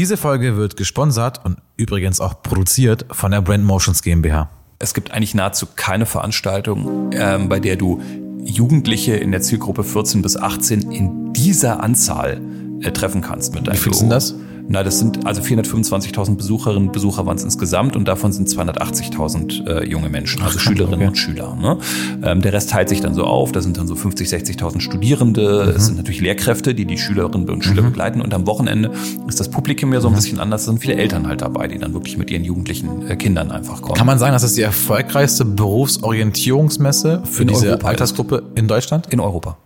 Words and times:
Diese 0.00 0.16
Folge 0.16 0.56
wird 0.56 0.78
gesponsert 0.78 1.44
und 1.44 1.58
übrigens 1.76 2.22
auch 2.22 2.40
produziert 2.42 3.04
von 3.10 3.32
der 3.32 3.42
Brand 3.42 3.64
Motions 3.64 4.00
GmbH. 4.00 4.48
Es 4.78 4.94
gibt 4.94 5.10
eigentlich 5.10 5.34
nahezu 5.34 5.66
keine 5.76 6.06
Veranstaltung, 6.06 7.10
ähm, 7.12 7.50
bei 7.50 7.60
der 7.60 7.76
du 7.76 8.00
Jugendliche 8.42 9.16
in 9.16 9.30
der 9.30 9.42
Zielgruppe 9.42 9.84
14 9.84 10.22
bis 10.22 10.38
18 10.38 10.90
in 10.90 11.34
dieser 11.34 11.82
Anzahl 11.82 12.40
äh, 12.80 12.92
treffen 12.92 13.20
kannst 13.20 13.54
mit 13.54 13.66
deinem 13.66 13.74
Wie 13.74 13.78
viel 13.78 13.92
sind 13.92 14.08
das? 14.08 14.34
Na, 14.72 14.84
das 14.84 15.00
sind 15.00 15.26
also 15.26 15.42
425.000 15.42 16.36
Besucherinnen 16.36 16.86
und 16.86 16.92
Besucher 16.92 17.26
waren 17.26 17.36
es 17.36 17.42
insgesamt 17.42 17.96
und 17.96 18.06
davon 18.06 18.30
sind 18.30 18.48
280.000 18.48 19.66
äh, 19.66 19.88
junge 19.90 20.08
Menschen, 20.08 20.40
also 20.42 20.54
krass, 20.54 20.62
Schülerinnen 20.62 21.00
okay. 21.00 21.08
und 21.08 21.16
Schüler. 21.16 21.56
Ne? 21.56 21.78
Ähm, 22.22 22.40
der 22.40 22.52
Rest 22.52 22.70
teilt 22.70 22.88
sich 22.88 23.00
dann 23.00 23.16
so 23.16 23.24
auf. 23.24 23.50
Da 23.50 23.62
sind 23.62 23.78
dann 23.78 23.88
so 23.88 23.96
50, 23.96 24.28
60.000 24.28 24.78
Studierende. 24.78 25.64
Mhm. 25.66 25.76
Es 25.76 25.86
sind 25.86 25.96
natürlich 25.96 26.20
Lehrkräfte, 26.20 26.72
die 26.72 26.84
die 26.84 26.98
Schülerinnen 26.98 27.50
und 27.50 27.64
Schüler 27.64 27.82
begleiten. 27.82 28.20
Und 28.20 28.32
am 28.32 28.46
Wochenende 28.46 28.92
ist 29.26 29.40
das 29.40 29.50
Publikum 29.50 29.92
ja 29.92 30.00
so 30.00 30.06
ein 30.06 30.14
bisschen 30.14 30.38
anders. 30.38 30.60
Es 30.60 30.66
sind 30.68 30.78
viele 30.78 30.94
Eltern 30.94 31.26
halt 31.26 31.40
dabei, 31.40 31.66
die 31.66 31.78
dann 31.78 31.92
wirklich 31.92 32.16
mit 32.16 32.30
ihren 32.30 32.44
jugendlichen 32.44 33.08
äh, 33.08 33.16
Kindern 33.16 33.50
einfach 33.50 33.82
kommen. 33.82 33.96
Kann 33.96 34.06
man 34.06 34.20
sagen, 34.20 34.34
dass 34.34 34.42
das 34.42 34.54
die 34.54 34.62
erfolgreichste 34.62 35.44
Berufsorientierungsmesse 35.46 37.22
für 37.24 37.42
In 37.42 37.48
diese 37.48 37.70
Europa 37.70 37.88
Altersgruppe 37.88 38.44
in 38.54 38.68
Deutschland? 38.68 39.08
in 39.10 39.18
Europa. 39.18 39.58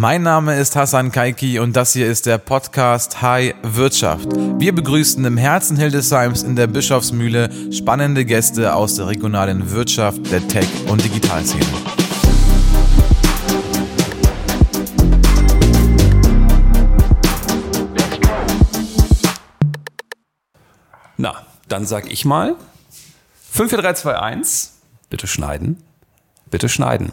Mein 0.00 0.22
Name 0.22 0.56
ist 0.56 0.76
Hassan 0.76 1.10
Kaiki 1.10 1.58
und 1.58 1.74
das 1.74 1.92
hier 1.92 2.06
ist 2.06 2.26
der 2.26 2.38
Podcast 2.38 3.20
Hi 3.20 3.52
Wirtschaft. 3.62 4.28
Wir 4.60 4.72
begrüßen 4.72 5.24
im 5.24 5.36
Herzen 5.36 5.76
Hildesheims 5.76 6.44
in 6.44 6.54
der 6.54 6.68
Bischofsmühle 6.68 7.72
spannende 7.72 8.24
Gäste 8.24 8.76
aus 8.76 8.94
der 8.94 9.08
regionalen 9.08 9.72
Wirtschaft, 9.72 10.30
der 10.30 10.46
Tech- 10.46 10.88
und 10.88 11.02
Digitalszene. 11.02 11.64
Na, 21.16 21.44
dann 21.66 21.86
sag 21.86 22.08
ich 22.08 22.24
mal 22.24 22.54
5, 23.50 23.70
4, 23.70 23.78
3, 23.82 23.92
2, 23.94 24.16
1. 24.20 24.74
Bitte 25.10 25.26
schneiden. 25.26 25.82
Bitte 26.52 26.68
schneiden. 26.68 27.12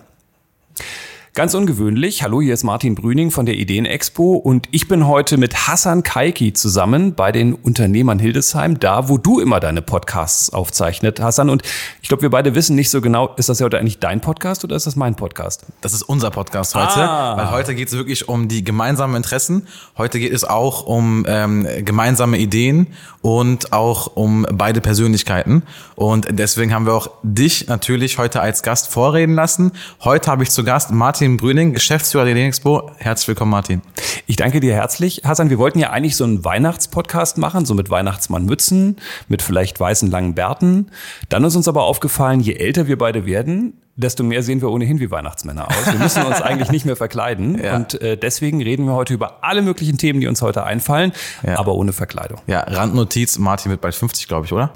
Ganz 1.38 1.54
ungewöhnlich. 1.54 2.24
Hallo, 2.24 2.40
hier 2.40 2.54
ist 2.54 2.64
Martin 2.64 2.96
Brüning 2.96 3.30
von 3.30 3.46
der 3.46 3.56
Ideenexpo 3.56 4.36
und 4.36 4.70
ich 4.72 4.88
bin 4.88 5.06
heute 5.06 5.36
mit 5.38 5.68
Hassan 5.68 6.02
Kaiki 6.02 6.54
zusammen 6.54 7.14
bei 7.14 7.34
den 7.34 7.54
Unternehmern 7.54 8.20
Hildesheim, 8.20 8.80
da 8.80 9.10
wo 9.10 9.18
du 9.18 9.42
immer 9.42 9.60
deine 9.60 9.82
Podcasts 9.82 10.54
aufzeichnet, 10.54 11.20
Hassan. 11.20 11.50
Und 11.50 11.64
ich 12.02 12.08
glaube, 12.08 12.22
wir 12.22 12.30
beide 12.30 12.56
wissen 12.56 12.78
nicht 12.78 12.90
so 12.90 13.02
genau, 13.02 13.36
ist 13.36 13.50
das 13.50 13.60
ja 13.60 13.66
heute 13.66 13.78
eigentlich 13.78 14.00
dein 14.00 14.22
Podcast 14.22 14.64
oder 14.64 14.78
ist 14.78 14.88
das 14.88 14.96
mein 14.96 15.16
Podcast? 15.16 15.66
Das 15.82 15.92
ist 15.92 16.04
unser 16.04 16.32
Podcast 16.32 16.74
heute, 16.74 17.02
Ah. 17.02 17.36
weil 17.36 17.52
heute 17.52 17.76
geht 17.76 17.90
es 17.90 17.96
wirklich 17.96 18.30
um 18.30 18.48
die 18.48 18.64
gemeinsamen 18.64 19.18
Interessen. 19.18 19.68
Heute 19.98 20.20
geht 20.22 20.32
es 20.32 20.46
auch 20.46 20.86
um 20.86 21.26
ähm, 21.28 21.68
gemeinsame 21.84 22.38
Ideen 22.38 22.88
und 23.22 23.74
auch 23.74 24.16
um 24.16 24.48
beide 24.54 24.80
Persönlichkeiten. 24.80 25.64
Und 25.96 26.28
deswegen 26.30 26.74
haben 26.74 26.86
wir 26.86 26.94
auch 26.94 27.10
dich 27.24 27.68
natürlich 27.68 28.20
heute 28.20 28.40
als 28.40 28.64
Gast 28.64 28.88
vorreden 28.88 29.36
lassen. 29.36 29.74
Heute 30.02 30.32
habe 30.32 30.44
ich 30.44 30.50
zu 30.52 30.64
Gast 30.64 30.92
Martin 30.92 31.25
Brüning, 31.34 31.74
Geschäftsführer 31.74 32.24
der 32.26 32.36
Expo. 32.36 32.92
Herzlich 32.98 33.28
willkommen, 33.30 33.50
Martin. 33.50 33.82
Ich 34.28 34.36
danke 34.36 34.60
dir 34.60 34.76
herzlich. 34.76 35.24
Hassan, 35.26 35.50
wir 35.50 35.58
wollten 35.58 35.80
ja 35.80 35.90
eigentlich 35.90 36.16
so 36.16 36.24
einen 36.24 36.46
Weihnachtspodcast 36.46 37.40
machen, 37.40 37.66
so 37.66 37.74
mit 37.74 37.90
Weihnachtsmannmützen, 37.90 38.98
mit 39.28 39.42
vielleicht 39.42 39.80
weißen 39.80 40.12
langen 40.12 40.36
Bärten. 40.36 40.92
Dann 41.30 41.44
ist 41.44 41.56
uns 41.56 41.68
aber 41.68 41.84
aufgefallen, 41.84 42.42
je 42.42 42.54
älter 42.54 42.86
wir 42.88 42.98
beide 43.00 43.26
werden, 43.26 43.74
desto 43.96 44.24
mehr 44.24 44.44
sehen 44.44 44.62
wir 44.62 44.70
ohnehin 44.70 45.00
wie 45.00 45.10
Weihnachtsmänner 45.10 45.68
aus. 45.68 45.86
Wir 45.88 46.00
müssen 46.00 46.24
uns 46.24 46.42
eigentlich 46.42 46.70
nicht 46.70 46.86
mehr 46.86 46.96
verkleiden. 46.96 47.60
Ja. 47.62 47.76
Und 47.76 48.00
äh, 48.02 48.18
deswegen 48.18 48.62
reden 48.62 48.86
wir 48.86 48.94
heute 48.94 49.16
über 49.16 49.44
alle 49.44 49.64
möglichen 49.64 49.98
Themen, 49.98 50.20
die 50.22 50.28
uns 50.28 50.44
heute 50.44 50.64
einfallen, 50.64 51.12
Ja. 51.42 51.58
aber 51.58 51.74
ohne 51.74 51.92
Verkleidung. 51.92 52.40
Ja, 52.46 52.60
Randnotiz, 52.60 53.40
Martin 53.40 53.72
wird 53.72 53.82
bald 53.82 53.96
50, 53.96 54.28
glaube 54.28 54.46
ich, 54.46 54.54
oder? 54.54 54.72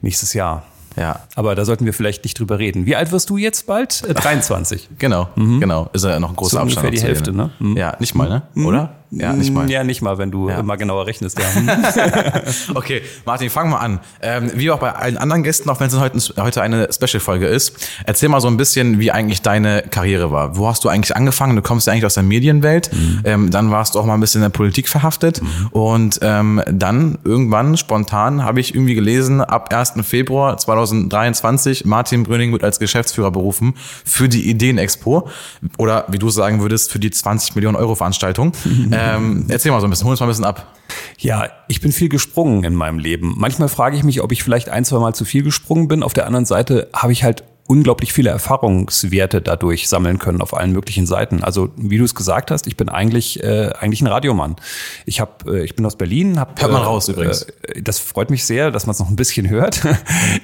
Nächstes 0.00 0.32
Jahr. 0.34 0.64
Ja, 0.96 1.20
Aber 1.34 1.54
da 1.54 1.64
sollten 1.64 1.86
wir 1.86 1.92
vielleicht 1.92 2.24
nicht 2.24 2.38
drüber 2.38 2.58
reden. 2.58 2.86
Wie 2.86 2.94
alt 2.96 3.10
wirst 3.12 3.28
du 3.30 3.36
jetzt 3.36 3.66
bald? 3.66 4.02
Äh, 4.08 4.14
23. 4.14 4.90
genau, 4.98 5.28
genau. 5.36 5.88
Ist 5.92 6.04
ja 6.04 6.20
noch 6.20 6.30
ein 6.30 6.36
großer 6.36 6.50
So 6.52 6.58
Abstand. 6.60 6.86
ungefähr 6.86 6.90
die 7.00 7.06
Hälfte, 7.06 7.32
denen. 7.32 7.36
ne? 7.38 7.50
Mhm. 7.58 7.76
Ja, 7.76 7.96
nicht 7.98 8.14
mal, 8.14 8.28
ne? 8.54 8.64
Oder? 8.64 8.94
Ja, 9.16 9.32
nicht 9.32 9.52
mal. 9.52 9.70
Ja, 9.70 9.84
nicht 9.84 10.02
mal, 10.02 10.18
wenn 10.18 10.30
du 10.30 10.48
Ja. 10.48 10.62
mal 10.62 10.76
genauer 10.76 11.06
rechnest. 11.06 11.38
Ja. 11.38 11.44
Okay, 12.74 13.02
Martin, 13.24 13.50
fang 13.50 13.70
mal 13.70 13.78
an. 13.78 14.00
Ähm, 14.22 14.50
wie 14.54 14.70
auch 14.70 14.78
bei 14.78 14.92
allen 14.92 15.16
anderen 15.16 15.42
Gästen, 15.42 15.68
auch 15.70 15.80
wenn 15.80 15.86
es 15.88 15.98
heute, 15.98 16.18
heute 16.38 16.62
eine 16.62 16.88
Special-Folge 16.92 17.46
ist, 17.46 17.88
erzähl 18.04 18.28
mal 18.28 18.40
so 18.40 18.48
ein 18.48 18.56
bisschen, 18.56 18.98
wie 18.98 19.10
eigentlich 19.10 19.42
deine 19.42 19.82
Karriere 19.82 20.30
war. 20.32 20.56
Wo 20.56 20.68
hast 20.68 20.84
du 20.84 20.88
eigentlich 20.88 21.14
angefangen? 21.16 21.56
Du 21.56 21.62
kommst 21.62 21.86
ja 21.86 21.92
eigentlich 21.92 22.06
aus 22.06 22.14
der 22.14 22.22
Medienwelt. 22.22 22.90
Ähm, 23.24 23.50
dann 23.50 23.70
warst 23.70 23.94
du 23.94 24.00
auch 24.00 24.06
mal 24.06 24.14
ein 24.14 24.20
bisschen 24.20 24.40
in 24.40 24.44
der 24.50 24.56
Politik 24.56 24.88
verhaftet. 24.88 25.40
Und 25.70 26.18
ähm, 26.22 26.62
dann 26.70 27.18
irgendwann, 27.24 27.76
spontan, 27.76 28.42
habe 28.44 28.60
ich 28.60 28.74
irgendwie 28.74 28.94
gelesen, 28.94 29.40
ab 29.40 29.72
1. 29.72 29.94
Februar 30.02 30.56
2023, 30.58 31.84
Martin 31.84 32.22
Brüning 32.24 32.52
wird 32.52 32.64
als 32.64 32.78
Geschäftsführer 32.78 33.30
berufen 33.30 33.74
für 34.04 34.28
die 34.28 34.48
Ideenexpo. 34.50 35.28
Oder 35.78 36.04
wie 36.08 36.18
du 36.18 36.30
sagen 36.30 36.60
würdest, 36.60 36.90
für 36.92 36.98
die 36.98 37.10
20 37.10 37.54
Millionen 37.54 37.76
Euro 37.76 37.94
Veranstaltung. 37.94 38.52
ähm, 39.04 39.46
erzähl 39.48 39.72
mal 39.72 39.80
so 39.80 39.86
ein 39.86 39.90
bisschen, 39.90 40.04
hol 40.04 40.12
uns 40.12 40.20
mal 40.20 40.26
ein 40.26 40.30
bisschen 40.30 40.44
ab. 40.44 40.74
Ja, 41.18 41.48
ich 41.68 41.80
bin 41.80 41.92
viel 41.92 42.08
gesprungen 42.08 42.64
in 42.64 42.74
meinem 42.74 42.98
Leben. 42.98 43.34
Manchmal 43.36 43.68
frage 43.68 43.96
ich 43.96 44.02
mich, 44.02 44.22
ob 44.22 44.32
ich 44.32 44.42
vielleicht 44.42 44.68
ein, 44.68 44.84
zwei 44.84 44.98
Mal 44.98 45.14
zu 45.14 45.24
viel 45.24 45.42
gesprungen 45.42 45.88
bin. 45.88 46.02
Auf 46.02 46.12
der 46.12 46.26
anderen 46.26 46.44
Seite 46.44 46.88
habe 46.92 47.12
ich 47.12 47.24
halt 47.24 47.44
unglaublich 47.66 48.12
viele 48.12 48.30
Erfahrungswerte 48.30 49.40
dadurch 49.40 49.88
sammeln 49.88 50.18
können 50.18 50.42
auf 50.42 50.54
allen 50.54 50.72
möglichen 50.72 51.06
Seiten. 51.06 51.42
Also 51.42 51.70
wie 51.76 51.96
du 51.96 52.04
es 52.04 52.14
gesagt 52.14 52.50
hast, 52.50 52.66
ich 52.66 52.76
bin 52.76 52.88
eigentlich 52.88 53.42
äh, 53.42 53.70
eigentlich 53.78 54.02
ein 54.02 54.06
Radiomann. 54.06 54.56
Ich 55.06 55.20
habe 55.20 55.60
äh, 55.60 55.64
ich 55.64 55.74
bin 55.74 55.86
aus 55.86 55.96
Berlin, 55.96 56.38
hab, 56.38 56.60
Hört 56.60 56.72
man 56.72 56.82
äh, 56.82 56.84
raus 56.84 57.08
übrigens. 57.08 57.42
Äh, 57.62 57.80
das 57.82 57.98
freut 57.98 58.30
mich 58.30 58.44
sehr, 58.44 58.70
dass 58.70 58.86
man 58.86 58.92
es 58.92 58.98
noch 58.98 59.08
ein 59.08 59.16
bisschen 59.16 59.48
hört. 59.48 59.82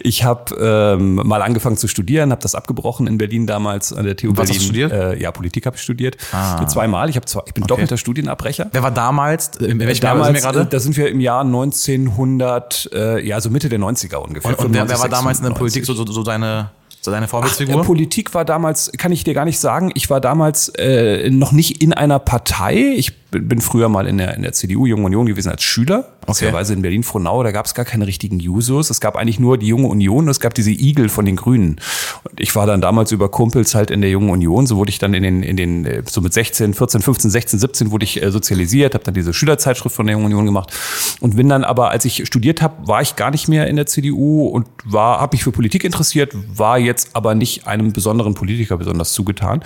Ich 0.02 0.24
habe 0.24 0.54
ähm, 0.58 1.16
mal 1.16 1.42
angefangen 1.42 1.76
zu 1.76 1.86
studieren, 1.86 2.30
habe 2.30 2.40
das 2.40 2.54
abgebrochen 2.54 3.06
in 3.06 3.18
Berlin 3.18 3.46
damals 3.46 3.92
an 3.92 4.04
der 4.04 4.16
TU 4.16 4.30
Was 4.30 4.48
hast 4.48 4.48
Berlin. 4.48 4.58
du 4.58 4.64
studiert? 4.64 4.92
Äh, 4.92 5.20
ja, 5.20 5.30
Politik 5.30 5.66
habe 5.66 5.76
ich 5.76 5.82
studiert. 5.82 6.16
Ah. 6.32 6.64
Zweimal. 6.66 7.10
Ich 7.10 7.16
habe 7.16 7.26
zwei, 7.26 7.42
ich 7.46 7.54
bin 7.54 7.64
doppelter 7.66 7.96
Studienabbrecher. 7.96 8.68
Wer 8.72 8.82
war 8.82 8.90
damals? 8.90 9.48
In 9.58 9.78
welchem 9.78 10.02
Jahr 10.04 10.24
sind 10.24 10.34
wir 10.34 10.40
Damals, 10.40 10.42
gerade? 10.42 10.60
äh, 10.60 10.66
da 10.66 10.80
sind 10.80 10.96
wir 10.96 11.08
im 11.08 11.20
Jahr 11.20 11.42
1900, 11.42 12.90
äh, 12.92 13.26
ja, 13.26 13.40
so 13.40 13.50
Mitte 13.50 13.68
der 13.68 13.78
90er 13.78 14.16
ungefähr. 14.16 14.58
Und, 14.58 14.64
und 14.66 14.74
wer, 14.74 14.88
war 14.88 14.96
95, 14.96 15.10
damals 15.10 15.38
in 15.38 15.44
der 15.44 15.50
96. 15.50 15.58
Politik 15.58 15.84
so, 15.86 15.94
so, 15.94 16.06
so 16.10 16.22
deine, 16.22 16.70
so 17.00 17.10
deine 17.10 17.26
Äh, 17.26 17.28
Vorbildsfigur? 17.28 17.82
Politik 17.82 18.34
war 18.34 18.44
damals, 18.44 18.92
kann 18.98 19.12
ich 19.12 19.24
dir 19.24 19.34
gar 19.34 19.44
nicht 19.44 19.58
sagen. 19.58 19.90
Ich 19.94 20.10
war 20.10 20.20
damals 20.20 20.68
äh, 20.70 21.30
noch 21.30 21.52
nicht 21.52 21.82
in 21.82 21.92
einer 21.92 22.18
Partei. 22.18 22.94
Ich 22.96 23.12
bin 23.30 23.60
bin 23.60 23.60
früher 23.60 23.88
mal 23.88 24.06
in 24.06 24.18
der, 24.18 24.34
in 24.34 24.42
der 24.42 24.52
CDU, 24.52 24.86
Junge 24.86 25.04
Union 25.04 25.26
gewesen 25.26 25.50
als 25.50 25.62
Schüler. 25.62 26.06
Witzigerweise 26.26 26.72
in 26.74 26.82
Berlin-Frohnau, 26.82 27.42
da 27.42 27.50
gab 27.50 27.66
es 27.66 27.74
gar 27.74 27.84
keine 27.84 28.06
richtigen 28.06 28.38
Jusos. 28.38 28.90
Es 28.90 29.00
gab 29.00 29.16
eigentlich 29.16 29.40
nur 29.40 29.58
die 29.58 29.66
Junge 29.66 29.88
Union, 29.88 30.28
es 30.28 30.38
gab 30.40 30.54
diese 30.54 30.70
Igel 30.70 31.08
von 31.08 31.24
den 31.24 31.36
Grünen. 31.36 31.80
Und 32.24 32.40
ich 32.40 32.54
war 32.54 32.66
dann 32.66 32.80
damals 32.80 33.12
über 33.12 33.28
Kumpels 33.28 33.74
halt 33.74 33.90
in 33.90 34.00
der 34.00 34.10
Jungen 34.10 34.30
Union. 34.30 34.66
So 34.66 34.76
wurde 34.76 34.90
ich 34.90 34.98
dann 34.98 35.12
in 35.14 35.22
den, 35.22 35.42
in 35.42 35.56
den 35.56 35.84
äh, 35.84 36.02
so 36.08 36.20
mit 36.20 36.32
16, 36.32 36.74
14, 36.74 37.02
15, 37.02 37.30
16, 37.30 37.58
17 37.58 37.90
wurde 37.90 38.04
ich 38.04 38.22
äh, 38.22 38.30
sozialisiert, 38.30 38.94
habe 38.94 39.04
dann 39.04 39.14
diese 39.14 39.32
Schülerzeitschrift 39.32 39.94
von 39.94 40.06
der 40.06 40.14
Jungen 40.14 40.26
Union 40.26 40.46
gemacht 40.46 40.72
und 41.20 41.36
bin 41.36 41.48
dann 41.48 41.64
aber, 41.64 41.90
als 41.90 42.04
ich 42.04 42.26
studiert 42.26 42.62
habe, 42.62 42.86
war 42.86 43.02
ich 43.02 43.16
gar 43.16 43.30
nicht 43.30 43.48
mehr 43.48 43.66
in 43.66 43.76
der 43.76 43.86
CDU 43.86 44.46
und 44.46 44.66
war, 44.84 45.20
habe 45.20 45.34
mich 45.34 45.44
für 45.44 45.52
Politik 45.52 45.84
interessiert, 45.84 46.32
war 46.54 46.78
jetzt 46.78 47.10
aber 47.14 47.34
nicht 47.34 47.66
einem 47.66 47.92
besonderen 47.92 48.34
Politiker 48.34 48.76
besonders 48.76 49.12
zugetan 49.12 49.62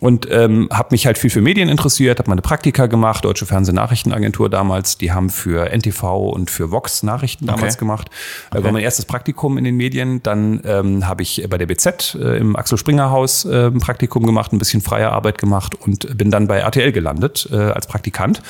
und 0.00 0.26
ähm, 0.30 0.68
habe 0.72 0.88
mich 0.90 1.06
halt 1.06 1.18
viel 1.18 1.30
für 1.30 1.40
Medien 1.40 1.68
interessiert, 1.68 2.18
habe 2.18 2.28
meine 2.28 2.42
Praktika 2.42 2.86
gemacht, 2.86 2.99
Deutsche 3.20 3.46
Fernsehnachrichtenagentur 3.46 4.48
damals, 4.48 4.98
die 4.98 5.12
haben 5.12 5.30
für 5.30 5.70
NTV 5.70 6.30
und 6.30 6.50
für 6.50 6.70
Vox 6.70 7.02
Nachrichten 7.02 7.46
damals 7.46 7.74
Okay. 7.74 7.78
gemacht. 7.80 8.08
Äh, 8.54 8.62
War 8.62 8.72
mein 8.72 8.82
erstes 8.82 9.04
Praktikum 9.04 9.58
in 9.58 9.64
den 9.64 9.76
Medien. 9.76 10.22
Dann 10.22 10.60
ähm, 10.64 11.06
habe 11.08 11.22
ich 11.22 11.44
bei 11.48 11.58
der 11.58 11.66
BZ 11.66 12.14
äh, 12.14 12.36
im 12.38 12.56
Axel 12.56 12.78
Springer 12.78 13.10
Haus 13.10 13.44
äh, 13.44 13.66
ein 13.66 13.80
Praktikum 13.80 14.24
gemacht, 14.26 14.52
ein 14.52 14.58
bisschen 14.58 14.80
freie 14.80 15.10
Arbeit 15.10 15.38
gemacht 15.38 15.74
und 15.74 16.16
bin 16.16 16.30
dann 16.30 16.46
bei 16.46 16.58
RTL 16.58 16.92
gelandet 16.92 17.48
äh, 17.52 17.56
als 17.56 17.86
Praktikant. 17.86 18.42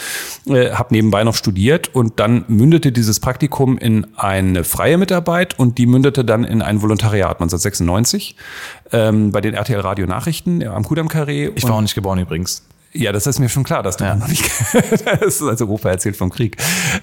Äh, 0.47 0.71
habe 0.73 0.93
nebenbei 0.95 1.25
noch 1.25 1.35
studiert 1.35 1.95
und 1.95 2.21
dann 2.21 2.45
mündete 2.49 2.93
dieses 2.93 3.21
Praktikum 3.21 3.79
in 3.79 4.07
eine 4.17 4.65
freie 4.65 4.99
Mitarbeit 4.99 5.59
und 5.59 5.79
die 5.79 5.87
mündete 5.87 6.25
dann 6.25 6.45
in 6.45 6.63
ein 6.63 6.83
Volontariat 6.83 7.41
1996 7.41 8.37
ähm, 8.93 9.31
bei 9.33 9.41
den 9.41 9.55
RTL 9.55 9.81
Radio 9.81 10.07
Nachrichten 10.07 10.67
am 10.67 10.85
Kudam 10.85 11.09
Carré. 11.09 11.53
ich 11.55 11.65
war 11.65 11.75
auch 11.75 11.81
nicht 11.81 11.95
geboren 11.95 12.19
übrigens. 12.19 12.63
Ja, 12.93 13.13
das 13.13 13.29
ist 13.29 13.39
mir 13.39 13.49
schon 13.49 13.63
klar, 13.63 13.85
dass 13.85 13.97
du 13.97 14.05
noch 14.17 14.27
nicht. 14.27 14.51
das 14.73 15.41
ist 15.41 15.43
also 15.43 15.69
Opa 15.69 15.91
erzählt 15.91 16.17
vom 16.17 16.31
Krieg. 16.31 16.57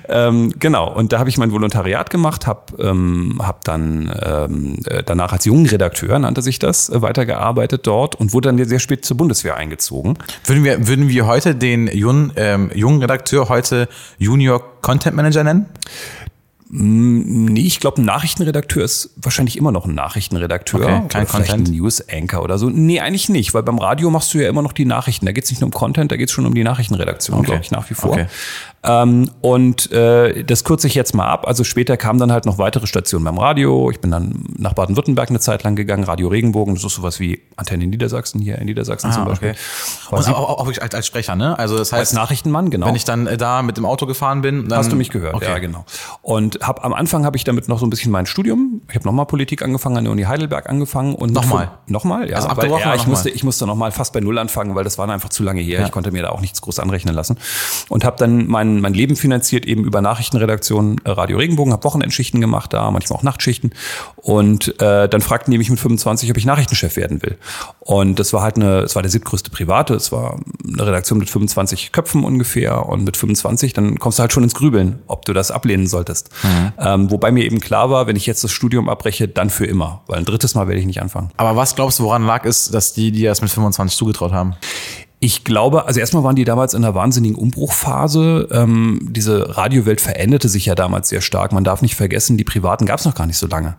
Ähm, 0.10 0.54
genau. 0.60 0.94
Und 0.94 1.14
da 1.14 1.20
habe 1.20 1.30
ich 1.30 1.38
mein 1.38 1.52
Volontariat 1.54 2.10
gemacht, 2.10 2.46
habe 2.46 2.84
ähm, 2.84 3.40
hab 3.42 3.64
dann 3.64 4.14
ähm, 4.22 4.80
äh, 4.86 5.02
danach 5.04 5.32
als 5.32 5.46
Jungredakteur 5.46 6.20
nannte 6.20 6.42
sich 6.42 6.60
das 6.60 6.90
äh, 6.90 7.02
weitergearbeitet 7.02 7.88
dort 7.88 8.16
und 8.16 8.34
wurde 8.34 8.52
dann 8.52 8.66
sehr 8.66 8.80
spät 8.80 9.06
zur 9.06 9.16
Bundeswehr 9.16 9.56
eingezogen. 9.56 10.18
Würden 10.44 10.66
wir, 10.66 10.88
würden 10.88 11.08
wir 11.08 11.26
heute 11.26 11.56
den 11.56 11.88
jungen, 11.88 12.34
ähm, 12.36 12.70
jungen 12.74 13.00
Redakteur 13.00 13.48
heute 13.48 13.88
Junior 14.18 14.62
Content 14.82 15.16
Manager 15.16 15.46
nennen? 15.46 15.68
Nee, 16.70 17.62
ich 17.62 17.80
glaube, 17.80 18.02
ein 18.02 18.06
Nachrichtenredakteur 18.06 18.84
ist 18.84 19.12
wahrscheinlich 19.16 19.58
immer 19.58 19.72
noch 19.72 19.86
ein 19.86 19.96
Nachrichtenredakteur. 19.96 20.82
Okay, 20.82 20.90
kein 21.08 21.22
oder 21.22 21.32
vielleicht 21.32 21.50
Content? 21.52 21.70
ein 21.70 21.76
News-Anchor 21.78 22.42
oder 22.44 22.58
so. 22.58 22.70
Nee, 22.70 23.00
eigentlich 23.00 23.30
nicht, 23.30 23.54
weil 23.54 23.64
beim 23.64 23.78
Radio 23.80 24.10
machst 24.10 24.34
du 24.34 24.40
ja 24.40 24.50
immer 24.50 24.62
noch 24.62 24.74
die 24.74 24.84
Nachrichten. 24.84 25.26
Da 25.26 25.32
geht 25.32 25.46
es 25.46 25.50
nicht 25.50 25.62
nur 25.62 25.68
um 25.68 25.72
Content, 25.72 26.12
da 26.12 26.18
geht 26.18 26.28
es 26.28 26.34
schon 26.34 26.46
um 26.46 26.54
die 26.54 26.64
Nachrichtenredaktion, 26.66 27.38
Okay. 27.40 27.46
glaube 27.46 27.62
ich, 27.64 27.72
nach 27.72 27.90
wie 27.90 27.94
vor. 27.94 28.12
Okay. 28.12 28.26
Ähm, 28.84 29.32
und 29.42 29.92
äh, 29.92 30.44
das 30.44 30.64
kürze 30.64 30.88
ich 30.88 30.96
jetzt 30.96 31.14
mal 31.16 31.28
ab. 31.28 31.48
Also 31.48 31.64
später 31.64 31.98
kamen 31.98 32.20
dann 32.20 32.32
halt 32.32 32.46
noch 32.46 32.58
weitere 32.58 32.86
Stationen 32.86 33.26
beim 33.26 33.38
Radio. 33.38 33.90
Ich 33.90 34.00
bin 34.00 34.12
dann 34.12 34.44
nach 34.58 34.74
Baden-Württemberg 34.74 35.30
eine 35.30 35.40
Zeit 35.40 35.64
lang 35.64 35.76
gegangen, 35.76 36.04
Radio 36.04 36.28
Regenbogen. 36.28 36.76
Das 36.76 36.84
ist 36.84 36.94
sowas 36.96 37.20
wie 37.20 37.42
Antenne 37.56 37.88
Niedersachsen, 37.88 38.40
hier 38.42 38.58
in 38.60 38.66
Niedersachsen 38.66 39.12
zum 39.12 39.26
Beispiel. 39.26 39.56
War 40.10 40.20
Und 40.20 40.28
auch, 40.30 40.60
auch, 40.60 40.68
als, 40.68 40.94
als 40.94 41.08
Sprecher, 41.08 41.36
ne? 41.36 41.58
Also 41.58 41.78
das 41.78 41.92
als 41.92 42.02
heißt, 42.02 42.14
Nachrichtenmann, 42.14 42.70
genau. 42.70 42.88
wenn 42.88 42.96
ich 42.96 43.06
dann 43.06 43.26
äh, 43.28 43.38
da 43.38 43.62
mit 43.62 43.78
dem 43.78 43.86
Auto 43.86 44.06
gefahren 44.06 44.42
bin, 44.42 44.68
dann 44.68 44.80
Hast 44.80 44.92
du 44.92 44.96
mich 44.96 45.10
gehört? 45.10 45.34
Okay. 45.34 45.46
Ja, 45.46 45.58
genau. 45.60 45.86
Und 46.22 46.57
hab, 46.62 46.84
am 46.84 46.94
Anfang 46.94 47.26
habe 47.26 47.38
ich 47.38 47.44
damit 47.44 47.68
noch 47.68 47.80
so 47.80 47.86
ein 47.86 47.90
bisschen 47.90 48.12
mein 48.12 48.26
Studium. 48.26 48.82
Ich 48.90 48.96
habe 48.96 49.06
nochmal 49.06 49.26
Politik 49.26 49.62
angefangen, 49.62 49.98
an 49.98 50.04
der 50.04 50.12
Uni 50.12 50.24
Heidelberg 50.24 50.70
angefangen. 50.70 51.16
und 51.16 51.34
Nochmal? 51.34 51.72
Nochmal, 51.88 52.30
ja. 52.30 52.38
Also 52.38 52.50
weil, 52.56 52.70
ja 52.70 52.78
ich, 52.78 52.84
nochmal? 52.84 53.08
musste, 53.08 53.30
ich 53.30 53.44
musste 53.44 53.66
nochmal 53.66 53.92
fast 53.92 54.14
bei 54.14 54.20
Null 54.20 54.38
anfangen, 54.38 54.76
weil 54.76 54.84
das 54.84 54.98
war 54.98 55.08
einfach 55.10 55.30
zu 55.30 55.44
lange 55.44 55.62
her. 55.62 55.84
Ich 55.86 55.92
konnte 55.92 56.12
mir 56.12 56.22
da 56.24 56.30
auch 56.30 56.42
nichts 56.42 56.62
groß 56.62 56.80
anrechnen 56.80 57.16
lassen. 57.16 57.38
Und 57.90 58.06
habe 58.06 58.18
dann 58.18 58.48
mein, 58.48 58.82
mein 58.82 58.94
Leben 58.94 59.16
finanziert 59.16 59.66
eben 59.66 59.84
über 59.84 60.02
Nachrichtenredaktion 60.02 61.02
äh, 61.04 61.12
Radio 61.12 61.38
Regenbogen, 61.38 61.74
habe 61.74 61.84
Wochenendschichten 61.84 62.42
gemacht 62.42 62.74
da, 62.74 62.90
manchmal 62.92 63.20
auch 63.20 63.24
Nachtschichten. 63.24 63.72
Und 64.16 64.80
äh, 64.82 65.08
dann 65.08 65.22
fragten 65.22 65.52
die 65.52 65.58
mich 65.58 65.70
mit 65.70 65.80
25, 65.80 66.30
ob 66.32 66.38
ich 66.38 66.46
Nachrichtenchef 66.46 66.96
werden 66.96 67.22
will. 67.22 67.38
Und 67.80 68.20
das 68.20 68.34
war 68.34 68.42
halt 68.42 68.58
eine, 68.58 68.80
es 68.80 68.96
war 68.96 69.02
der 69.02 69.12
siebtgrößte 69.12 69.50
Private, 69.50 69.94
es 69.94 70.12
war 70.12 70.40
eine 70.68 70.86
Redaktion 70.86 71.20
mit 71.20 71.30
25 71.30 71.92
Köpfen 71.92 72.24
ungefähr 72.24 72.88
und 72.88 73.04
mit 73.04 73.16
25, 73.18 73.74
dann 73.74 73.98
kommst 74.00 74.20
du 74.20 74.22
halt 74.22 74.34
schon 74.34 74.44
ins 74.44 74.56
Grübeln, 74.56 75.00
ob 75.08 75.26
du 75.26 75.34
das 75.34 75.52
ablehnen 75.52 75.88
solltest. 75.88 76.30
Ähm, 76.80 77.12
wobei 77.12 77.32
mir 77.32 77.46
eben 77.46 77.60
klar 77.60 77.90
war, 77.90 78.08
wenn 78.08 78.16
ich 78.16 78.26
jetzt 78.26 78.44
das 78.44 78.52
Studium 78.52 78.90
abbreche, 78.90 79.28
dann 79.28 79.50
für 79.50 79.66
immer, 79.66 80.02
weil 80.08 80.20
ein 80.20 80.26
drittes 80.26 80.56
Mal 80.56 80.68
werde 80.68 80.80
ich 80.80 80.86
nicht 80.86 81.02
anfangen. 81.02 81.30
Aber 81.38 81.56
was 81.56 81.76
glaubst 81.76 82.00
du, 82.00 82.04
woran 82.04 82.26
lag 82.26 82.46
es, 82.46 82.70
dass 82.70 82.94
die 82.94 83.12
dir 83.12 83.30
das 83.30 83.42
mit 83.42 83.52
25 83.52 83.98
zugetraut 83.98 84.32
haben? 84.32 84.56
Ich 85.20 85.44
glaube, 85.44 85.86
also 85.88 86.00
erstmal 86.00 86.24
waren 86.24 86.36
die 86.36 86.44
damals 86.44 86.76
in 86.76 86.84
einer 86.84 86.94
wahnsinnigen 86.94 87.36
Umbruchphase. 87.36 88.50
Ähm, 88.52 89.00
diese 89.10 89.58
Radiowelt 89.58 90.00
veränderte 90.00 90.48
sich 90.48 90.68
ja 90.68 90.76
damals 90.76 91.10
sehr 91.10 91.22
stark. 91.22 91.54
Man 91.54 91.64
darf 91.64 91.82
nicht 91.82 91.96
vergessen, 91.96 92.38
die 92.38 92.44
Privaten 92.44 92.86
gab 92.86 93.00
es 93.00 93.06
noch 93.06 93.16
gar 93.16 93.26
nicht 93.26 93.40
so 93.40 93.48
lange. 93.48 93.78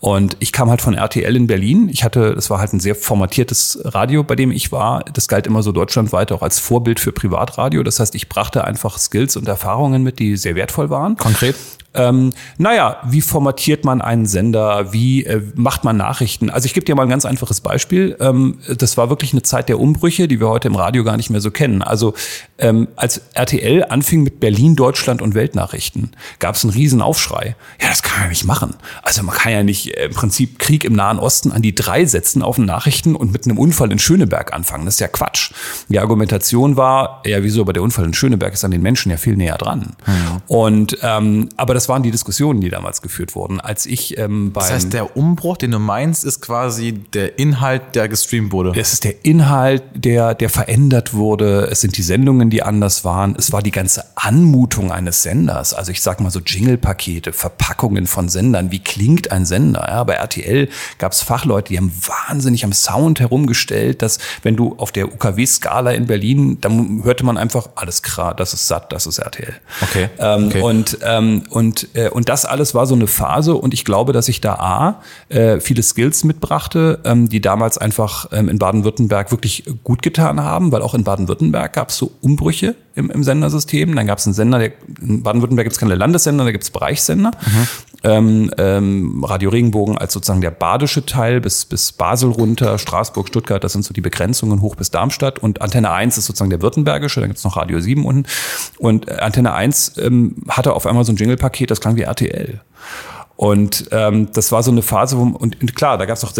Und 0.00 0.38
ich 0.40 0.50
kam 0.50 0.70
halt 0.70 0.80
von 0.80 0.94
RTL 0.94 1.36
in 1.36 1.46
Berlin. 1.46 1.90
Ich 1.90 2.04
hatte, 2.04 2.34
das 2.34 2.48
war 2.48 2.58
halt 2.58 2.72
ein 2.72 2.80
sehr 2.80 2.94
formatiertes 2.94 3.80
Radio, 3.84 4.24
bei 4.24 4.34
dem 4.34 4.50
ich 4.50 4.72
war. 4.72 5.04
Das 5.12 5.28
galt 5.28 5.46
immer 5.46 5.62
so 5.62 5.72
deutschlandweit 5.72 6.32
auch 6.32 6.40
als 6.40 6.58
Vorbild 6.58 7.00
für 7.00 7.12
Privatradio. 7.12 7.82
Das 7.82 8.00
heißt, 8.00 8.14
ich 8.14 8.30
brachte 8.30 8.64
einfach 8.64 8.96
Skills 8.96 9.36
und 9.36 9.46
Erfahrungen 9.46 10.02
mit, 10.02 10.18
die 10.18 10.38
sehr 10.38 10.54
wertvoll 10.54 10.88
waren. 10.88 11.16
Konkret? 11.16 11.54
Ähm, 11.98 12.32
naja, 12.56 12.98
wie 13.04 13.20
formatiert 13.20 13.84
man 13.84 14.00
einen 14.00 14.24
Sender? 14.26 14.92
Wie 14.92 15.24
äh, 15.24 15.42
macht 15.56 15.84
man 15.84 15.96
Nachrichten? 15.96 16.48
Also 16.48 16.66
ich 16.66 16.74
gebe 16.74 16.86
dir 16.86 16.94
mal 16.94 17.02
ein 17.02 17.08
ganz 17.08 17.26
einfaches 17.26 17.60
Beispiel. 17.60 18.16
Ähm, 18.20 18.58
das 18.78 18.96
war 18.96 19.10
wirklich 19.10 19.32
eine 19.32 19.42
Zeit 19.42 19.68
der 19.68 19.80
Umbrüche, 19.80 20.28
die 20.28 20.40
wir 20.40 20.48
heute 20.48 20.68
im 20.68 20.76
Radio 20.76 21.02
gar 21.04 21.16
nicht 21.16 21.30
mehr 21.30 21.40
so 21.40 21.50
kennen. 21.50 21.82
Also 21.82 22.14
ähm, 22.58 22.88
als 22.96 23.20
RTL 23.34 23.84
anfing 23.88 24.22
mit 24.22 24.38
Berlin, 24.40 24.76
Deutschland 24.76 25.20
und 25.20 25.34
Weltnachrichten, 25.34 26.12
gab 26.38 26.54
es 26.54 26.64
einen 26.64 26.72
riesen 26.72 27.02
Aufschrei. 27.02 27.56
Ja, 27.82 27.88
das 27.88 28.02
kann 28.02 28.14
man 28.18 28.22
ja 28.24 28.28
nicht 28.28 28.44
machen. 28.44 28.74
Also 29.02 29.22
man 29.24 29.34
kann 29.34 29.52
ja 29.52 29.62
nicht 29.64 29.96
äh, 29.96 30.06
im 30.06 30.12
Prinzip 30.12 30.58
Krieg 30.60 30.84
im 30.84 30.92
Nahen 30.92 31.18
Osten 31.18 31.50
an 31.50 31.62
die 31.62 31.74
drei 31.74 32.04
setzen 32.04 32.42
auf 32.42 32.56
den 32.56 32.66
Nachrichten 32.66 33.16
und 33.16 33.32
mit 33.32 33.44
einem 33.44 33.58
Unfall 33.58 33.90
in 33.90 33.98
Schöneberg 33.98 34.52
anfangen. 34.52 34.84
Das 34.84 34.94
ist 34.94 35.00
ja 35.00 35.08
Quatsch. 35.08 35.50
Die 35.88 35.98
Argumentation 35.98 36.76
war, 36.76 37.22
ja 37.26 37.42
wieso, 37.42 37.62
aber 37.62 37.72
der 37.72 37.82
Unfall 37.82 38.04
in 38.04 38.14
Schöneberg 38.14 38.54
ist 38.54 38.64
an 38.64 38.70
den 38.70 38.82
Menschen 38.82 39.10
ja 39.10 39.16
viel 39.16 39.36
näher 39.36 39.58
dran. 39.58 39.96
Und 40.46 40.98
ähm, 41.02 41.48
aber 41.56 41.74
das 41.74 41.87
waren 41.88 42.02
die 42.02 42.10
Diskussionen, 42.10 42.60
die 42.60 42.68
damals 42.68 43.02
geführt 43.02 43.34
wurden. 43.34 43.60
Als 43.60 43.86
ich 43.86 44.18
ähm, 44.18 44.52
beim 44.52 44.62
Das 44.62 44.72
heißt, 44.72 44.92
der 44.92 45.16
Umbruch, 45.16 45.56
den 45.56 45.70
du 45.70 45.78
meinst, 45.78 46.24
ist 46.24 46.40
quasi 46.40 46.92
der 46.92 47.38
Inhalt, 47.38 47.94
der 47.94 48.08
gestreamt 48.08 48.52
wurde. 48.52 48.72
Es 48.76 48.92
ist 48.92 49.04
der 49.04 49.24
Inhalt, 49.24 49.82
der, 49.94 50.34
der 50.34 50.50
verändert 50.50 51.14
wurde. 51.14 51.68
Es 51.70 51.80
sind 51.80 51.96
die 51.96 52.02
Sendungen, 52.02 52.50
die 52.50 52.62
anders 52.62 53.04
waren. 53.04 53.34
Es 53.36 53.52
war 53.52 53.62
die 53.62 53.70
ganze 53.70 54.04
Anmutung 54.14 54.92
eines 54.92 55.22
Senders. 55.22 55.74
Also 55.74 55.92
ich 55.92 56.00
sag 56.02 56.20
mal 56.20 56.30
so 56.30 56.40
Jingle-Pakete, 56.40 57.32
Verpackungen 57.32 58.06
von 58.06 58.28
Sendern. 58.28 58.70
Wie 58.70 58.80
klingt 58.80 59.30
ein 59.32 59.44
Sender? 59.46 59.86
Ja, 59.88 60.04
bei 60.04 60.14
RTL 60.14 60.68
gab 60.98 61.12
es 61.12 61.22
Fachleute, 61.22 61.68
die 61.68 61.78
haben 61.78 61.92
wahnsinnig 62.28 62.64
am 62.64 62.72
Sound 62.72 63.20
herumgestellt, 63.20 64.02
dass 64.02 64.18
wenn 64.42 64.56
du 64.56 64.74
auf 64.78 64.92
der 64.92 65.12
UKW-Skala 65.12 65.92
in 65.92 66.06
Berlin, 66.06 66.58
dann 66.60 67.02
hörte 67.04 67.24
man 67.24 67.36
einfach, 67.36 67.68
alles 67.74 68.02
klar, 68.02 68.34
das 68.34 68.52
ist 68.54 68.66
satt, 68.66 68.92
das 68.92 69.06
ist 69.06 69.18
RTL. 69.18 69.54
Okay, 69.82 70.08
Ähm, 70.18 70.46
okay. 70.46 70.62
Und, 70.62 70.98
ähm, 71.02 71.42
und, 71.50 71.77
äh, 71.94 72.08
und 72.08 72.28
das 72.28 72.44
alles 72.44 72.74
war 72.74 72.86
so 72.86 72.94
eine 72.94 73.06
Phase 73.06 73.54
und 73.54 73.74
ich 73.74 73.84
glaube, 73.84 74.12
dass 74.12 74.28
ich 74.28 74.40
da 74.40 74.54
A, 74.54 75.02
äh, 75.28 75.60
viele 75.60 75.82
Skills 75.82 76.24
mitbrachte, 76.24 77.00
ähm, 77.04 77.28
die 77.28 77.40
damals 77.40 77.78
einfach 77.78 78.26
ähm, 78.32 78.48
in 78.48 78.58
Baden-Württemberg 78.58 79.30
wirklich 79.30 79.64
gut 79.84 80.02
getan 80.02 80.40
haben, 80.42 80.72
weil 80.72 80.82
auch 80.82 80.94
in 80.94 81.04
Baden-Württemberg 81.04 81.72
gab 81.72 81.90
es 81.90 81.96
so 81.96 82.12
Umbrüche 82.20 82.74
im, 82.98 83.10
im 83.10 83.24
Sendersystem. 83.24 83.94
Dann 83.94 84.06
gab 84.06 84.18
es 84.18 84.26
einen 84.26 84.34
Sender, 84.34 84.58
der, 84.58 84.72
in 85.00 85.22
Baden-Württemberg 85.22 85.64
gibt 85.64 85.74
es 85.74 85.80
keine 85.80 85.94
Landessender, 85.94 86.44
da 86.44 86.52
gibt 86.52 86.64
es 86.64 86.70
Bereichssender. 86.70 87.30
Ähm, 88.04 88.50
ähm, 88.58 89.24
Radio 89.24 89.50
Regenbogen 89.50 89.98
als 89.98 90.12
sozusagen 90.12 90.40
der 90.40 90.50
badische 90.52 91.04
Teil 91.04 91.40
bis, 91.40 91.64
bis 91.64 91.90
Basel 91.92 92.30
runter, 92.30 92.78
Straßburg, 92.78 93.26
Stuttgart, 93.26 93.64
das 93.64 93.72
sind 93.72 93.84
so 93.84 93.92
die 93.92 94.00
Begrenzungen 94.00 94.60
hoch 94.60 94.76
bis 94.76 94.90
Darmstadt 94.92 95.40
und 95.40 95.62
Antenne 95.62 95.90
1 95.90 96.16
ist 96.16 96.26
sozusagen 96.26 96.50
der 96.50 96.62
württembergische, 96.62 97.20
dann 97.20 97.30
gibt's 97.30 97.42
noch 97.42 97.56
Radio 97.56 97.80
7 97.80 98.04
unten 98.04 98.30
und 98.78 99.08
äh, 99.08 99.14
Antenne 99.14 99.52
1 99.52 99.94
ähm, 99.98 100.36
hatte 100.48 100.74
auf 100.74 100.86
einmal 100.86 101.04
so 101.04 101.12
ein 101.12 101.16
Jingle-Paket, 101.16 101.72
das 101.72 101.80
klang 101.80 101.96
wie 101.96 102.02
RTL. 102.02 102.60
Und 103.38 103.88
ähm, 103.92 104.32
das 104.32 104.50
war 104.50 104.64
so 104.64 104.72
eine 104.72 104.82
Phase, 104.82 105.16
wo 105.16 105.22
und, 105.22 105.60
und 105.60 105.76
klar, 105.76 105.96
da 105.96 106.06
gab 106.06 106.16
es 106.16 106.24
auch 106.24 106.34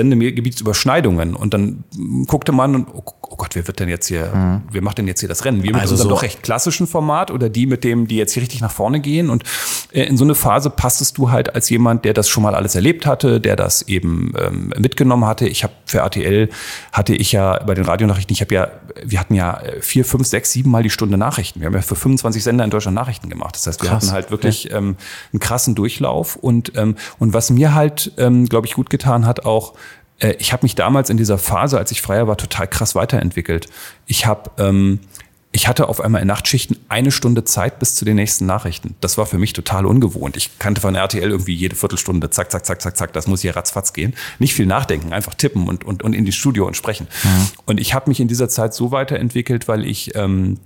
Sendegebietsüberschneidungen 0.53 1.37
und 1.37 1.55
dann 1.55 1.85
guckte 2.27 2.51
man 2.51 2.75
und 2.75 2.89
oh, 2.93 3.03
oh 3.23 3.37
Gott, 3.37 3.55
wer 3.55 3.69
wird 3.69 3.79
denn 3.79 3.89
jetzt 3.89 4.09
hier, 4.09 4.61
wer 4.73 4.83
macht 4.83 4.99
denn 4.99 5.07
jetzt 5.07 5.21
hier 5.21 5.29
das 5.29 5.45
Rennen? 5.45 5.63
Wir 5.63 5.73
mit 5.73 5.81
Also 5.81 5.93
unserem 5.95 6.09
so- 6.11 6.15
doch 6.17 6.23
recht 6.23 6.43
klassischen 6.43 6.89
Format 6.89 7.31
oder 7.31 7.49
die 7.51 7.67
mit 7.67 7.85
dem, 7.85 8.09
die 8.09 8.17
jetzt 8.17 8.33
hier 8.33 8.43
richtig 8.43 8.61
nach 8.63 8.73
vorne 8.73 8.99
gehen 8.99 9.31
und 9.31 9.45
äh, 9.93 10.03
in 10.07 10.17
so 10.17 10.25
eine 10.25 10.35
Phase 10.35 10.71
passtest 10.71 11.19
du 11.19 11.31
halt 11.31 11.55
als 11.55 11.71
jemand, 11.71 12.05
der 12.05 12.15
das 12.15 12.29
schon 12.29 12.43
mal 12.43 12.57
alles 12.57 12.75
erlebt 12.75 13.07
hatte, 13.07 13.41
der 13.41 13.55
das 13.55 13.83
eben 13.83 14.33
ähm, 14.37 14.73
mitgenommen 14.77 15.25
hatte. 15.25 15.47
Ich 15.47 15.63
habe 15.63 15.75
für 15.87 15.99
RTL 15.99 16.49
hatte 16.93 17.15
ich 17.15 17.31
ja 17.31 17.63
bei 17.63 17.75
den 17.75 17.85
Radionachrichten, 17.85 18.33
ich 18.35 18.41
habe 18.41 18.53
ja, 18.53 18.71
wir 19.05 19.21
hatten 19.21 19.35
ja 19.35 19.61
äh, 19.61 19.81
vier, 19.83 20.05
fünf, 20.05 20.27
sechs, 20.27 20.51
sieben 20.51 20.73
Mal 20.73 20.83
die 20.83 20.91
Stunde 20.91 21.17
Nachrichten. 21.17 21.61
Wir 21.61 21.67
haben 21.67 21.75
ja 21.75 21.83
für 21.83 21.95
25 21.95 22.43
Sender 22.43 22.65
in 22.65 22.71
Deutschland 22.71 22.97
Nachrichten 22.97 23.29
gemacht. 23.29 23.55
Das 23.55 23.69
heißt, 23.69 23.83
wir 23.83 23.89
Krass. 23.91 24.03
hatten 24.07 24.13
halt 24.15 24.33
wirklich 24.33 24.73
ähm, 24.73 24.97
einen 25.33 25.39
krassen 25.41 25.77
Durchlauf 25.77 26.35
und 26.35 26.73
ähm, 26.77 26.88
und 27.19 27.33
was 27.33 27.51
mir 27.51 27.75
halt, 27.75 28.13
ähm, 28.19 28.47
glaube 28.47 28.67
ich, 28.67 28.75
gut 28.75 28.91
getan 28.91 29.27
hat, 29.27 29.45
auch 29.45 29.75
äh, 30.21 30.35
ich 30.39 30.53
habe 30.53 30.65
mich 30.65 30.75
damals 30.75 31.11
in 31.11 31.17
dieser 31.17 31.39
Phase, 31.39 31.79
als 31.79 31.91
ich 31.91 32.03
freier 32.03 32.27
war, 32.29 32.37
total 32.37 32.69
krass 32.69 32.95
weiterentwickelt. 32.95 33.69
Ich 34.07 34.27
habe 34.27 34.51
ähm, 34.59 35.01
ich 35.51 35.67
hatte 35.67 35.89
auf 35.89 36.01
einmal 36.01 36.21
in 36.21 36.29
Nachtschichten 36.29 36.77
eine 36.89 37.11
Stunde 37.11 37.43
Zeit 37.43 37.79
bis 37.79 37.95
zu 37.95 38.05
den 38.05 38.17
nächsten 38.17 38.45
Nachrichten. 38.45 38.97
Das 39.01 39.17
war 39.17 39.25
für 39.25 39.39
mich 39.39 39.55
total 39.55 39.87
ungewohnt. 39.87 40.37
Ich 40.37 40.59
kannte 40.59 40.81
von 40.81 40.95
RTL 40.95 41.31
irgendwie 41.31 41.55
jede 41.55 41.75
Viertelstunde, 41.75 42.29
zack, 42.29 42.53
zack, 42.53 42.67
zack, 42.67 42.83
zack, 42.83 42.97
zack, 42.97 43.13
das 43.15 43.27
muss 43.27 43.41
hier 43.41 43.57
ratzfatz 43.57 43.95
gehen. 43.95 44.15
Nicht 44.39 44.55
viel 44.55 44.67
nachdenken, 44.67 45.13
einfach 45.13 45.35
tippen 45.35 45.67
und, 45.67 45.85
und, 45.85 46.03
und 46.03 46.13
in 46.13 46.27
die 46.27 46.33
Studio 46.33 46.67
und 46.67 46.77
sprechen. 46.77 47.09
Und 47.65 47.81
ich 47.81 47.95
habe 47.95 48.11
mich 48.11 48.21
in 48.21 48.29
dieser 48.29 48.51
Zeit 48.51 48.75
so 48.75 48.93
weiterentwickelt, 48.93 49.69
weil 49.69 49.87
ich 49.87 50.15
ähm, 50.17 50.59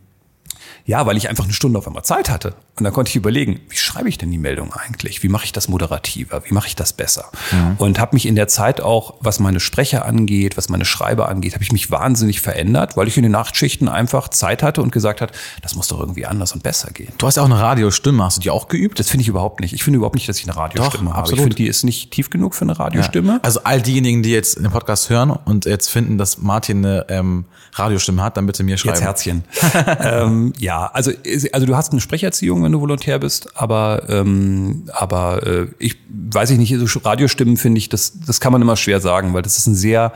ja, 0.84 1.06
weil 1.06 1.16
ich 1.16 1.28
einfach 1.28 1.44
eine 1.44 1.52
Stunde 1.52 1.78
auf 1.78 1.86
einmal 1.86 2.04
Zeit 2.04 2.28
hatte. 2.30 2.54
Und 2.76 2.84
dann 2.84 2.92
konnte 2.92 3.10
ich 3.10 3.16
überlegen, 3.16 3.60
wie 3.68 3.76
schreibe 3.76 4.08
ich 4.08 4.18
denn 4.18 4.30
die 4.30 4.38
Meldung 4.38 4.72
eigentlich? 4.72 5.22
Wie 5.22 5.28
mache 5.28 5.44
ich 5.44 5.52
das 5.52 5.68
moderativer? 5.68 6.42
Wie 6.46 6.54
mache 6.54 6.68
ich 6.68 6.74
das 6.74 6.92
besser? 6.92 7.30
Und 7.78 8.00
habe 8.00 8.16
mich 8.16 8.26
in 8.26 8.34
der 8.34 8.48
Zeit 8.48 8.80
auch, 8.80 9.14
was 9.20 9.40
meine 9.40 9.60
Sprecher 9.60 10.06
angeht, 10.06 10.56
was 10.56 10.68
meine 10.68 10.84
Schreiber 10.84 11.28
angeht, 11.28 11.54
habe 11.54 11.62
ich 11.62 11.70
mich 11.70 11.90
wahnsinnig 11.90 12.40
verändert, 12.40 12.96
weil 12.96 13.08
ich 13.08 13.16
in 13.16 13.22
den 13.22 13.32
Nachtschichten 13.32 13.88
einfach 13.88 14.28
Zeit 14.28 14.62
hatte 14.62 14.82
und 14.82 14.90
gesagt 14.90 15.20
hat, 15.20 15.32
das 15.60 15.74
muss 15.74 15.88
doch 15.88 16.00
irgendwie 16.00 16.26
anders 16.26 16.52
und 16.52 16.62
besser 16.62 16.90
gehen. 16.90 17.12
Du 17.18 17.26
hast 17.26 17.36
ja 17.36 17.42
auch 17.42 17.46
eine 17.46 17.60
Radiostimme, 17.60 18.24
hast 18.24 18.38
du 18.38 18.40
die 18.40 18.50
auch 18.50 18.68
geübt? 18.68 18.98
Das 18.98 19.10
finde 19.10 19.22
ich 19.22 19.28
überhaupt 19.28 19.60
nicht. 19.60 19.74
Ich 19.74 19.84
finde 19.84 19.98
überhaupt 19.98 20.14
nicht, 20.14 20.28
dass 20.28 20.38
ich 20.38 20.44
eine 20.44 20.56
Radiostimme 20.56 21.04
Doch, 21.04 21.10
habe. 21.10 21.20
absolut. 21.20 21.38
Ich 21.38 21.42
finde, 21.44 21.56
die 21.56 21.66
ist 21.66 21.84
nicht 21.84 22.10
tief 22.10 22.30
genug 22.30 22.54
für 22.54 22.62
eine 22.62 22.78
Radiostimme. 22.78 23.40
Also 23.42 23.60
all 23.64 23.82
diejenigen, 23.82 24.22
die 24.22 24.30
jetzt 24.30 24.56
den 24.56 24.70
Podcast 24.70 25.10
hören 25.10 25.30
und 25.30 25.66
jetzt 25.66 25.88
finden, 25.88 26.16
dass 26.16 26.38
Martin 26.38 26.78
eine 26.78 27.06
ähm, 27.10 27.44
Radiostimme 27.74 28.22
hat, 28.22 28.36
dann 28.36 28.46
bitte 28.46 28.64
mir 28.64 28.78
schreiben. 28.78 28.96
Jetzt 28.96 29.04
Herzchen. 29.04 29.44
ähm, 30.00 30.52
ja, 30.58 30.71
also, 30.92 31.12
also 31.52 31.66
du 31.66 31.76
hast 31.76 31.92
eine 31.92 32.00
Sprecherziehung, 32.00 32.62
wenn 32.62 32.72
du 32.72 32.80
Volontär 32.80 33.18
bist, 33.18 33.56
aber, 33.56 34.04
ähm, 34.08 34.84
aber 34.92 35.46
äh, 35.46 35.66
ich 35.78 35.96
weiß 36.08 36.50
ich 36.50 36.58
nicht, 36.58 36.74
so 36.78 36.98
Radiostimmen 36.98 37.56
finde 37.56 37.78
ich, 37.78 37.88
das, 37.88 38.18
das 38.26 38.40
kann 38.40 38.52
man 38.52 38.62
immer 38.62 38.76
schwer 38.76 39.00
sagen, 39.00 39.34
weil 39.34 39.42
das 39.42 39.58
ist 39.58 39.66
ein 39.66 39.74
sehr 39.74 40.12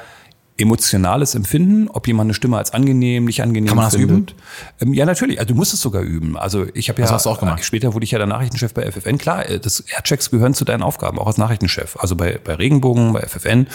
emotionales 0.59 1.35
Empfinden, 1.35 1.89
ob 1.89 2.07
jemand 2.07 2.27
eine 2.29 2.35
Stimme 2.35 2.57
als 2.57 2.73
angenehm, 2.73 3.27
nicht 3.27 3.43
angenehm 3.43 3.69
Kann 3.69 3.77
man 3.77 3.87
das 3.87 3.97
findet. 3.97 4.35
Ähm, 4.81 4.95
ja, 4.95 5.05
natürlich. 5.05 5.39
Also 5.39 5.53
du 5.53 5.55
musst 5.55 5.75
es 5.75 5.81
sogar 5.81 6.03
üben. 6.03 6.37
Also 6.37 6.67
ich 6.75 6.89
habe 6.89 7.01
ja 7.01 7.05
Das 7.05 7.13
hast 7.13 7.27
du 7.27 7.31
auch 7.31 7.41
gemacht. 7.41 7.61
äh, 7.61 7.63
später 7.63 7.93
wurde 7.95 8.05
ich 8.05 8.13
ja 8.13 8.19
der 8.19 8.27
Nachrichtenchef 8.27 8.73
bei 8.73 8.91
FFN. 8.91 9.19
Klar, 9.19 9.49
äh, 9.49 9.59
das 9.61 9.81
Airchecks 9.81 10.31
gehören 10.31 10.55
zu 10.55 10.65
deinen 10.65 10.83
Aufgaben, 10.83 11.19
auch 11.19 11.27
als 11.27 11.37
Nachrichtenchef. 11.37 11.97
Also 11.99 12.17
bei, 12.17 12.39
bei 12.43 12.55
Regenbogen, 12.55 13.13
bei 13.13 13.21
FFN 13.21 13.67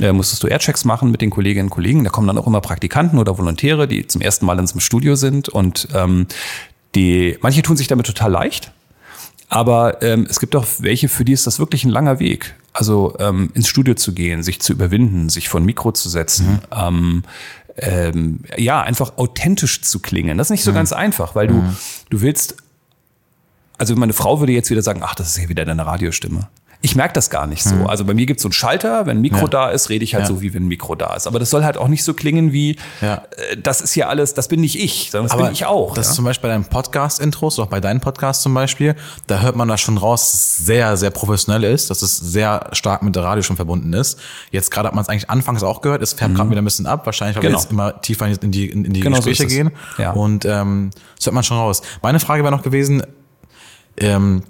äh, 0.00 0.12
musstest 0.12 0.42
du 0.42 0.48
Airchecks 0.48 0.84
machen 0.84 1.10
mit 1.10 1.20
den 1.20 1.30
Kolleginnen 1.30 1.66
und 1.66 1.70
Kollegen. 1.70 2.02
Da 2.02 2.10
kommen 2.10 2.26
dann 2.26 2.38
auch 2.38 2.46
immer 2.46 2.60
Praktikanten 2.60 3.18
oder 3.18 3.38
Volontäre, 3.38 3.86
die 3.86 4.06
zum 4.06 4.20
ersten 4.20 4.46
Mal 4.46 4.58
in 4.58 4.66
so 4.66 4.74
einem 4.74 4.80
Studio 4.80 5.14
sind 5.14 5.48
und 5.48 5.88
ähm, 5.94 6.26
die 6.94 7.38
manche 7.42 7.62
tun 7.62 7.76
sich 7.76 7.86
damit 7.86 8.06
total 8.06 8.32
leicht. 8.32 8.72
Aber 9.48 10.02
ähm, 10.02 10.26
es 10.28 10.40
gibt 10.40 10.56
auch 10.56 10.66
welche, 10.78 11.08
für 11.08 11.24
die 11.24 11.32
ist 11.32 11.46
das 11.46 11.58
wirklich 11.58 11.84
ein 11.84 11.90
langer 11.90 12.18
Weg. 12.18 12.54
Also 12.74 13.16
ähm, 13.20 13.50
ins 13.54 13.68
Studio 13.68 13.94
zu 13.94 14.12
gehen, 14.12 14.42
sich 14.42 14.60
zu 14.60 14.72
überwinden, 14.72 15.28
sich 15.30 15.48
vor 15.48 15.60
ein 15.60 15.64
Mikro 15.64 15.92
zu 15.92 16.08
setzen. 16.08 16.54
Mhm. 16.54 16.60
Ähm, 16.72 17.22
ähm, 17.76 18.40
ja, 18.56 18.82
einfach 18.82 19.16
authentisch 19.16 19.82
zu 19.82 20.00
klingen. 20.00 20.38
Das 20.38 20.48
ist 20.48 20.50
nicht 20.50 20.64
so 20.64 20.72
mhm. 20.72 20.76
ganz 20.76 20.92
einfach, 20.92 21.34
weil 21.34 21.46
du, 21.46 21.54
mhm. 21.54 21.76
du 22.10 22.20
willst, 22.20 22.56
also 23.78 23.96
meine 23.96 24.12
Frau 24.12 24.40
würde 24.40 24.52
jetzt 24.52 24.70
wieder 24.70 24.82
sagen, 24.82 25.00
ach, 25.02 25.14
das 25.14 25.28
ist 25.28 25.42
ja 25.42 25.48
wieder 25.48 25.64
deine 25.64 25.86
Radiostimme. 25.86 26.48
Ich 26.84 26.94
merke 26.94 27.14
das 27.14 27.30
gar 27.30 27.46
nicht 27.46 27.64
so. 27.64 27.76
Mhm. 27.76 27.86
Also 27.86 28.04
bei 28.04 28.12
mir 28.12 28.26
gibt 28.26 28.40
es 28.40 28.42
so 28.42 28.48
einen 28.48 28.52
Schalter, 28.52 29.06
wenn 29.06 29.16
ein 29.16 29.20
Mikro 29.22 29.40
ja. 29.40 29.48
da 29.48 29.70
ist, 29.70 29.88
rede 29.88 30.04
ich 30.04 30.14
halt 30.14 30.24
ja. 30.24 30.28
so, 30.28 30.42
wie 30.42 30.52
wenn 30.52 30.64
ein 30.64 30.68
Mikro 30.68 30.94
da 30.94 31.14
ist. 31.14 31.26
Aber 31.26 31.38
das 31.38 31.48
soll 31.48 31.64
halt 31.64 31.78
auch 31.78 31.88
nicht 31.88 32.04
so 32.04 32.12
klingen 32.12 32.52
wie, 32.52 32.76
ja. 33.00 33.22
äh, 33.50 33.56
das 33.56 33.80
ist 33.80 33.94
hier 33.94 34.10
alles, 34.10 34.34
das 34.34 34.48
bin 34.48 34.60
nicht 34.60 34.78
ich, 34.78 35.10
sondern 35.10 35.28
das 35.28 35.32
Aber 35.32 35.44
bin 35.44 35.54
ich 35.54 35.64
auch. 35.64 35.94
Das 35.94 36.08
ist 36.08 36.14
zum 36.14 36.26
Beispiel 36.26 36.50
bei 36.50 36.52
deinen 36.52 36.66
Podcast-Intros, 36.66 37.58
auch 37.58 37.68
bei 37.68 37.80
deinen 37.80 38.00
Podcasts 38.00 38.42
zum 38.42 38.52
Beispiel, 38.52 38.96
da 39.28 39.40
hört 39.40 39.56
man 39.56 39.66
da 39.66 39.78
schon 39.78 39.96
raus, 39.96 40.30
dass 40.30 40.34
es 40.34 40.56
sehr, 40.58 40.98
sehr 40.98 41.08
professionell 41.08 41.64
ist, 41.64 41.88
dass 41.88 42.02
es 42.02 42.18
sehr 42.18 42.68
stark 42.72 43.02
mit 43.02 43.16
der 43.16 43.24
Radio 43.24 43.42
schon 43.42 43.56
verbunden 43.56 43.94
ist. 43.94 44.20
Jetzt 44.50 44.70
gerade 44.70 44.88
hat 44.88 44.94
man 44.94 45.00
es 45.00 45.08
eigentlich 45.08 45.30
anfangs 45.30 45.62
auch 45.62 45.80
gehört, 45.80 46.02
es 46.02 46.12
färbt 46.12 46.34
mhm. 46.34 46.36
gerade 46.36 46.50
wieder 46.50 46.60
ein 46.60 46.66
bisschen 46.66 46.84
ab, 46.86 47.06
wahrscheinlich, 47.06 47.36
weil 47.36 47.44
genau. 47.44 47.54
wir 47.54 47.62
jetzt 47.62 47.72
immer 47.72 47.98
tiefer 48.02 48.26
in 48.26 48.50
die, 48.50 48.68
in 48.68 48.92
die 48.92 49.00
genau 49.00 49.16
Gespräche 49.16 49.44
so 49.44 49.48
gehen. 49.48 49.70
Und 50.12 50.44
ähm, 50.44 50.90
das 51.16 51.24
hört 51.24 51.34
man 51.34 51.44
schon 51.44 51.56
raus. 51.56 51.80
Meine 52.02 52.20
Frage 52.20 52.42
wäre 52.42 52.54
noch 52.54 52.62
gewesen, 52.62 53.02
ähm, 53.96 54.42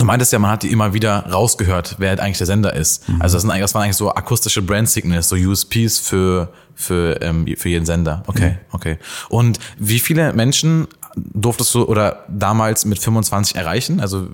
Du 0.00 0.06
meintest 0.06 0.32
ja, 0.32 0.38
man 0.38 0.50
hat 0.50 0.62
die 0.62 0.72
immer 0.72 0.94
wieder 0.94 1.26
rausgehört, 1.30 1.96
wer 1.98 2.08
halt 2.08 2.20
eigentlich 2.20 2.38
der 2.38 2.46
Sender 2.46 2.72
ist. 2.72 3.06
Mhm. 3.06 3.20
Also 3.20 3.36
das, 3.36 3.42
sind 3.42 3.60
das 3.60 3.74
waren 3.74 3.82
eigentlich 3.82 3.96
so 3.96 4.10
akustische 4.10 4.62
Brand 4.62 4.88
Signals, 4.88 5.28
so 5.28 5.36
USPs 5.36 5.98
für, 5.98 6.50
für, 6.74 7.20
ähm, 7.20 7.46
für 7.58 7.68
jeden 7.68 7.84
Sender. 7.84 8.22
Okay, 8.26 8.52
mhm. 8.52 8.56
okay. 8.72 8.98
Und 9.28 9.58
wie 9.78 10.00
viele 10.00 10.32
Menschen 10.32 10.88
durftest 11.16 11.74
du 11.74 11.84
oder 11.84 12.24
damals 12.28 12.86
mit 12.86 12.98
25 12.98 13.56
erreichen? 13.56 14.00
Also 14.00 14.28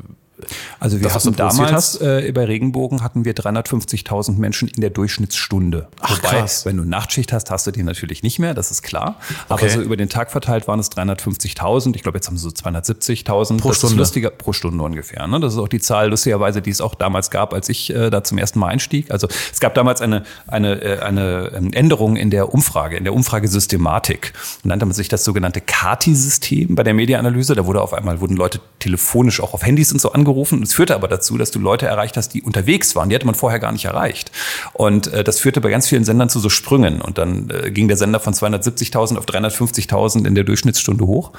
also 0.78 1.00
wir 1.00 1.12
hatten 1.12 1.34
damals 1.34 2.00
äh, 2.00 2.30
bei 2.32 2.44
Regenbogen 2.44 3.02
hatten 3.02 3.24
wir 3.24 3.34
350.000 3.34 4.38
Menschen 4.38 4.68
in 4.68 4.80
der 4.80 4.90
Durchschnittsstunde. 4.90 5.88
Ach, 6.00 6.18
Wobei, 6.18 6.40
krass. 6.40 6.66
wenn 6.66 6.76
du 6.76 6.84
Nachtschicht 6.84 7.32
hast, 7.32 7.50
hast 7.50 7.66
du 7.66 7.70
die 7.70 7.82
natürlich 7.82 8.22
nicht 8.22 8.38
mehr, 8.38 8.52
das 8.52 8.70
ist 8.70 8.82
klar. 8.82 9.16
Aber 9.48 9.62
okay. 9.62 9.70
so 9.70 9.80
über 9.80 9.96
den 9.96 10.08
Tag 10.08 10.30
verteilt 10.30 10.68
waren 10.68 10.78
es 10.78 10.90
350.000. 10.92 11.96
Ich 11.96 12.02
glaube, 12.02 12.18
jetzt 12.18 12.26
haben 12.26 12.36
sie 12.36 12.42
so 12.42 12.50
270.000 12.50 13.58
pro 13.58 13.68
das 13.68 13.78
Stunde. 13.78 13.96
Lustiger, 13.96 14.30
pro 14.30 14.52
Stunde 14.52 14.84
ungefähr. 14.84 15.26
Ne? 15.26 15.40
Das 15.40 15.54
ist 15.54 15.58
auch 15.58 15.68
die 15.68 15.80
Zahl 15.80 16.10
lustigerweise, 16.10 16.60
die 16.60 16.70
es 16.70 16.80
auch 16.80 16.94
damals 16.94 17.30
gab, 17.30 17.54
als 17.54 17.68
ich 17.68 17.90
äh, 17.90 18.10
da 18.10 18.22
zum 18.22 18.36
ersten 18.36 18.58
Mal 18.58 18.68
einstieg. 18.68 19.10
Also 19.10 19.28
es 19.52 19.60
gab 19.60 19.74
damals 19.74 20.02
eine 20.02 20.24
eine 20.46 20.82
äh, 20.82 20.98
eine 21.00 21.52
ähm, 21.56 21.72
Änderung 21.72 22.16
in 22.16 22.30
der 22.30 22.52
Umfrage, 22.52 22.96
in 22.96 23.04
der 23.04 23.14
Umfragesystematik. 23.14 24.34
Und 24.62 24.68
nannte 24.68 24.84
man 24.84 24.94
sich 24.94 25.08
das 25.08 25.24
sogenannte 25.24 25.60
CATI-System 25.60 26.74
bei 26.74 26.82
der 26.82 26.94
Mediaanalyse. 26.94 27.54
Da 27.54 27.64
wurde 27.64 27.80
auf 27.80 27.94
einmal 27.94 28.20
wurden 28.20 28.36
Leute 28.36 28.60
telefonisch 28.78 29.40
auch 29.40 29.54
auf 29.54 29.64
Handys 29.64 29.92
und 29.92 30.00
so 30.00 30.12
angerufen 30.12 30.25
angerufen. 30.26 30.62
Es 30.62 30.74
führte 30.74 30.94
aber 30.94 31.08
dazu, 31.08 31.38
dass 31.38 31.50
du 31.50 31.58
Leute 31.58 31.86
erreicht 31.86 32.16
hast, 32.16 32.34
die 32.34 32.42
unterwegs 32.42 32.96
waren. 32.96 33.08
Die 33.08 33.14
hatte 33.14 33.26
man 33.26 33.34
vorher 33.34 33.60
gar 33.60 33.72
nicht 33.72 33.84
erreicht. 33.84 34.32
Und 34.72 35.06
äh, 35.08 35.22
das 35.22 35.38
führte 35.38 35.60
bei 35.60 35.70
ganz 35.70 35.86
vielen 35.88 36.04
Sendern 36.04 36.28
zu 36.28 36.40
so 36.40 36.48
Sprüngen. 36.48 37.00
Und 37.00 37.18
dann 37.18 37.50
äh, 37.50 37.70
ging 37.70 37.88
der 37.88 37.96
Sender 37.96 38.20
von 38.20 38.34
270.000 38.34 39.16
auf 39.16 39.24
350.000 39.24 40.26
in 40.26 40.34
der 40.34 40.44
Durchschnittsstunde 40.44 41.06
hoch. 41.06 41.32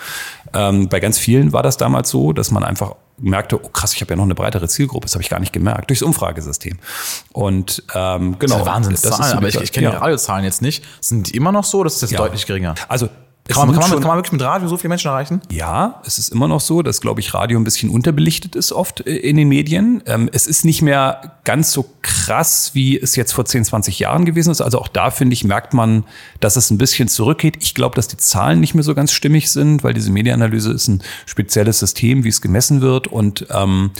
Ähm, 0.53 0.87
bei 0.87 0.99
ganz 0.99 1.17
vielen 1.17 1.53
war 1.53 1.63
das 1.63 1.77
damals 1.77 2.09
so, 2.09 2.33
dass 2.33 2.51
man 2.51 2.63
einfach 2.63 2.95
merkte, 3.19 3.59
oh 3.63 3.69
krass, 3.69 3.93
ich 3.93 4.01
habe 4.01 4.11
ja 4.11 4.15
noch 4.15 4.25
eine 4.25 4.35
breitere 4.35 4.67
Zielgruppe, 4.67 5.05
das 5.05 5.15
habe 5.15 5.23
ich 5.23 5.29
gar 5.29 5.39
nicht 5.39 5.51
gemerkt, 5.51 5.89
durchs 5.89 6.03
Umfragesystem. 6.03 6.77
Und 7.33 7.83
ähm, 7.95 8.37
genau. 8.37 8.39
Das 8.39 8.51
ist 8.51 8.53
eine 8.53 8.65
Wahnsinnszahlen, 8.65 9.37
aber 9.37 9.47
ich, 9.47 9.55
ich 9.55 9.71
kenne 9.71 9.85
ja. 9.85 9.91
die 9.91 9.97
Radiozahlen 9.97 10.45
jetzt 10.45 10.61
nicht. 10.61 10.83
Sind 11.01 11.31
die 11.31 11.35
immer 11.35 11.51
noch 11.51 11.63
so, 11.63 11.83
das 11.83 11.95
ist 11.95 12.03
jetzt 12.03 12.11
ja. 12.11 12.19
deutlich 12.19 12.45
geringer? 12.45 12.75
Also 12.87 13.09
kann 13.47 13.67
man, 13.67 13.79
kann, 13.79 13.89
man, 13.89 13.99
kann 13.99 14.07
man 14.07 14.17
wirklich 14.17 14.33
mit 14.33 14.41
Radio 14.41 14.67
so 14.67 14.77
viele 14.77 14.89
Menschen 14.89 15.07
erreichen? 15.07 15.41
Ja, 15.51 16.01
es 16.05 16.17
ist 16.17 16.29
immer 16.29 16.47
noch 16.47 16.59
so, 16.59 16.81
dass, 16.81 17.01
glaube 17.01 17.19
ich, 17.21 17.33
Radio 17.33 17.59
ein 17.59 17.63
bisschen 17.63 17.89
unterbelichtet 17.89 18.55
ist 18.55 18.71
oft 18.71 19.05
äh, 19.05 19.15
in 19.15 19.37
den 19.37 19.47
Medien. 19.47 20.03
Ähm, 20.05 20.29
es 20.33 20.47
ist 20.47 20.65
nicht 20.65 20.81
mehr 20.81 21.37
ganz 21.43 21.71
so 21.71 21.85
krass, 22.01 22.71
wie 22.73 22.99
es 22.99 23.15
jetzt 23.15 23.31
vor 23.31 23.45
10, 23.45 23.65
20 23.65 23.99
Jahren 23.99 24.25
gewesen 24.25 24.51
ist. 24.51 24.61
Also 24.61 24.79
auch 24.79 24.87
da, 24.87 25.11
finde 25.11 25.33
ich, 25.33 25.43
merkt 25.43 25.73
man, 25.73 26.03
dass 26.39 26.55
es 26.55 26.69
ein 26.71 26.77
bisschen 26.77 27.07
zurückgeht. 27.07 27.57
Ich 27.61 27.73
glaube, 27.73 27.95
dass 27.95 28.07
die 28.07 28.17
Zahlen 28.17 28.59
nicht 28.59 28.73
mehr 28.73 28.83
so 28.83 28.95
ganz 28.95 29.11
stimmig 29.11 29.51
sind, 29.51 29.83
weil 29.83 29.93
diese 29.93 30.11
Medienanalyse 30.11 30.71
ist 30.71 30.87
ein 30.87 31.03
spezielles 31.25 31.79
System, 31.79 32.23
wie 32.23 32.29
es 32.29 32.41
gemessen 32.41 32.81
wird. 32.81 33.07
Und 33.07 33.47
ähm, 33.51 33.91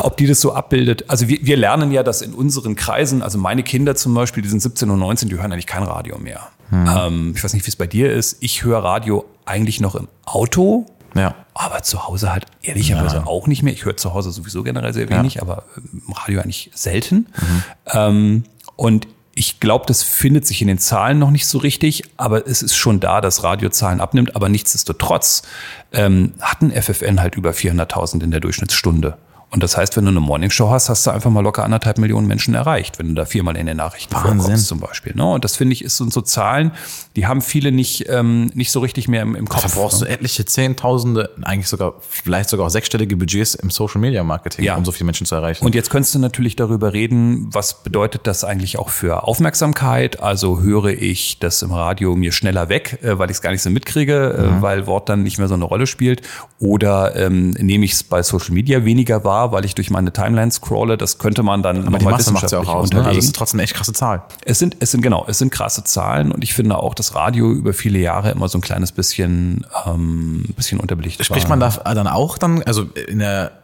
ob 0.00 0.16
die 0.16 0.26
das 0.26 0.40
so 0.40 0.52
abbildet. 0.52 1.10
Also 1.10 1.28
wir, 1.28 1.38
wir 1.42 1.56
lernen 1.56 1.90
ja, 1.90 2.02
dass 2.02 2.22
in 2.22 2.34
unseren 2.34 2.76
Kreisen, 2.76 3.22
also 3.22 3.38
meine 3.38 3.62
Kinder 3.62 3.96
zum 3.96 4.14
Beispiel, 4.14 4.42
die 4.42 4.48
sind 4.48 4.62
17 4.62 4.88
und 4.90 4.98
19, 4.98 5.28
die 5.28 5.36
hören 5.36 5.52
eigentlich 5.52 5.66
kein 5.66 5.82
Radio 5.82 6.18
mehr. 6.18 6.48
Hm. 6.72 6.88
Ähm, 6.88 7.32
ich 7.36 7.44
weiß 7.44 7.52
nicht, 7.52 7.66
wie 7.66 7.70
es 7.70 7.76
bei 7.76 7.86
dir 7.86 8.10
ist. 8.10 8.38
Ich 8.40 8.64
höre 8.64 8.82
Radio 8.82 9.26
eigentlich 9.44 9.80
noch 9.80 9.94
im 9.94 10.08
Auto. 10.24 10.86
Ja. 11.14 11.34
Aber 11.52 11.82
zu 11.82 12.08
Hause 12.08 12.32
halt 12.32 12.46
ehrlicherweise 12.62 13.16
ja. 13.16 13.26
auch 13.26 13.46
nicht 13.46 13.62
mehr. 13.62 13.74
Ich 13.74 13.84
höre 13.84 13.98
zu 13.98 14.14
Hause 14.14 14.32
sowieso 14.32 14.62
generell 14.62 14.94
sehr 14.94 15.10
wenig, 15.10 15.34
ja. 15.34 15.42
aber 15.42 15.64
Radio 16.08 16.40
eigentlich 16.40 16.70
selten. 16.74 17.26
Mhm. 17.36 17.62
Ähm, 17.92 18.44
und 18.76 19.06
ich 19.34 19.60
glaube, 19.60 19.84
das 19.86 20.02
findet 20.02 20.46
sich 20.46 20.62
in 20.62 20.68
den 20.68 20.78
Zahlen 20.78 21.18
noch 21.18 21.30
nicht 21.30 21.46
so 21.46 21.58
richtig, 21.58 22.04
aber 22.16 22.46
es 22.46 22.62
ist 22.62 22.74
schon 22.74 23.00
da, 23.00 23.20
dass 23.20 23.42
Radiozahlen 23.42 24.00
abnimmt. 24.00 24.34
Aber 24.34 24.48
nichtsdestotrotz 24.48 25.42
ähm, 25.92 26.32
hatten 26.40 26.70
FFN 26.70 27.20
halt 27.20 27.36
über 27.36 27.50
400.000 27.50 28.22
in 28.22 28.30
der 28.30 28.40
Durchschnittsstunde. 28.40 29.18
Und 29.52 29.62
das 29.62 29.76
heißt, 29.76 29.98
wenn 29.98 30.06
du 30.06 30.10
eine 30.10 30.20
Morningshow 30.20 30.70
hast, 30.70 30.88
hast 30.88 31.06
du 31.06 31.10
einfach 31.10 31.30
mal 31.30 31.42
locker 31.42 31.62
anderthalb 31.62 31.98
Millionen 31.98 32.26
Menschen 32.26 32.54
erreicht, 32.54 32.98
wenn 32.98 33.08
du 33.08 33.14
da 33.14 33.26
viermal 33.26 33.58
in 33.58 33.66
den 33.66 33.76
Nachrichten 33.76 34.14
Wahnsinn. 34.14 34.40
vorkommst 34.40 34.66
zum 34.66 34.80
Beispiel. 34.80 35.12
Ne? 35.14 35.26
Und 35.26 35.44
das 35.44 35.56
finde 35.56 35.74
ich 35.74 35.84
ist 35.84 35.98
so, 35.98 36.08
so 36.08 36.22
Zahlen, 36.22 36.72
die 37.16 37.26
haben 37.26 37.42
viele 37.42 37.70
nicht, 37.70 38.08
ähm, 38.08 38.50
nicht 38.54 38.72
so 38.72 38.80
richtig 38.80 39.08
mehr 39.08 39.20
im, 39.20 39.36
im 39.36 39.46
Kopf. 39.46 39.62
Da 39.62 39.68
brauchst 39.68 40.00
ne? 40.00 40.06
du 40.06 40.12
etliche 40.12 40.46
Zehntausende, 40.46 41.28
eigentlich 41.42 41.68
sogar, 41.68 41.94
vielleicht 42.00 42.48
sogar 42.48 42.66
auch 42.66 42.70
sechsstellige 42.70 43.14
Budgets 43.18 43.54
im 43.54 43.68
Social 43.68 44.00
Media 44.00 44.24
Marketing, 44.24 44.64
ja. 44.64 44.74
um 44.74 44.86
so 44.86 44.92
viele 44.92 45.04
Menschen 45.04 45.26
zu 45.26 45.34
erreichen. 45.34 45.66
Und 45.66 45.74
jetzt 45.74 45.90
könntest 45.90 46.14
du 46.14 46.18
natürlich 46.18 46.56
darüber 46.56 46.94
reden, 46.94 47.48
was 47.52 47.82
bedeutet 47.82 48.26
das 48.26 48.44
eigentlich 48.44 48.78
auch 48.78 48.88
für 48.88 49.24
Aufmerksamkeit? 49.24 50.20
Also 50.20 50.62
höre 50.62 50.86
ich 50.86 51.40
das 51.40 51.60
im 51.60 51.72
Radio 51.72 52.16
mir 52.16 52.32
schneller 52.32 52.70
weg, 52.70 53.00
äh, 53.02 53.18
weil 53.18 53.28
ich 53.28 53.36
es 53.36 53.42
gar 53.42 53.50
nicht 53.50 53.62
so 53.62 53.68
mitkriege, 53.68 54.34
äh, 54.38 54.46
mhm. 54.46 54.62
weil 54.62 54.86
Wort 54.86 55.10
dann 55.10 55.22
nicht 55.22 55.36
mehr 55.36 55.48
so 55.48 55.54
eine 55.54 55.64
Rolle 55.64 55.86
spielt. 55.86 56.22
Oder 56.58 57.16
ähm, 57.16 57.50
nehme 57.50 57.84
ich 57.84 57.92
es 57.92 58.02
bei 58.02 58.22
Social 58.22 58.54
Media 58.54 58.86
weniger 58.86 59.24
wahr, 59.24 59.41
weil 59.50 59.64
ich 59.64 59.74
durch 59.74 59.90
meine 59.90 60.12
Timeline 60.12 60.52
scrolle. 60.52 60.96
Das 60.96 61.18
könnte 61.18 61.42
man 61.42 61.62
dann 61.62 61.86
Aber 61.86 61.98
die 61.98 62.04
Masse 62.04 62.32
macht 62.32 62.52
ja 62.52 62.60
auch 62.60 62.68
aus. 62.68 62.90
Ne? 62.92 63.04
Also 63.04 63.18
es 63.18 63.24
ist 63.24 63.34
trotzdem 63.36 63.58
eine 63.58 63.64
echt 63.64 63.74
krasse 63.74 63.92
Zahl. 63.92 64.22
Es 64.44 64.58
sind, 64.58 64.76
es 64.78 64.92
sind 64.92 65.00
genau, 65.00 65.24
es 65.26 65.38
sind 65.38 65.50
krasse 65.50 65.82
Zahlen 65.82 66.30
und 66.30 66.44
ich 66.44 66.54
finde 66.54 66.78
auch, 66.78 66.94
dass 66.94 67.14
Radio 67.14 67.50
über 67.50 67.72
viele 67.72 67.98
Jahre 67.98 68.30
immer 68.30 68.48
so 68.48 68.58
ein 68.58 68.60
kleines 68.60 68.92
bisschen, 68.92 69.66
ähm, 69.86 70.44
bisschen 70.56 70.78
unterbelichtet 70.78 71.26
Spricht 71.26 71.48
war. 71.48 71.56
man 71.56 71.60
da 71.60 71.94
dann 71.94 72.06
auch 72.06 72.38
dann, 72.38 72.62
also 72.62 72.82
in 73.08 73.18
der 73.18 73.61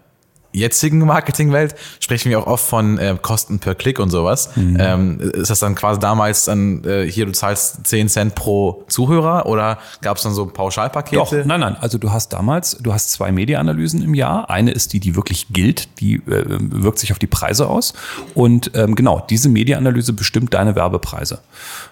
jetzigen 0.53 0.99
Marketingwelt 1.01 1.75
sprechen 2.01 2.31
wir 2.31 2.41
auch 2.41 2.47
oft 2.47 2.67
von 2.67 2.99
äh, 2.99 3.17
Kosten 3.21 3.59
per 3.59 3.75
Klick 3.75 3.99
und 3.99 4.11
sowas. 4.11 4.57
Mhm. 4.57 4.77
Ähm, 4.81 5.21
ist 5.21 5.51
das 5.51 5.61
dann 5.61 5.75
quasi 5.75 6.01
damals 6.01 6.47
dann 6.47 6.85
äh, 6.85 7.11
hier, 7.11 7.27
du 7.27 7.33
zahlst 7.33 7.87
10 7.87 8.09
Cent 8.09 8.35
pro 8.35 8.85
Zuhörer 8.89 9.47
oder 9.47 9.79
gab 10.01 10.17
es 10.17 10.23
dann 10.23 10.33
so 10.33 10.47
Pauschalpakete? 10.47 11.17
Doch, 11.17 11.33
nein, 11.33 11.61
nein. 11.61 11.77
Also 11.81 11.99
du 11.99 12.13
hast 12.13 12.33
damals, 12.33 12.79
du 12.79 12.93
hast 12.93 13.11
zwei 13.11 13.31
Media-Analysen 13.31 14.03
im 14.03 14.15
Jahr. 14.15 14.49
Eine 14.49 14.71
ist 14.73 14.93
die, 14.93 15.01
die 15.01 15.17
wirklich 15.17 15.49
gilt, 15.51 16.01
die 16.01 16.15
äh, 16.15 16.45
wirkt 16.59 16.99
sich 16.99 17.13
auf 17.13 17.19
die 17.19 17.27
Preise 17.27 17.69
aus. 17.69 17.93
Und 18.35 18.71
ähm, 18.75 18.95
genau, 18.95 19.25
diese 19.29 19.49
Media-Analyse 19.49 20.13
bestimmt 20.13 20.55
deine 20.55 20.75
Werbepreise. 20.75 21.41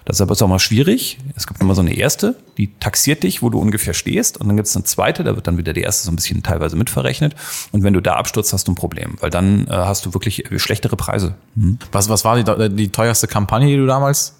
Das 0.05 0.17
ist 0.17 0.21
aber 0.21 0.33
auch 0.33 0.47
mal 0.47 0.59
schwierig. 0.59 1.19
Es 1.35 1.47
gibt 1.47 1.61
immer 1.61 1.75
so 1.75 1.81
eine 1.81 1.95
erste, 1.95 2.35
die 2.57 2.73
taxiert 2.79 3.23
dich, 3.23 3.41
wo 3.41 3.49
du 3.49 3.59
ungefähr 3.59 3.93
stehst. 3.93 4.37
Und 4.37 4.47
dann 4.47 4.55
gibt 4.55 4.67
es 4.67 4.75
eine 4.75 4.85
zweite, 4.85 5.23
da 5.23 5.35
wird 5.35 5.47
dann 5.47 5.57
wieder 5.57 5.73
die 5.73 5.81
erste 5.81 6.05
so 6.05 6.11
ein 6.11 6.15
bisschen 6.15 6.43
teilweise 6.43 6.75
mitverrechnet. 6.75 7.35
Und 7.71 7.83
wenn 7.83 7.93
du 7.93 8.01
da 8.01 8.15
abstürzt, 8.15 8.46
Umsatz 8.47 8.53
hast 8.53 8.67
du 8.67 8.71
ein 8.71 8.75
Problem, 8.75 9.15
weil 9.19 9.29
dann 9.29 9.67
äh, 9.67 9.71
hast 9.71 10.05
du 10.05 10.13
wirklich 10.13 10.51
äh, 10.51 10.59
schlechtere 10.59 10.95
Preise. 10.95 11.35
Mhm. 11.55 11.79
Was, 11.91 12.09
was 12.09 12.23
war 12.23 12.41
die, 12.41 12.69
die 12.75 12.89
teuerste 12.89 13.27
Kampagne, 13.27 13.67
die 13.67 13.77
du 13.77 13.85
damals 13.85 14.35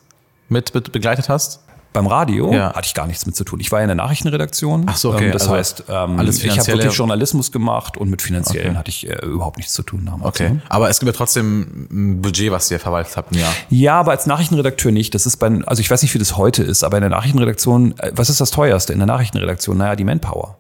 mit, 0.50 0.72
begleitet 0.74 1.30
hast? 1.30 1.62
Beim 1.94 2.06
Radio 2.06 2.54
ja. 2.54 2.74
hatte 2.74 2.86
ich 2.86 2.94
gar 2.94 3.08
nichts 3.08 3.26
mit 3.26 3.36
zu 3.36 3.44
tun. 3.44 3.60
Ich 3.60 3.72
war 3.72 3.80
ja 3.80 3.84
in 3.84 3.88
der 3.88 3.96
Nachrichtenredaktion. 3.96 4.86
Ach 4.88 4.98
so, 4.98 5.14
okay. 5.14 5.28
Ähm, 5.28 5.32
das 5.32 5.44
also 5.44 5.56
heißt, 5.56 5.84
ähm, 5.90 6.20
ich 6.20 6.60
habe 6.60 6.68
wirklich 6.68 6.94
Journalismus 6.94 7.52
gemacht 7.52 7.98
und 7.98 8.10
mit 8.10 8.22
finanziellen 8.22 8.72
okay. 8.72 8.78
hatte 8.78 8.90
ich 8.90 9.10
äh, 9.10 9.26
überhaupt 9.26 9.58
nichts 9.58 9.74
zu 9.74 9.82
tun 9.82 10.06
damals. 10.06 10.28
Okay. 10.28 10.50
Ne? 10.52 10.62
Aber 10.70 10.90
es 10.90 11.00
gibt 11.00 11.12
ja 11.12 11.18
trotzdem 11.18 11.88
ein 11.90 12.22
Budget, 12.22 12.52
was 12.52 12.70
ihr 12.70 12.80
verwaltet 12.80 13.18
habt 13.18 13.36
Jahr. 13.36 13.52
Ja, 13.70 14.00
aber 14.00 14.12
als 14.12 14.28
Nachrichtenredakteur 14.28 14.92
nicht. 14.92 15.16
Das 15.16 15.26
ist 15.26 15.38
bei, 15.38 15.48
also 15.66 15.80
ich 15.80 15.90
weiß 15.90 16.04
nicht, 16.04 16.14
wie 16.14 16.20
das 16.20 16.38
heute 16.38 16.62
ist, 16.62 16.84
aber 16.84 16.98
in 16.98 17.02
der 17.02 17.10
Nachrichtenredaktion, 17.10 17.98
äh, 17.98 18.12
was 18.14 18.30
ist 18.30 18.42
das 18.42 18.52
teuerste 18.52 18.94
in 18.94 19.00
der 19.00 19.08
Nachrichtenredaktion? 19.08 19.78
Naja, 19.78 19.96
die 19.96 20.04
Manpower. 20.04 20.58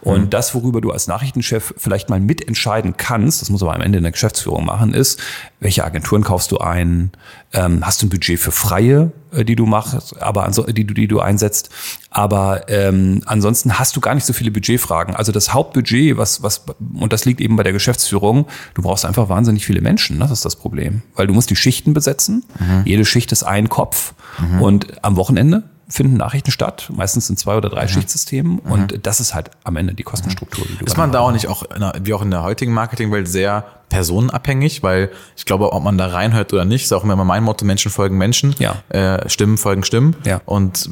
Und 0.00 0.24
mhm. 0.24 0.30
das, 0.30 0.54
worüber 0.54 0.80
du 0.80 0.90
als 0.90 1.06
Nachrichtenchef 1.06 1.74
vielleicht 1.76 2.08
mal 2.08 2.20
mitentscheiden 2.20 2.96
kannst, 2.96 3.42
das 3.42 3.50
muss 3.50 3.62
aber 3.62 3.74
am 3.74 3.80
Ende 3.80 3.98
in 3.98 4.04
der 4.04 4.12
Geschäftsführung 4.12 4.64
machen, 4.64 4.94
ist, 4.94 5.20
welche 5.60 5.84
Agenturen 5.84 6.22
kaufst 6.22 6.52
du 6.52 6.58
ein? 6.58 7.12
Ähm, 7.52 7.84
hast 7.86 8.02
du 8.02 8.06
ein 8.06 8.10
Budget 8.10 8.38
für 8.38 8.52
Freie, 8.52 9.12
äh, 9.32 9.44
die 9.44 9.56
du 9.56 9.66
machst, 9.66 10.20
aber 10.20 10.50
die 10.68 10.84
du, 10.84 10.94
die 10.94 11.08
du 11.08 11.20
einsetzt? 11.20 11.70
Aber 12.10 12.68
ähm, 12.68 13.22
ansonsten 13.26 13.78
hast 13.78 13.96
du 13.96 14.00
gar 14.00 14.14
nicht 14.14 14.26
so 14.26 14.32
viele 14.32 14.50
Budgetfragen. 14.50 15.14
Also 15.14 15.32
das 15.32 15.54
Hauptbudget, 15.54 16.16
was, 16.16 16.42
was, 16.42 16.64
und 16.94 17.12
das 17.12 17.24
liegt 17.24 17.40
eben 17.40 17.56
bei 17.56 17.62
der 17.62 17.72
Geschäftsführung, 17.72 18.46
du 18.74 18.82
brauchst 18.82 19.04
einfach 19.04 19.28
wahnsinnig 19.28 19.64
viele 19.64 19.80
Menschen. 19.80 20.20
Das 20.20 20.30
ist 20.30 20.44
das 20.44 20.56
Problem. 20.56 21.02
Weil 21.14 21.26
du 21.26 21.34
musst 21.34 21.50
die 21.50 21.56
Schichten 21.56 21.94
besetzen. 21.94 22.44
Mhm. 22.58 22.82
Jede 22.84 23.04
Schicht 23.04 23.32
ist 23.32 23.42
ein 23.42 23.68
Kopf. 23.68 24.14
Mhm. 24.38 24.62
Und 24.62 25.04
am 25.04 25.16
Wochenende 25.16 25.64
finden 25.88 26.16
Nachrichten 26.16 26.50
statt, 26.50 26.90
meistens 26.94 27.30
in 27.30 27.36
zwei 27.36 27.56
oder 27.56 27.68
drei 27.68 27.86
Schichtsystemen 27.86 28.58
und 28.58 29.06
das 29.06 29.20
ist 29.20 29.34
halt 29.34 29.50
am 29.64 29.76
Ende 29.76 29.94
die 29.94 30.02
Kostenstruktur. 30.02 30.64
Die 30.68 30.76
du 30.78 30.84
Ist 30.84 30.96
man 30.96 31.12
da 31.12 31.20
auch 31.20 31.30
nicht 31.32 31.46
auch, 31.48 31.62
der, 31.78 31.92
wie 32.02 32.12
auch 32.14 32.22
in 32.22 32.30
der 32.30 32.42
heutigen 32.42 32.72
Marketingwelt, 32.72 33.28
sehr 33.28 33.64
personenabhängig? 33.88 34.82
Weil 34.82 35.10
ich 35.36 35.44
glaube, 35.44 35.72
ob 35.72 35.82
man 35.84 35.96
da 35.98 36.06
reinhört 36.08 36.52
oder 36.52 36.64
nicht, 36.64 36.84
ist 36.84 36.92
auch 36.92 37.04
immer 37.04 37.16
mein 37.24 37.42
Motto, 37.44 37.64
Menschen 37.64 37.90
folgen 37.90 38.18
Menschen, 38.18 38.54
Ja. 38.58 38.76
äh, 38.88 39.28
Stimmen 39.28 39.58
folgen 39.58 39.84
Stimmen. 39.84 40.16
Ja. 40.24 40.40
Und 40.44 40.90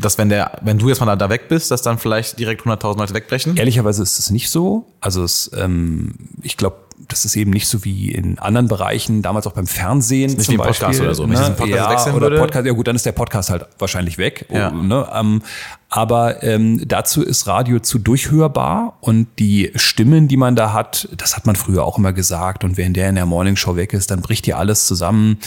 dass 0.00 0.18
wenn 0.18 0.28
der, 0.28 0.58
wenn 0.62 0.78
du 0.78 0.88
jetzt 0.88 1.00
mal 1.00 1.06
da, 1.06 1.16
da 1.16 1.30
weg 1.30 1.48
bist, 1.48 1.70
dass 1.70 1.82
dann 1.82 1.98
vielleicht 1.98 2.38
direkt 2.38 2.62
100.000 2.62 2.98
Leute 2.98 3.14
wegbrechen? 3.14 3.56
Ehrlicherweise 3.56 4.02
ist 4.02 4.18
es 4.18 4.30
nicht 4.30 4.50
so. 4.50 4.86
Also 5.00 5.24
es, 5.24 5.50
ähm, 5.56 6.14
ich 6.42 6.56
glaube, 6.56 6.76
das 7.08 7.24
ist 7.24 7.36
eben 7.36 7.50
nicht 7.50 7.68
so 7.68 7.84
wie 7.84 8.10
in 8.10 8.38
anderen 8.38 8.68
Bereichen, 8.68 9.22
damals 9.22 9.46
auch 9.46 9.52
beim 9.52 9.66
Fernsehen 9.66 10.32
nicht 10.32 10.42
zum 10.42 10.54
wie 10.54 10.58
ein 10.58 10.64
Podcast 10.64 10.80
Beispiel. 10.80 11.04
oder 11.06 11.14
so. 11.14 11.26
Ne? 11.26 11.54
Podcast 11.56 12.06
ja, 12.06 12.12
oder 12.14 12.22
würde- 12.30 12.38
Podcast, 12.38 12.66
ja 12.66 12.72
gut, 12.72 12.86
dann 12.86 12.96
ist 12.96 13.04
der 13.04 13.12
Podcast 13.12 13.50
halt 13.50 13.66
wahrscheinlich 13.78 14.18
weg. 14.18 14.46
Ja. 14.50 14.70
Ne? 14.70 15.06
Ähm, 15.12 15.42
aber 15.88 16.42
ähm, 16.42 16.82
dazu 16.86 17.22
ist 17.22 17.46
Radio 17.46 17.80
zu 17.80 17.98
durchhörbar 17.98 18.96
und 19.00 19.28
die 19.38 19.72
Stimmen, 19.76 20.28
die 20.28 20.36
man 20.36 20.56
da 20.56 20.72
hat, 20.72 21.08
das 21.16 21.36
hat 21.36 21.46
man 21.46 21.56
früher 21.56 21.84
auch 21.84 21.98
immer 21.98 22.12
gesagt. 22.12 22.64
Und 22.64 22.76
wenn 22.76 22.92
der 22.94 23.08
in 23.08 23.14
der 23.14 23.26
Morningshow 23.26 23.76
weg 23.76 23.92
ist, 23.92 24.10
dann 24.10 24.20
bricht 24.22 24.46
hier 24.46 24.58
alles 24.58 24.86
zusammen. 24.86 25.38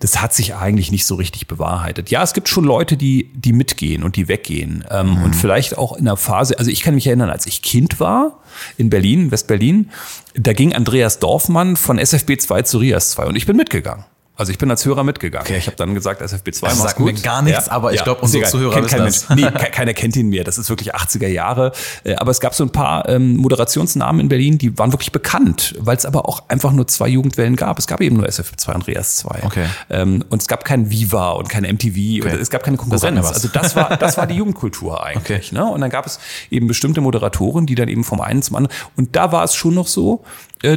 Das 0.00 0.20
hat 0.20 0.34
sich 0.34 0.54
eigentlich 0.56 0.90
nicht 0.90 1.06
so 1.06 1.14
richtig 1.14 1.46
bewahrheitet. 1.46 2.10
Ja, 2.10 2.22
es 2.22 2.32
gibt 2.32 2.48
schon 2.48 2.64
Leute, 2.64 2.96
die, 2.96 3.30
die 3.34 3.52
mitgehen 3.52 4.02
und 4.02 4.16
die 4.16 4.26
weggehen. 4.28 4.84
Ähm, 4.90 5.10
Mhm. 5.10 5.22
Und 5.24 5.36
vielleicht 5.36 5.78
auch 5.78 5.96
in 5.96 6.06
der 6.06 6.16
Phase, 6.16 6.58
also 6.58 6.70
ich 6.70 6.82
kann 6.82 6.94
mich 6.94 7.06
erinnern, 7.06 7.30
als 7.30 7.46
ich 7.46 7.62
Kind 7.62 8.00
war 8.00 8.40
in 8.76 8.90
Berlin, 8.90 9.30
West-Berlin, 9.30 9.90
da 10.34 10.52
ging 10.52 10.74
Andreas 10.74 11.18
Dorfmann 11.18 11.76
von 11.76 11.98
SFB 11.98 12.38
2 12.38 12.62
zu 12.62 12.78
Rias 12.78 13.10
2 13.10 13.26
und 13.26 13.36
ich 13.36 13.46
bin 13.46 13.56
mitgegangen. 13.56 14.04
Also 14.40 14.52
ich 14.52 14.58
bin 14.58 14.70
als 14.70 14.84
Hörer 14.86 15.04
mitgegangen. 15.04 15.54
Ich 15.54 15.66
habe 15.66 15.76
dann 15.76 15.92
gesagt, 15.94 16.22
SFB 16.22 16.50
2 16.52 16.66
Das 16.68 16.76
mach's 16.78 16.88
sagt 16.88 16.96
gut. 16.96 17.12
mir 17.12 17.20
gar 17.20 17.42
nichts, 17.42 17.68
aber 17.68 17.92
ich 17.92 18.02
glaub, 18.02 18.22
unsere 18.22 18.42
ist 18.44 18.48
egal. 18.54 18.60
Zuhörer 18.60 18.74
Kennt 18.86 19.04
wissen 19.04 19.04
das. 19.04 19.28
Mensch. 19.28 19.52
Nee, 19.52 19.58
ke- 19.64 19.70
keiner 19.70 19.92
kennt 19.94 20.16
ihn 20.16 20.28
mehr. 20.30 20.44
Das 20.44 20.56
ist 20.58 20.68
wirklich 20.70 20.94
80er 20.94 21.28
Jahre. 21.28 21.72
Äh, 22.04 22.14
Aber 22.14 22.30
es 22.30 22.40
gab 22.40 22.54
so 22.54 22.64
ein 22.64 22.70
paar 22.70 23.08
ähm, 23.08 23.36
Moderationsnamen 23.36 24.20
in 24.22 24.28
Berlin, 24.28 24.56
die 24.58 24.78
waren 24.78 24.92
wirklich 24.92 25.12
bekannt, 25.12 25.74
weil 25.78 25.96
es 25.96 26.06
aber 26.06 26.28
auch 26.28 26.44
einfach 26.48 26.72
nur 26.72 26.86
zwei 26.88 27.08
Jugendwellen 27.08 27.54
gab. 27.56 27.78
Es 27.78 27.86
gab 27.86 28.00
eben 28.00 28.16
nur 28.16 28.26
SFB 28.26 28.56
2 28.56 28.72
und 28.74 28.86
Rias 28.86 29.16
2. 29.16 29.42
Okay. 29.44 29.66
Ähm, 29.90 30.24
und 30.30 30.40
es 30.40 30.48
gab 30.48 30.64
kein 30.64 30.90
Viva 30.90 31.32
und 31.32 31.48
kein 31.50 31.64
MTV. 31.64 32.24
Und 32.24 32.32
es 32.40 32.48
gab 32.50 32.62
keine 32.62 32.78
Konkurrenz. 32.78 33.18
was. 33.22 33.32
Also 33.34 33.48
das 33.48 33.76
war, 33.76 33.96
das 33.98 34.16
war 34.16 34.26
die 34.26 34.34
Jugendkultur 34.40 35.04
eigentlich. 35.04 35.48
Okay. 35.52 35.54
Ne? 35.54 35.64
Und 35.70 35.82
dann 35.82 35.90
gab 35.90 36.06
es 36.06 36.18
eben 36.50 36.66
bestimmte 36.66 37.00
Moderatoren, 37.02 37.66
die 37.66 37.74
dann 37.74 37.88
eben 37.88 38.04
vom 38.04 38.20
einen 38.22 38.40
zum 38.42 38.56
anderen. 38.56 38.74
Und 38.96 39.14
da 39.16 39.32
war 39.32 39.44
es 39.44 39.54
schon 39.54 39.74
noch 39.74 39.86
so, 39.86 40.24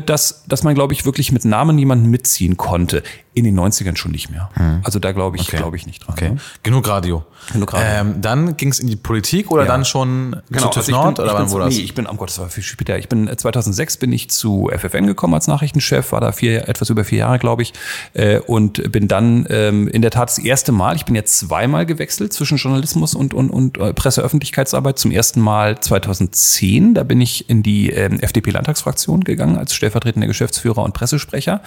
dass, 0.05 0.43
dass 0.47 0.63
man, 0.63 0.75
glaube 0.75 0.93
ich, 0.93 1.05
wirklich 1.05 1.31
mit 1.31 1.45
Namen 1.45 1.77
jemanden 1.77 2.09
mitziehen 2.09 2.57
konnte. 2.57 3.03
In 3.35 3.45
den 3.45 3.59
90ern 3.59 3.95
schon 3.97 4.11
nicht 4.11 4.29
mehr. 4.29 4.49
Also 4.83 4.99
da 4.99 5.11
glaube 5.11 5.37
ich, 5.37 5.47
Okay. 5.47 5.57
glaube 5.57 5.75
ich 5.75 5.87
nicht 5.87 6.05
dran. 6.05 6.13
Okay, 6.15 6.29
Ne? 6.31 6.37
genug 6.61 6.87
Radio. 6.87 7.25
Genug 7.51 7.73
Radio. 7.73 7.87
Ähm, 7.89 8.21
dann 8.21 8.55
ging 8.57 8.69
es 8.69 8.77
in 8.77 8.85
die 8.87 8.95
Politik 8.95 9.49
oder 9.49 9.63
Ja. 9.63 9.67
dann 9.69 9.85
schon 9.85 10.35
zu 10.51 10.59
TÜV 10.69 10.77
also 10.77 10.91
Nord 10.91 11.15
bin, 11.15 11.25
oder 11.25 11.33
wann 11.33 11.49
wurde 11.49 11.65
das? 11.65 11.73
Nee, 11.73 11.81
ich 11.81 11.95
bin, 11.95 12.05
am 12.05 12.17
Gott, 12.17 12.29
das 12.29 12.37
war 12.37 12.49
viel 12.49 12.63
später. 12.63 12.97
Ich 12.99 13.09
bin 13.09 13.27
äh, 13.27 13.35
2006 13.35 13.97
bin 13.97 14.13
ich 14.13 14.29
zu 14.29 14.69
FFN 14.71 15.07
gekommen 15.07 15.33
als 15.33 15.47
Nachrichtenchef, 15.47 16.11
war 16.11 16.21
da 16.21 16.31
vier, 16.31 16.69
etwas 16.69 16.91
über 16.91 17.03
vier 17.03 17.19
Jahre, 17.19 17.39
glaube 17.39 17.63
ich, 17.63 17.73
äh, 18.13 18.37
und 18.37 18.91
bin 18.91 19.07
dann 19.07 19.47
ähm, 19.49 19.87
in 19.87 20.03
der 20.03 20.11
Tat 20.11 20.29
das 20.29 20.37
erste 20.37 20.71
Mal, 20.71 20.95
ich 20.95 21.05
bin 21.05 21.15
jetzt 21.15 21.39
zweimal 21.39 21.87
gewechselt 21.87 22.33
zwischen 22.33 22.57
Journalismus 22.59 23.15
und, 23.15 23.33
und, 23.33 23.49
und 23.49 23.79
äh, 23.79 23.93
Presseöffentlichkeitsarbeit. 23.95 24.99
Zum 24.99 25.09
ersten 25.09 25.41
Mal 25.41 25.79
2010, 25.79 26.93
da 26.93 27.03
bin 27.03 27.19
ich 27.19 27.49
in 27.49 27.63
die 27.63 27.89
ähm, 27.89 28.19
FDP-Landtagsfraktion 28.19 29.23
gegangen 29.23 29.57
als 29.57 29.73
stellvertretender 29.74 30.27
Geschäftsführer 30.27 30.84
und 30.84 30.94
Pressesprecher. 30.94 31.62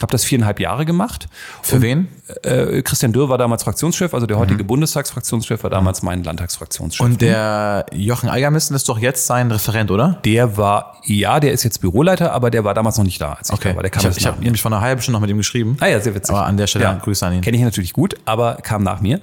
Habe 0.00 0.12
das 0.12 0.24
viereinhalb 0.24 0.60
Jahre 0.60 0.84
gemacht. 0.84 1.28
Für 1.62 1.82
wen? 1.82 2.08
Äh, 2.42 2.82
Christian 2.82 3.12
Dürr 3.12 3.28
war 3.28 3.38
damals 3.38 3.62
Fraktionschef, 3.62 4.14
also 4.14 4.26
der 4.26 4.38
heutige 4.38 4.64
Bundestagsfraktionschef 4.64 5.62
war 5.62 5.70
damals 5.70 6.02
mein 6.02 6.24
Landtagsfraktionschef. 6.24 7.04
Und 7.04 7.20
der 7.20 7.86
Jochen 7.92 8.28
Eigermissen 8.28 8.76
ist 8.76 8.88
doch 8.88 8.98
jetzt 8.98 9.26
sein 9.26 9.50
Referent, 9.50 9.90
oder? 9.90 10.20
Der 10.24 10.56
war, 10.56 11.00
ja, 11.04 11.40
der 11.40 11.52
ist 11.52 11.64
jetzt 11.64 11.80
Büroleiter, 11.80 12.32
aber 12.32 12.50
der 12.50 12.64
war 12.64 12.74
damals 12.74 12.98
noch 12.98 13.04
nicht 13.04 13.20
da, 13.20 13.32
als 13.32 13.50
ich 13.50 13.58
da 13.58 13.74
war. 13.74 13.82
Der 13.82 13.90
kam 13.90 14.00
ich 14.10 14.26
habe 14.26 14.36
hab 14.36 14.42
nämlich 14.42 14.62
vor 14.62 14.70
einer 14.70 14.80
halben 14.80 15.00
Stunde 15.00 15.16
noch 15.16 15.20
mit 15.20 15.30
ihm 15.30 15.38
geschrieben. 15.38 15.76
Ah 15.80 15.86
ja, 15.86 16.00
sehr 16.00 16.14
witzig. 16.14 16.34
Aber 16.34 16.46
an 16.46 16.56
der 16.56 16.66
Stelle 16.66 17.00
Grüße 17.02 17.26
an 17.26 17.34
ihn. 17.34 17.40
Kenne 17.40 17.56
ich 17.56 17.62
natürlich 17.62 17.92
gut, 17.92 18.16
aber 18.24 18.56
kam 18.56 18.82
nach 18.82 19.00
mir. 19.00 19.20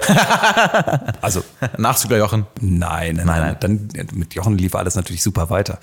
also 1.20 1.42
Nachzügler 1.76 2.18
Jochen. 2.18 2.46
Nein, 2.60 3.16
nein, 3.16 3.26
nein, 3.26 3.56
Dann 3.60 3.88
mit 4.14 4.34
Jochen 4.34 4.56
lief 4.58 4.74
alles 4.74 4.94
natürlich 4.94 5.22
super 5.22 5.50
weiter. 5.50 5.78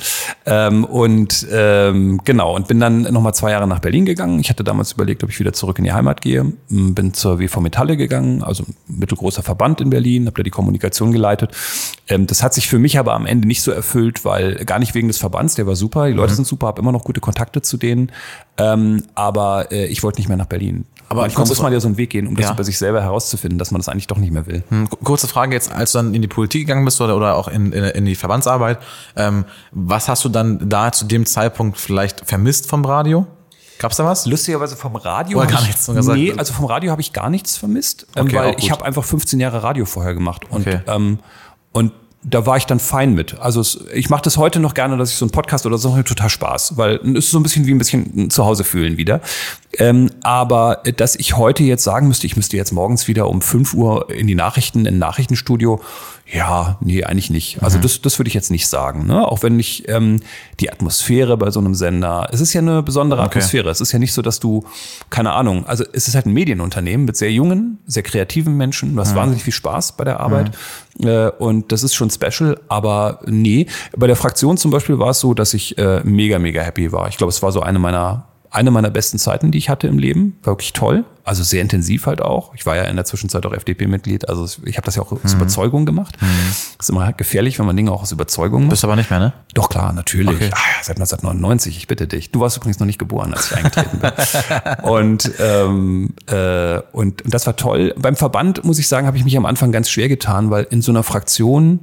Ähm, 0.45 0.85
und 0.85 1.47
ähm, 1.87 2.21
genau, 2.23 2.55
und 2.55 2.67
bin 2.67 2.79
dann 2.79 3.01
nochmal 3.01 3.33
zwei 3.33 3.51
Jahre 3.51 3.67
nach 3.67 3.79
Berlin 3.79 4.05
gegangen. 4.05 4.39
Ich 4.39 4.49
hatte 4.49 4.63
damals 4.63 4.93
überlegt, 4.93 5.23
ob 5.23 5.29
ich 5.29 5.39
wieder 5.39 5.53
zurück 5.53 5.77
in 5.77 5.83
die 5.83 5.93
Heimat 5.93 6.21
gehe. 6.21 6.53
M, 6.69 6.95
Bin 6.95 7.13
zur 7.13 7.39
WV 7.39 7.59
Metalle 7.61 7.97
gegangen, 7.97 8.43
also 8.43 8.63
ein 8.63 8.75
mittelgroßer 8.87 9.43
Verband 9.43 9.81
in 9.81 9.89
Berlin, 9.89 10.25
habe 10.25 10.37
da 10.37 10.43
die 10.43 10.49
Kommunikation 10.49 11.11
geleitet. 11.11 11.51
Ähm, 12.07 12.27
das 12.27 12.43
hat 12.43 12.53
sich 12.53 12.67
für 12.67 12.79
mich 12.79 12.99
aber 12.99 13.13
am 13.13 13.25
Ende 13.25 13.47
nicht 13.47 13.61
so 13.61 13.71
erfüllt, 13.71 14.25
weil 14.25 14.55
gar 14.65 14.79
nicht 14.79 14.95
wegen 14.95 15.07
des 15.07 15.17
Verbands, 15.17 15.55
der 15.55 15.67
war 15.67 15.75
super, 15.75 16.07
die 16.07 16.13
Leute 16.13 16.33
sind 16.33 16.45
super, 16.45 16.67
habe 16.67 16.81
immer 16.81 16.91
noch 16.91 17.03
gute 17.03 17.21
Kontakte 17.21 17.61
zu 17.61 17.77
denen. 17.77 18.11
Ähm, 18.57 19.03
aber 19.15 19.71
äh, 19.71 19.85
ich 19.85 20.03
wollte 20.03 20.19
nicht 20.19 20.27
mehr 20.27 20.37
nach 20.37 20.45
Berlin. 20.45 20.85
Aber 21.09 21.21
Manchmal 21.21 21.45
kurze 21.45 21.51
muss 21.51 21.61
man 21.63 21.71
ja 21.73 21.79
so 21.79 21.87
einen 21.87 21.97
Weg 21.97 22.09
gehen, 22.09 22.27
um 22.27 22.35
das 22.35 22.47
Ja. 22.47 22.51
über 22.53 22.63
sich 22.65 22.77
selber 22.77 23.01
herauszufinden, 23.01 23.57
dass 23.57 23.71
man 23.71 23.79
das 23.79 23.87
eigentlich 23.87 24.07
doch 24.07 24.17
nicht 24.17 24.33
mehr 24.33 24.45
will. 24.45 24.63
Hm, 24.69 24.89
Kurze 24.89 25.27
Frage 25.29 25.53
jetzt, 25.55 25.71
als 25.71 25.93
du 25.93 25.99
dann 25.99 26.13
in 26.13 26.21
die 26.21 26.27
Politik 26.27 26.67
gegangen 26.67 26.83
bist 26.83 26.99
oder, 26.99 27.15
oder 27.15 27.35
auch 27.35 27.47
in, 27.47 27.71
in, 27.71 27.83
in 27.85 28.05
die 28.05 28.15
Verbandsarbeit, 28.15 28.79
ähm, 29.15 29.45
was 29.71 30.09
hast 30.09 30.25
du 30.25 30.29
dann 30.29 30.67
da 30.69 30.91
zu 30.91 31.05
dem 31.05 31.25
Zeitpunkt 31.25 31.77
vielleicht 31.77 32.25
vermisst 32.25 32.67
vom 32.69 32.83
Radio? 32.83 33.25
Gab's 33.79 33.95
da 33.97 34.05
was? 34.05 34.25
Lustigerweise 34.25 34.75
vom 34.75 34.95
Radio. 34.95 35.37
Oder 35.37 35.47
gar 35.47 35.61
ich- 35.61 35.67
nichts, 35.67 35.85
so 35.85 35.93
gesagt. 35.93 36.17
Nee, 36.17 36.33
also 36.35 36.51
vom 36.51 36.65
Radio 36.65 36.91
habe 36.91 36.99
ich 37.01 37.13
gar 37.13 37.29
nichts 37.29 37.55
vermisst, 37.55 38.07
ähm, 38.15 38.25
Okay, 38.25 38.35
weil 38.35 38.45
auch 38.49 38.51
gut. 38.55 38.63
ich 38.63 38.71
habe 38.71 38.83
einfach 38.83 39.03
15 39.05 39.39
Jahre 39.39 39.63
Radio 39.63 39.85
vorher 39.85 40.13
gemacht 40.13 40.43
und 40.49 40.61
Okay. 40.67 40.81
ähm, 40.87 41.19
und 41.71 41.93
da 42.23 42.45
war 42.45 42.57
ich 42.57 42.65
dann 42.65 42.79
fein 42.79 43.13
mit. 43.13 43.39
Also 43.39 43.61
es, 43.61 43.79
ich 43.93 44.09
mache 44.09 44.23
das 44.23 44.37
heute 44.37 44.59
noch 44.59 44.73
gerne, 44.73 44.97
dass 44.97 45.11
ich 45.11 45.17
so 45.17 45.25
einen 45.25 45.31
Podcast 45.31 45.65
oder 45.65 45.77
so 45.77 46.01
total 46.01 46.29
Spaß, 46.29 46.77
weil 46.77 46.95
es 46.95 47.25
ist 47.25 47.31
so 47.31 47.39
ein 47.39 47.43
bisschen 47.43 47.65
wie 47.67 47.71
ein 47.71 47.77
bisschen 47.77 48.29
zu 48.29 48.45
Hause 48.45 48.63
fühlen 48.63 48.97
wieder. 48.97 49.21
Ähm, 49.77 50.09
aber 50.21 50.81
äh, 50.85 50.93
dass 50.93 51.15
ich 51.15 51.37
heute 51.37 51.63
jetzt 51.63 51.83
sagen 51.83 52.07
müsste, 52.07 52.27
ich 52.27 52.35
müsste 52.35 52.57
jetzt 52.57 52.71
morgens 52.71 53.07
wieder 53.07 53.29
um 53.29 53.41
5 53.41 53.73
Uhr 53.73 54.09
in 54.09 54.27
die 54.27 54.35
Nachrichten, 54.35 54.81
in 54.81 54.95
ein 54.95 54.99
Nachrichtenstudio, 54.99 55.79
ja, 56.29 56.77
nee, 56.81 57.03
eigentlich 57.03 57.29
nicht. 57.29 57.57
Mhm. 57.57 57.63
Also 57.63 57.79
das, 57.79 58.01
das 58.01 58.19
würde 58.19 58.27
ich 58.27 58.33
jetzt 58.33 58.51
nicht 58.51 58.67
sagen. 58.67 59.05
Ne? 59.05 59.25
Auch 59.25 59.43
wenn 59.43 59.59
ich 59.59 59.87
ähm, 59.87 60.19
die 60.59 60.71
Atmosphäre 60.71 61.37
bei 61.37 61.51
so 61.51 61.59
einem 61.59 61.73
Sender, 61.73 62.27
es 62.31 62.41
ist 62.41 62.53
ja 62.53 62.61
eine 62.61 62.83
besondere 62.83 63.21
Okay. 63.21 63.39
Atmosphäre. 63.39 63.69
Es 63.69 63.79
ist 63.79 63.93
ja 63.93 63.99
nicht 63.99 64.13
so, 64.13 64.21
dass 64.21 64.39
du, 64.39 64.65
keine 65.09 65.31
Ahnung, 65.31 65.65
also 65.65 65.85
es 65.93 66.07
ist 66.07 66.15
halt 66.15 66.25
ein 66.25 66.33
Medienunternehmen 66.33 67.05
mit 67.05 67.15
sehr 67.15 67.31
jungen, 67.31 67.79
sehr 67.85 68.03
kreativen 68.03 68.57
Menschen. 68.57 68.95
Du 68.95 69.01
hast 69.01 69.15
wahnsinnig 69.15 69.43
viel 69.43 69.53
Spaß 69.53 69.93
bei 69.93 70.03
der 70.03 70.19
Arbeit. 70.19 70.51
Äh, 70.99 71.29
und 71.29 71.71
das 71.71 71.83
ist 71.83 71.95
schon 71.95 72.09
special, 72.09 72.59
aber 72.67 73.19
nee. 73.25 73.67
Bei 73.95 74.07
der 74.07 74.15
Fraktion 74.15 74.57
zum 74.57 74.71
Beispiel 74.71 74.99
war 74.99 75.11
es 75.11 75.19
so, 75.19 75.33
dass 75.33 75.53
ich 75.53 75.77
äh, 75.77 76.01
mega, 76.03 76.39
mega 76.39 76.61
happy 76.61 76.91
war. 76.91 77.07
Ich 77.07 77.17
glaube, 77.17 77.29
es 77.29 77.41
war 77.41 77.51
so 77.51 77.61
eine 77.61 77.79
meiner 77.79 78.25
eine 78.57 78.71
meiner 78.71 78.89
besten 78.89 79.19
Zeiten, 79.19 79.51
die 79.51 79.59
ich 79.59 79.69
hatte 79.69 79.87
im 79.87 79.99
Leben. 79.99 80.37
War 80.41 80.53
wirklich 80.53 80.73
toll. 80.73 81.05
Also 81.23 81.43
sehr 81.43 81.61
intensiv 81.61 82.07
halt 82.07 82.21
auch. 82.21 82.55
Ich 82.55 82.65
war 82.65 82.75
ja 82.75 82.83
in 82.83 82.95
der 82.95 83.05
Zwischenzeit 83.05 83.45
auch 83.45 83.53
FDP-Mitglied. 83.53 84.29
Also 84.29 84.47
ich 84.65 84.77
habe 84.77 84.85
das 84.85 84.95
ja 84.95 85.03
auch 85.03 85.11
aus 85.11 85.33
Überzeugung 85.33 85.85
gemacht. 85.85 86.17
ist 86.79 86.89
immer 86.89 87.13
gefährlich, 87.13 87.59
wenn 87.59 87.67
man 87.67 87.77
Dinge 87.77 87.91
auch 87.91 88.01
aus 88.01 88.11
Überzeugung 88.11 88.63
macht. 88.63 88.71
Bist 88.71 88.83
aber 88.83 88.95
nicht 88.95 89.11
mehr, 89.11 89.19
ne? 89.19 89.33
Doch, 89.53 89.69
klar, 89.69 89.93
natürlich. 89.93 90.35
Okay. 90.35 90.49
Ah, 90.51 90.57
ja, 90.57 90.83
seit 90.83 90.97
1999, 90.97 91.77
ich 91.77 91.87
bitte 91.87 92.07
dich. 92.07 92.31
Du 92.31 92.39
warst 92.39 92.57
übrigens 92.57 92.79
noch 92.79 92.87
nicht 92.87 92.97
geboren, 92.97 93.33
als 93.33 93.51
ich 93.51 93.57
eingetreten 93.57 93.99
bin. 93.99 94.11
und, 94.89 95.31
ähm, 95.39 96.13
äh, 96.25 96.79
und, 96.93 97.21
und 97.23 97.33
das 97.33 97.45
war 97.45 97.55
toll. 97.57 97.93
Beim 97.97 98.15
Verband, 98.15 98.63
muss 98.63 98.79
ich 98.79 98.87
sagen, 98.87 99.05
habe 99.05 99.17
ich 99.17 99.23
mich 99.23 99.37
am 99.37 99.45
Anfang 99.45 99.71
ganz 99.71 99.89
schwer 99.89 100.07
getan, 100.07 100.49
weil 100.49 100.65
in 100.69 100.81
so 100.81 100.91
einer 100.91 101.03
Fraktion, 101.03 101.81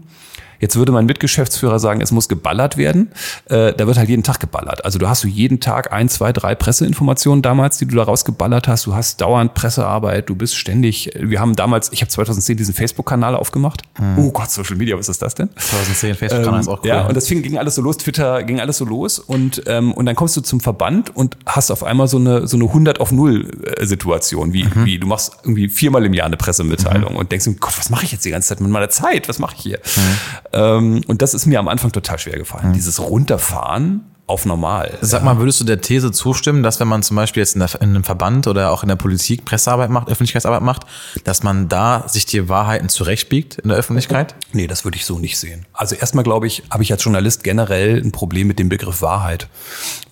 Jetzt 0.64 0.76
würde 0.76 0.92
mein 0.92 1.04
Mitgeschäftsführer 1.04 1.78
sagen, 1.78 2.00
es 2.00 2.10
muss 2.10 2.26
geballert 2.26 2.78
werden. 2.78 3.10
Äh, 3.50 3.74
da 3.74 3.86
wird 3.86 3.98
halt 3.98 4.08
jeden 4.08 4.22
Tag 4.22 4.40
geballert. 4.40 4.82
Also 4.82 4.98
du 4.98 5.06
hast 5.10 5.22
du 5.22 5.28
jeden 5.28 5.60
Tag 5.60 5.92
ein, 5.92 6.08
zwei, 6.08 6.32
drei 6.32 6.54
Presseinformationen 6.54 7.42
damals, 7.42 7.76
die 7.76 7.84
du 7.86 7.96
da 7.96 8.04
rausgeballert 8.04 8.66
hast. 8.66 8.86
Du 8.86 8.94
hast 8.94 9.20
dauernd 9.20 9.52
Pressearbeit. 9.52 10.30
Du 10.30 10.34
bist 10.34 10.56
ständig. 10.56 11.10
Wir 11.20 11.38
haben 11.40 11.54
damals, 11.54 11.92
ich 11.92 12.00
habe 12.00 12.08
2010 12.10 12.56
diesen 12.56 12.72
Facebook-Kanal 12.72 13.34
aufgemacht. 13.34 13.82
Oh 14.16 14.30
Gott, 14.30 14.50
Social 14.50 14.76
Media, 14.76 14.96
was 14.96 15.10
ist 15.10 15.20
das 15.20 15.34
denn? 15.34 15.50
2010 15.54 16.14
Facebook-Kanal 16.14 16.60
ist 16.60 16.68
auch 16.68 16.78
cool. 16.82 16.88
Ähm, 16.88 16.96
Ja, 16.96 17.06
und 17.08 17.14
das 17.14 17.28
fing, 17.28 17.42
ging 17.42 17.58
alles 17.58 17.74
so 17.74 17.82
los, 17.82 17.98
Twitter 17.98 18.42
ging 18.42 18.58
alles 18.58 18.78
so 18.78 18.86
los 18.86 19.18
und, 19.18 19.64
ähm, 19.66 19.92
und 19.92 20.06
dann 20.06 20.16
kommst 20.16 20.34
du 20.38 20.40
zum 20.40 20.60
Verband 20.60 21.14
und 21.14 21.36
hast 21.44 21.70
auf 21.72 21.84
einmal 21.84 22.08
so 22.08 22.16
eine, 22.16 22.46
so 22.46 22.56
eine 22.56 22.64
100 22.64 23.00
auf 23.00 23.12
0 23.12 23.50
äh, 23.76 23.84
Situation, 23.84 24.54
wie, 24.54 24.64
Mhm. 24.64 24.86
wie 24.86 24.98
du 24.98 25.06
machst 25.06 25.32
irgendwie 25.42 25.68
viermal 25.68 26.06
im 26.06 26.14
Jahr 26.14 26.26
eine 26.26 26.38
Pressemitteilung 26.38 27.16
und 27.16 27.30
denkst, 27.32 27.44
Gott, 27.60 27.76
was 27.78 27.90
mache 27.90 28.06
ich 28.06 28.12
jetzt 28.12 28.24
die 28.24 28.30
ganze 28.30 28.48
Zeit 28.48 28.60
mit 28.62 28.70
meiner 28.70 28.88
Zeit? 28.88 29.28
Was 29.28 29.38
mache 29.38 29.54
ich 29.58 29.62
hier? 29.62 29.78
Mhm. 29.78 30.53
Ähm, 30.54 31.02
und 31.06 31.20
das 31.20 31.34
ist 31.34 31.46
mir 31.46 31.58
am 31.58 31.68
Anfang 31.68 31.92
total 31.92 32.18
schwer 32.18 32.38
gefallen. 32.38 32.72
Dieses 32.72 33.00
Runterfahren 33.00 34.04
auf 34.26 34.46
normal. 34.46 34.96
Sag 35.02 35.22
mal, 35.22 35.38
würdest 35.38 35.60
du 35.60 35.64
der 35.64 35.82
These 35.82 36.10
zustimmen, 36.10 36.62
dass 36.62 36.80
wenn 36.80 36.88
man 36.88 37.02
zum 37.02 37.16
Beispiel 37.16 37.42
jetzt 37.42 37.56
in, 37.56 37.60
der, 37.60 37.74
in 37.82 37.90
einem 37.90 38.04
Verband 38.04 38.46
oder 38.46 38.70
auch 38.70 38.82
in 38.82 38.88
der 38.88 38.96
Politik 38.96 39.44
Pressearbeit 39.44 39.90
macht, 39.90 40.08
Öffentlichkeitsarbeit 40.08 40.62
macht, 40.62 40.86
dass 41.24 41.42
man 41.42 41.68
da 41.68 42.04
sich 42.08 42.24
die 42.24 42.48
Wahrheiten 42.48 42.88
zurechtbiegt 42.88 43.58
in 43.58 43.68
der 43.68 43.76
Öffentlichkeit? 43.76 44.34
Nee, 44.52 44.66
das 44.66 44.84
würde 44.84 44.96
ich 44.96 45.04
so 45.04 45.18
nicht 45.18 45.38
sehen. 45.38 45.66
Also 45.74 45.94
erstmal 45.94 46.24
glaube 46.24 46.46
ich, 46.46 46.62
habe 46.70 46.82
ich 46.82 46.90
als 46.90 47.04
Journalist 47.04 47.44
generell 47.44 48.00
ein 48.00 48.12
Problem 48.12 48.46
mit 48.46 48.58
dem 48.58 48.70
Begriff 48.70 49.02
Wahrheit. 49.02 49.48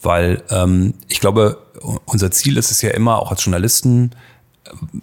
Weil 0.03 0.43
ähm, 0.51 0.93
ich 1.09 1.21
glaube, 1.21 1.59
unser 2.05 2.31
Ziel 2.31 2.59
ist 2.59 2.71
es 2.71 2.83
ja 2.83 2.91
immer, 2.91 3.19
auch 3.19 3.31
als 3.31 3.43
Journalisten, 3.43 4.11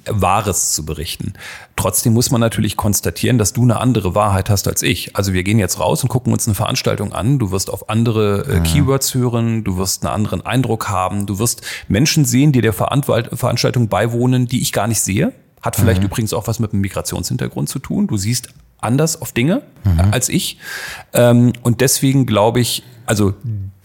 Wahres 0.06 0.72
zu 0.72 0.86
berichten. 0.86 1.34
Trotzdem 1.76 2.14
muss 2.14 2.32
man 2.32 2.40
natürlich 2.40 2.78
konstatieren, 2.78 3.38
dass 3.38 3.54
du 3.54 3.64
eine 3.64 3.80
andere 3.80 4.16
Wahrheit 4.16 4.50
hast 4.50 4.68
als 4.68 4.82
ich. 4.82 5.16
Also 5.16 5.34
wir 5.34 5.44
gehen 5.44 5.60
jetzt 5.60 5.80
raus 5.80 6.02
und 6.04 6.10
gucken 6.10 6.32
uns 6.32 6.48
eine 6.48 6.56
Veranstaltung 6.56 7.14
an. 7.14 7.40
Du 7.40 7.52
wirst 7.52 7.70
auf 7.70 7.90
andere 7.90 8.46
äh, 8.48 8.60
Keywords 8.62 9.14
hören, 9.14 9.64
du 9.64 9.78
wirst 9.78 10.06
einen 10.06 10.14
anderen 10.14 10.46
Eindruck 10.46 10.90
haben, 10.90 11.26
du 11.26 11.40
wirst 11.40 11.62
Menschen 11.88 12.26
sehen, 12.26 12.52
die 12.52 12.62
der 12.62 12.74
Veranwalt 12.74 13.30
Veranstaltung 13.38 13.90
beiwohnen, 13.90 14.48
die 14.48 14.62
ich 14.62 14.72
gar 14.72 14.88
nicht 14.88 15.02
sehe. 15.02 15.34
Hat 15.62 15.76
vielleicht 15.76 16.02
mhm. 16.02 16.08
übrigens 16.08 16.34
auch 16.34 16.48
was 16.48 16.60
mit 16.60 16.72
dem 16.72 16.80
Migrationshintergrund 16.80 17.68
zu 17.68 17.80
tun. 17.80 18.08
Du 18.08 18.16
siehst 18.16 18.50
anders 18.82 19.22
auf 19.22 19.32
Dinge 19.32 19.62
mhm. 19.84 20.12
als 20.12 20.30
ich. 20.30 20.58
Ähm, 21.14 21.54
und 21.64 21.82
deswegen 21.82 22.26
glaube 22.26 22.60
ich, 22.60 22.84
also 23.06 23.34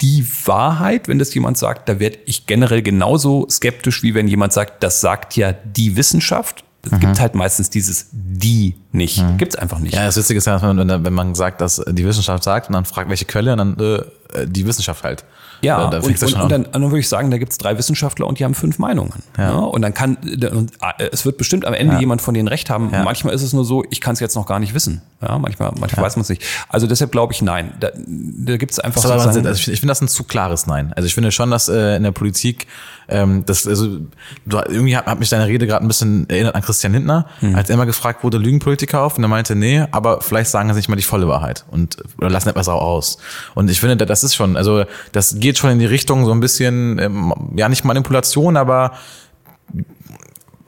die 0.01 0.25
Wahrheit, 0.45 1.07
wenn 1.07 1.19
das 1.19 1.33
jemand 1.33 1.57
sagt, 1.57 1.89
da 1.89 1.99
werde 1.99 2.17
ich 2.25 2.45
generell 2.45 2.81
genauso 2.81 3.47
skeptisch, 3.49 4.03
wie 4.03 4.13
wenn 4.13 4.27
jemand 4.27 4.53
sagt, 4.53 4.83
das 4.83 5.01
sagt 5.01 5.35
ja 5.35 5.53
die 5.53 5.95
Wissenschaft. 5.95 6.63
Es 6.83 6.91
mhm. 6.91 6.99
gibt 6.99 7.19
halt 7.19 7.33
meistens 7.33 7.69
dieses 7.69 8.09
die 8.11 8.75
nicht. 8.91 9.23
Mhm. 9.23 9.37
Gibt 9.37 9.53
es 9.53 9.59
einfach 9.59 9.79
nicht. 9.79 9.95
Ja, 9.95 10.05
das 10.05 10.17
Witzige 10.17 10.37
ist 10.37 10.45
ja, 10.45 10.61
wenn, 10.61 11.13
man 11.13 11.33
sagt, 11.33 11.61
dass 11.61 11.81
die 11.87 12.05
Wissenschaft 12.05 12.43
sagt 12.43 12.67
und 12.67 12.73
dann 12.73 12.85
fragt, 12.85 13.09
welche 13.09 13.25
Quelle, 13.25 13.53
und 13.53 13.57
dann 13.57 13.79
äh, 13.79 14.45
die 14.47 14.65
Wissenschaft 14.67 15.03
halt. 15.03 15.23
Ja, 15.61 15.87
da 15.89 15.99
und, 15.99 16.21
und, 16.21 16.33
und, 16.33 16.51
dann, 16.51 16.67
dann 16.71 16.81
würde 16.83 16.99
ich 16.99 17.09
sagen, 17.09 17.31
da 17.31 17.37
gibt 17.37 17.51
es 17.51 17.57
drei 17.57 17.77
Wissenschaftler 17.77 18.27
und 18.27 18.39
die 18.39 18.43
haben 18.43 18.55
fünf 18.55 18.79
Meinungen. 18.79 19.23
Ja. 19.37 19.43
ja. 19.43 19.55
Und 19.59 19.81
dann 19.81 19.93
kann, 19.93 20.17
und 20.17 20.73
äh, 20.97 21.09
es 21.11 21.25
wird 21.25 21.37
bestimmt 21.37 21.65
am 21.65 21.73
Ende 21.73 21.93
ja. 21.93 21.99
jemand 21.99 22.21
von 22.21 22.33
denen 22.33 22.47
recht 22.47 22.69
haben. 22.69 22.89
Ja. 22.91 23.03
Manchmal 23.03 23.33
ist 23.33 23.41
es 23.41 23.53
nur 23.53 23.65
so, 23.65 23.83
ich 23.89 24.01
kann 24.01 24.13
es 24.13 24.19
jetzt 24.19 24.35
noch 24.35 24.45
gar 24.45 24.59
nicht 24.59 24.73
wissen. 24.73 25.01
Ja, 25.21 25.37
manchmal, 25.37 25.71
manchmal 25.79 26.05
weiß 26.05 26.17
man 26.17 26.21
es 26.21 26.29
nicht. 26.29 26.43
Also 26.69 26.87
deshalb 26.87 27.11
glaube 27.11 27.33
ich, 27.33 27.41
nein. 27.41 27.73
Da, 27.79 27.91
da 27.95 28.57
gibt 28.57 28.73
es 28.73 28.79
einfach. 28.79 29.01
So 29.01 29.11
also 29.11 29.39
ich 29.39 29.65
finde 29.65 29.87
das 29.87 30.01
ein 30.01 30.07
zu 30.07 30.23
klares 30.23 30.65
Nein. 30.67 30.93
Also 30.93 31.07
ich 31.07 31.13
finde 31.13 31.31
schon, 31.31 31.51
dass 31.51 31.69
äh, 31.69 31.95
in 31.95 32.03
der 32.03 32.11
Politik 32.11 32.67
ähm, 33.07 33.43
das, 33.45 33.67
also 33.67 33.99
du, 34.45 34.57
irgendwie 34.57 34.97
hat, 34.97 35.05
hat 35.05 35.19
mich 35.19 35.29
deine 35.29 35.47
Rede 35.47 35.67
gerade 35.67 35.83
ein 35.83 35.87
bisschen 35.87 36.29
erinnert 36.29 36.55
an 36.55 36.61
Christian 36.61 36.93
Lindner, 36.93 37.27
mhm. 37.41 37.55
als 37.55 37.69
er 37.69 37.75
immer 37.75 37.85
gefragt 37.85 38.23
wurde, 38.23 38.37
lügen 38.37 38.59
Politiker 38.59 39.01
auf? 39.01 39.17
Und 39.17 39.23
er 39.23 39.27
meinte, 39.27 39.55
nee, 39.55 39.83
aber 39.91 40.21
vielleicht 40.21 40.49
sagen 40.49 40.69
sie 40.69 40.75
nicht 40.75 40.89
mal 40.89 40.95
die 40.95 41.03
volle 41.03 41.27
Wahrheit 41.27 41.65
und 41.69 41.97
oder 42.17 42.29
lassen 42.29 42.49
etwas 42.49 42.67
auch 42.67 42.81
aus. 42.81 43.17
Und 43.53 43.69
ich 43.69 43.79
finde, 43.79 44.05
das 44.05 44.23
ist 44.23 44.35
schon, 44.35 44.57
also 44.57 44.85
das 45.11 45.39
geht 45.39 45.57
schon 45.57 45.71
in 45.71 45.79
die 45.79 45.85
Richtung 45.85 46.25
so 46.25 46.31
ein 46.31 46.39
bisschen, 46.39 46.99
ähm, 46.99 47.33
ja 47.55 47.69
nicht 47.69 47.85
Manipulation, 47.85 48.57
aber 48.57 48.93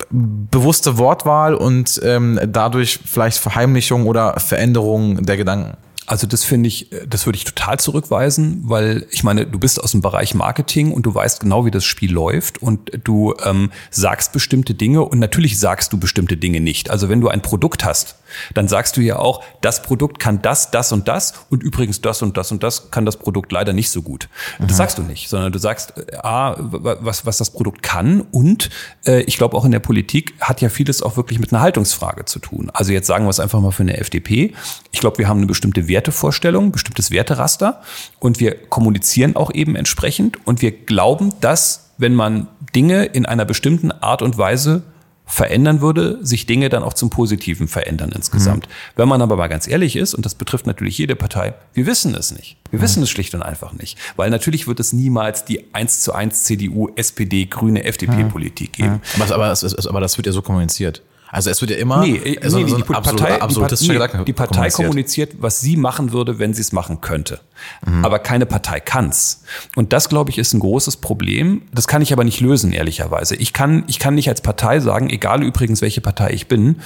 bewusste 0.10 0.98
Wortwahl 0.98 1.54
und 1.54 2.00
ähm, 2.04 2.40
dadurch 2.48 3.00
vielleicht 3.06 3.40
Verheimlichung 3.40 4.06
oder 4.06 4.40
Veränderung 4.40 5.26
der 5.26 5.38
Gedanken. 5.38 5.78
Also 6.08 6.26
das 6.26 6.46
finde 6.46 6.70
ich, 6.70 6.90
das 7.06 7.26
würde 7.26 7.36
ich 7.36 7.44
total 7.44 7.80
zurückweisen, 7.80 8.62
weil 8.64 9.06
ich 9.12 9.26
meine, 9.26 9.46
du 9.46 9.60
bist 9.60 9.84
aus 9.84 9.92
dem 9.92 10.02
Bereich 10.02 10.34
Marketing 10.34 10.94
und 10.94 11.06
du 11.06 11.14
weißt 11.14 11.42
genau, 11.42 11.66
wie 11.66 11.72
das 11.72 11.84
Spiel 11.84 12.14
läuft 12.14 12.62
und 12.62 12.92
du 13.04 13.36
ähm, 13.44 13.72
sagst 13.92 14.32
bestimmte 14.32 14.74
Dinge 14.74 15.04
und 15.04 15.20
natürlich 15.20 15.60
sagst 15.60 15.92
du 15.92 16.00
bestimmte 16.00 16.38
Dinge 16.38 16.62
nicht. 16.62 16.90
Also 16.90 17.10
wenn 17.10 17.20
du 17.20 17.28
ein 17.28 17.42
Produkt 17.42 17.84
hast, 17.84 18.16
dann 18.54 18.70
sagst 18.70 18.96
du 18.96 19.02
ja 19.02 19.18
auch, 19.18 19.44
das 19.60 19.82
Produkt 19.82 20.20
kann 20.20 20.42
das, 20.42 20.72
das 20.72 20.94
und 20.94 21.10
das 21.10 21.34
und 21.50 21.62
übrigens 21.62 22.00
das 22.00 22.22
und 22.22 22.38
das 22.38 22.54
und 22.54 22.64
das 22.64 22.90
kann 22.90 23.06
das 23.06 23.18
Produkt 23.18 23.52
leider 23.52 23.74
nicht 23.74 23.90
so 23.90 24.02
gut. 24.02 24.30
Mhm. 24.60 24.68
Das 24.68 24.78
sagst 24.78 24.98
du 24.98 25.02
nicht, 25.02 25.28
sondern 25.28 25.52
du 25.52 25.60
sagst, 25.60 25.94
äh, 25.98 26.16
a, 26.24 26.56
was, 26.58 27.26
was 27.26 27.38
das 27.38 27.50
Produkt 27.50 27.84
kann 27.84 28.22
und 28.22 28.70
äh, 29.06 29.24
ich 29.24 29.38
glaube 29.38 29.58
auch 29.58 29.66
in 29.66 29.72
der 29.72 29.80
Politik 29.80 30.36
hat 30.40 30.62
ja 30.62 30.70
vieles 30.70 31.02
auch 31.02 31.18
wirklich 31.18 31.40
mit 31.40 31.52
einer 31.52 31.62
Haltungsfrage 31.62 32.24
zu 32.24 32.40
tun. 32.40 32.70
Also 32.74 32.94
jetzt 32.94 33.08
sagen 33.08 33.26
wir 33.26 33.30
es 33.30 33.42
einfach 33.42 33.60
mal 33.60 33.72
für 33.72 33.84
eine 33.84 33.98
FDP. 33.98 34.54
Ich 34.94 35.02
glaube, 35.02 35.18
wir 35.18 35.28
haben 35.28 35.40
eine 35.40 35.48
bestimmte 35.48 35.90
Wertevorstellung, 35.98 36.72
bestimmtes 36.72 37.10
Werteraster 37.10 37.82
und 38.20 38.40
wir 38.40 38.56
kommunizieren 38.56 39.36
auch 39.36 39.52
eben 39.52 39.76
entsprechend 39.76 40.38
und 40.46 40.62
wir 40.62 40.72
glauben, 40.72 41.34
dass 41.42 41.90
wenn 41.98 42.14
man 42.14 42.48
Dinge 42.76 43.06
in 43.06 43.26
einer 43.26 43.46
bestimmten 43.46 43.92
Art 43.92 44.22
und 44.22 44.38
Weise 44.38 44.84
verändern 45.26 45.82
würde, 45.82 46.20
sich 46.22 46.46
Dinge 46.46 46.70
dann 46.70 46.84
auch 46.84 46.94
zum 46.94 47.10
Positiven 47.10 47.68
verändern 47.68 48.12
insgesamt. 48.16 48.68
Mhm. 48.68 48.72
Wenn 48.96 49.10
man 49.10 49.22
aber 49.24 49.36
mal 49.38 49.48
ganz 49.48 49.68
ehrlich 49.68 49.96
ist, 49.96 50.14
und 50.14 50.24
das 50.24 50.36
betrifft 50.36 50.68
natürlich 50.68 51.00
jede 51.00 51.16
Partei, 51.16 51.56
wir 51.74 51.88
wissen 51.88 52.14
es 52.14 52.32
nicht. 52.32 52.58
Wir 52.70 52.78
mhm. 52.78 52.84
wissen 52.84 53.04
es 53.04 53.10
schlicht 53.10 53.34
und 53.34 53.42
einfach 53.42 53.74
nicht. 53.74 53.98
Weil 54.16 54.30
natürlich 54.30 54.68
wird 54.68 54.80
es 54.80 54.94
niemals 54.94 55.44
die 55.46 55.74
1 55.74 56.02
zu 56.02 56.14
1 56.14 56.44
CDU, 56.44 56.90
SPD, 56.96 57.46
Grüne, 57.46 57.84
FDP-Politik 57.84 58.74
geben. 58.74 59.02
Aber, 59.20 59.34
aber, 59.34 59.58
aber 59.90 60.00
das 60.00 60.18
wird 60.18 60.28
ja 60.28 60.34
so 60.34 60.44
kommuniziert. 60.44 61.02
Also 61.30 61.50
es 61.50 61.62
wird 61.62 61.72
ja 61.72 61.78
immer 61.78 62.02
nee, 62.02 62.38
so, 62.44 62.58
nee, 62.58 62.68
so 62.68 62.78
die, 62.78 62.84
Partei, 62.84 63.40
die, 63.40 64.26
die 64.26 64.34
Partei 64.34 64.70
kommuniziert, 64.70 65.36
was 65.40 65.60
sie 65.60 65.76
machen 65.76 66.12
würde, 66.12 66.40
wenn 66.40 66.54
sie 66.54 66.62
es 66.62 66.72
machen 66.72 67.02
könnte. 67.02 67.42
Mhm. 67.86 68.06
Aber 68.06 68.20
keine 68.20 68.46
Partei 68.46 68.80
kann's. 68.80 69.44
Und 69.76 69.94
das, 69.94 70.10
glaube 70.10 70.32
ich, 70.32 70.38
ist 70.38 70.54
ein 70.54 70.60
großes 70.60 70.98
Problem. 70.98 71.64
Das 71.74 71.88
kann 71.88 72.02
ich 72.02 72.14
aber 72.14 72.24
nicht 72.24 72.40
lösen, 72.40 72.72
ehrlicherweise. 72.72 73.36
Ich 73.36 73.54
kann, 73.54 73.84
ich 73.88 74.00
kann 74.00 74.16
nicht 74.16 74.30
als 74.30 74.42
Partei 74.42 74.80
sagen, 74.80 75.10
egal 75.10 75.44
übrigens, 75.44 75.82
welche 75.82 76.02
Partei 76.02 76.32
ich 76.32 76.48
bin, 76.48 76.78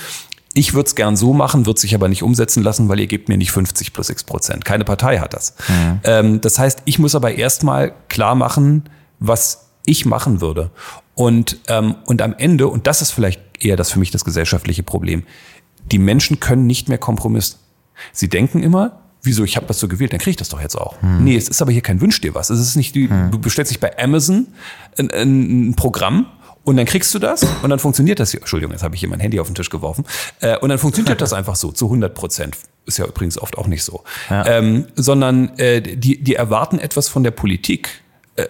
ich 0.54 0.74
würde 0.74 0.88
es 0.88 0.96
gern 0.96 1.16
so 1.16 1.34
machen, 1.34 1.66
wird 1.66 1.80
sich 1.80 1.96
aber 1.96 2.10
nicht 2.10 2.24
umsetzen 2.24 2.62
lassen, 2.62 2.90
weil 2.90 3.00
ihr 3.00 3.08
gebt 3.08 3.30
mir 3.30 3.38
nicht 3.38 3.52
50 3.52 3.94
plus 3.94 4.10
x 4.10 4.24
Prozent. 4.24 4.66
Keine 4.66 4.84
Partei 4.84 5.20
hat 5.20 5.34
das. 5.34 5.56
Mhm. 5.68 6.00
Ähm, 6.04 6.42
das 6.42 6.60
heißt, 6.60 6.80
ich 6.86 7.00
muss 7.00 7.16
aber 7.16 7.36
erstmal 7.36 7.94
klar 8.10 8.36
machen, 8.36 8.84
was 9.20 9.70
ich 9.86 10.06
machen 10.06 10.42
würde. 10.42 10.72
Und, 11.16 11.60
ähm, 11.68 11.96
und 12.06 12.22
am 12.22 12.34
Ende, 12.38 12.68
und 12.68 12.88
das 12.88 13.02
ist 13.02 13.12
vielleicht 13.12 13.40
eher 13.64 13.76
das 13.76 13.92
für 13.92 14.00
mich 14.00 14.12
das 14.12 14.26
gesellschaftliche 14.26 14.84
Problem, 14.84 15.24
die 15.92 16.00
Menschen 16.00 16.40
können 16.40 16.68
nicht 16.68 16.90
mehr 16.90 16.98
Kompromiss. 16.98 17.60
Sie 18.12 18.30
denken 18.30 18.64
immer, 18.64 19.02
wieso, 19.22 19.44
ich 19.44 19.56
habe 19.56 19.68
das 19.68 19.80
so 19.80 19.88
gewählt, 19.88 20.14
dann 20.14 20.20
kriege 20.20 20.32
ich 20.32 20.38
das 20.38 20.50
doch 20.50 20.62
jetzt 20.62 20.76
auch. 20.76 21.02
Hm. 21.02 21.24
Nee, 21.24 21.36
es 21.36 21.48
ist 21.48 21.62
aber 21.62 21.72
hier 21.72 21.82
kein 21.82 22.02
Wünsch 22.02 22.22
dir 22.22 22.34
was. 22.34 22.50
Es 22.50 22.60
ist 22.60 22.76
nicht, 22.76 22.96
die, 22.96 23.10
hm. 23.10 23.32
du 23.32 23.40
bestellst 23.40 23.72
dich 23.72 23.80
bei 23.80 23.98
Amazon 23.98 24.48
ein, 24.98 25.10
ein 25.12 25.76
Programm 25.76 26.28
und 26.64 26.78
dann 26.78 26.86
kriegst 26.86 27.14
du 27.14 27.20
das 27.20 27.44
und 27.44 27.70
dann 27.70 27.80
funktioniert 27.80 28.20
das 28.20 28.32
hier. 28.32 28.40
Entschuldigung, 28.40 28.72
jetzt 28.72 28.84
habe 28.84 28.96
ich 28.96 29.00
hier 29.00 29.10
mein 29.10 29.20
Handy 29.20 29.40
auf 29.40 29.48
den 29.48 29.56
Tisch 29.56 29.70
geworfen. 29.70 30.06
Äh, 30.42 30.58
und 30.58 30.70
dann 30.70 30.78
funktioniert 30.78 31.20
das 31.22 31.34
einfach 31.34 31.56
so, 31.56 31.72
zu 31.72 31.86
100 31.86 32.14
Prozent. 32.14 32.58
Ist 32.86 32.98
ja 32.98 33.06
übrigens 33.06 33.40
oft 33.40 33.58
auch 33.58 33.68
nicht 33.68 33.84
so. 33.84 34.04
Ja. 34.30 34.46
Ähm, 34.46 34.86
sondern 34.96 35.58
äh, 35.58 35.82
die, 35.82 36.24
die 36.24 36.36
erwarten 36.36 36.80
etwas 36.80 37.10
von 37.10 37.24
der 37.24 37.32
Politik, 37.32 38.02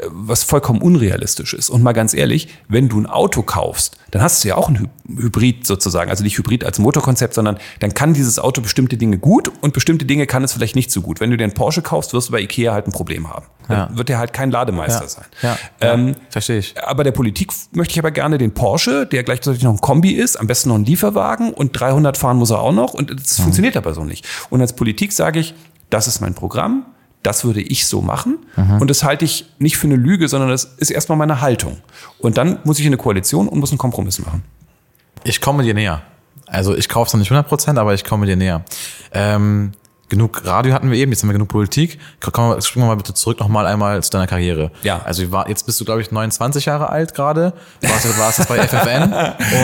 was 0.10 0.44
vollkommen 0.44 0.82
unrealistisch 0.82 1.54
ist. 1.54 1.70
Und 1.70 1.84
mal 1.84 1.94
ganz 1.94 2.14
ehrlich, 2.14 2.50
wenn 2.68 2.90
du 2.90 3.00
ein 3.00 3.06
Auto 3.06 3.42
kaufst, 3.42 3.98
dann 4.12 4.22
hast 4.22 4.44
du 4.44 4.50
ja 4.50 4.56
auch 4.56 4.70
ein 4.70 4.90
Hybrid 5.08 5.66
sozusagen. 5.66 6.10
Also 6.10 6.24
nicht 6.24 6.38
Hybrid 6.38 6.64
als 6.64 6.80
Motorkonzept, 6.80 7.34
sondern 7.34 7.58
dann 7.80 7.94
kann 7.94 8.14
dieses 8.14 8.40
Auto 8.40 8.62
bestimmte 8.62 8.98
Dinge 8.98 9.18
gut 9.18 9.52
und 9.62 9.74
bestimmte 9.74 10.06
Dinge 10.06 10.28
kann 10.28 10.44
es 10.44 10.54
vielleicht 10.54 10.76
nicht 10.76 10.92
so 10.92 11.02
gut. 11.02 11.20
Wenn 11.20 11.32
du 11.32 11.38
dir 11.38 11.46
einen 11.46 11.54
Porsche 11.54 11.82
kaufst, 11.82 12.14
wirst 12.14 12.30
du 12.30 12.34
bei 12.34 12.42
Ikea 12.42 12.74
halt 12.74 12.88
ein 12.88 12.92
Problem 12.92 13.30
haben. 13.30 13.46
Ja. 13.70 13.88
Dann 13.88 13.98
wird 13.98 14.10
der 14.10 14.18
halt 14.18 14.34
kein 14.34 14.52
Lademeister 14.52 15.04
ja. 15.04 15.08
sein. 15.08 15.26
Ja. 15.42 15.58
Ähm, 15.80 16.16
verstehe 16.30 16.60
ich. 16.60 16.76
Aber 16.84 17.04
der 17.04 17.12
Politik 17.12 17.54
möchte 17.72 17.94
ich 17.94 18.00
aber 18.00 18.12
gerne 18.12 18.38
den 18.38 18.54
Porsche, 18.54 19.06
der 19.06 19.24
gleichzeitig 19.24 19.64
noch 19.64 19.74
ein 19.74 19.82
Kombi 19.82 20.12
ist, 20.12 20.36
am 20.36 20.48
besten 20.48 20.70
noch 20.70 20.76
ein 20.76 20.86
Lieferwagen 20.86 21.54
und 21.54 21.80
300 21.80 22.18
fahren 22.18 22.38
muss 22.38 22.50
er 22.50 22.60
auch 22.60 22.74
noch 22.74 22.94
und 22.94 23.12
das 23.12 23.40
mhm. 23.40 23.44
funktioniert 23.44 23.78
aber 23.78 23.94
so 23.94 24.04
nicht. 24.04 24.28
Und 24.50 24.62
als 24.62 24.74
Politik 24.74 25.14
sage 25.14 25.40
ich, 25.40 25.54
das 25.90 26.08
ist 26.08 26.22
mein 26.22 26.34
Programm, 26.34 26.86
das 27.24 27.44
würde 27.44 27.62
ich 27.62 27.88
so 27.88 28.02
machen. 28.02 28.40
Mhm. 28.56 28.82
Und 28.82 28.90
das 28.90 29.04
halte 29.04 29.26
ich 29.26 29.46
nicht 29.60 29.78
für 29.78 29.88
eine 29.88 29.96
Lüge, 29.96 30.28
sondern 30.28 30.50
das 30.50 30.64
ist 30.78 30.90
erstmal 30.90 31.18
meine 31.18 31.42
Haltung. 31.42 31.78
Und 32.20 32.38
dann 32.38 32.60
muss 32.64 32.80
ich 32.80 32.86
in 32.86 32.90
eine 32.90 32.98
Koalition 32.98 33.48
und 33.48 33.60
muss 33.60 33.72
einen 33.72 33.78
Kompromiss 33.78 34.20
machen. 34.20 34.44
Ich 35.24 35.42
komme 35.42 35.64
dir 35.64 35.74
näher. 35.74 36.02
Also 36.48 36.76
ich 36.76 36.90
kaufe 36.90 37.08
es 37.08 37.14
noch 37.14 37.20
nicht 37.20 37.32
100 37.32 37.48
Prozent, 37.48 37.80
aber 37.80 37.94
ich 37.94 38.04
komme 38.04 38.26
dir 38.26 38.36
näher. 38.36 38.64
Ähm, 39.14 39.72
genug 40.12 40.46
Radio 40.46 40.74
hatten 40.74 40.92
wir 40.92 40.98
eben, 40.98 41.12
jetzt 41.12 41.24
haben 41.24 41.30
wir 41.30 41.34
genug 41.34 41.48
Politik. 41.48 41.98
Komm, 42.20 42.62
springen 42.62 42.86
wir 42.86 42.90
mal 42.90 42.98
bitte 42.98 43.14
zurück 43.14 43.40
nochmal 43.40 43.66
einmal 43.66 44.04
zu 44.04 44.12
deiner 44.12 44.28
Karriere. 44.28 44.70
Ja. 44.84 45.02
Also 45.04 45.32
war, 45.32 45.48
jetzt 45.48 45.66
bist 45.66 45.80
du, 45.80 45.86
glaube 45.86 46.02
ich, 46.02 46.12
29 46.12 46.66
Jahre 46.66 46.90
alt 46.90 47.16
gerade. 47.16 47.54
Warst, 47.82 48.20
warst 48.20 48.40
jetzt 48.40 48.50
bei 48.50 48.60
FFN. 48.60 49.14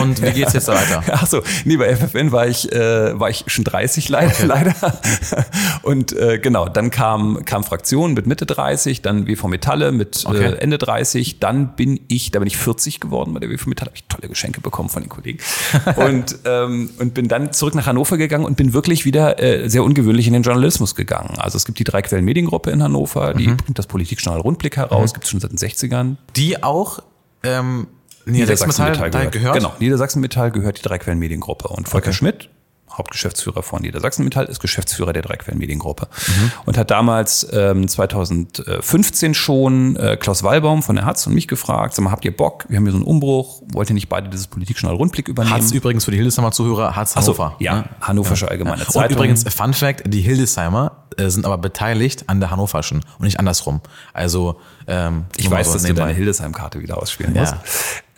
Und 0.00 0.22
wie 0.22 0.32
geht's 0.32 0.54
jetzt 0.54 0.68
weiter? 0.68 1.02
Ach 1.12 1.26
so, 1.26 1.42
nee, 1.66 1.76
bei 1.76 1.94
FFN 1.94 2.32
war 2.32 2.46
ich, 2.46 2.72
äh, 2.72 3.20
war 3.20 3.28
ich 3.28 3.44
schon 3.46 3.64
30 3.64 4.08
leider. 4.08 4.30
Okay. 4.30 4.46
leider. 4.46 4.74
Und 5.82 6.16
äh, 6.16 6.38
genau, 6.38 6.66
dann 6.66 6.90
kam, 6.90 7.44
kam 7.44 7.62
Fraktion 7.62 8.14
mit 8.14 8.26
Mitte 8.26 8.46
30, 8.46 9.02
dann 9.02 9.26
WV 9.26 9.48
Metalle 9.48 9.92
mit 9.92 10.24
äh, 10.24 10.28
okay. 10.28 10.44
äh, 10.44 10.58
Ende 10.60 10.78
30. 10.78 11.40
Dann 11.40 11.76
bin 11.76 12.00
ich, 12.08 12.30
da 12.30 12.38
bin 12.38 12.48
ich 12.48 12.56
40 12.56 13.00
geworden 13.00 13.34
bei 13.34 13.40
der 13.40 13.50
WV 13.50 13.66
Metalle. 13.66 13.90
Habe 13.90 13.96
ich 13.96 14.04
tolle 14.08 14.28
Geschenke 14.28 14.62
bekommen 14.62 14.88
von 14.88 15.02
den 15.02 15.10
Kollegen. 15.10 15.40
und, 15.96 16.38
ähm, 16.46 16.88
und 16.98 17.12
bin 17.12 17.28
dann 17.28 17.52
zurück 17.52 17.74
nach 17.74 17.86
Hannover 17.86 18.16
gegangen 18.16 18.46
und 18.46 18.56
bin 18.56 18.72
wirklich 18.72 19.04
wieder 19.04 19.42
äh, 19.42 19.68
sehr 19.68 19.84
ungewöhnlich 19.84 20.26
in 20.26 20.32
den 20.32 20.37
Journalismus 20.42 20.94
gegangen. 20.94 21.38
Also 21.38 21.56
es 21.56 21.64
gibt 21.64 21.78
die 21.78 21.84
drei 21.84 22.02
Quellen 22.02 22.24
Mediengruppe 22.24 22.70
in 22.70 22.82
Hannover, 22.82 23.34
die 23.34 23.48
mhm. 23.48 23.56
bringt 23.56 23.78
das 23.78 23.86
Politikjournal 23.86 24.40
Rundblick 24.40 24.76
heraus, 24.76 25.10
mhm. 25.10 25.14
gibt 25.14 25.24
es 25.24 25.30
schon 25.30 25.40
seit 25.40 25.52
den 25.52 25.58
60ern. 25.58 26.16
Die 26.36 26.62
auch 26.62 27.00
ähm, 27.42 27.88
Niedersachsen 28.26 28.68
Metall, 28.68 28.90
Metall 28.90 29.10
gehört. 29.10 29.32
gehört. 29.32 29.54
Genau, 29.54 29.72
Niedersachsen 29.78 30.20
Metall 30.20 30.50
gehört 30.50 30.78
die 30.78 30.82
drei 30.82 30.98
Quellen 30.98 31.18
Mediengruppe. 31.18 31.68
Und 31.68 31.88
Volker 31.88 32.08
okay. 32.08 32.16
Schmidt, 32.16 32.50
Hauptgeschäftsführer 32.98 33.62
von 33.62 33.82
Niedersachsen 33.82 34.24
Metall, 34.24 34.46
ist 34.46 34.60
Geschäftsführer 34.60 35.12
der 35.12 35.22
Dreiquellen-Mediengruppe 35.22 36.08
mhm. 36.08 36.52
und 36.66 36.76
hat 36.76 36.90
damals 36.90 37.46
ähm, 37.52 37.88
2015 37.88 39.34
schon 39.34 39.96
äh, 39.96 40.16
Klaus 40.16 40.42
Wallbaum 40.42 40.82
von 40.82 40.96
der 40.96 41.04
Hatz 41.04 41.26
und 41.26 41.34
mich 41.34 41.48
gefragt, 41.48 41.94
sag 41.94 42.04
mal, 42.04 42.10
habt 42.10 42.24
ihr 42.24 42.36
Bock? 42.36 42.66
Wir 42.68 42.76
haben 42.76 42.84
hier 42.84 42.92
so 42.92 42.98
einen 42.98 43.06
Umbruch, 43.06 43.62
wollt 43.72 43.90
ihr 43.90 43.94
nicht 43.94 44.08
beide 44.08 44.28
dieses 44.28 44.46
Politikjournal 44.48 44.96
Rundblick 44.96 45.28
übernehmen? 45.28 45.54
Hatz 45.54 45.70
übrigens 45.72 46.04
für 46.04 46.10
die 46.10 46.18
Hildesheimer-Zuhörer, 46.18 46.96
Hatz 46.96 47.16
Hannover. 47.16 47.56
So, 47.58 47.64
ja, 47.64 47.76
ne? 47.76 47.84
Hannoversche 48.00 48.46
ja. 48.46 48.50
Allgemeine 48.50 48.82
ja. 48.82 48.88
Zeitung. 48.88 49.04
Und 49.04 49.10
übrigens, 49.12 49.44
Fun 49.54 49.72
Fact, 49.72 50.02
die 50.06 50.20
Hildesheimer 50.20 50.92
äh, 51.16 51.30
sind 51.30 51.44
aber 51.44 51.58
beteiligt 51.58 52.24
an 52.28 52.40
der 52.40 52.50
Hannoverschen 52.50 53.00
und 53.18 53.24
nicht 53.24 53.38
andersrum. 53.38 53.80
Also 54.12 54.60
ähm, 54.86 55.24
ich 55.36 55.50
weiß, 55.50 55.72
dass 55.72 55.82
du 55.82 55.94
deine 55.94 56.12
Hildesheim-Karte 56.12 56.80
wieder 56.80 56.98
ausspielen 56.98 57.34
musst. 57.34 57.54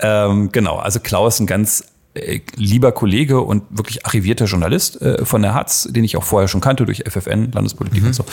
Ja. 0.00 0.26
Ähm, 0.26 0.50
genau, 0.52 0.76
also 0.76 1.00
Klaus 1.00 1.40
ein 1.40 1.46
ganz 1.46 1.84
äh, 2.14 2.40
lieber 2.56 2.92
Kollege 2.92 3.40
und 3.40 3.62
wirklich 3.70 4.04
arrivierter 4.04 4.46
Journalist 4.46 5.00
äh, 5.00 5.24
von 5.24 5.42
der 5.42 5.54
Hatz, 5.54 5.88
den 5.90 6.02
ich 6.02 6.16
auch 6.16 6.24
vorher 6.24 6.48
schon 6.48 6.60
kannte 6.60 6.84
durch 6.84 7.04
FFN, 7.08 7.52
Landespolitik 7.52 8.02
mhm. 8.02 8.08
und 8.08 8.14
so. 8.14 8.24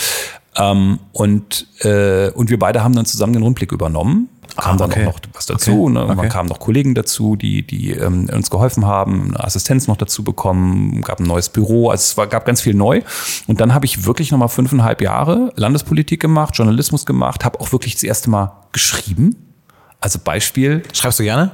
Ähm, 0.55 0.99
und, 1.11 1.67
äh, 1.81 2.31
und 2.31 2.49
wir 2.49 2.57
beide 2.57 2.83
haben 2.83 2.95
dann 2.95 3.05
zusammen 3.05 3.33
den 3.33 3.43
Rundblick 3.43 3.71
übernommen. 3.71 4.29
Kam 4.55 4.81
ah, 4.81 4.85
okay. 4.85 5.01
dann 5.01 5.07
auch 5.09 5.21
noch 5.21 5.29
was 5.33 5.45
dazu. 5.45 5.83
Okay. 5.83 5.93
Ne? 5.93 6.03
Okay. 6.05 6.15
Dann 6.15 6.29
kamen 6.29 6.49
noch 6.49 6.59
Kollegen 6.59 6.95
dazu, 6.95 7.35
die, 7.35 7.65
die 7.65 7.91
ähm, 7.91 8.27
uns 8.33 8.49
geholfen 8.49 8.87
haben, 8.87 9.35
eine 9.35 9.43
Assistenz 9.43 9.87
noch 9.87 9.97
dazu 9.97 10.23
bekommen, 10.23 11.03
gab 11.03 11.19
ein 11.19 11.27
neues 11.27 11.49
Büro. 11.49 11.91
Also 11.91 12.01
es 12.01 12.17
war, 12.17 12.25
gab 12.25 12.45
ganz 12.45 12.61
viel 12.61 12.73
neu. 12.73 13.03
Und 13.45 13.61
dann 13.61 13.75
habe 13.75 13.85
ich 13.85 14.05
wirklich 14.05 14.31
nochmal 14.31 14.49
fünfeinhalb 14.49 15.01
Jahre 15.01 15.53
Landespolitik 15.55 16.19
gemacht, 16.19 16.55
Journalismus 16.57 17.05
gemacht, 17.05 17.45
habe 17.45 17.59
auch 17.59 17.71
wirklich 17.71 17.93
das 17.93 18.03
erste 18.03 18.31
Mal 18.31 18.51
geschrieben. 18.71 19.35
Also 19.99 20.17
Beispiel. 20.17 20.81
Schreibst 20.93 21.19
du 21.19 21.23
gerne? 21.23 21.51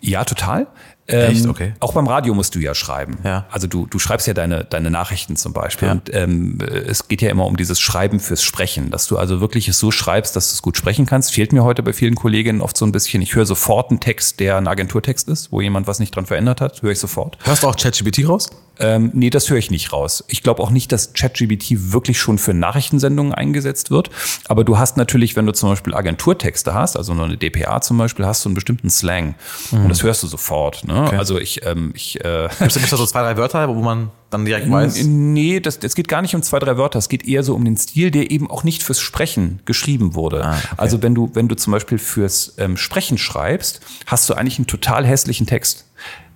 Ja, 0.00 0.24
total. 0.24 0.68
Echt? 1.08 1.44
Ähm, 1.44 1.50
okay. 1.50 1.72
Auch 1.80 1.94
beim 1.94 2.06
Radio 2.06 2.34
musst 2.34 2.54
du 2.54 2.58
ja 2.58 2.74
schreiben. 2.74 3.18
Ja. 3.24 3.46
Also 3.50 3.66
du, 3.66 3.86
du 3.86 3.98
schreibst 3.98 4.26
ja 4.26 4.34
deine, 4.34 4.64
deine 4.64 4.90
Nachrichten 4.90 5.36
zum 5.36 5.54
Beispiel. 5.54 5.88
Ja. 5.88 5.92
Und 5.92 6.14
ähm, 6.14 6.58
es 6.60 7.08
geht 7.08 7.22
ja 7.22 7.30
immer 7.30 7.46
um 7.46 7.56
dieses 7.56 7.80
Schreiben 7.80 8.20
fürs 8.20 8.42
Sprechen, 8.42 8.90
dass 8.90 9.06
du 9.06 9.16
also 9.16 9.40
wirklich 9.40 9.68
es 9.68 9.78
so 9.78 9.90
schreibst, 9.90 10.36
dass 10.36 10.50
du 10.50 10.54
es 10.54 10.62
gut 10.62 10.76
sprechen 10.76 11.06
kannst. 11.06 11.32
Fehlt 11.32 11.54
mir 11.54 11.64
heute 11.64 11.82
bei 11.82 11.94
vielen 11.94 12.14
Kolleginnen 12.14 12.60
oft 12.60 12.76
so 12.76 12.84
ein 12.84 12.92
bisschen. 12.92 13.22
Ich 13.22 13.34
höre 13.34 13.46
sofort 13.46 13.90
einen 13.90 14.00
Text, 14.00 14.38
der 14.38 14.58
ein 14.58 14.68
Agenturtext 14.68 15.28
ist, 15.28 15.50
wo 15.50 15.62
jemand 15.62 15.86
was 15.86 15.98
nicht 15.98 16.14
dran 16.14 16.26
verändert 16.26 16.60
hat, 16.60 16.82
höre 16.82 16.92
ich 16.92 16.98
sofort. 16.98 17.38
Hörst 17.42 17.62
du 17.62 17.68
auch 17.68 17.76
ChatGPT 17.76 18.28
raus? 18.28 18.50
Ähm, 18.80 19.10
nee, 19.14 19.30
das 19.30 19.50
höre 19.50 19.58
ich 19.58 19.70
nicht 19.70 19.92
raus. 19.92 20.24
Ich 20.28 20.42
glaube 20.42 20.62
auch 20.62 20.70
nicht, 20.70 20.92
dass 20.92 21.12
ChatGPT 21.12 21.92
wirklich 21.92 22.18
schon 22.18 22.38
für 22.38 22.54
Nachrichtensendungen 22.54 23.34
eingesetzt 23.34 23.90
wird. 23.90 24.10
Aber 24.48 24.64
du 24.64 24.78
hast 24.78 24.96
natürlich, 24.96 25.36
wenn 25.36 25.46
du 25.46 25.52
zum 25.52 25.70
Beispiel 25.70 25.94
Agenturtexte 25.94 26.74
hast, 26.74 26.96
also 26.96 27.14
nur 27.14 27.24
eine 27.24 27.36
DPA 27.36 27.80
zum 27.80 27.98
Beispiel, 27.98 28.26
hast 28.26 28.44
du 28.44 28.48
einen 28.48 28.54
bestimmten 28.54 28.90
Slang. 28.90 29.34
Mhm. 29.70 29.82
Und 29.82 29.88
das 29.88 30.02
hörst 30.02 30.22
du 30.22 30.26
sofort. 30.26 30.86
Ne? 30.86 31.04
Okay. 31.06 31.16
Also 31.16 31.38
ich, 31.38 31.64
ähm, 31.66 31.92
ich 31.94 32.22
äh, 32.24 32.48
Gibt 32.58 32.76
es 32.76 32.90
da 32.90 32.96
so 32.96 33.06
zwei, 33.06 33.22
drei 33.22 33.36
Wörter, 33.36 33.68
wo 33.68 33.80
man 33.80 34.10
dann 34.30 34.44
direkt 34.44 34.70
weiß? 34.70 35.04
Nee, 35.04 35.60
das, 35.60 35.78
das 35.78 35.94
geht 35.94 36.08
gar 36.08 36.22
nicht 36.22 36.34
um 36.34 36.42
zwei, 36.42 36.58
drei 36.58 36.76
Wörter. 36.76 36.98
Es 36.98 37.08
geht 37.08 37.26
eher 37.26 37.42
so 37.42 37.54
um 37.54 37.64
den 37.64 37.76
Stil, 37.76 38.10
der 38.10 38.30
eben 38.30 38.50
auch 38.50 38.64
nicht 38.64 38.82
fürs 38.82 39.00
Sprechen 39.00 39.60
geschrieben 39.64 40.14
wurde. 40.14 40.44
Ah, 40.44 40.56
okay. 40.56 40.74
Also 40.76 41.02
wenn 41.02 41.14
du, 41.14 41.30
wenn 41.34 41.48
du 41.48 41.54
zum 41.54 41.72
Beispiel 41.72 41.98
fürs 41.98 42.54
ähm, 42.58 42.76
Sprechen 42.76 43.18
schreibst, 43.18 43.80
hast 44.06 44.28
du 44.28 44.34
eigentlich 44.34 44.58
einen 44.58 44.66
total 44.66 45.06
hässlichen 45.06 45.46
Text. 45.46 45.86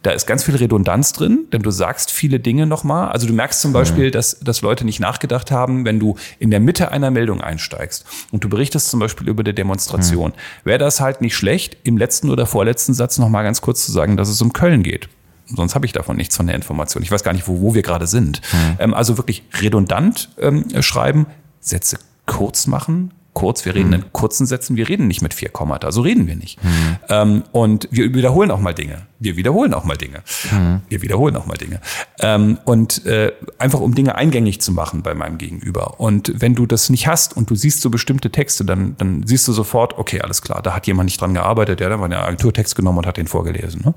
Da 0.03 0.11
ist 0.11 0.27
ganz 0.27 0.43
viel 0.45 0.57
Redundanz 0.57 1.13
drin, 1.13 1.47
denn 1.53 1.63
du 1.63 1.71
sagst 1.71 2.11
viele 2.11 2.41
Dinge 2.41 2.67
nochmal. 2.67 3.11
Also 3.11 3.27
du 3.27 3.33
merkst 3.33 3.61
zum 3.61 3.71
mhm. 3.71 3.75
Beispiel, 3.75 4.11
dass, 4.11 4.41
dass 4.41 4.61
Leute 4.61 4.85
nicht 4.85 5.01
nachgedacht 5.01 5.51
haben, 5.51 5.85
wenn 5.85 6.01
du 6.01 6.17
in 6.39 6.51
der 6.51 6.61
Mitte 6.61 6.91
einer 6.91 7.11
Meldung 7.11 7.41
einsteigst 7.41 8.05
und 8.33 8.43
du 8.43 8.49
berichtest 8.49 8.91
zum 8.91 9.01
Beispiel 9.01 9.29
über 9.29 9.45
die 9.45 9.55
Demonstration, 9.55 10.31
mhm. 10.31 10.69
wäre 10.69 10.79
das 10.79 11.01
halt 11.01 11.21
nicht 11.21 11.37
schlecht, 11.37 11.77
im 11.85 11.97
letzten 11.97 12.31
oder 12.31 12.47
vorletzten 12.47 12.95
Satz 12.95 13.19
nochmal 13.19 13.45
ganz 13.45 13.61
kurz 13.61 13.85
zu 13.87 13.93
sagen, 13.93 14.17
dass 14.17 14.29
es 14.29 14.43
um 14.43 14.53
Köln 14.53 14.83
geht. 14.83 15.09
Sonst 15.47 15.75
habe 15.75 15.87
ich 15.87 15.93
davon 15.93 16.17
nichts 16.17 16.37
von 16.37 16.47
der 16.47 16.57
Information. 16.57 17.03
Ich 17.03 17.11
weiß 17.11 17.25
gar 17.25 17.33
nicht, 17.33 17.47
wo, 17.47 17.61
wo 17.61 17.75
wir 17.75 17.83
gerade 17.83 18.07
sind. 18.07 18.41
Mhm. 18.53 18.77
Ähm, 18.79 18.95
also 18.95 19.19
wirklich 19.19 19.45
redundant 19.61 20.31
ähm, 20.39 20.65
schreiben, 20.83 21.27
Sätze 21.61 21.99
kurz 22.27 22.67
machen, 22.67 23.13
kurz, 23.33 23.65
wir 23.65 23.75
reden 23.75 23.89
mhm. 23.89 23.95
in 23.95 24.13
kurzen 24.13 24.47
Sätzen, 24.47 24.77
wir 24.77 24.89
reden 24.89 25.09
nicht 25.09 25.23
mit 25.23 25.35
vier 25.35 25.49
Kommata, 25.49 25.93
so 25.93 26.03
reden 26.03 26.27
wir 26.27 26.37
nicht. 26.37 26.63
Mhm. 26.63 26.97
Ähm, 27.09 27.43
und 27.53 27.89
wir 27.91 28.15
wiederholen 28.15 28.51
auch 28.51 28.61
mal 28.61 28.75
Dinge. 28.75 29.07
Wir 29.23 29.37
wiederholen 29.37 29.73
auch 29.75 29.85
mal 29.85 29.97
Dinge. 29.97 30.23
Mhm. 30.51 30.83
Wir 30.89 31.03
wiederholen 31.03 31.37
auch 31.37 31.47
mal 31.47 31.57
Dinge. 31.57 31.81
Ähm, 32.21 32.59
und 32.65 33.07
äh, 33.07 33.33
einfach 33.59 33.81
um 33.81 33.95
Dinge 33.95 34.17
eingängig 34.17 34.61
zu 34.61 34.73
machen 34.73 35.03
bei 35.03 35.15
meinem 35.15 35.39
Gegenüber. 35.39 36.01
Und 36.01 36.33
wenn 36.41 36.55
du 36.55 36.67
das 36.67 36.91
nicht 36.91 37.07
hast 37.07 37.37
und 37.37 37.49
du 37.51 37.55
siehst 37.55 37.81
so 37.83 37.91
bestimmte 37.91 38.31
Texte, 38.31 38.65
dann, 38.65 38.97
dann 38.99 39.25
siehst 39.27 39.47
du 39.47 39.53
sofort, 39.53 39.97
okay, 39.99 40.21
alles 40.21 40.43
klar, 40.43 40.61
da 40.63 40.75
hat 40.75 40.87
jemand 40.87 41.07
nicht 41.07 41.21
dran 41.21 41.35
gearbeitet, 41.35 41.81
der 41.81 41.87
hat 41.87 41.93
einfach 41.93 42.07
einen 42.07 42.15
Agenturtext 42.15 42.75
genommen 42.75 42.99
und 42.99 43.07
hat 43.07 43.17
den 43.17 43.29
vorgelesen. 43.29 43.83
Ne? 43.85 43.95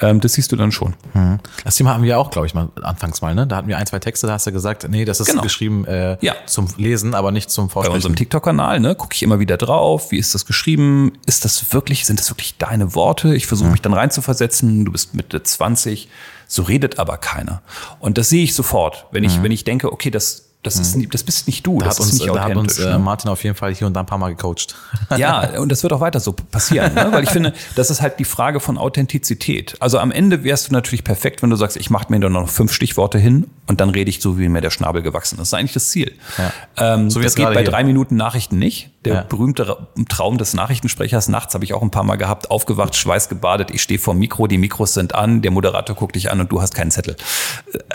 Ähm, 0.00 0.20
das 0.20 0.34
siehst 0.34 0.52
du 0.52 0.56
dann 0.56 0.70
schon. 0.70 0.94
Mhm. 1.14 1.38
Das 1.64 1.76
Thema 1.76 1.94
haben 1.94 2.04
wir 2.04 2.18
auch, 2.18 2.30
glaube 2.30 2.46
ich, 2.46 2.54
mal 2.54 2.68
anfangs 2.82 3.22
mal. 3.22 3.34
Ne? 3.34 3.46
Da 3.46 3.56
hatten 3.56 3.68
wir 3.68 3.78
ein, 3.78 3.86
zwei 3.86 3.98
Texte, 3.98 4.26
da 4.26 4.34
hast 4.34 4.46
du 4.46 4.52
gesagt, 4.52 4.86
nee, 4.88 5.04
das 5.04 5.18
ist 5.20 5.26
genau. 5.26 5.42
geschrieben 5.42 5.84
äh, 5.86 6.16
ja. 6.20 6.34
zum 6.46 6.68
Lesen, 6.76 7.14
aber 7.14 7.32
nicht 7.32 7.50
zum 7.50 7.70
Vorsprechen. 7.70 7.92
Bei 7.92 7.96
unserem 7.96 8.16
TikTok-Kanal 8.16 8.78
ne, 8.80 8.94
gucke 8.94 9.14
ich 9.14 9.22
immer 9.22 9.40
wieder 9.40 9.56
drauf, 9.56 10.12
wie 10.12 10.18
ist 10.18 10.34
das 10.34 10.46
geschrieben? 10.46 11.12
Ist 11.26 11.44
das 11.44 11.72
wirklich, 11.72 12.06
sind 12.06 12.20
das 12.20 12.30
wirklich 12.30 12.56
deine 12.58 12.94
Worte? 12.94 13.34
Ich 13.34 13.46
versuche 13.46 13.66
mhm. 13.66 13.72
mich 13.72 13.82
dann 13.82 13.94
reinzuversetzen. 13.94 14.59
Du 14.62 14.92
bist 14.92 15.14
Mitte 15.14 15.42
20, 15.42 16.08
so 16.46 16.62
redet 16.62 16.98
aber 16.98 17.16
keiner. 17.16 17.62
Und 17.98 18.18
das 18.18 18.28
sehe 18.28 18.44
ich 18.44 18.54
sofort, 18.54 19.06
wenn 19.12 19.24
ich, 19.24 19.38
mhm. 19.38 19.44
wenn 19.44 19.52
ich 19.52 19.64
denke, 19.64 19.92
okay, 19.92 20.10
das, 20.10 20.50
das, 20.62 20.78
ist, 20.78 20.96
mhm. 20.96 21.08
das 21.08 21.22
bist 21.22 21.46
nicht 21.46 21.66
du. 21.66 21.78
Da 21.78 21.86
das 21.86 21.94
hat 21.94 22.00
uns, 22.00 22.12
ist 22.14 22.20
nicht 22.20 22.34
da 22.34 22.42
hat 22.42 22.56
uns 22.56 22.78
äh, 22.78 22.90
ne? 22.90 22.98
Martin 22.98 23.30
auf 23.30 23.42
jeden 23.44 23.56
Fall 23.56 23.74
hier 23.74 23.86
und 23.86 23.94
da 23.94 24.00
ein 24.00 24.06
paar 24.06 24.18
Mal 24.18 24.34
gecoacht. 24.34 24.74
Ja, 25.16 25.48
und 25.58 25.70
das 25.70 25.82
wird 25.82 25.92
auch 25.92 26.00
weiter 26.00 26.20
so 26.20 26.32
passieren, 26.32 26.94
ne? 26.94 27.08
weil 27.12 27.24
ich 27.24 27.30
finde, 27.30 27.54
das 27.76 27.90
ist 27.90 28.02
halt 28.02 28.18
die 28.18 28.24
Frage 28.24 28.60
von 28.60 28.76
Authentizität. 28.76 29.76
Also 29.80 29.98
am 29.98 30.10
Ende 30.10 30.44
wärst 30.44 30.68
du 30.68 30.72
natürlich 30.72 31.04
perfekt, 31.04 31.42
wenn 31.42 31.50
du 31.50 31.56
sagst, 31.56 31.76
ich 31.76 31.88
mache 31.88 32.06
mir 32.10 32.18
nur 32.18 32.30
noch 32.30 32.48
fünf 32.48 32.72
Stichworte 32.72 33.18
hin 33.18 33.46
und 33.68 33.80
dann 33.80 33.90
rede 33.90 34.10
ich 34.10 34.20
so, 34.20 34.38
wie 34.38 34.48
mir 34.48 34.60
der 34.60 34.70
Schnabel 34.70 35.02
gewachsen 35.02 35.36
ist. 35.36 35.40
Das 35.40 35.48
ist 35.48 35.54
eigentlich 35.54 35.72
das 35.72 35.88
Ziel. 35.90 36.12
Ja. 36.36 36.94
Ähm, 36.94 37.10
so 37.10 37.20
das 37.20 37.34
geht 37.36 37.46
bei 37.46 37.62
hier. 37.62 37.64
drei 37.64 37.84
Minuten 37.84 38.16
Nachrichten 38.16 38.58
nicht 38.58 38.90
der 39.04 39.14
ja. 39.14 39.22
berühmte 39.22 39.88
Traum 40.08 40.36
des 40.36 40.52
Nachrichtensprechers. 40.52 41.28
Nachts 41.28 41.54
habe 41.54 41.64
ich 41.64 41.72
auch 41.72 41.80
ein 41.80 41.90
paar 41.90 42.02
Mal 42.02 42.16
gehabt, 42.16 42.50
aufgewacht, 42.50 42.94
schweißgebadet, 42.96 43.70
ich 43.70 43.80
stehe 43.80 43.98
vor 43.98 44.14
dem 44.14 44.20
Mikro, 44.20 44.46
die 44.46 44.58
Mikros 44.58 44.92
sind 44.92 45.14
an, 45.14 45.40
der 45.40 45.50
Moderator 45.50 45.96
guckt 45.96 46.16
dich 46.16 46.30
an 46.30 46.40
und 46.40 46.52
du 46.52 46.60
hast 46.60 46.74
keinen 46.74 46.90
Zettel. 46.90 47.16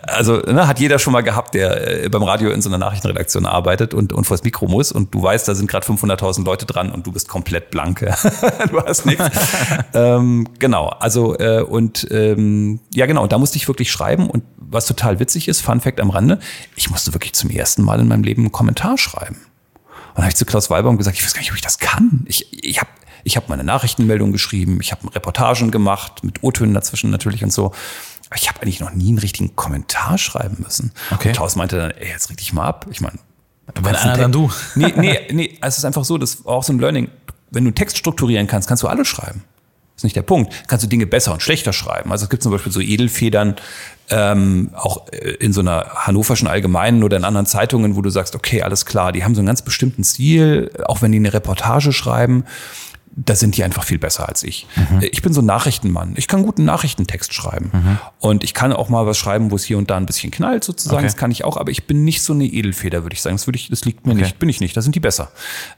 Also 0.01 0.37
ne, 0.37 0.67
hat 0.67 0.79
jeder 0.79 0.97
schon 0.97 1.13
mal 1.13 1.21
gehabt, 1.21 1.53
der 1.53 2.05
äh, 2.05 2.09
beim 2.09 2.23
Radio 2.23 2.49
in 2.49 2.61
so 2.61 2.69
einer 2.69 2.79
Nachrichtenredaktion 2.79 3.45
arbeitet 3.45 3.93
und, 3.93 4.13
und 4.13 4.25
vor 4.25 4.35
das 4.35 4.43
Mikro 4.43 4.67
muss 4.67 4.91
und 4.91 5.13
du 5.13 5.21
weißt, 5.21 5.47
da 5.47 5.53
sind 5.53 5.69
gerade 5.69 5.85
500.000 5.85 6.43
Leute 6.43 6.65
dran 6.65 6.91
und 6.91 7.05
du 7.05 7.11
bist 7.11 7.27
komplett 7.27 7.69
blank. 7.69 7.99
du 8.71 8.81
hast 8.81 9.05
nichts. 9.05 9.29
ähm, 9.93 10.47
genau, 10.57 10.87
also 10.87 11.37
äh, 11.37 11.61
und 11.61 12.07
ähm, 12.09 12.79
ja 12.93 13.05
genau, 13.05 13.27
da 13.27 13.37
musste 13.37 13.57
ich 13.57 13.67
wirklich 13.67 13.91
schreiben 13.91 14.27
und 14.27 14.43
was 14.57 14.87
total 14.87 15.19
witzig 15.19 15.47
ist, 15.47 15.61
Fun 15.61 15.81
Fact 15.81 15.99
am 15.99 16.09
Rande, 16.09 16.39
ich 16.75 16.89
musste 16.89 17.13
wirklich 17.13 17.33
zum 17.33 17.51
ersten 17.51 17.83
Mal 17.83 17.99
in 17.99 18.07
meinem 18.07 18.23
Leben 18.23 18.41
einen 18.41 18.51
Kommentar 18.51 18.97
schreiben. 18.97 19.37
Und 20.15 20.19
dann 20.19 20.25
habe 20.25 20.31
ich 20.31 20.37
zu 20.37 20.45
Klaus 20.45 20.69
Weibaum 20.69 20.97
gesagt, 20.97 21.17
ich 21.17 21.25
weiß 21.25 21.33
gar 21.33 21.41
nicht, 21.41 21.51
ob 21.51 21.57
ich 21.57 21.61
das 21.61 21.77
kann. 21.77 22.23
Ich, 22.25 22.63
ich 22.63 22.79
habe 22.79 22.89
ich 23.25 23.35
hab 23.35 23.49
meine 23.49 23.65
Nachrichtenmeldung 23.65 24.31
geschrieben, 24.31 24.77
ich 24.79 24.91
habe 24.91 25.13
Reportagen 25.13 25.71
gemacht, 25.71 26.23
mit 26.23 26.41
O-Tönen 26.41 26.73
dazwischen 26.73 27.09
natürlich 27.09 27.43
und 27.43 27.51
so. 27.51 27.73
Aber 28.29 28.37
ich 28.37 28.47
habe 28.47 28.61
eigentlich 28.61 28.79
noch 28.79 28.93
nie 28.93 29.09
einen 29.09 29.17
richtigen 29.17 29.57
Kommentar 29.57 30.17
schreiben 30.17 30.57
müssen. 30.63 30.93
Okay. 31.11 31.29
Und 31.29 31.33
Klaus 31.35 31.57
meinte 31.57 31.75
dann, 31.77 31.91
ey, 31.91 32.07
jetzt 32.07 32.29
reg 32.29 32.37
dich 32.37 32.53
mal 32.53 32.65
ab. 32.65 32.85
Ich 32.91 33.01
meine, 33.01 33.19
wenn 33.73 33.95
einer, 33.95 34.15
dann 34.15 34.31
du. 34.31 34.51
Nee, 34.75 34.93
nee, 34.95 35.19
nee, 35.31 35.57
es 35.61 35.77
ist 35.77 35.85
einfach 35.85 36.05
so, 36.05 36.17
das 36.17 36.45
war 36.45 36.53
auch 36.53 36.63
so 36.63 36.71
ein 36.71 36.79
Learning. 36.79 37.09
Wenn 37.51 37.65
du 37.65 37.71
Text 37.71 37.97
strukturieren 37.97 38.47
kannst, 38.47 38.69
kannst 38.69 38.83
du 38.83 38.87
alles 38.87 39.07
schreiben. 39.07 39.43
Das 39.95 40.01
ist 40.01 40.03
nicht 40.03 40.15
der 40.15 40.23
Punkt. 40.23 40.53
Kannst 40.67 40.83
du 40.83 40.89
Dinge 40.89 41.05
besser 41.07 41.31
und 41.31 41.41
schlechter 41.41 41.71
schreiben. 41.71 42.11
Also 42.11 42.25
es 42.25 42.29
gibt 42.29 42.43
zum 42.43 42.51
Beispiel 42.51 42.71
so 42.71 42.81
Edelfedern, 42.81 43.55
ähm, 44.09 44.71
auch 44.75 45.07
äh, 45.11 45.31
in 45.35 45.53
so 45.53 45.61
einer 45.61 45.85
hannoverschen 45.95 46.47
Allgemeinen 46.47 47.01
oder 47.03 47.17
in 47.17 47.23
anderen 47.23 47.45
Zeitungen, 47.45 47.95
wo 47.95 48.01
du 48.01 48.09
sagst, 48.09 48.35
okay, 48.35 48.61
alles 48.61 48.85
klar, 48.85 49.11
die 49.11 49.23
haben 49.23 49.35
so 49.35 49.39
einen 49.39 49.47
ganz 49.47 49.61
bestimmten 49.61 50.03
Stil, 50.03 50.69
auch 50.85 51.01
wenn 51.01 51.11
die 51.11 51.17
eine 51.17 51.33
Reportage 51.33 51.93
schreiben 51.93 52.43
da 53.17 53.35
sind 53.35 53.55
die 53.55 53.63
einfach 53.63 53.83
viel 53.83 53.97
besser 53.97 54.27
als 54.27 54.43
ich. 54.43 54.67
Mhm. 54.75 54.99
Ich 55.11 55.21
bin 55.21 55.33
so 55.33 55.41
ein 55.41 55.45
Nachrichtenmann. 55.45 56.13
Ich 56.17 56.27
kann 56.27 56.43
guten 56.43 56.65
Nachrichtentext 56.65 57.33
schreiben. 57.33 57.71
Mhm. 57.71 57.97
Und 58.19 58.43
ich 58.43 58.53
kann 58.53 58.73
auch 58.73 58.89
mal 58.89 59.05
was 59.05 59.17
schreiben, 59.17 59.51
wo 59.51 59.55
es 59.55 59.63
hier 59.63 59.77
und 59.77 59.89
da 59.89 59.95
ein 59.95 60.05
bisschen 60.05 60.31
knallt, 60.31 60.65
sozusagen. 60.65 60.97
Okay. 60.97 61.05
Das 61.05 61.15
kann 61.15 61.31
ich 61.31 61.45
auch, 61.45 61.55
aber 61.55 61.71
ich 61.71 61.87
bin 61.87 62.03
nicht 62.03 62.23
so 62.23 62.33
eine 62.33 62.45
Edelfeder, 62.45 63.03
würde 63.03 63.13
ich 63.13 63.21
sagen. 63.21 63.35
Das, 63.37 63.47
würde 63.47 63.57
ich, 63.57 63.69
das 63.69 63.85
liegt 63.85 64.05
mir 64.05 64.13
okay. 64.13 64.23
nicht, 64.23 64.39
bin 64.39 64.49
ich 64.49 64.59
nicht. 64.59 64.75
Da 64.75 64.81
sind 64.81 64.95
die 64.95 64.99
besser. 64.99 65.29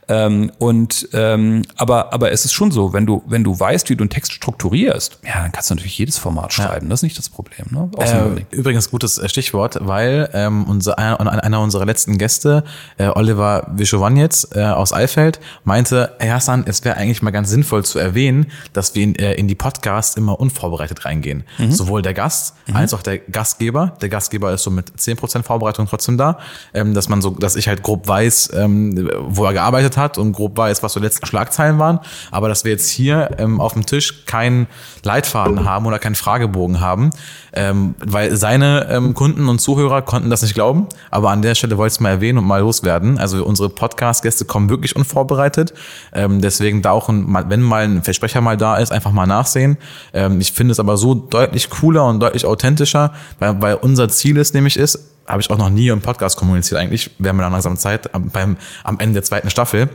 Ähm, 0.08 0.50
und 0.58 1.08
ähm, 1.12 1.62
aber, 1.76 2.12
aber 2.12 2.32
es 2.32 2.44
ist 2.44 2.52
schon 2.52 2.72
so, 2.72 2.92
wenn 2.92 3.06
du, 3.06 3.22
wenn 3.26 3.44
du 3.44 3.58
weißt, 3.58 3.88
wie 3.90 3.96
du 3.96 4.02
einen 4.02 4.10
Text 4.10 4.32
strukturierst, 4.32 5.20
ja, 5.24 5.40
dann 5.40 5.52
kannst 5.52 5.70
du 5.70 5.74
natürlich 5.74 5.96
jedes 5.96 6.18
Format 6.18 6.52
schreiben. 6.52 6.86
Ja. 6.86 6.90
Das 6.90 7.00
ist 7.00 7.04
nicht 7.04 7.18
das 7.18 7.28
Problem. 7.28 7.66
Ne? 7.70 7.88
Äh, 7.98 8.56
übrigens 8.56 8.90
gutes 8.90 9.18
äh, 9.18 9.28
Stichwort, 9.28 9.78
weil 9.80 10.28
ähm, 10.32 10.64
unser, 10.64 10.98
einer, 10.98 11.44
einer 11.44 11.60
unserer 11.60 11.86
letzten 11.86 12.18
Gäste, 12.18 12.64
äh, 12.96 13.06
Oliver 13.06 13.68
Wischowaniec 13.70 14.48
äh, 14.54 14.62
aus 14.64 14.92
Eifeld, 14.92 15.38
meinte, 15.62 16.16
Herr 16.18 16.34
Hassan, 16.34 16.64
es 16.66 16.84
wäre 16.84 16.96
eigentlich 16.96 17.22
mal 17.22 17.27
mal 17.28 17.32
ganz 17.32 17.50
sinnvoll 17.50 17.84
zu 17.84 17.98
erwähnen, 17.98 18.46
dass 18.72 18.94
wir 18.94 19.04
in, 19.04 19.14
äh, 19.14 19.34
in 19.34 19.48
die 19.48 19.54
Podcasts 19.54 20.16
immer 20.16 20.40
unvorbereitet 20.40 21.04
reingehen. 21.04 21.44
Mhm. 21.58 21.70
Sowohl 21.70 22.02
der 22.02 22.14
Gast 22.14 22.54
als 22.72 22.94
auch 22.94 23.02
der 23.02 23.18
Gastgeber. 23.18 23.96
Der 24.00 24.08
Gastgeber 24.08 24.52
ist 24.52 24.62
so 24.62 24.70
mit 24.70 24.90
10% 24.98 25.42
Vorbereitung 25.42 25.86
trotzdem 25.86 26.16
da, 26.16 26.38
ähm, 26.74 26.94
dass 26.94 27.08
man 27.08 27.20
so, 27.20 27.30
dass 27.30 27.56
ich 27.56 27.68
halt 27.68 27.82
grob 27.82 28.08
weiß, 28.08 28.50
ähm, 28.54 29.10
wo 29.20 29.44
er 29.44 29.52
gearbeitet 29.52 29.96
hat 29.96 30.18
und 30.18 30.32
grob 30.32 30.56
weiß, 30.56 30.82
was 30.82 30.92
so 30.92 31.00
die 31.00 31.06
letzten 31.06 31.26
Schlagzeilen 31.26 31.78
waren. 31.78 32.00
Aber 32.30 32.48
dass 32.48 32.64
wir 32.64 32.72
jetzt 32.72 32.88
hier 32.88 33.30
ähm, 33.38 33.60
auf 33.60 33.74
dem 33.74 33.84
Tisch 33.84 34.24
keinen 34.26 34.66
Leitfaden 35.02 35.64
haben 35.64 35.86
oder 35.86 35.98
keinen 35.98 36.14
Fragebogen 36.14 36.80
haben, 36.80 37.10
ähm, 37.58 37.96
weil 37.98 38.36
seine 38.36 38.86
ähm, 38.88 39.14
Kunden 39.14 39.48
und 39.48 39.58
Zuhörer 39.58 40.02
konnten 40.02 40.30
das 40.30 40.42
nicht 40.42 40.54
glauben. 40.54 40.86
Aber 41.10 41.30
an 41.30 41.42
der 41.42 41.56
Stelle 41.56 41.76
wollte 41.76 41.88
ich 41.88 41.94
es 41.94 42.00
mal 42.00 42.10
erwähnen 42.10 42.38
und 42.38 42.44
mal 42.44 42.60
loswerden. 42.60 43.18
Also 43.18 43.44
unsere 43.44 43.68
Podcast-Gäste 43.68 44.44
kommen 44.44 44.70
wirklich 44.70 44.94
unvorbereitet. 44.94 45.74
Ähm, 46.12 46.40
deswegen 46.40 46.82
da 46.82 46.92
auch, 46.92 47.08
ein, 47.08 47.26
wenn 47.48 47.60
mal 47.60 47.82
ein 47.82 48.04
Versprecher 48.04 48.40
mal 48.40 48.56
da 48.56 48.76
ist, 48.76 48.92
einfach 48.92 49.10
mal 49.10 49.26
nachsehen. 49.26 49.76
Ähm, 50.12 50.40
ich 50.40 50.52
finde 50.52 50.70
es 50.70 50.78
aber 50.78 50.96
so 50.96 51.14
deutlich 51.14 51.68
cooler 51.68 52.06
und 52.06 52.20
deutlich 52.20 52.46
authentischer, 52.46 53.12
weil, 53.40 53.60
weil 53.60 53.74
unser 53.74 54.08
Ziel 54.08 54.36
ist 54.36 54.54
nämlich 54.54 54.76
ist, 54.76 55.16
habe 55.26 55.40
ich 55.42 55.50
auch 55.50 55.58
noch 55.58 55.68
nie 55.68 55.88
im 55.88 56.00
Podcast 56.00 56.38
kommuniziert 56.38 56.80
eigentlich, 56.80 57.10
wir 57.18 57.32
dann 57.32 57.52
langsam 57.52 57.76
Zeit 57.76 58.14
am, 58.14 58.28
beim, 58.30 58.56
am 58.84 59.00
Ende 59.00 59.14
der 59.14 59.24
zweiten 59.24 59.50
Staffel. 59.50 59.88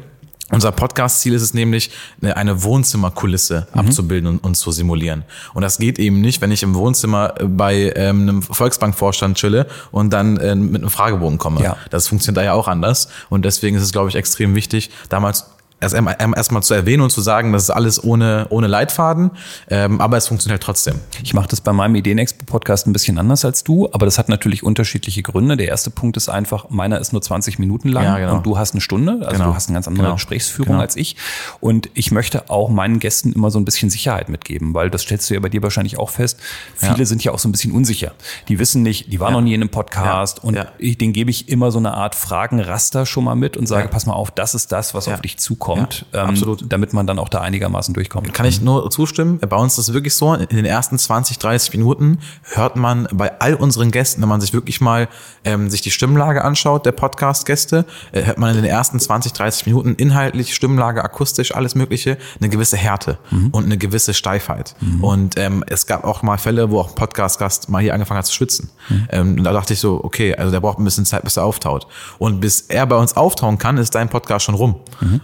Unser 0.52 0.72
Podcast-Ziel 0.72 1.34
ist 1.34 1.42
es 1.42 1.54
nämlich, 1.54 1.90
eine- 2.22 2.64
Wohnzimmerkulisse 2.64 3.68
abzubilden 3.72 4.28
und, 4.30 4.44
und 4.44 4.56
zu 4.56 4.72
simulieren. 4.72 5.24
Und 5.54 5.62
das 5.62 5.78
geht 5.78 5.98
eben 6.00 6.22
nicht, 6.22 6.42
wenn 6.42 6.52
ich 6.52 6.64
im 6.64 6.76
Wohnzimmer 6.76 7.34
äh, 7.40 7.46
bei 7.46 7.94
ähm, 7.96 8.22
einem 8.24 8.42
Volksbankvorstand 8.42 9.38
chille 9.38 9.68
und 9.92 10.12
dann 10.12 10.38
äh, 10.38 10.54
mit 10.56 10.82
einem 10.82 10.90
Fragebogen 10.90 11.38
komme. 11.38 11.64
Ja. 11.64 11.78
Das 11.90 12.08
funktioniert 12.08 12.38
da 12.38 12.44
ja 12.44 12.54
auch 12.54 12.68
anders. 12.68 13.08
Und 13.30 13.46
deswegen 13.46 13.78
ist 13.78 13.84
es, 13.84 13.92
glaube 13.92 14.10
ich, 14.10 14.16
extrem 14.16 14.54
wichtig, 14.54 14.92
damals 15.10 15.46
erst 15.84 15.96
einmal, 15.96 16.16
erst 16.20 16.52
mal 16.52 16.62
zu 16.62 16.74
erwähnen 16.74 17.02
und 17.04 17.10
zu 17.12 17.22
sagen, 17.22 17.54
das 17.54 17.64
ist 17.64 17.70
alles 17.70 18.04
ohne, 18.04 18.48
ohne 18.50 18.68
Leitfaden, 18.68 19.32
ähm, 19.70 20.02
aber 20.02 20.18
es 20.18 20.28
funktioniert 20.28 20.64
trotzdem. 20.64 20.96
Ich 21.22 21.34
mache 21.34 21.48
das 21.48 21.62
bei 21.62 21.74
meinem 21.74 21.96
Ideenexpo-Podcast 21.96 22.88
ein 22.88 22.94
bisschen 22.94 23.18
anders 23.20 23.46
als 23.46 23.64
du, 23.64 23.90
aber 23.92 24.06
das 24.06 24.18
hat 24.18 24.30
natürlich 24.30 24.64
unterschiedliche 24.64 25.22
Gründe. 25.22 25.58
Der 25.58 25.68
erste 25.68 25.90
Punkt 25.92 26.18
ist 26.18 26.30
einfach, 26.30 26.70
meiner 26.70 27.00
ist 27.00 27.12
nur 27.14 27.22
20 27.22 27.60
Minuten 27.60 27.90
lang 27.90 28.04
Ja, 28.06 28.18
genau. 28.18 28.36
und 28.38 28.46
du 28.46 28.58
hast 28.58 28.74
eine 28.74 28.82
Stunde, 28.82 29.20
also 29.22 29.32
Genau. 29.32 29.46
du 29.50 29.56
hast 29.56 29.68
eine 29.70 29.76
ganz 29.76 29.88
andere 29.88 30.04
Genau. 30.06 30.16
Gesprächsführung 30.16 30.74
Genau. 30.74 30.82
als 30.82 30.96
ich. 30.96 31.16
Und 31.60 31.90
ich 31.94 32.12
möchte 32.12 32.50
auch 32.50 32.70
meinen 32.70 33.00
Gästen 33.00 33.34
immer 33.34 33.52
so 33.52 33.60
ein 33.60 33.66
bisschen 33.66 33.90
Sicherheit 33.90 34.30
mitgeben, 34.30 34.74
weil 34.74 34.90
das 34.90 35.02
stellst 35.04 35.30
du 35.30 35.34
ja 35.34 35.40
bei 35.40 35.50
dir 35.50 35.62
wahrscheinlich 35.64 36.00
auch 36.00 36.10
fest. 36.10 36.40
Viele 36.76 36.98
Ja. 37.00 37.06
sind 37.06 37.24
ja 37.24 37.32
auch 37.32 37.40
so 37.40 37.50
ein 37.50 37.52
bisschen 37.52 37.72
unsicher. 37.74 38.14
Die 38.48 38.58
wissen 38.60 38.82
nicht, 38.84 39.12
die 39.12 39.20
waren 39.20 39.34
noch 39.34 39.42
nie 39.42 39.54
in 39.54 39.62
einem 39.62 39.70
Podcast 39.70 40.38
Ja. 40.38 40.44
und 40.44 40.56
Ja. 40.56 40.68
ich, 40.78 40.98
denen 40.98 41.14
gebe 41.14 41.30
ich 41.30 41.50
immer 41.50 41.72
so 41.72 41.78
eine 41.80 41.94
Art 41.94 42.16
Fragenraster 42.16 43.06
schon 43.06 43.24
mal 43.26 43.36
mit 43.36 43.58
und 43.58 43.68
sage, 43.68 43.84
Ja. 43.84 43.88
pass 43.90 44.06
mal 44.06 44.14
auf, 44.14 44.32
das 44.32 44.56
ist 44.56 44.72
das, 44.72 44.94
was 44.94 45.06
Ja. 45.08 45.16
auf 45.16 45.22
dich 45.22 45.38
zukommt, 45.38 45.73
Ja, 45.78 46.24
ähm, 46.24 46.30
absolut. 46.30 46.66
damit 46.68 46.94
man 46.94 47.08
dann 47.08 47.20
auch 47.20 47.30
da 47.30 47.42
einigermaßen 47.42 47.94
durchkommt. 47.94 48.34
Kann 48.34 48.46
ich 48.46 48.62
nur 48.62 48.90
zustimmen. 48.90 49.40
Bei 49.40 49.56
uns 49.56 49.78
ist 49.78 49.90
es 49.90 49.94
wirklich 49.94 50.16
so, 50.16 50.34
in 50.34 50.56
den 50.56 50.66
ersten 50.66 50.98
20, 50.98 51.40
30 51.40 51.74
Minuten 51.74 52.20
hört 52.54 52.76
man 52.76 53.08
bei 53.12 53.40
all 53.40 53.56
unseren 53.56 53.92
Gästen, 53.92 54.22
wenn 54.22 54.30
man 54.30 54.42
sich 54.42 54.54
wirklich 54.54 54.82
mal 54.82 55.08
ähm, 55.44 55.70
sich 55.70 55.82
die 55.82 55.92
Stimmlage 55.92 56.44
anschaut, 56.44 56.86
der 56.86 56.92
Podcast-Gäste, 56.92 57.86
äh, 58.12 58.24
hört 58.24 58.38
man 58.38 58.50
in 58.52 58.58
den 58.58 58.66
ersten 58.66 59.00
20, 59.00 59.34
30 59.34 59.66
Minuten 59.66 59.96
inhaltlich, 59.96 60.54
Stimmlage, 60.54 61.04
akustisch, 61.04 61.56
alles 61.56 61.76
mögliche, 61.76 62.18
eine 62.40 62.50
gewisse 62.50 62.78
Härte 62.78 63.18
und 63.52 63.66
eine 63.66 63.78
gewisse 63.78 64.14
Steifheit. 64.14 64.76
Und 65.02 65.38
ähm, 65.38 65.64
es 65.68 65.88
gab 65.88 66.04
auch 66.04 66.22
mal 66.22 66.38
Fälle, 66.38 66.70
wo 66.70 66.80
auch 66.80 66.90
ein 66.90 66.96
Podcast-Gast 66.96 67.70
mal 67.70 67.82
hier 67.82 67.94
angefangen 67.94 68.20
hat 68.20 68.26
zu 68.26 68.34
schwitzen. 68.34 68.70
Ähm, 69.10 69.38
und 69.38 69.44
da 69.44 69.54
dachte 69.54 69.74
ich 69.74 69.80
so, 69.80 70.04
okay, 70.04 70.36
also 70.36 70.52
der 70.52 70.60
braucht 70.60 70.80
ein 70.80 70.84
bisschen 70.84 71.06
Zeit, 71.06 71.24
bis 71.24 71.38
er 71.38 71.46
auftaut. 71.46 71.88
Und 72.20 72.40
bis 72.40 72.62
er 72.62 72.86
bei 72.86 72.96
uns 72.96 73.16
auftauen 73.16 73.58
kann, 73.58 73.78
ist 73.78 73.96
dein 73.96 74.10
Podcast 74.10 74.46
schon 74.46 74.56
rum. 74.56 74.76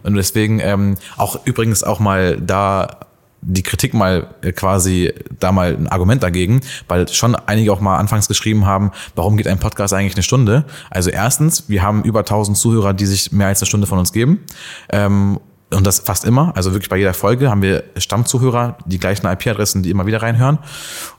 Und 0.04 0.16
deswegen 0.16 0.39
ähm, 0.48 0.96
auch 1.18 1.46
übrigens 1.46 1.84
auch 1.84 2.00
mal 2.00 2.40
da 2.40 3.00
die 3.42 3.64
Kritik 3.64 3.94
mal 3.94 4.28
äh, 4.42 4.52
quasi 4.52 5.14
da 5.40 5.52
mal 5.52 5.74
ein 5.74 5.88
Argument 5.88 6.22
dagegen, 6.22 6.62
weil 6.88 7.08
schon 7.08 7.36
einige 7.36 7.72
auch 7.72 7.80
mal 7.80 7.98
anfangs 7.98 8.28
geschrieben 8.28 8.66
haben, 8.66 8.92
warum 9.16 9.38
geht 9.38 9.48
ein 9.48 9.60
Podcast 9.60 9.94
eigentlich 9.94 10.16
eine 10.16 10.24
Stunde? 10.24 10.66
Also 10.90 11.10
erstens, 11.10 11.70
wir 11.70 11.82
haben 11.82 12.04
über 12.04 12.20
1000 12.20 12.58
Zuhörer, 12.58 12.94
die 12.94 13.06
sich 13.06 13.32
mehr 13.32 13.48
als 13.48 13.62
eine 13.62 13.68
Stunde 13.68 13.88
von 13.88 14.00
uns 14.00 14.12
geben. 14.12 14.44
Ähm, 14.90 15.40
und 15.72 15.86
das 15.86 16.00
fast 16.00 16.26
immer, 16.26 16.56
also 16.56 16.72
wirklich 16.74 16.90
bei 16.90 16.98
jeder 16.98 17.14
Folge 17.14 17.50
haben 17.50 17.62
wir 17.62 17.84
Stammzuhörer, 17.98 18.78
die 18.86 18.98
gleichen 18.98 19.28
IP-Adressen, 19.28 19.84
die 19.84 19.92
immer 19.92 20.08
wieder 20.08 20.22
reinhören. 20.22 20.58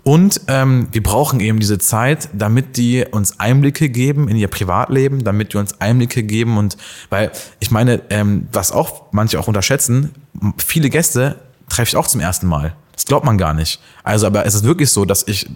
Und 0.03 0.41
ähm, 0.49 0.89
wir 0.91 1.03
brauchen 1.03 1.39
eben 1.41 1.61
diese 1.61 1.79
Zeit, 1.79 2.29
damit 2.33 2.77
die 2.77 3.05
uns 3.09 3.39
Einblicke 3.39 3.89
geben 3.89 4.29
in 4.29 4.37
ihr 4.37 4.49
Privatleben, 4.49 5.23
damit 5.23 5.53
die 5.53 5.59
uns 5.59 5.81
Einblicke 5.81 6.25
geben 6.25 6.59
und 6.59 6.77
weil 7.11 7.31
ich 7.61 7.71
meine, 7.71 8.03
ähm, 8.11 8.49
was 8.53 8.73
auch 8.73 9.13
manche 9.13 9.39
auch 9.39 9.47
unterschätzen, 9.47 10.11
viele 10.59 10.91
Gäste 10.91 11.37
treffe 11.69 11.91
ich 11.91 11.97
auch 11.97 12.09
zum 12.09 12.21
ersten 12.21 12.49
Mal. 12.49 12.75
Das 13.01 13.07
glaubt 13.07 13.25
man 13.25 13.39
gar 13.39 13.55
nicht. 13.55 13.81
Also, 14.05 14.27
aber 14.27 14.45
es 14.45 14.55
ist 14.55 14.65
wirklich 14.65 14.91
so, 14.91 15.07
dass 15.07 15.27
ich 15.27 15.49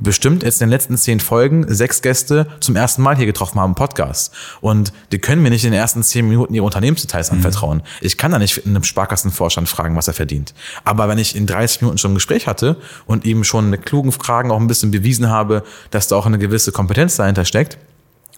bestimmt 0.00 0.42
jetzt 0.42 0.60
in 0.60 0.66
den 0.66 0.72
letzten 0.72 0.96
zehn 0.98 1.20
Folgen 1.20 1.72
sechs 1.72 2.02
Gäste 2.02 2.48
zum 2.58 2.74
ersten 2.74 3.00
Mal 3.00 3.16
hier 3.16 3.26
getroffen 3.26 3.60
haben 3.60 3.70
im 3.70 3.74
Podcast. 3.76 4.34
Und 4.60 4.92
die 5.12 5.20
können 5.20 5.40
mir 5.40 5.50
nicht 5.50 5.64
in 5.64 5.70
den 5.70 5.78
ersten 5.78 6.02
zehn 6.02 6.28
Minuten 6.28 6.52
ihre 6.52 6.64
Unternehmensdetails 6.64 7.30
anvertrauen. 7.30 7.82
Ich 8.00 8.18
kann 8.18 8.32
da 8.32 8.40
nicht 8.40 8.66
einem 8.66 8.82
Sparkassenvorstand 8.82 9.68
fragen, 9.68 9.94
was 9.94 10.08
er 10.08 10.14
verdient. 10.14 10.52
Aber 10.82 11.08
wenn 11.08 11.18
ich 11.18 11.36
in 11.36 11.46
30 11.46 11.82
Minuten 11.82 11.98
schon 11.98 12.10
ein 12.10 12.16
Gespräch 12.16 12.48
hatte 12.48 12.76
und 13.06 13.24
ihm 13.24 13.44
schon 13.44 13.70
mit 13.70 13.86
klugen 13.86 14.10
Fragen 14.10 14.50
auch 14.50 14.58
ein 14.58 14.66
bisschen 14.66 14.90
bewiesen 14.90 15.28
habe, 15.28 15.62
dass 15.92 16.08
da 16.08 16.16
auch 16.16 16.26
eine 16.26 16.40
gewisse 16.40 16.72
Kompetenz 16.72 17.14
dahinter 17.14 17.44
steckt 17.44 17.78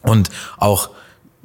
und 0.02 0.28
auch 0.58 0.90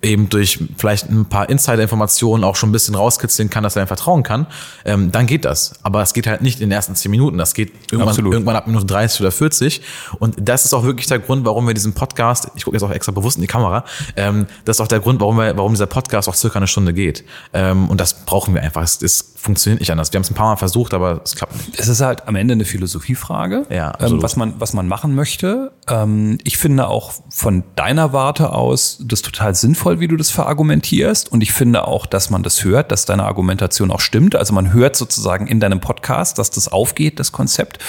eben 0.01 0.29
durch 0.29 0.59
vielleicht 0.77 1.09
ein 1.09 1.25
paar 1.25 1.49
Insider-Informationen 1.49 2.43
auch 2.43 2.55
schon 2.55 2.69
ein 2.69 2.71
bisschen 2.71 2.93
rauskitzeln 2.93 3.49
kann, 3.49 3.63
dass 3.63 3.75
er 3.75 3.83
ihm 3.83 3.87
vertrauen 3.87 4.21
kann, 4.21 4.45
ähm, 4.85 5.11
dann 5.11 5.25
geht 5.25 5.43
das. 5.43 5.73
Aber 5.81 6.01
es 6.01 6.13
geht 6.13 6.27
halt 6.27 6.41
nicht 6.41 6.61
in 6.61 6.69
den 6.69 6.75
ersten 6.75 6.95
zehn 6.95 7.09
Minuten. 7.09 7.37
Das 7.37 7.53
geht 7.53 7.73
irgendwann, 7.91 8.09
Absolut. 8.09 8.33
irgendwann 8.33 8.55
ab 8.55 8.67
Minute 8.67 8.85
30 8.85 9.21
oder 9.21 9.31
40. 9.31 9.81
Und 10.19 10.35
das 10.39 10.65
ist 10.65 10.73
auch 10.73 10.83
wirklich 10.83 11.07
der 11.07 11.19
Grund, 11.19 11.45
warum 11.45 11.65
wir 11.65 11.73
diesen 11.73 11.93
Podcast, 11.93 12.49
ich 12.55 12.63
gucke 12.63 12.75
jetzt 12.75 12.83
auch 12.83 12.91
extra 12.91 13.11
bewusst 13.11 13.37
in 13.37 13.41
die 13.41 13.47
Kamera, 13.47 13.85
ähm, 14.15 14.45
das 14.65 14.77
ist 14.77 14.81
auch 14.81 14.87
der 14.87 14.99
Grund, 14.99 15.19
warum, 15.19 15.37
wir, 15.37 15.57
warum 15.57 15.73
dieser 15.73 15.87
Podcast 15.87 16.29
auch 16.29 16.35
circa 16.35 16.57
eine 16.57 16.67
Stunde 16.67 16.93
geht. 16.93 17.23
Ähm, 17.53 17.89
und 17.89 17.99
das 17.99 18.25
brauchen 18.25 18.53
wir 18.53 18.61
einfach. 18.61 18.83
Es, 18.83 19.01
es 19.01 19.33
funktioniert 19.37 19.79
nicht 19.79 19.91
anders. 19.91 20.11
Wir 20.11 20.17
haben 20.17 20.23
es 20.23 20.31
ein 20.31 20.35
paar 20.35 20.49
Mal 20.49 20.55
versucht, 20.57 20.93
aber 20.93 21.21
es 21.23 21.35
klappt 21.35 21.55
nicht. 21.55 21.79
Es 21.79 21.87
ist 21.87 22.01
halt 22.01 22.27
am 22.27 22.35
Ende 22.35 22.53
eine 22.53 22.65
Philosophiefrage, 22.65 23.65
Ja, 23.69 23.93
ähm, 23.99 24.21
was 24.21 24.35
man 24.35 24.55
was 24.59 24.73
man 24.73 24.87
machen 24.87 25.13
möchte. 25.15 25.71
Ähm, 25.87 26.39
ich 26.43 26.57
finde 26.57 26.87
auch 26.87 27.13
von 27.29 27.63
deiner 27.75 28.13
Warte 28.13 28.51
aus 28.51 28.97
das 29.03 29.21
total 29.21 29.53
sinnvoll, 29.55 29.99
wie 29.99 30.07
du 30.07 30.17
das 30.17 30.31
verargumentierst, 30.31 31.31
und 31.31 31.41
ich 31.41 31.53
finde 31.53 31.87
auch, 31.87 32.05
dass 32.05 32.29
man 32.29 32.43
das 32.43 32.63
hört, 32.63 32.91
dass 32.91 33.05
deine 33.05 33.23
Argumentation 33.25 33.91
auch 33.91 33.99
stimmt. 33.99 34.35
Also 34.35 34.53
man 34.53 34.73
hört 34.73 34.95
sozusagen 34.95 35.47
in 35.47 35.59
deinem 35.59 35.79
Podcast, 35.79 36.37
dass 36.39 36.49
das 36.49 36.67
aufgeht, 36.67 37.19
das 37.19 37.31
Konzept. 37.31 37.79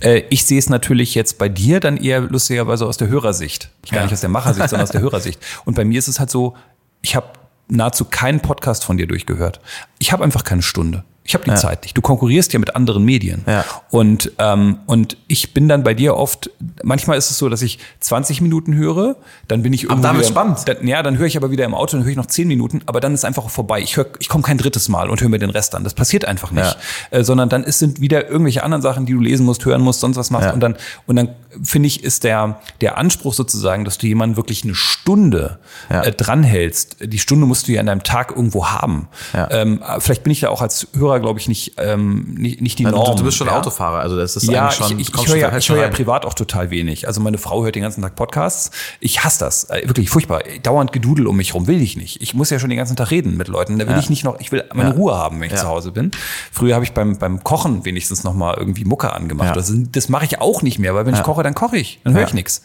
Äh, 0.00 0.22
ich 0.30 0.44
sehe 0.44 0.58
es 0.58 0.68
natürlich 0.68 1.14
jetzt 1.14 1.38
bei 1.38 1.48
dir 1.48 1.80
dann 1.80 1.96
eher 1.96 2.20
lustigerweise 2.22 2.84
aus 2.86 2.96
der 2.96 3.08
Hörersicht, 3.08 3.70
gar 3.90 3.98
Ja. 3.98 4.02
nicht 4.04 4.12
aus 4.12 4.20
der 4.20 4.30
Machersicht, 4.30 4.68
sondern 4.68 4.84
aus 4.84 4.90
der 4.90 5.00
Hörersicht. 5.06 5.40
Und 5.64 5.74
bei 5.76 5.84
mir 5.84 5.98
ist 5.98 6.08
es 6.08 6.18
halt 6.18 6.30
so, 6.30 6.54
ich 7.02 7.14
habe 7.14 7.26
nahezu 7.68 8.04
keinen 8.04 8.40
Podcast 8.40 8.84
von 8.84 8.96
dir 8.96 9.06
durchgehört. 9.06 9.60
Ich 9.98 10.12
habe 10.12 10.24
einfach 10.24 10.44
keine 10.44 10.62
Stunde. 10.62 11.04
Ich 11.28 11.34
habe 11.34 11.42
die 11.42 11.50
Ja. 11.50 11.56
Zeit 11.56 11.82
nicht. 11.82 11.96
Du 11.96 12.02
konkurrierst 12.02 12.52
ja 12.52 12.60
mit 12.60 12.76
anderen 12.76 13.04
Medien. 13.04 13.42
Ja. 13.48 13.64
Und, 13.90 14.30
ähm, 14.38 14.78
und 14.86 15.16
ich 15.26 15.52
bin 15.52 15.68
dann 15.68 15.82
bei 15.82 15.92
dir 15.92 16.16
oft, 16.16 16.50
manchmal 16.84 17.18
ist 17.18 17.32
es 17.32 17.38
so, 17.38 17.48
dass 17.48 17.62
ich 17.62 17.80
20 17.98 18.40
Minuten 18.42 18.76
höre, 18.76 19.16
dann 19.48 19.62
bin 19.62 19.72
ich 19.72 19.82
irgendwo 19.84 20.02
dann 20.02 20.12
wieder, 20.12 20.18
wird's 20.20 20.28
spannend. 20.28 20.58
Dann, 20.66 20.86
ja, 20.86 21.02
dann 21.02 21.18
höre 21.18 21.26
ich 21.26 21.36
aber 21.36 21.50
wieder 21.50 21.64
im 21.64 21.74
Auto, 21.74 21.96
dann 21.96 22.04
höre 22.04 22.12
ich 22.12 22.16
noch 22.16 22.26
10 22.26 22.46
Minuten, 22.46 22.82
aber 22.86 23.00
dann 23.00 23.12
ist 23.12 23.24
einfach 23.24 23.50
vorbei. 23.50 23.80
Ich, 23.80 23.96
hör, 23.96 24.06
ich 24.20 24.28
komme 24.28 24.44
kein 24.44 24.56
drittes 24.56 24.88
Mal 24.88 25.10
und 25.10 25.20
höre 25.20 25.28
mir 25.28 25.40
den 25.40 25.50
Rest 25.50 25.74
an. 25.74 25.82
Das 25.82 25.94
passiert 25.94 26.24
einfach 26.26 26.52
nicht. 26.52 26.76
Äh, 27.10 27.24
sondern 27.24 27.48
dann 27.48 27.64
ist, 27.64 27.80
sind 27.80 28.00
wieder 28.00 28.28
irgendwelche 28.28 28.62
anderen 28.62 28.82
Sachen, 28.82 29.04
die 29.04 29.12
du 29.12 29.20
lesen 29.20 29.44
musst, 29.46 29.64
hören 29.64 29.82
musst, 29.82 29.98
sonst 29.98 30.16
was 30.16 30.30
machst. 30.30 30.46
Ja. 30.46 30.52
Und 30.52 30.60
dann, 30.60 30.76
und 31.06 31.16
dann 31.16 31.30
finde 31.62 31.86
ich, 31.88 32.02
ist 32.04 32.24
der, 32.24 32.60
der 32.80 32.98
Anspruch 32.98 33.34
sozusagen, 33.34 33.84
dass 33.84 33.98
du 33.98 34.06
jemanden 34.06 34.36
wirklich 34.36 34.64
eine 34.64 34.74
Stunde 34.74 35.58
Ja. 35.90 36.02
äh, 36.02 36.12
dranhältst. 36.12 36.96
Die 37.00 37.18
Stunde 37.18 37.46
musst 37.46 37.68
du 37.68 37.72
ja 37.72 37.80
in 37.80 37.86
deinem 37.86 38.02
Tag 38.02 38.30
irgendwo 38.34 38.66
haben. 38.66 39.08
Ja. 39.32 39.50
Ähm, 39.50 39.82
vielleicht 39.98 40.22
bin 40.22 40.30
ich 40.32 40.40
da 40.40 40.48
auch 40.48 40.62
als 40.62 40.88
Hörer, 40.96 41.20
glaube 41.20 41.40
ich, 41.40 41.48
nicht, 41.48 41.74
ähm, 41.78 42.34
nicht, 42.38 42.60
nicht 42.60 42.78
die 42.78 42.84
Norm. 42.84 43.16
du 43.16 43.24
bist 43.24 43.36
schon 43.36 43.46
ja. 43.46 43.56
Autofahrer, 43.58 43.98
also 43.98 44.16
das 44.16 44.36
ist 44.36 44.44
Ja, 44.50 44.64
eigentlich 44.64 44.74
schon, 44.76 44.98
ich, 44.98 45.08
ich, 45.08 45.14
ich 45.14 45.28
höre 45.28 45.36
ja, 45.36 45.56
ich 45.56 45.68
höre 45.68 45.82
ja 45.82 45.88
privat 45.88 46.24
auch 46.26 46.34
total 46.34 46.70
wenig. 46.70 47.06
Also 47.06 47.20
meine 47.20 47.38
Frau 47.38 47.64
hört 47.64 47.74
den 47.74 47.82
ganzen 47.82 48.02
Tag 48.02 48.14
Podcasts. 48.16 48.70
Ich 49.00 49.24
hasse 49.24 49.40
das. 49.40 49.64
Äh, 49.64 49.82
Wirklich 49.86 50.10
furchtbar. 50.10 50.42
Dauernd 50.62 50.92
Gedudel 50.92 51.26
um 51.26 51.36
mich 51.36 51.54
rum. 51.54 51.66
Will 51.66 51.80
ich 51.80 51.96
nicht. 51.96 52.20
Ich 52.22 52.34
muss 52.34 52.50
ja 52.50 52.58
schon 52.58 52.68
den 52.70 52.78
ganzen 52.78 52.96
Tag 52.96 53.10
reden 53.10 53.36
mit 53.36 53.48
Leuten. 53.48 53.78
Da 53.78 53.86
will 53.86 53.94
Ja. 53.94 53.98
ich 54.00 54.10
nicht 54.10 54.24
noch, 54.24 54.38
ich 54.40 54.52
will 54.52 54.64
meine 54.74 54.90
Ja. 54.90 54.96
Ruhe 54.96 55.14
haben, 55.14 55.40
wenn 55.40 55.46
ich 55.46 55.52
Ja. 55.52 55.58
zu 55.62 55.68
Hause 55.68 55.92
bin. 55.92 56.10
Früher 56.52 56.74
habe 56.74 56.84
ich 56.84 56.92
beim, 56.92 57.18
beim 57.18 57.42
Kochen 57.44 57.84
wenigstens 57.84 58.24
noch 58.24 58.34
mal 58.34 58.54
irgendwie 58.58 58.84
Mucke 58.84 59.12
angemacht. 59.12 59.48
Ja. 59.48 59.54
Das, 59.54 59.72
das 59.74 60.08
mache 60.08 60.24
ich 60.24 60.40
auch 60.40 60.62
nicht 60.62 60.78
mehr, 60.78 60.94
weil 60.94 61.06
wenn 61.06 61.14
ich 61.14 61.22
koche, 61.22 61.42
dann 61.46 61.54
koche 61.54 61.76
ich, 61.78 62.00
dann 62.04 62.12
höre 62.14 62.22
Ja. 62.22 62.26
ich 62.28 62.34
nichts. 62.34 62.62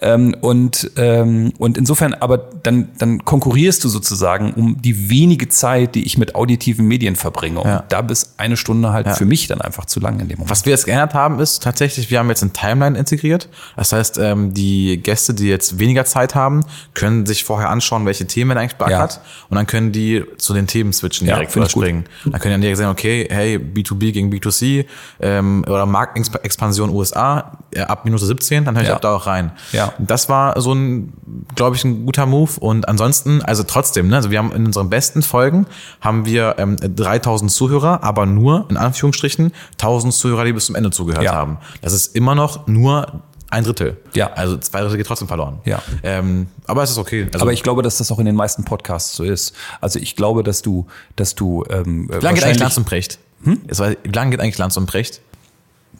Ähm, 0.00 0.34
und, 0.40 0.90
ähm, 0.96 1.52
und 1.58 1.76
insofern, 1.76 2.14
aber 2.14 2.38
dann, 2.62 2.88
dann 2.98 3.24
konkurrierst 3.24 3.82
du 3.84 3.88
sozusagen 3.88 4.52
um 4.54 4.80
die 4.80 5.10
wenige 5.10 5.48
Zeit, 5.48 5.94
die 5.94 6.04
ich 6.04 6.18
mit 6.18 6.34
auditiven 6.34 6.86
Medien 6.86 7.16
verbringe. 7.16 7.60
Und 7.60 7.68
Ja. 7.68 7.84
da 7.88 8.02
bis 8.02 8.34
eine 8.36 8.56
Stunde 8.56 8.92
halt 8.92 9.08
für 9.16 9.24
mich 9.24 9.46
dann 9.48 9.60
einfach 9.60 9.86
zu 9.86 10.00
lang 10.00 10.20
in 10.20 10.28
dem 10.28 10.38
Moment. 10.38 10.50
Was 10.50 10.64
wir 10.64 10.70
jetzt 10.72 10.86
geändert 10.86 11.14
haben, 11.14 11.40
ist 11.40 11.62
tatsächlich, 11.62 12.10
wir 12.10 12.18
haben 12.18 12.28
jetzt 12.28 12.42
ein 12.42 12.52
Timeline 12.52 12.98
integriert. 12.98 13.48
Das 13.76 13.92
heißt, 13.92 14.18
ähm, 14.18 14.54
die 14.54 14.98
Gäste, 15.02 15.34
die 15.34 15.46
jetzt 15.48 15.78
weniger 15.78 16.04
Zeit 16.04 16.34
haben, 16.34 16.64
können 16.94 17.26
sich 17.26 17.44
vorher 17.44 17.70
anschauen, 17.70 18.06
welche 18.06 18.26
Themen 18.26 18.52
er 18.56 18.60
eigentlich 18.62 18.76
beackert. 18.76 19.14
Ja. 19.14 19.20
Und 19.48 19.56
dann 19.56 19.66
können 19.66 19.92
die 19.92 20.24
zu 20.38 20.54
den 20.54 20.66
Themen 20.66 20.92
switchen 20.92 21.26
Ja, 21.26 21.34
direkt 21.34 21.52
find 21.52 21.62
oder 21.62 21.68
ich 21.68 21.74
gut. 21.74 21.82
springen. 21.84 22.04
Dann 22.24 22.40
können 22.40 22.54
die 22.56 22.60
direkt 22.62 22.78
sagen, 22.78 22.90
okay, 22.90 23.26
hey, 23.30 23.56
B2B 23.58 24.12
gegen 24.12 24.30
B2C 24.32 24.84
ähm, 25.20 25.64
oder 25.66 25.86
Marktexpansion 25.86 26.90
USA 26.90 27.58
äh, 27.74 27.80
ab 27.80 28.04
Minute 28.18 28.26
17, 28.26 28.64
dann 28.64 28.74
höre 28.76 28.82
ich 28.82 28.88
Ja. 28.88 28.96
auch 28.96 29.00
da 29.00 29.14
auch 29.16 29.26
rein. 29.26 29.52
Ja. 29.72 29.92
Das 29.98 30.28
war 30.28 30.60
so 30.60 30.72
ein, 30.74 31.12
glaube 31.54 31.76
ich, 31.76 31.84
ein 31.84 32.04
guter 32.04 32.26
Move. 32.26 32.50
Und 32.60 32.88
ansonsten, 32.88 33.42
also 33.42 33.62
trotzdem, 33.62 34.08
ne, 34.08 34.16
also 34.16 34.30
wir 34.30 34.38
haben 34.38 34.52
in 34.52 34.66
unseren 34.66 34.90
besten 34.90 35.22
Folgen 35.22 35.66
haben 36.00 36.26
wir 36.26 36.56
ähm, 36.58 36.76
3000 36.80 37.50
Zuhörer, 37.50 38.02
aber 38.02 38.26
nur, 38.26 38.66
in 38.70 38.76
Anführungsstrichen, 38.76 39.52
1000 39.72 40.12
Zuhörer, 40.14 40.44
die 40.44 40.52
bis 40.52 40.66
zum 40.66 40.74
Ende 40.74 40.90
zugehört 40.90 41.22
Ja. 41.24 41.32
haben. 41.34 41.58
Das 41.82 41.92
ist 41.92 42.14
immer 42.16 42.34
noch 42.34 42.66
nur 42.66 43.22
ein 43.50 43.64
Drittel. 43.64 43.96
Ja. 44.14 44.30
Also 44.34 44.58
zwei 44.58 44.80
Drittel 44.82 44.98
geht 44.98 45.06
trotzdem 45.06 45.26
verloren. 45.28 45.60
Ja. 45.64 45.80
Ähm, 46.02 46.48
aber 46.66 46.82
es 46.82 46.90
ist 46.90 46.98
okay. 46.98 47.28
Also, 47.32 47.42
Aber 47.42 47.52
ich 47.54 47.62
glaube, 47.62 47.82
dass 47.82 47.96
das 47.96 48.12
auch 48.12 48.18
in 48.18 48.26
den 48.26 48.34
meisten 48.36 48.64
Podcasts 48.64 49.16
so 49.16 49.24
ist. 49.24 49.54
Also 49.80 49.98
ich 49.98 50.16
glaube, 50.16 50.42
dass 50.42 50.60
du, 50.60 50.86
dass 51.16 51.34
du 51.34 51.64
ähm, 51.70 52.08
wie 52.10 52.22
lange 52.22 52.34
geht 52.34 52.44
eigentlich 52.44 52.58
Lanz 52.58 52.76
und 52.76 52.84
Precht? 52.84 53.18
Hm? 53.44 53.60
War, 53.68 53.92
wie 54.02 54.08
lange 54.10 54.32
geht 54.32 54.40
eigentlich 54.40 54.58
Lanz 54.58 54.76
und 54.76 54.84
Precht? 54.86 55.20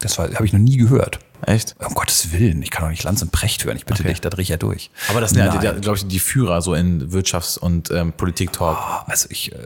das 0.01 0.19
war- 0.19 0.33
habe 0.33 0.45
ich 0.45 0.53
noch 0.53 0.61
nie 0.61 0.77
gehört. 0.77 1.19
Echt? 1.47 1.77
Um 1.79 1.95
Gottes 1.95 2.33
Willen, 2.33 2.63
ich 2.63 2.71
kann 2.71 2.85
doch 2.85 2.91
nicht 2.91 3.05
Lanz 3.05 3.23
und 3.23 3.31
Precht 3.33 3.65
hören. 3.65 3.77
Ich 3.77 3.87
bitte 3.87 4.01
Okay. 4.03 4.11
dich, 4.11 4.21
da 4.21 4.29
drehe 4.31 4.43
ich 4.43 4.49
ja 4.49 4.57
durch. 4.57 4.91
Aber 5.09 5.21
das 5.21 5.31
sind 5.31 5.39
ja, 5.39 5.73
glaube 5.73 5.97
ich, 5.99 6.07
die 6.07 6.19
Führer 6.19 6.61
so 6.63 6.75
in 6.75 7.11
Wirtschafts- 7.13 7.59
und 7.59 7.91
ähm, 7.91 8.13
Politik-Talk. 8.13 8.77
Also 9.07 9.27
ich 9.31 9.53
äh, 9.53 9.57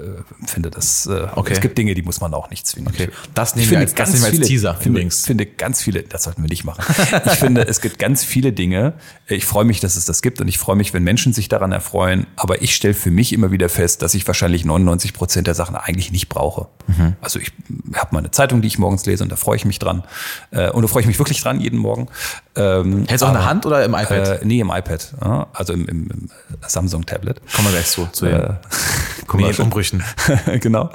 finde 0.46 0.70
das, 0.70 1.06
äh, 1.06 1.26
Okay. 1.34 1.52
es 1.54 1.60
gibt 1.60 1.78
Dinge, 1.78 1.94
die 1.94 2.02
muss 2.02 2.20
man 2.20 2.34
auch 2.34 2.50
nicht 2.50 2.66
zwingen. 2.66 2.88
Okay. 2.92 3.08
Das 3.34 3.50
Ich 3.50 3.56
nehmen 3.56 3.70
wir 3.70 3.78
finde 3.78 3.80
als- 3.86 3.94
das 3.94 4.08
nehmen 4.10 4.20
wir 4.22 4.26
als 4.28 4.36
viele, 4.36 4.46
Teaser 4.46 4.74
finde, 4.74 4.88
übrigens. 5.00 5.24
finde 5.26 5.46
ganz 5.46 5.82
viele, 5.82 6.02
das 6.02 6.24
sollten 6.24 6.42
wir 6.42 6.48
nicht 6.48 6.64
machen. 6.64 6.84
Ich 7.26 7.38
finde, 7.38 7.66
es 7.66 7.80
gibt 7.80 7.98
ganz 7.98 8.22
viele 8.24 8.52
Dinge. 8.52 8.94
Ich 9.26 9.44
freue 9.46 9.64
mich, 9.64 9.80
dass 9.80 9.96
es 9.96 10.04
das 10.04 10.22
gibt 10.22 10.40
und 10.40 10.48
ich 10.48 10.58
freue 10.58 10.76
mich, 10.76 10.92
wenn 10.94 11.02
Menschen 11.04 11.32
sich 11.32 11.48
daran 11.48 11.72
erfreuen. 11.72 12.26
Aber 12.36 12.62
ich 12.62 12.74
stelle 12.74 12.94
für 12.94 13.10
mich 13.10 13.32
immer 13.32 13.50
wieder 13.50 13.68
fest, 13.68 14.02
dass 14.02 14.14
ich 14.14 14.26
wahrscheinlich 14.26 14.64
99 14.64 15.12
Prozent 15.14 15.46
der 15.46 15.54
Sachen 15.54 15.76
eigentlich 15.76 16.12
nicht 16.12 16.28
brauche. 16.28 16.68
Mhm. 16.86 17.16
Also 17.20 17.38
ich 17.38 17.52
habe 17.94 18.08
meine 18.14 18.30
Zeitung, 18.30 18.60
die 18.62 18.68
ich 18.68 18.78
morgens 18.78 19.06
lese 19.06 19.22
und 19.24 19.30
da 19.32 19.36
freue 19.36 19.56
ich 19.56 19.64
mich 19.64 19.78
dran. 19.78 20.04
Äh, 20.50 20.70
Und 20.70 20.82
da 20.82 20.88
freue 20.88 21.00
ich 21.02 21.06
mich 21.06 21.18
wirklich 21.18 21.40
dran 21.40 21.60
jeden 21.62 21.78
Morgen. 21.78 22.08
Ähm, 22.56 23.04
Hältst 23.06 23.22
du 23.22 23.26
auch 23.26 23.30
in 23.30 23.34
der 23.34 23.42
aber, 23.42 23.50
Hand 23.50 23.66
oder 23.66 23.84
im 23.84 23.94
iPad? 23.94 24.28
Äh, 24.28 24.38
nee, 24.44 24.60
im 24.60 24.70
iPad. 24.70 25.14
Ja, 25.24 25.46
also 25.52 25.72
im, 25.72 25.86
im, 25.86 26.08
im 26.10 26.28
Samsung-Tablet. 26.66 27.40
Kommen 27.54 27.68
wir 27.68 27.72
gleich 27.72 27.86
zu, 27.86 28.08
zu 28.12 28.26
den 28.26 28.40
Äh, 28.40 28.54
Medienumbrüchen. 29.32 30.02
genau. 30.60 30.90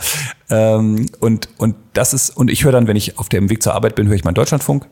Ähm, 0.49 1.07
und, 1.19 1.49
und 1.57 1.75
das 1.93 2.13
ist, 2.13 2.29
und 2.35 2.51
ich 2.51 2.63
höre 2.63 2.71
dann, 2.71 2.87
wenn 2.87 2.97
ich 2.97 3.17
auf 3.17 3.29
dem 3.29 3.49
Weg 3.49 3.63
zur 3.63 3.73
Arbeit 3.73 3.95
bin, 3.95 4.07
höre 4.07 4.15
ich 4.15 4.23
meinen 4.23 4.35
Deutschlandfunk. 4.35 4.85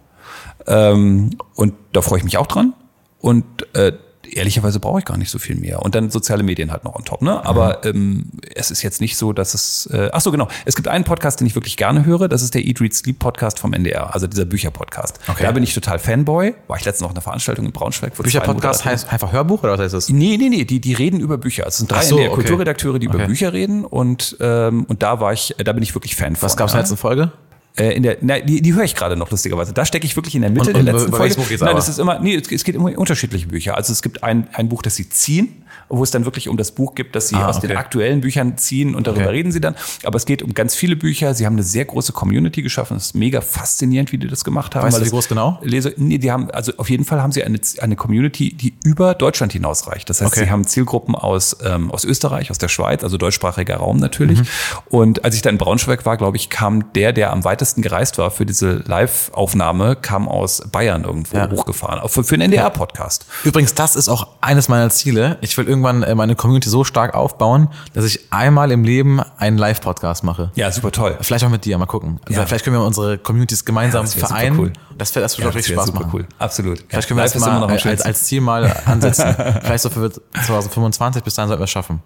Ähm, 0.68 1.32
und 1.56 1.74
da 1.94 2.02
freue 2.02 2.20
ich 2.20 2.24
mich 2.24 2.38
auch 2.38 2.48
dran. 2.48 2.74
Und 3.20 3.46
äh, 3.76 3.94
ehrlicherweise 4.32 4.80
brauche 4.80 5.00
ich 5.00 5.06
gar 5.06 5.18
nicht 5.18 5.30
so 5.30 5.40
viel 5.40 5.56
mehr. 5.56 5.82
Und 5.82 5.96
dann 5.96 6.10
soziale 6.10 6.44
Medien 6.44 6.72
halt 6.72 6.84
noch 6.84 6.96
on 6.96 7.04
top, 7.04 7.22
ne? 7.22 7.46
Aber 7.46 7.86
ähm, 7.86 8.26
es 8.54 8.72
ist 8.72 8.82
jetzt 8.84 9.02
nicht 9.02 9.18
so, 9.18 9.34
dass 9.34 9.54
es. 9.54 9.90
Äh, 9.92 10.10
ach 10.14 10.22
so, 10.22 10.32
genau. 10.32 10.48
Es 10.66 10.76
gibt 10.76 10.88
einen 10.88 11.04
Podcast, 11.04 11.40
den 11.40 11.48
ich 11.48 11.56
wirklich 11.56 11.78
gerne 11.78 12.06
höre. 12.06 12.28
Das 12.28 12.42
ist 12.42 12.54
der 12.54 12.66
Eat, 12.66 12.80
Read, 12.80 12.94
Sleep 12.94 13.20
Podcast 13.20 13.60
vom 13.60 13.74
NDR, 13.74 14.14
also 14.14 14.28
dieser 14.28 14.46
Bücher-Podcast. 14.46 15.20
Okay. 15.28 15.44
Da 15.44 15.52
bin 15.52 15.64
ich 15.64 15.74
total 15.74 16.00
Fanboy. 16.00 16.56
War 16.68 16.78
ich 16.78 16.86
letztens 16.86 17.02
noch 17.02 17.10
auf 17.10 17.16
einer 17.16 17.22
Veranstaltung 17.22 17.66
in 17.66 17.72
Braunschweig. 17.72 18.16
Bücher-Podcast 18.16 18.86
heißt 18.86 19.12
einfach 19.12 19.32
Hörbuch 19.32 19.64
oder 19.64 19.74
was 19.74 19.80
heißt 19.80 19.94
das? 19.94 20.10
Nee, 20.10 20.38
nee, 20.38 20.50
nee, 20.50 20.64
die, 20.66 20.80
die 20.80 20.94
reden 20.94 21.20
über 21.20 21.38
Bücher. 21.38 21.66
Es 21.68 21.78
sind 21.78 21.92
drei 21.92 22.04
so, 22.04 22.18
okay. 22.18 22.30
Kulturredakteure, 22.30 23.00
die 23.00 23.08
über 23.08 23.16
Okay. 23.16 23.28
Bücher 23.28 23.54
reden 23.54 23.86
und, 23.86 24.38
ähm, 24.40 24.86
und 24.86 25.02
da 25.02 25.20
war 25.20 25.34
ich, 25.34 25.56
da 25.58 25.74
bin 25.74 25.84
ich 25.84 25.96
wirklich 25.96 26.16
Fan 26.16 26.36
von. 26.36 26.46
Was 26.46 26.58
gab 26.58 26.68
es 26.68 26.74
in 26.74 26.78
ja. 26.78 26.82
der 26.82 26.84
letzten 26.84 26.98
Folge? 26.98 27.32
Äh, 27.78 27.92
in 27.96 28.04
der, 28.04 28.18
na, 28.22 28.40
die, 28.40 28.62
die 28.62 28.74
höre 28.74 28.84
ich 28.86 28.96
gerade 28.96 29.18
noch 29.18 29.30
lustigerweise. 29.32 29.74
Da 29.74 29.86
stecke 29.86 30.06
ich 30.06 30.16
wirklich 30.16 30.36
in 30.36 30.42
der 30.42 30.50
Mitte 30.52 30.68
Und- 30.68 30.74
der 30.74 30.80
und 30.82 30.86
letzten 30.86 31.08
über 31.10 31.18
Folge. 31.18 31.36
geht's 31.36 31.60
Nein, 31.62 31.70
aber? 31.72 31.78
das 31.80 31.90
ist 31.90 32.00
immer, 32.00 32.20
nee, 32.20 32.36
es, 32.36 32.50
es 32.52 32.64
geht 32.64 32.76
immer 32.76 32.86
um 32.90 32.96
unterschiedliche 32.96 33.48
Bücher. 33.48 33.76
Also 33.76 33.92
es 33.92 34.02
gibt 34.02 34.24
ein, 34.24 34.48
ein 34.54 34.70
Buch, 34.70 34.82
das 34.82 34.96
sie 34.96 35.10
ziehen, 35.10 35.64
wo 35.90 36.02
es 36.02 36.10
dann 36.12 36.24
wirklich 36.24 36.48
um 36.48 36.56
das 36.56 36.72
Buch 36.72 36.96
gibt, 36.96 37.16
das 37.18 37.28
sie 37.28 37.36
Ah, 37.36 37.48
aus 37.50 37.60
den 37.60 37.72
okay. 37.72 37.78
aktuellen 37.80 38.22
Büchern 38.22 38.58
ziehen 38.58 38.96
und 38.96 39.08
darüber 39.08 39.24
Okay. 39.24 39.32
reden 39.32 39.52
sie 39.52 39.60
dann. 39.60 39.76
Aber 40.06 40.16
es 40.16 40.26
geht 40.26 40.42
um 40.42 40.54
ganz 40.54 40.74
viele 40.74 40.96
Bücher. 40.96 41.34
Sie 41.34 41.46
haben 41.46 41.54
eine 41.56 41.64
sehr 41.64 41.84
große 41.84 42.14
Community 42.14 42.62
geschaffen. 42.62 42.96
Es 42.96 43.08
ist 43.08 43.16
mega 43.16 43.42
faszinierend, 43.42 44.12
wie 44.14 44.18
die 44.18 44.28
das 44.28 44.46
gemacht 44.46 44.74
haben. 44.74 44.86
Weißt 44.88 45.00
du, 45.02 45.06
wie 45.06 45.10
groß 45.10 45.28
genau? 45.28 45.60
Leser, 45.62 45.92
nee, 45.98 46.18
die 46.18 46.32
haben, 46.32 46.50
also 46.52 46.72
auf 46.78 46.90
jeden 46.90 47.04
Fall 47.04 47.22
haben 47.22 47.34
sie 47.34 47.44
eine, 47.44 47.60
eine 47.80 47.96
Community, 47.98 48.54
die 48.54 48.74
über 48.86 49.14
Deutschland 49.16 49.52
hinausreicht. 49.52 50.10
Das 50.10 50.22
heißt, 50.22 50.32
Okay. 50.32 50.46
sie 50.46 50.50
haben 50.50 50.66
Zielgruppen 50.66 51.14
aus, 51.14 51.58
ähm, 51.66 51.92
aus 51.92 52.06
Österreich, 52.06 52.52
aus 52.52 52.58
der 52.58 52.70
Schweiz, 52.70 53.04
also 53.04 53.18
deutschsprachiger 53.18 53.76
Raum 53.76 53.98
natürlich. 53.98 54.40
Mhm. 54.40 54.46
Und 54.90 55.26
als 55.26 55.36
ich 55.36 55.42
da 55.42 55.50
in 55.50 55.58
Braunschweig 55.58 56.06
war, 56.06 56.16
glaube 56.16 56.38
ich, 56.38 56.50
kam 56.50 56.94
der, 56.94 57.12
der 57.12 57.34
am 57.34 57.44
weitesten 57.44 57.65
gereist 57.74 58.18
war 58.20 58.30
für 58.30 58.46
diese 58.46 58.84
Live-Aufnahme, 58.86 59.96
kam 59.96 60.28
aus 60.28 60.62
Bayern 60.72 61.04
irgendwo 61.04 61.38
Ja. 61.38 61.50
hochgefahren. 61.50 62.08
Für, 62.08 62.24
für 62.24 62.36
einen 62.36 62.44
NDR-Podcast. 62.44 63.26
Übrigens, 63.44 63.74
das 63.74 63.96
ist 63.96 64.10
auch 64.10 64.28
eines 64.42 64.70
meiner 64.70 64.90
Ziele. 64.92 65.38
Ich 65.42 65.58
will 65.58 65.68
irgendwann 65.68 66.04
äh, 66.04 66.14
meine 66.16 66.36
Community 66.36 66.70
so 66.70 66.84
stark 66.84 67.16
aufbauen, 67.16 67.70
dass 67.94 68.06
ich 68.06 68.32
einmal 68.32 68.72
im 68.72 68.84
Leben 68.84 69.22
einen 69.38 69.58
Live-Podcast 69.58 70.24
mache. 70.24 70.52
Ja, 70.56 70.72
super 70.72 70.92
toll. 70.92 71.18
Vielleicht 71.22 71.44
auch 71.46 71.50
mit 71.50 71.66
dir, 71.66 71.78
mal 71.78 71.86
gucken. 71.88 72.20
Also 72.26 72.40
Ja. 72.40 72.46
Vielleicht 72.46 72.64
können 72.66 72.76
wir 72.76 72.86
unsere 72.86 73.18
Communities 73.18 73.66
gemeinsam 73.66 74.06
Ja, 74.06 74.12
das 74.12 74.20
vereinen. 74.30 74.60
cool. 74.60 74.74
Das, 74.98 75.14
wär, 75.16 75.22
das 75.22 75.38
wird, 75.40 75.50
ich, 75.56 75.62
das 75.64 75.70
wär 75.70 75.76
Spaß 75.76 75.86
super 75.88 76.00
machen. 76.02 76.12
cool. 76.14 76.28
Absolut. 76.38 76.84
Vielleicht 76.88 77.08
können 77.08 77.18
wir 77.18 77.24
Live 77.24 77.34
das 77.34 77.42
mal 77.42 77.64
als, 77.64 78.02
als 78.04 78.24
Ziel 78.24 78.42
mal 78.42 78.72
ansetzen. 78.86 79.36
Vielleicht 79.62 79.84
so 79.84 79.90
für 79.90 80.12
2025, 80.12 81.24
bis 81.24 81.34
dahin 81.36 81.48
sollten 81.50 81.62
wir 81.62 81.66
es 81.66 81.72
schaffen. 81.72 82.02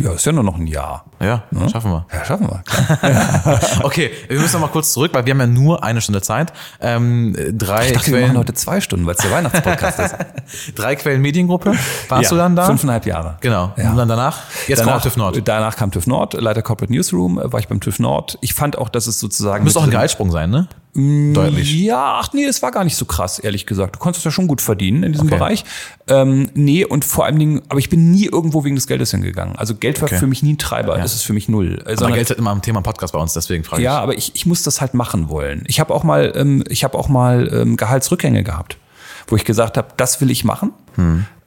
Ja, 0.00 0.12
ist 0.12 0.24
ja 0.24 0.32
nur 0.32 0.42
noch 0.42 0.56
ein 0.56 0.66
Jahr. 0.66 1.04
Ja, 1.20 1.42
schaffen 1.70 1.90
wir. 1.90 2.06
Ja, 2.12 2.24
schaffen 2.24 2.48
wir. 2.48 2.62
Okay, 3.82 4.10
wir 4.28 4.40
müssen 4.40 4.54
noch 4.54 4.66
mal 4.68 4.72
kurz 4.72 4.92
zurück, 4.92 5.10
weil 5.14 5.26
wir 5.26 5.32
haben 5.34 5.40
ja 5.40 5.46
nur 5.46 5.84
eine 5.84 6.00
Stunde 6.00 6.22
Zeit. 6.22 6.52
Ähm, 6.80 7.36
drei, 7.52 7.86
Ich 7.88 7.92
dachte, 7.92 8.06
wir 8.06 8.12
machen 8.14 8.24
Quellen, 8.24 8.38
heute 8.38 8.54
zwei 8.54 8.80
Stunden, 8.80 9.04
weil 9.06 9.14
es 9.14 9.20
der 9.22 9.30
Weihnachtspodcast 9.30 9.98
ist. 10.00 10.14
drei 10.74 10.96
Quellen 10.96 11.20
Mediengruppe. 11.20 11.74
Warst 12.08 12.22
Ja, 12.24 12.28
du 12.30 12.36
dann 12.36 12.56
da? 12.56 12.64
Fünfeinhalb 12.66 13.04
Jahre. 13.06 13.36
Genau. 13.40 13.72
Ja. 13.76 13.90
Und 13.90 13.96
dann 13.96 14.08
danach? 14.08 14.38
Jetzt 14.66 14.78
danach, 14.80 14.92
kommt 14.94 15.02
TÜV 15.04 15.16
Nord. 15.16 15.40
Danach 15.46 15.76
kam 15.76 15.90
TÜV 15.90 16.06
Nord, 16.06 16.34
Leiter 16.34 16.62
Corporate 16.62 16.92
Newsroom, 16.92 17.38
äh, 17.38 17.52
war 17.52 17.60
ich 17.60 17.68
beim 17.68 17.80
TÜV 17.80 17.98
Nord. 17.98 18.38
Ich 18.40 18.54
fand 18.54 18.78
auch, 18.78 18.88
dass 18.88 19.06
es 19.06 19.20
sozusagen. 19.20 19.64
Müsste 19.64 19.78
auch 19.80 19.84
ein 19.84 19.90
Gehaltssprung 19.90 20.30
sein, 20.30 20.50
ne? 20.50 20.68
Mm, 20.94 21.32
Deutlich. 21.32 21.72
Ja, 21.80 22.18
ach 22.20 22.32
nee, 22.34 22.44
es 22.44 22.60
war 22.62 22.70
gar 22.70 22.84
nicht 22.84 22.96
so 22.96 23.06
krass, 23.06 23.38
ehrlich 23.38 23.64
gesagt. 23.64 23.94
Du 23.96 23.98
konntest 23.98 24.24
ja 24.26 24.30
schon 24.30 24.46
gut 24.46 24.60
verdienen 24.60 25.02
in 25.04 25.12
diesem 25.12 25.28
Okay. 25.28 25.36
Bereich. 25.38 25.64
Ähm, 26.06 26.50
nee, 26.54 26.84
und 26.84 27.04
vor 27.04 27.24
allen 27.24 27.38
Dingen, 27.38 27.62
aber 27.70 27.78
ich 27.78 27.88
bin 27.88 28.10
nie 28.10 28.26
irgendwo 28.26 28.62
wegen 28.64 28.74
des 28.74 28.86
Geldes 28.86 29.10
hingegangen. 29.10 29.56
Also 29.56 29.74
Geld 29.74 30.02
war 30.02 30.08
Okay. 30.08 30.18
für 30.18 30.26
mich 30.26 30.42
nie 30.42 30.52
ein 30.52 30.58
Treiber. 30.58 30.98
Das 30.98 31.14
ist 31.14 31.22
für 31.22 31.32
mich 31.32 31.48
null. 31.48 31.78
Aber 31.84 31.96
sondern- 31.96 32.14
Geld 32.16 32.30
ist 32.30 32.38
immer 32.38 32.50
am 32.50 32.60
Thema 32.60 32.82
Podcast 32.82 33.14
bei 33.14 33.18
uns, 33.18 33.32
deswegen 33.32 33.64
frage 33.64 33.80
ich. 33.80 33.84
ja, 33.84 33.98
aber 34.00 34.16
ich, 34.18 34.32
ich 34.34 34.44
muss 34.44 34.62
das 34.64 34.80
halt 34.82 34.92
machen 34.92 35.30
wollen. 35.30 35.64
Ich 35.66 35.80
habe 35.80 35.94
auch 35.94 36.04
mal, 36.04 36.32
ähm, 36.36 36.62
ich 36.68 36.84
habe 36.84 36.98
auch 36.98 37.08
mal 37.08 37.48
ähm, 37.54 37.76
Gehaltsrückgänge 37.78 38.42
gehabt, 38.44 38.76
wo 39.28 39.36
ich 39.36 39.44
gesagt 39.46 39.78
habe, 39.78 39.88
das 39.96 40.20
will 40.20 40.30
ich 40.30 40.44
machen. 40.44 40.72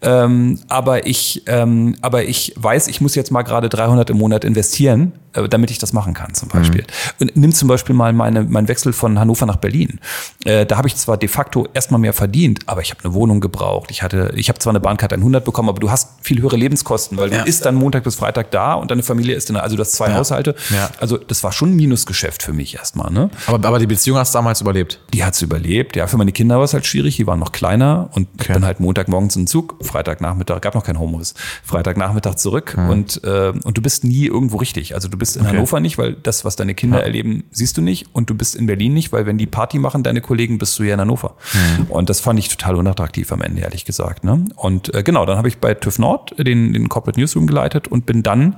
Ähm, 0.02 0.60
aber 0.68 1.08
ich, 1.08 1.43
ähm, 1.48 1.96
aber 2.02 2.24
ich 2.26 2.54
weiß, 2.58 2.88
ich 2.88 3.02
muss 3.02 3.16
jetzt 3.16 3.32
mal 3.32 3.41
gerade 3.43 3.70
300 3.70 4.10
im 4.10 4.18
Monat 4.18 4.43
investieren, 4.43 5.14
äh, 5.34 5.48
damit 5.50 5.72
ich 5.72 5.78
das 5.80 5.93
machen 5.93 6.14
kann, 6.14 6.34
zum 6.34 6.50
Beispiel. 6.50 6.84
Und 7.20 7.36
nimm 7.36 7.54
zum 7.54 7.68
Beispiel 7.68 7.96
mal 7.96 8.14
meine, 8.14 8.43
meinen 8.43 8.68
Wechsel 8.68 8.93
von 8.93 9.18
Hannover 9.20 9.46
nach 9.46 9.56
Berlin. 9.56 10.00
Äh, 10.43 10.66
da 10.66 10.78
habe 10.78 10.88
ich 10.88 10.96
zwar 10.96 11.18
de 11.18 11.28
facto 11.30 11.68
erstmal 11.74 12.00
mehr 12.00 12.14
verdient, 12.14 12.60
aber 12.68 12.82
ich 12.82 12.91
habe 12.91 13.04
eine 13.04 13.14
Wohnung 13.14 13.39
gebraucht. 13.39 13.89
Ich 13.89 14.04
hatte, 14.04 14.32
ich 14.36 14.50
habe 14.50 14.60
zwar 14.60 14.72
eine 14.72 14.80
Bahnkarte 14.80 15.16
100 15.16 15.43
bekommen, 15.43 15.70
aber 15.70 15.80
du 15.80 15.89
hast 15.89 16.10
viel 16.22 16.41
höhere 16.41 16.58
Lebenskosten, 16.58 17.18
weil 17.18 17.30
du 17.30 17.38
Ja. 17.38 17.43
isst 17.43 17.66
dann 17.66 17.76
Montag 17.76 18.04
bis 18.04 18.16
Freitag 18.16 18.52
da 18.52 18.74
und 18.74 18.91
deine 18.91 19.02
Familie 19.04 19.36
ist 19.36 19.50
in, 19.50 19.56
also 19.56 19.76
du 19.76 19.82
hast 19.82 19.93
zwei 19.93 20.10
Ja. 20.10 20.16
Haushalte. 20.16 20.56
Ja. 20.72 20.89
Also 21.00 21.18
das 21.18 21.43
war 21.43 21.52
schon 21.52 21.72
ein 21.72 21.76
Minusgeschäft 21.76 22.43
für 22.43 22.54
mich 22.54 22.76
erstmal. 22.76 23.12
Ne? 23.12 23.30
Aber, 23.48 23.66
aber 23.68 23.80
die 23.80 23.88
Beziehung 23.88 24.18
hast 24.18 24.34
du 24.34 24.38
damals 24.38 24.62
überlebt. 24.62 25.00
Die 25.14 25.24
hat's 25.24 25.41
überlebt. 25.41 25.96
Ja, 25.96 26.06
für 26.08 26.18
meine 26.18 26.32
Kinder 26.32 26.58
war 26.58 26.64
es 26.66 26.74
halt 26.74 26.86
schwierig. 26.86 27.16
Die 27.16 27.26
waren 27.28 27.39
noch 27.39 27.52
kleiner 27.54 28.10
und 28.14 28.28
Okay. 28.39 28.54
dann 28.54 28.66
halt 28.66 28.80
Montagmorgens 28.80 29.36
in 29.36 29.43
den 29.43 29.48
Zug, 29.48 29.76
Freitagnachmittag, 29.86 30.62
gab 30.62 30.76
noch 30.76 30.84
kein 30.84 31.00
Homeoffice, 31.00 31.34
Freitagnachmittag 31.64 32.36
zurück 32.36 32.78
und, 32.90 33.24
äh, 33.24 33.54
und 33.64 33.78
du 33.78 33.82
bist 33.82 34.04
nie 34.04 34.26
irgendwo 34.26 34.58
richtig. 34.58 34.96
Also 34.96 35.08
du 35.08 35.18
bist 35.18 35.38
in 35.38 35.46
Okay. 35.46 35.58
Hannover 35.58 35.80
nicht, 35.80 35.98
weil 35.98 36.14
das, 36.14 36.44
was 36.44 36.56
deine 36.56 36.74
Kinder 36.74 37.04
erleben, 37.04 37.44
siehst 37.52 37.78
du 37.78 37.82
nicht 37.82 38.08
und 38.14 38.30
du 38.30 38.36
bist 38.36 38.56
in 38.56 38.66
Berlin 38.66 38.94
nicht, 38.94 39.12
weil 39.12 39.26
wenn 39.26 39.38
die 39.38 39.46
Party 39.46 39.78
machen, 39.80 40.04
deine 40.04 40.22
Kollegen, 40.22 40.58
bist 40.58 40.78
du 40.80 40.84
ja 40.84 40.96
in 40.96 41.02
Hannover. 41.02 41.36
Und 41.90 42.10
das 42.10 42.20
fand 42.20 42.40
ich 42.40 42.50
total 42.50 42.76
unattraktiv 42.76 43.32
am 43.32 43.42
Ende, 43.42 43.62
ehrlich 43.62 43.86
gesagt. 43.86 44.24
Ne? 44.24 44.46
Und 44.56 44.94
äh, 44.94 45.04
genau, 45.04 45.26
dann 45.26 45.38
habe 45.38 45.48
ich 45.48 45.60
bei 45.60 45.74
TÜV 45.74 46.00
Nord 46.00 46.36
den, 46.38 46.74
den 46.74 46.90
Corporate 46.90 47.20
Newsroom 47.20 47.48
geleitet 47.48 47.88
und 47.88 48.06
bin 48.06 48.24
dann 48.24 48.56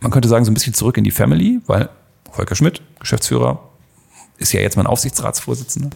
man 0.00 0.10
könnte 0.10 0.28
sagen, 0.28 0.44
so 0.44 0.50
ein 0.50 0.54
bisschen 0.54 0.74
zurück 0.74 0.96
in 0.96 1.04
die 1.04 1.10
Family, 1.10 1.60
weil 1.66 1.88
Volker 2.30 2.54
Schmidt, 2.54 2.82
Geschäftsführer, 3.00 3.69
ist 4.40 4.52
ja 4.52 4.60
jetzt 4.60 4.76
mein 4.76 4.86
Aufsichtsratsvorsitzender. 4.86 5.90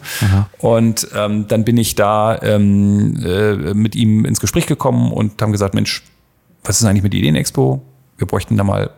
Und 0.59 1.07
ähm, 1.13 1.47
dann 1.47 1.65
bin 1.65 1.77
ich 1.77 1.95
da 1.95 2.39
ähm, 2.41 3.21
äh, 3.25 3.73
mit 3.73 3.95
ihm 3.95 4.23
ins 4.23 4.39
Gespräch 4.39 4.67
gekommen 4.67 5.11
und 5.11 5.41
haben 5.41 5.51
gesagt, 5.51 5.73
Mensch, 5.73 6.03
was 6.63 6.79
ist 6.79 6.87
eigentlich 6.87 7.03
mit 7.03 7.13
der 7.13 7.19
Ideenexpo? 7.19 7.81
Wir 8.17 8.27
bräuchten 8.27 8.55
da 8.55 8.63
mal, 8.63 8.91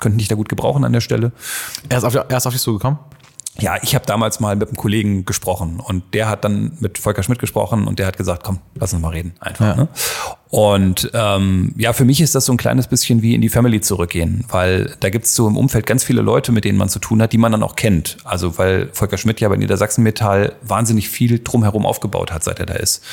könnten 0.00 0.18
dich 0.18 0.28
da 0.28 0.34
gut 0.34 0.48
gebrauchen 0.48 0.84
an 0.84 0.92
der 0.92 1.00
Stelle. 1.00 1.32
Er 1.88 1.98
ist 1.98 2.04
auf, 2.04 2.14
er 2.14 2.36
ist 2.36 2.46
auf 2.46 2.52
dich 2.52 2.62
zugekommen? 2.62 2.98
Ja, 3.60 3.76
ich 3.82 3.94
habe 3.94 4.04
damals 4.04 4.40
mal 4.40 4.56
mit 4.56 4.68
einem 4.68 4.76
Kollegen 4.76 5.24
gesprochen 5.24 5.78
und 5.78 6.02
der 6.12 6.28
hat 6.28 6.44
dann 6.44 6.72
mit 6.80 6.98
Volker 6.98 7.22
Schmidt 7.22 7.38
gesprochen 7.38 7.86
und 7.86 8.00
der 8.00 8.06
hat 8.06 8.16
gesagt, 8.16 8.42
komm, 8.42 8.58
lass 8.74 8.92
uns 8.92 9.00
mal 9.00 9.10
reden 9.10 9.34
einfach. 9.38 9.64
Ja. 9.64 9.76
Ne? 9.76 9.88
Und 10.50 11.10
ähm, 11.14 11.72
ja, 11.76 11.92
für 11.92 12.04
mich 12.04 12.20
ist 12.20 12.34
das 12.34 12.44
so 12.44 12.52
ein 12.52 12.56
kleines 12.56 12.88
bisschen 12.88 13.22
wie 13.22 13.34
in 13.34 13.40
die 13.40 13.48
Family 13.48 13.80
zurückgehen, 13.80 14.44
weil 14.48 14.94
da 15.00 15.10
gibt's 15.10 15.34
so 15.34 15.46
im 15.46 15.56
Umfeld 15.56 15.86
ganz 15.86 16.02
viele 16.04 16.22
Leute, 16.22 16.52
mit 16.52 16.64
denen 16.64 16.78
man 16.78 16.88
zu 16.88 16.98
tun 16.98 17.22
hat, 17.22 17.32
die 17.32 17.38
man 17.38 17.52
dann 17.52 17.62
auch 17.62 17.76
kennt. 17.76 18.16
Also 18.24 18.58
weil 18.58 18.88
Volker 18.92 19.18
Schmidt 19.18 19.40
ja 19.40 19.48
bei 19.48 19.56
Niedersachsen 19.56 20.02
Metall 20.02 20.54
wahnsinnig 20.62 21.08
viel 21.08 21.40
drumherum 21.42 21.86
aufgebaut 21.86 22.32
hat, 22.32 22.42
seit 22.42 22.58
er 22.58 22.66
da 22.66 22.74
ist. 22.74 23.04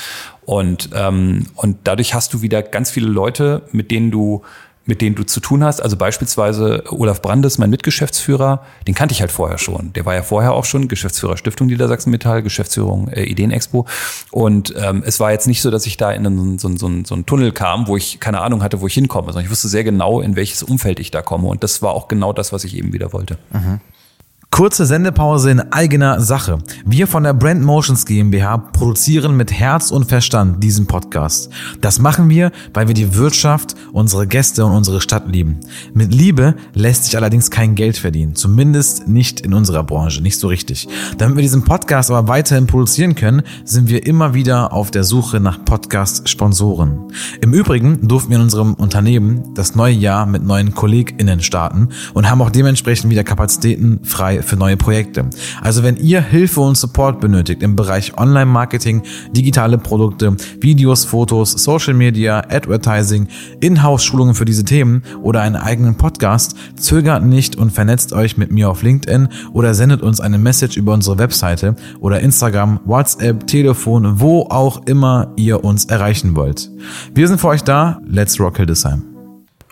Und, 0.46 0.90
ähm, 0.96 1.48
und 1.56 1.78
dadurch 1.84 2.14
hast 2.14 2.34
du 2.34 2.42
wieder 2.42 2.64
ganz 2.64 2.90
viele 2.90 3.08
Leute, 3.08 3.64
mit 3.72 3.92
denen 3.92 4.12
du 4.12 4.42
mit 4.86 5.02
denen 5.02 5.16
du 5.16 5.24
zu 5.24 5.40
tun 5.40 5.64
hast. 5.64 5.82
Also 5.82 5.96
beispielsweise 5.96 6.84
Olaf 6.90 7.22
Brandes, 7.22 7.58
mein 7.58 7.70
Mitgeschäftsführer, 7.70 8.64
den 8.88 8.96
kannte 8.96 9.14
ich 9.14 9.22
halt 9.22 9.32
vorher 9.32 9.58
schon. 9.58 9.94
Der 9.94 10.06
war 10.06 10.16
ja 10.16 10.24
vorher 10.24 10.54
auch 10.54 10.66
schon 10.66 10.88
Geschäftsführer 10.88 11.38
Stiftung 11.38 11.68
Niedersachsen 11.68 12.10
Metall, 12.10 12.42
Geschäftsführung 12.42 13.08
äh, 13.10 13.24
Ideenexpo. 13.24 13.86
Und 14.32 14.74
ähm, 14.78 15.04
es 15.06 15.20
war 15.20 15.32
jetzt 15.32 15.48
nicht 15.48 15.62
so, 15.62 15.70
dass 15.70 15.86
ich 15.86 15.98
da 15.98 16.12
in 16.12 16.26
einen, 16.26 16.60
so, 16.60 16.70
so, 16.76 16.90
so 17.04 17.14
einen 17.14 17.26
Tunnel 17.26 17.52
kam, 17.52 17.88
wo 17.88 17.96
ich 17.96 18.20
keine 18.20 18.42
Ahnung 18.42 18.64
hatte, 18.64 18.82
wo 18.82 18.88
ich 18.88 18.94
hinkomme, 18.94 19.28
sondern 19.28 19.46
ich 19.46 19.52
wusste 19.52 19.68
sehr 19.68 19.84
genau, 19.84 20.20
in 20.22 20.36
welches 20.36 20.64
Umfeld 20.64 21.00
ich 21.00 21.12
da 21.12 21.22
komme. 21.22 21.48
Und 21.48 21.64
das 21.64 21.82
war 21.82 21.92
auch 21.92 22.08
genau 22.08 22.34
das, 22.34 22.52
was 22.52 22.64
ich 22.64 22.76
eben 22.76 22.92
wieder 22.92 23.14
wollte. 23.14 23.38
Mhm. 23.52 23.82
Kurze 24.54 24.86
Sendepause 24.86 25.50
in 25.50 25.62
eigener 25.72 26.20
Sache. 26.20 26.58
Wir 26.86 27.08
von 27.08 27.24
der 27.24 27.34
Brand 27.34 27.64
Motions 27.64 28.06
GmbH 28.06 28.58
produzieren 28.58 29.38
mit 29.38 29.54
Herz 29.54 29.92
und 29.92 30.10
Verstand 30.10 30.62
diesen 30.62 30.88
Podcast. 30.88 31.50
Das 31.80 32.00
machen 32.00 32.28
wir, 32.28 32.52
weil 32.74 32.90
wir 32.90 32.94
die 32.94 33.16
Wirtschaft, 33.16 33.76
unsere 33.94 34.28
Gäste 34.28 34.66
und 34.66 34.74
unsere 34.74 35.00
Stadt 35.00 35.24
lieben. 35.32 35.62
Mit 35.94 36.14
Liebe 36.14 36.56
lässt 36.74 37.06
sich 37.06 37.16
allerdings 37.16 37.50
kein 37.50 37.76
Geld 37.76 37.96
verdienen. 37.96 38.36
Zumindest 38.36 39.08
nicht 39.08 39.40
in 39.40 39.54
unserer 39.54 39.84
Branche, 39.84 40.22
nicht 40.22 40.38
so 40.38 40.50
richtig. 40.50 40.90
Damit 41.18 41.38
wir 41.38 41.44
diesen 41.44 41.64
Podcast 41.64 42.12
aber 42.12 42.28
weiterhin 42.28 42.68
produzieren 42.68 43.16
können, 43.16 43.44
sind 43.64 43.88
wir 43.88 44.06
immer 44.06 44.34
wieder 44.34 44.74
auf 44.74 44.92
der 44.92 45.06
Suche 45.06 45.40
nach 45.40 45.64
Podcast-Sponsoren. 45.64 47.08
Im 47.40 47.54
Übrigen 47.54 48.06
durften 48.06 48.32
wir 48.32 48.38
in 48.38 48.44
unserem 48.44 48.74
Unternehmen 48.74 49.54
das 49.56 49.76
neue 49.76 49.96
Jahr 49.96 50.26
mit 50.26 50.44
neuen 50.44 50.76
KollegInnen 50.76 51.42
starten 51.42 51.88
und 52.14 52.30
haben 52.30 52.42
auch 52.42 52.52
dementsprechend 52.52 53.10
wieder 53.10 53.24
Kapazitäten 53.24 54.02
frei 54.04 54.41
für 54.46 54.56
neue 54.56 54.78
Projekte. 54.78 55.30
Also 55.62 55.84
wenn 55.84 55.98
ihr 55.98 56.22
Hilfe 56.22 56.62
und 56.62 56.78
Support 56.78 57.20
benötigt 57.20 57.64
im 57.64 57.76
Bereich 57.76 58.18
Online-Marketing, 58.18 59.04
digitale 59.32 59.78
Produkte, 59.78 60.36
Videos, 60.60 61.06
Fotos, 61.06 61.52
Social 61.52 61.94
Media, 61.94 62.42
Advertising, 62.50 63.28
Inhouse-Schulungen 63.60 64.36
für 64.36 64.46
diese 64.46 64.66
Themen 64.66 65.04
oder 65.22 65.42
einen 65.42 65.56
eigenen 65.56 65.96
Podcast, 65.96 66.56
zögert 66.76 67.24
nicht 67.24 67.56
und 67.56 67.72
vernetzt 67.72 68.14
euch 68.14 68.38
mit 68.38 68.52
mir 68.52 68.70
auf 68.70 68.84
LinkedIn 68.84 69.30
oder 69.54 69.74
sendet 69.74 70.02
uns 70.02 70.20
eine 70.20 70.38
Message 70.38 70.78
über 70.78 70.94
unsere 70.94 71.18
Webseite 71.18 71.76
oder 72.00 72.20
Instagram, 72.20 72.80
WhatsApp, 72.86 73.48
Telefon, 73.48 74.20
wo 74.20 74.48
auch 74.50 74.86
immer 74.86 75.34
ihr 75.36 75.64
uns 75.64 75.86
erreichen 75.86 76.36
wollt. 76.36 76.70
Wir 77.14 77.28
sind 77.28 77.40
für 77.40 77.48
euch 77.48 77.64
da. 77.64 78.00
Let's 78.06 78.40
rock 78.40 78.58
Hildesheim. 78.58 79.04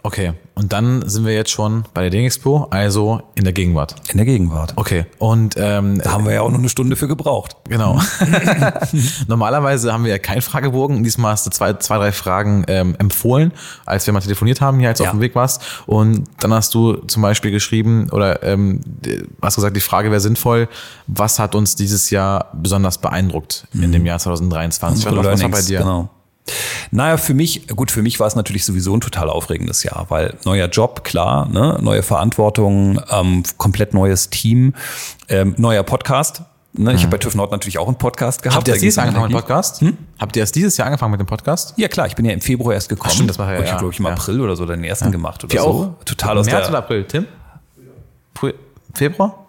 Okay, 0.03 0.33
und 0.59 0.73
dann 0.73 1.07
sind 1.07 1.25
wir 1.25 1.33
jetzt 1.33 1.51
schon 1.51 1.85
bei 1.93 2.01
der 2.01 2.09
Ding-Expo, 2.09 2.67
also 2.69 3.21
in 3.35 3.45
der 3.45 3.53
Gegenwart. 3.53 3.95
In 4.11 4.17
der 4.17 4.25
Gegenwart. 4.25 4.73
Okay, 4.75 5.05
und 5.17 5.55
ähm, 5.57 6.01
da 6.03 6.11
haben 6.11 6.25
wir 6.25 6.33
ja 6.33 6.41
auch 6.41 6.51
noch 6.51 6.59
eine 6.59 6.67
Stunde 6.67 6.97
für 6.97 7.07
gebraucht. 7.07 7.55
Genau. 7.69 7.97
Normalerweise 9.27 9.93
haben 9.93 10.03
wir 10.03 10.11
ja 10.11 10.17
keinen 10.17 10.41
Fragebogen. 10.41 11.01
Diesmal 11.01 11.31
hast 11.31 11.45
du 11.45 11.49
zwei, 11.49 11.75
zwei 11.75 11.97
drei 11.97 12.11
Fragen 12.11 12.65
ähm, 12.67 12.93
empfohlen, 12.99 13.53
als 13.85 14.05
wir 14.05 14.13
mal 14.13 14.19
telefoniert 14.19 14.59
haben, 14.59 14.79
hier 14.79 14.89
als 14.89 14.99
ja. 14.99 15.05
auf 15.05 15.11
dem 15.11 15.21
Weg 15.21 15.33
warst. 15.33 15.61
Und 15.85 16.25
dann 16.41 16.53
hast 16.53 16.73
du 16.73 16.95
zum 17.07 17.21
Beispiel 17.21 17.51
geschrieben 17.51 18.09
oder 18.11 18.43
ähm, 18.43 18.81
hast 19.41 19.55
gesagt, 19.55 19.77
die 19.77 19.81
Frage 19.81 20.11
wäre 20.11 20.19
sinnvoll. 20.19 20.67
Was 21.07 21.39
hat 21.39 21.55
uns 21.55 21.77
dieses 21.77 22.09
Jahr 22.09 22.51
besonders 22.51 22.97
beeindruckt 22.97 23.65
mhm. 23.71 23.83
in 23.83 23.91
dem 23.93 24.05
Jahr 24.05 24.19
2023? 24.19 25.05
Was 25.05 25.41
war 25.41 25.49
bei 25.49 25.61
dir? 25.61 25.79
Genau. 25.79 26.09
Naja, 26.91 27.17
für 27.17 27.33
mich, 27.33 27.67
gut, 27.67 27.91
für 27.91 28.01
mich 28.01 28.19
war 28.19 28.27
es 28.27 28.35
natürlich 28.35 28.65
sowieso 28.65 28.95
ein 28.95 29.01
total 29.01 29.29
aufregendes 29.29 29.83
Jahr, 29.83 30.05
weil 30.09 30.35
neuer 30.45 30.67
Job, 30.67 31.03
klar, 31.03 31.47
ne, 31.49 31.77
neue 31.81 32.03
Verantwortung, 32.03 33.01
ähm, 33.11 33.43
komplett 33.57 33.93
neues 33.93 34.29
Team, 34.29 34.73
ähm, 35.27 35.55
neuer 35.57 35.83
Podcast. 35.83 36.43
Ne, 36.73 36.91
ich 36.91 36.97
mhm. 36.97 37.01
habe 37.01 37.11
bei 37.11 37.17
TÜV 37.17 37.35
Nord 37.35 37.51
natürlich 37.51 37.79
auch 37.79 37.87
einen 37.87 37.97
Podcast 37.97 38.43
gehabt. 38.43 38.57
Habt 38.57 38.67
ihr 38.67 38.75
erst 38.75 38.83
dieses 38.83 38.95
Jahr 38.97 39.07
angefangen 39.07 39.31
mit 39.31 39.33
dem 39.33 39.41
Podcast? 39.41 39.81
Hm? 39.81 39.97
Habt 40.19 40.35
ihr 40.35 40.41
erst 40.41 40.55
dieses 40.55 40.77
Jahr 40.77 40.85
angefangen 40.85 41.11
mit 41.11 41.19
dem 41.19 41.25
Podcast? 41.25 41.73
Ja 41.77 41.87
klar, 41.87 42.05
ich 42.05 42.15
bin 42.15 42.25
ja 42.25 42.31
im 42.31 42.41
Februar 42.41 42.75
erst 42.75 42.89
gekommen. 42.89 43.09
Ach, 43.09 43.13
stimmt, 43.13 43.29
das 43.29 43.39
war 43.39 43.51
ja. 43.51 43.59
Ich 43.61 43.69
habe, 43.71 43.79
glaube 43.79 43.93
ich, 43.93 43.99
im 43.99 44.05
ja. 44.05 44.11
April 44.11 44.39
oder 44.41 44.55
so 44.55 44.65
den 44.65 44.83
ersten 44.83 45.05
ja. 45.05 45.11
gemacht 45.11 45.43
oder 45.43 45.53
Wir 45.53 45.61
so. 45.61 45.67
auch. 45.67 46.03
Total 46.05 46.37
aus 46.37 46.45
März 46.45 46.61
der, 46.61 46.69
oder 46.69 46.77
April, 46.77 47.05
Tim? 47.05 47.25
Februar? 48.93 49.48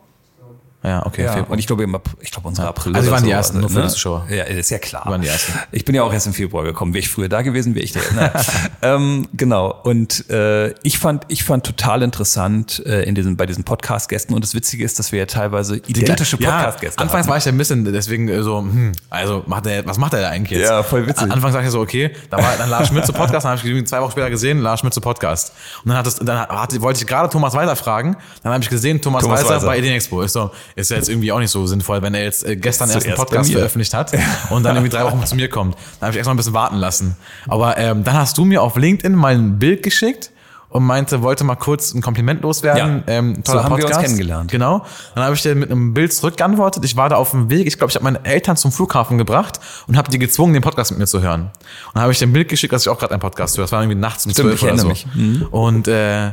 Ja, 0.83 1.05
okay. 1.05 1.25
Ja, 1.25 1.43
und 1.43 1.59
ich 1.59 1.67
glaube, 1.67 1.85
ich 2.21 2.31
glaube, 2.31 2.49
unsere 2.49 2.69
April. 2.69 2.95
Also, 2.95 3.09
wir 3.09 3.13
waren 3.13 3.21
so, 3.21 3.27
die 3.27 3.33
ersten, 3.33 3.61
nur 3.61 3.69
für 3.69 3.81
ne? 3.81 3.89
Zuschauer. 3.89 4.27
Ja, 4.31 4.45
ist 4.45 4.71
ja 4.71 4.79
klar. 4.79 5.05
Wir 5.05 5.11
waren 5.11 5.21
die 5.21 5.29
ersten. 5.29 5.53
Ich 5.73 5.85
bin 5.85 5.95
ja 5.95 6.03
auch 6.03 6.13
erst 6.13 6.27
im 6.27 6.33
Februar 6.33 6.65
gekommen. 6.65 6.95
Wäre 6.95 7.01
ich 7.01 7.11
früher 7.11 7.29
da 7.29 7.43
gewesen, 7.43 7.75
wäre 7.75 7.85
ich 7.85 7.93
der. 7.93 8.03
Ne? 8.13 8.33
ähm, 8.83 9.29
genau. 9.35 9.75
Und 9.83 10.31
äh, 10.31 10.71
ich 10.83 10.99
fand, 10.99 11.25
ich 11.29 11.45
fand 11.45 11.67
total 11.67 12.03
interessant 12.03 12.83
äh, 12.87 13.03
in 13.03 13.15
diesem, 13.15 13.37
bei 13.37 13.45
diesen 13.45 13.65
Podcast-Gästen. 13.65 14.35
Und 14.35 14.43
das 14.43 14.55
Witzige 14.55 14.83
ist, 14.83 14.99
dass 14.99 15.13
wir 15.13 15.19
ja 15.19 15.27
teilweise 15.27 15.77
identische 15.77 16.39
Podcast-Gäste 16.39 16.99
ja, 16.99 17.03
Anfangs 17.03 17.25
hatten. 17.25 17.31
war 17.31 17.37
ich 17.37 17.45
ja 17.45 17.53
ein 17.53 17.59
bisschen, 17.59 17.85
deswegen 17.93 18.29
äh, 18.29 18.43
so, 18.43 18.61
hm, 18.61 18.93
also 19.11 19.43
macht 19.47 19.67
der, 19.67 19.85
was 19.85 19.99
macht 19.99 20.15
er 20.15 20.23
da 20.23 20.29
eigentlich 20.31 20.59
jetzt? 20.59 20.71
Ja, 20.71 20.83
voll 20.83 21.07
witzig. 21.07 21.31
Anfangs 21.31 21.53
sagte 21.53 21.67
ich 21.67 21.73
so, 21.73 21.81
okay, 21.81 22.11
da 22.31 22.39
war 22.39 22.57
dann 22.57 22.71
Lars 22.71 22.89
Schmidt 22.89 23.05
zu 23.05 23.13
Podcast, 23.13 23.45
dann 23.45 23.59
habe 23.59 23.69
ich 23.69 23.87
zwei 23.87 24.01
Wochen 24.01 24.13
später 24.13 24.31
gesehen, 24.31 24.61
Lars 24.61 24.81
Schmidt 24.81 24.95
zu 24.95 25.03
Podcast. 25.03 25.53
Und 25.85 25.91
dann 25.91 25.99
hat 25.99 26.07
es, 26.07 26.17
dann 26.17 26.39
hat, 26.49 26.81
wollte 26.81 27.01
ich 27.01 27.07
gerade 27.07 27.29
Thomas 27.29 27.53
Weiser 27.53 27.77
fragen, 27.77 28.17
dann 28.43 28.55
habe 28.55 28.65
ich 28.65 28.71
gesehen, 28.71 29.03
Thomas, 29.03 29.25
Thomas 29.25 29.41
Weiser, 29.41 29.57
Weiser 29.57 29.67
bei 29.67 29.79
Ideen 29.79 29.95
Expo. 29.95 30.23
Ist 30.23 30.33
so, 30.33 30.51
ist 30.77 30.91
ja 30.91 30.97
jetzt 30.97 31.09
irgendwie 31.09 31.33
auch 31.33 31.39
nicht 31.39 31.51
so 31.51 31.67
sinnvoll, 31.67 32.03
wenn 32.03 32.15
er 32.15 32.25
jetzt 32.25 32.45
äh, 32.45 32.57
gestern 32.57 32.91
erst 32.91 33.07
einen 33.07 33.17
Podcast 33.17 33.53
veröffentlicht 33.53 33.95
hat 33.95 34.13
und 34.51 34.63
dann 34.63 34.77
irgendwie 34.77 34.95
drei 34.95 35.05
Wochen 35.05 35.25
zu 35.25 35.35
mir 35.35 35.49
kommt. 35.49 35.75
Dann 35.99 36.09
habe 36.09 36.13
ich 36.13 36.17
erstmal 36.17 36.35
ein 36.35 36.39
bisschen 36.39 36.55
warten 36.55 36.77
lassen. 36.77 37.17
Aber 37.49 37.79
ähm, 37.79 38.05
dann 38.05 38.15
hast 38.15 38.39
du 38.39 38.45
mir 38.45 38.63
auf 38.63 38.77
LinkedIn 38.77 39.15
mal 39.15 39.35
ein 39.35 39.59
Bild 39.59 39.83
geschickt 39.83 40.31
und 40.71 40.85
meinte, 40.85 41.21
wollte 41.23 41.45
mal 41.45 41.57
kurz 41.57 41.93
ein 41.93 42.01
Kompliment 42.01 42.43
loswerden. 42.43 43.03
Ja, 43.07 43.13
ähm, 43.13 43.43
toller 43.43 43.59
so 43.59 43.65
haben 43.65 43.71
Podcast. 43.71 43.91
wir 43.91 43.97
uns 43.97 44.07
kennengelernt. 44.07 44.51
Genau. 44.51 44.85
Dann 45.15 45.25
habe 45.25 45.35
ich 45.35 45.43
dir 45.43 45.55
mit 45.55 45.71
einem 45.71 45.93
Bild 45.95 46.13
zurückgeantwortet. 46.13 46.85
Ich 46.85 46.97
war 46.97 47.09
da 47.09 47.17
auf 47.17 47.33
dem 47.33 47.51
Weg. 47.51 47.67
Ich 47.67 47.77
glaube, 47.77 47.91
ich 47.91 47.97
habe 47.97 48.05
meine 48.05 48.25
Eltern 48.25 48.57
zum 48.57 48.71
Flughafen 48.71 49.19
gebracht 49.19 49.61
und 49.89 49.97
habe 49.97 50.11
die 50.11 50.19
gezwungen, 50.19 50.55
den 50.55 50.63
Podcast 50.63 50.93
mit 50.93 51.01
mir 51.01 51.07
zu 51.07 51.21
hören. 51.21 51.43
Und 51.43 51.51
dann 51.95 52.03
habe 52.03 52.13
ich 52.13 52.19
dir 52.19 52.27
ein 52.27 52.33
Bild 52.33 52.49
geschickt, 52.49 52.73
dass 52.73 52.83
ich 52.83 52.89
auch 52.89 52.99
gerade 52.99 53.13
einen 53.13 53.21
Podcast 53.21 53.57
höre. 53.57 53.65
Das 53.65 53.73
war 53.73 53.83
irgendwie 53.83 53.99
nachts 53.99 54.27
um 54.27 54.33
zwölf 54.33 54.63
oder 54.63 54.79
so. 54.79 54.89
Mich. 54.89 55.07
Mhm. 55.13 55.49
Und 55.51 55.89
äh, 55.89 56.31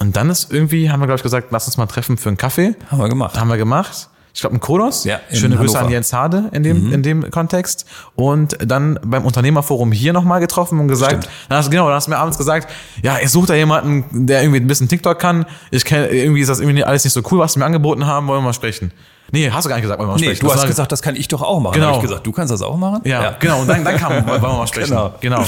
und 0.00 0.16
dann 0.16 0.28
ist 0.30 0.52
irgendwie, 0.52 0.90
haben 0.90 0.98
wir, 1.00 1.06
glaube 1.06 1.18
ich, 1.18 1.22
gesagt, 1.22 1.48
lass 1.50 1.66
uns 1.66 1.76
mal 1.76 1.86
treffen 1.86 2.16
für 2.16 2.28
einen 2.28 2.36
Kaffee. 2.36 2.74
Haben 2.90 2.98
wir 2.98 3.08
gemacht. 3.08 3.38
Haben 3.38 3.48
wir 3.48 3.56
gemacht 3.56 4.08
ich 4.32 4.40
glaube, 4.40 4.56
ein 4.56 4.60
Kodos. 4.60 5.04
Ja, 5.04 5.20
Schöne 5.32 5.56
Grüße 5.56 5.78
an 5.78 5.90
Jens 5.90 6.12
Hade 6.12 6.44
in 6.52 6.62
dem, 6.62 6.86
mhm. 6.86 6.92
in 6.92 7.02
dem 7.02 7.30
Kontext. 7.30 7.86
Und 8.14 8.56
dann 8.64 8.98
beim 9.02 9.24
Unternehmerforum 9.24 9.92
hier 9.92 10.12
nochmal 10.12 10.40
getroffen 10.40 10.78
und 10.78 10.88
gesagt, 10.88 11.28
dann 11.48 11.58
hast, 11.58 11.70
genau, 11.70 11.86
dann 11.86 11.96
hast 11.96 12.06
du 12.06 12.12
mir 12.12 12.18
abends 12.18 12.38
gesagt, 12.38 12.70
ja, 13.02 13.18
ich 13.20 13.30
suche 13.30 13.48
da 13.48 13.54
jemanden, 13.54 14.26
der 14.26 14.42
irgendwie 14.42 14.60
ein 14.60 14.66
bisschen 14.66 14.88
TikTok 14.88 15.18
kann. 15.18 15.46
Ich 15.70 15.84
kenne, 15.84 16.08
irgendwie 16.08 16.40
ist 16.40 16.48
das 16.48 16.60
irgendwie 16.60 16.84
alles 16.84 17.04
nicht 17.04 17.12
so 17.12 17.22
cool, 17.30 17.38
was 17.38 17.54
sie 17.54 17.58
mir 17.58 17.64
angeboten 17.64 18.06
haben, 18.06 18.28
wollen 18.28 18.40
wir 18.40 18.46
mal 18.46 18.52
sprechen. 18.52 18.92
Nee, 19.32 19.50
hast 19.50 19.64
du 19.64 19.68
gar 19.68 19.76
nicht 19.76 19.82
gesagt, 19.82 19.98
wollen 19.98 20.08
wir 20.08 20.14
mal 20.14 20.20
nee, 20.20 20.34
sprechen. 20.34 20.46
Du 20.46 20.52
hast 20.52 20.66
gesagt, 20.66 20.90
das 20.90 21.02
kann 21.02 21.16
ich 21.16 21.28
doch 21.28 21.42
auch 21.42 21.60
machen. 21.60 21.74
Genau. 21.74 21.88
Hab 21.88 21.96
ich 21.96 22.02
gesagt, 22.02 22.26
du 22.26 22.32
kannst 22.32 22.52
das 22.52 22.62
auch 22.62 22.76
machen? 22.76 23.02
Ja, 23.04 23.22
ja. 23.22 23.36
genau. 23.38 23.60
Und 23.60 23.68
dann, 23.68 23.84
dann 23.84 23.96
kam, 23.96 24.26
wollen 24.26 24.42
wir 24.42 24.48
mal 24.48 24.66
sprechen. 24.66 24.90
Genau. 24.90 25.14
genau. 25.20 25.44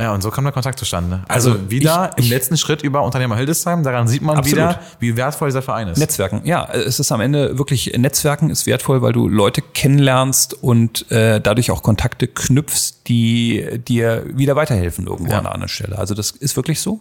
Ja, 0.00 0.14
und 0.14 0.22
so 0.22 0.30
kam 0.30 0.44
der 0.44 0.52
Kontakt 0.52 0.78
zustande. 0.78 1.24
Also, 1.26 1.52
also 1.52 1.70
wieder 1.70 2.12
ich, 2.16 2.24
im 2.24 2.30
letzten 2.30 2.56
Schritt 2.56 2.82
über 2.82 3.02
Unternehmer 3.02 3.36
Hildesheim, 3.36 3.82
daran 3.82 4.06
sieht 4.06 4.22
man 4.22 4.36
absolut. 4.36 4.56
wieder, 4.56 4.80
wie 5.00 5.16
wertvoll 5.16 5.48
dieser 5.48 5.60
Verein 5.60 5.88
ist. 5.88 5.98
Netzwerken, 5.98 6.42
ja, 6.44 6.68
es 6.70 7.00
ist 7.00 7.10
am 7.10 7.20
Ende 7.20 7.58
wirklich, 7.58 7.92
Netzwerken 7.98 8.48
ist 8.48 8.66
wertvoll, 8.66 9.02
weil 9.02 9.12
du 9.12 9.26
Leute 9.28 9.60
kennenlernst 9.60 10.54
und 10.62 11.10
äh, 11.10 11.40
dadurch 11.40 11.72
auch 11.72 11.82
Kontakte 11.82 12.28
knüpfst, 12.28 13.08
die 13.08 13.80
dir 13.88 14.24
wieder 14.32 14.54
weiterhelfen 14.54 15.08
irgendwo 15.08 15.32
ja. 15.32 15.38
an 15.38 15.46
einer 15.46 15.54
anderen 15.54 15.68
Stelle. 15.68 15.98
Also 15.98 16.14
das 16.14 16.30
ist 16.30 16.54
wirklich 16.54 16.80
so. 16.80 17.00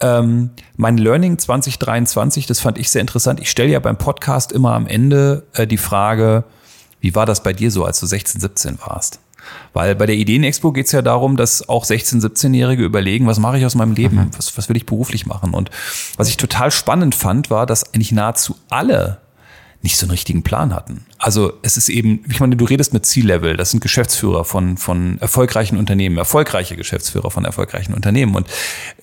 Ähm, 0.00 0.50
mein 0.76 0.98
Learning 0.98 1.38
2023, 1.38 2.44
das 2.44 2.60
fand 2.60 2.76
ich 2.76 2.90
sehr 2.90 3.00
interessant. 3.00 3.40
Ich 3.40 3.50
stelle 3.50 3.70
ja 3.70 3.80
beim 3.80 3.96
Podcast 3.96 4.52
immer 4.52 4.74
am 4.74 4.86
Ende 4.86 5.44
äh, 5.54 5.66
die 5.66 5.78
Frage, 5.78 6.44
wie 7.00 7.14
war 7.14 7.24
das 7.24 7.42
bei 7.42 7.54
dir 7.54 7.70
so, 7.70 7.86
als 7.86 7.98
du 8.00 8.06
16, 8.06 8.42
17 8.42 8.78
warst? 8.84 9.20
Weil 9.72 9.94
bei 9.94 10.06
der 10.06 10.16
Ideenexpo 10.16 10.72
geht 10.72 10.86
es 10.86 10.92
ja 10.92 11.02
darum, 11.02 11.36
dass 11.36 11.68
auch 11.68 11.84
16-, 11.84 12.22
17-Jährige 12.22 12.84
überlegen, 12.84 13.26
was 13.26 13.38
mache 13.38 13.58
ich 13.58 13.66
aus 13.66 13.74
meinem 13.74 13.94
Leben? 13.94 14.16
Mhm. 14.16 14.30
Was, 14.36 14.56
was 14.56 14.68
will 14.68 14.76
ich 14.76 14.86
beruflich 14.86 15.26
machen? 15.26 15.54
Und 15.54 15.70
was 16.16 16.28
ich 16.28 16.36
total 16.36 16.70
spannend 16.70 17.14
fand, 17.14 17.50
war, 17.50 17.66
dass 17.66 17.92
eigentlich 17.94 18.12
nahezu 18.12 18.56
alle 18.70 19.18
nicht 19.82 19.98
so 19.98 20.06
einen 20.06 20.10
richtigen 20.10 20.42
Plan 20.42 20.74
hatten. 20.74 21.06
Also 21.18 21.52
es 21.62 21.76
ist 21.76 21.88
eben, 21.88 22.24
ich 22.28 22.40
meine, 22.40 22.56
du 22.56 22.64
redest 22.64 22.92
mit 22.92 23.06
C-Level, 23.06 23.56
das 23.56 23.70
sind 23.70 23.80
Geschäftsführer 23.80 24.44
von, 24.44 24.76
von 24.76 25.18
erfolgreichen 25.20 25.76
Unternehmen, 25.76 26.18
erfolgreiche 26.18 26.76
Geschäftsführer 26.76 27.30
von 27.30 27.44
erfolgreichen 27.44 27.94
Unternehmen. 27.94 28.34
Und 28.34 28.48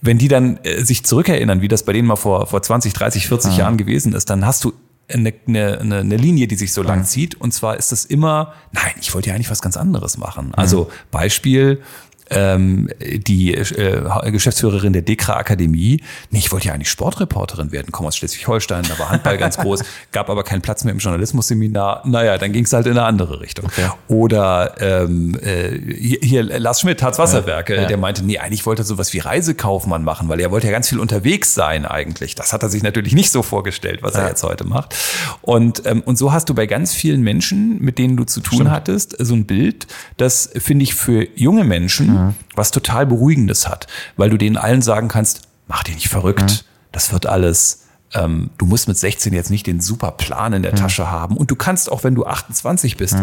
wenn 0.01 0.17
die 0.17 0.27
dann 0.27 0.57
äh, 0.63 0.83
sich 0.83 1.05
zurückerinnern, 1.05 1.61
wie 1.61 1.69
das 1.69 1.83
bei 1.83 1.93
denen 1.93 2.07
mal 2.07 2.17
vor, 2.17 2.47
vor 2.47 2.61
20, 2.61 2.93
30, 2.93 3.27
40 3.27 3.53
ah. 3.53 3.57
Jahren 3.59 3.77
gewesen 3.77 4.13
ist, 4.13 4.29
dann 4.29 4.45
hast 4.45 4.63
du 4.65 4.73
eine, 5.11 5.33
eine, 5.47 5.79
eine 5.79 6.17
Linie, 6.17 6.47
die 6.47 6.55
sich 6.55 6.73
so 6.73 6.81
lang 6.81 7.05
zieht. 7.05 7.35
Und 7.35 7.53
zwar 7.53 7.77
ist 7.77 7.91
es 7.91 8.05
immer, 8.05 8.53
nein, 8.71 8.93
ich 8.99 9.13
wollte 9.13 9.29
ja 9.29 9.35
eigentlich 9.35 9.49
was 9.49 9.61
ganz 9.61 9.77
anderes 9.77 10.17
machen. 10.17 10.53
Also 10.55 10.89
Beispiel, 11.11 11.81
ähm, 12.29 12.89
die 12.99 13.53
äh, 13.53 14.31
Geschäftsführerin 14.31 14.93
der 14.93 15.01
Dekra 15.01 15.35
Akademie, 15.35 16.01
nee, 16.31 16.39
ich 16.39 16.51
wollte 16.51 16.67
ja 16.67 16.73
eigentlich 16.73 16.89
Sportreporterin 16.89 17.71
werden, 17.71 17.91
komme 17.91 18.07
aus 18.07 18.17
Schleswig-Holstein, 18.17 18.83
da 18.87 18.97
war 18.99 19.09
Handball 19.09 19.37
ganz 19.37 19.57
groß, 19.57 19.83
gab 20.11 20.29
aber 20.29 20.43
keinen 20.43 20.61
Platz 20.61 20.83
mehr 20.83 20.93
im 20.93 20.99
Journalismusseminar. 20.99 22.03
Naja, 22.05 22.37
dann 22.37 22.51
ging 22.51 22.65
es 22.65 22.73
halt 22.73 22.85
in 22.85 22.93
eine 22.93 23.03
andere 23.03 23.41
Richtung. 23.41 23.65
Okay. 23.65 23.89
Oder 24.07 24.75
ähm, 24.79 25.37
äh, 25.41 25.77
hier, 25.95 26.19
hier 26.21 26.43
Lars 26.43 26.81
Schmidt, 26.81 27.01
Harz 27.03 27.19
Wasserwerke, 27.19 27.75
ja, 27.75 27.81
ja. 27.81 27.87
der 27.87 27.97
meinte, 27.97 28.23
nee, 28.23 28.37
eigentlich 28.37 28.65
wollte 28.65 28.83
er 28.83 28.85
sowas 28.85 29.13
wie 29.13 29.19
Reisekaufmann 29.19 30.03
machen, 30.03 30.29
weil 30.29 30.39
er 30.39 30.51
wollte 30.51 30.67
ja 30.67 30.73
ganz 30.73 30.89
viel 30.89 30.99
unterwegs 30.99 31.53
sein 31.53 31.85
eigentlich. 31.85 32.35
Das 32.35 32.53
hat 32.53 32.63
er 32.63 32.69
sich 32.69 32.83
natürlich 32.83 33.13
nicht 33.13 33.31
so 33.31 33.43
vorgestellt, 33.43 34.01
was 34.01 34.13
ja. 34.13 34.21
er 34.21 34.29
jetzt 34.29 34.43
heute 34.43 34.65
macht. 34.65 34.95
Und, 35.41 35.85
ähm, 35.85 36.01
und 36.01 36.17
so 36.17 36.31
hast 36.31 36.49
du 36.49 36.53
bei 36.53 36.65
ganz 36.65 36.93
vielen 36.93 37.21
Menschen, 37.21 37.79
mit 37.81 37.97
denen 37.97 38.17
du 38.17 38.23
zu 38.23 38.41
tun 38.41 38.59
Stimmt. 38.59 38.71
hattest, 38.71 39.15
so 39.19 39.33
ein 39.33 39.45
Bild, 39.45 39.87
das 40.17 40.49
finde 40.57 40.83
ich 40.83 40.95
für 40.95 41.27
junge 41.35 41.63
Menschen 41.63 42.12
mhm. 42.13 42.35
was 42.55 42.71
total 42.71 43.05
Beruhigendes 43.05 43.67
hat, 43.67 43.87
weil 44.17 44.29
du 44.29 44.37
denen 44.37 44.57
allen 44.57 44.81
sagen 44.81 45.07
kannst, 45.07 45.41
mach 45.67 45.83
dich 45.83 45.95
nicht 45.95 46.09
verrückt, 46.09 46.41
mhm. 46.41 46.67
das 46.91 47.11
wird 47.11 47.25
alles. 47.25 47.85
Ähm, 48.13 48.51
du 48.57 48.65
musst 48.65 48.87
mit 48.87 48.97
16 48.97 49.33
jetzt 49.33 49.49
nicht 49.49 49.65
den 49.65 49.81
super 49.81 50.11
Plan 50.11 50.53
in 50.53 50.63
der 50.63 50.73
mhm. 50.73 50.77
Tasche 50.77 51.09
haben 51.09 51.37
und 51.37 51.49
du 51.51 51.55
kannst 51.55 51.91
auch, 51.91 52.03
wenn 52.03 52.15
du 52.15 52.25
28 52.25 52.97
bist, 52.97 53.15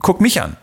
guck 0.00 0.20
mich 0.20 0.42
an. 0.42 0.56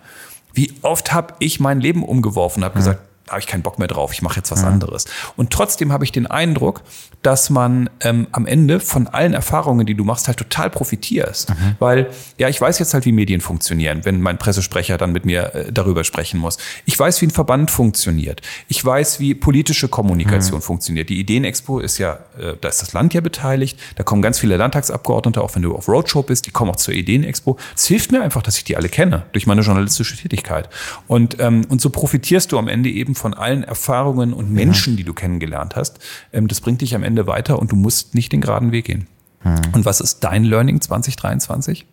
Wie 0.53 0.73
oft 0.81 1.13
habe 1.13 1.35
ich 1.39 1.59
mein 1.59 1.79
Leben 1.79 2.03
umgeworfen 2.03 2.61
und 2.61 2.65
habe 2.65 2.75
gesagt, 2.75 3.01
habe 3.31 3.39
ich 3.39 3.47
keinen 3.47 3.63
Bock 3.63 3.79
mehr 3.79 3.87
drauf, 3.87 4.13
ich 4.13 4.21
mache 4.21 4.37
jetzt 4.37 4.51
was 4.51 4.63
anderes. 4.63 5.05
Und 5.35 5.51
trotzdem 5.51 5.91
habe 5.91 6.03
ich 6.03 6.11
den 6.11 6.27
Eindruck, 6.27 6.83
dass 7.21 7.49
man 7.49 7.89
ähm, 8.01 8.27
am 8.31 8.45
Ende 8.45 8.79
von 8.79 9.07
allen 9.07 9.33
Erfahrungen, 9.33 9.85
die 9.85 9.93
du 9.93 10.03
machst, 10.03 10.27
halt 10.27 10.37
total 10.37 10.69
profitierst. 10.69 11.49
Mhm. 11.51 11.75
Weil, 11.79 12.09
ja, 12.37 12.49
ich 12.49 12.59
weiß 12.59 12.79
jetzt 12.79 12.93
halt, 12.93 13.05
wie 13.05 13.11
Medien 13.11 13.41
funktionieren, 13.41 14.05
wenn 14.05 14.21
mein 14.21 14.37
Pressesprecher 14.37 14.97
dann 14.97 15.11
mit 15.11 15.25
mir 15.25 15.53
äh, 15.53 15.71
darüber 15.71 16.03
sprechen 16.03 16.39
muss. 16.39 16.57
Ich 16.85 16.97
weiß, 16.97 17.21
wie 17.21 17.27
ein 17.27 17.31
Verband 17.31 17.69
funktioniert. 17.69 18.41
Ich 18.67 18.83
weiß, 18.83 19.19
wie 19.19 19.35
politische 19.35 19.87
Kommunikation 19.87 20.59
mhm. 20.59 20.63
funktioniert. 20.63 21.09
Die 21.09 21.19
Ideenexpo 21.19 21.79
ist 21.79 21.99
ja, 21.99 22.19
äh, 22.39 22.55
da 22.59 22.69
ist 22.69 22.81
das 22.81 22.93
Land 22.93 23.13
ja 23.13 23.21
beteiligt, 23.21 23.79
da 23.95 24.03
kommen 24.03 24.21
ganz 24.21 24.39
viele 24.39 24.57
Landtagsabgeordnete, 24.57 25.41
auch 25.41 25.55
wenn 25.55 25.61
du 25.61 25.75
auf 25.75 25.87
Roadshow 25.87 26.23
bist, 26.23 26.47
die 26.47 26.51
kommen 26.51 26.71
auch 26.71 26.75
zur 26.75 26.95
Ideenexpo. 26.95 27.57
Es 27.75 27.85
hilft 27.85 28.11
mir 28.11 28.21
einfach, 28.23 28.41
dass 28.41 28.57
ich 28.57 28.63
die 28.63 28.75
alle 28.75 28.89
kenne, 28.89 29.23
durch 29.31 29.45
meine 29.45 29.61
journalistische 29.61 30.17
Tätigkeit. 30.17 30.69
Und, 31.07 31.39
ähm, 31.39 31.65
und 31.69 31.81
so 31.81 31.91
profitierst 31.91 32.51
du 32.51 32.57
am 32.57 32.67
Ende 32.67 32.89
eben 32.89 33.13
von 33.21 33.33
allen 33.33 33.63
Erfahrungen 33.63 34.33
und 34.33 34.51
Menschen, 34.51 34.93
mhm. 34.93 34.97
die 34.97 35.03
du 35.03 35.13
kennengelernt 35.13 35.75
hast. 35.75 35.99
Ähm, 36.33 36.47
das 36.47 36.59
bringt 36.59 36.81
dich 36.81 36.95
am 36.95 37.03
Ende 37.03 37.27
weiter 37.27 37.59
und 37.59 37.71
du 37.71 37.75
musst 37.75 38.15
nicht 38.15 38.31
den 38.31 38.41
geraden 38.41 38.71
Weg 38.71 38.85
gehen. 38.85 39.07
Mhm. 39.43 39.61
Und 39.73 39.85
was 39.85 40.01
ist 40.01 40.19
dein 40.19 40.43
Learning 40.43 40.81
2023? 40.81 41.85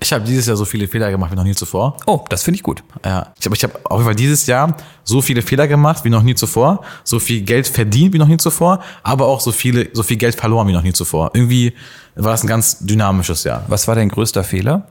Ich 0.00 0.12
habe 0.12 0.24
dieses 0.24 0.46
Jahr 0.46 0.56
so 0.56 0.64
viele 0.64 0.86
Fehler 0.86 1.10
gemacht 1.10 1.32
wie 1.32 1.36
noch 1.36 1.44
nie 1.44 1.56
zuvor. 1.56 1.96
Oh, 2.06 2.24
das 2.28 2.44
finde 2.44 2.56
ich 2.56 2.62
gut. 2.62 2.84
Ja, 3.04 3.32
ich 3.38 3.46
habe 3.46 3.56
ich 3.56 3.64
hab 3.64 3.84
auf 3.86 3.98
jeden 3.98 4.04
Fall 4.04 4.14
dieses 4.14 4.46
Jahr 4.46 4.76
so 5.02 5.20
viele 5.20 5.42
Fehler 5.42 5.66
gemacht 5.66 6.04
wie 6.04 6.10
noch 6.10 6.22
nie 6.22 6.36
zuvor, 6.36 6.84
so 7.02 7.18
viel 7.18 7.42
Geld 7.42 7.66
verdient 7.66 8.14
wie 8.14 8.18
noch 8.18 8.28
nie 8.28 8.36
zuvor, 8.36 8.80
aber 9.02 9.26
auch 9.26 9.40
so 9.40 9.50
viele 9.50 9.88
so 9.92 10.04
viel 10.04 10.16
Geld 10.16 10.36
verloren 10.36 10.68
wie 10.68 10.72
noch 10.72 10.82
nie 10.82 10.92
zuvor. 10.92 11.32
Irgendwie 11.34 11.72
war 12.14 12.30
das 12.30 12.44
ein 12.44 12.46
ganz 12.46 12.78
dynamisches 12.78 13.42
Jahr. 13.42 13.64
Was 13.66 13.88
war 13.88 13.96
dein 13.96 14.08
größter 14.08 14.44
Fehler? 14.44 14.86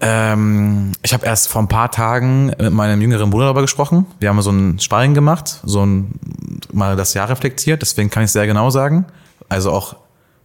Ähm, 0.00 0.92
ich 1.02 1.12
habe 1.12 1.26
erst 1.26 1.48
vor 1.48 1.62
ein 1.62 1.68
paar 1.68 1.90
Tagen 1.90 2.46
mit 2.46 2.72
meinem 2.72 3.00
jüngeren 3.02 3.30
Bruder 3.30 3.46
darüber 3.46 3.62
gesprochen. 3.62 4.06
Wir 4.18 4.30
haben 4.30 4.40
so 4.40 4.50
ein 4.50 4.78
Sparring 4.78 5.14
gemacht, 5.14 5.60
so 5.64 5.84
ein 5.84 6.12
mal 6.72 6.96
das 6.96 7.14
Jahr 7.14 7.28
reflektiert. 7.28 7.82
Deswegen 7.82 8.10
kann 8.10 8.24
ich 8.24 8.32
sehr 8.32 8.46
genau 8.46 8.70
sagen, 8.70 9.06
also 9.48 9.70
auch 9.70 9.96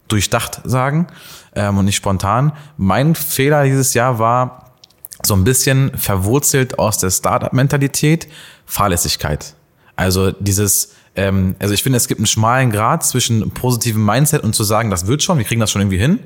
durchdacht 0.08 0.60
sagen 0.64 1.06
ähm, 1.54 1.78
und 1.78 1.86
nicht 1.86 1.96
spontan. 1.96 2.52
Mein 2.76 3.14
Fehler 3.14 3.64
dieses 3.64 3.94
Jahr 3.94 4.18
war 4.18 4.72
so 5.24 5.34
ein 5.34 5.44
bisschen 5.44 5.96
verwurzelt 5.96 6.78
aus 6.78 6.98
der 6.98 7.10
Startup-Mentalität, 7.10 8.28
Fahrlässigkeit. 8.66 9.54
Also 9.96 10.32
dieses 10.32 10.92
ähm, 11.16 11.56
also 11.58 11.72
ich 11.72 11.82
finde, 11.82 11.96
es 11.96 12.08
gibt 12.08 12.20
einen 12.20 12.26
schmalen 12.26 12.70
Grad 12.70 13.04
zwischen 13.04 13.50
positivem 13.50 14.04
Mindset 14.04 14.44
und 14.44 14.54
zu 14.54 14.64
sagen, 14.64 14.90
das 14.90 15.06
wird 15.06 15.22
schon, 15.22 15.38
wir 15.38 15.44
kriegen 15.44 15.60
das 15.60 15.70
schon 15.70 15.80
irgendwie 15.80 15.98
hin, 15.98 16.20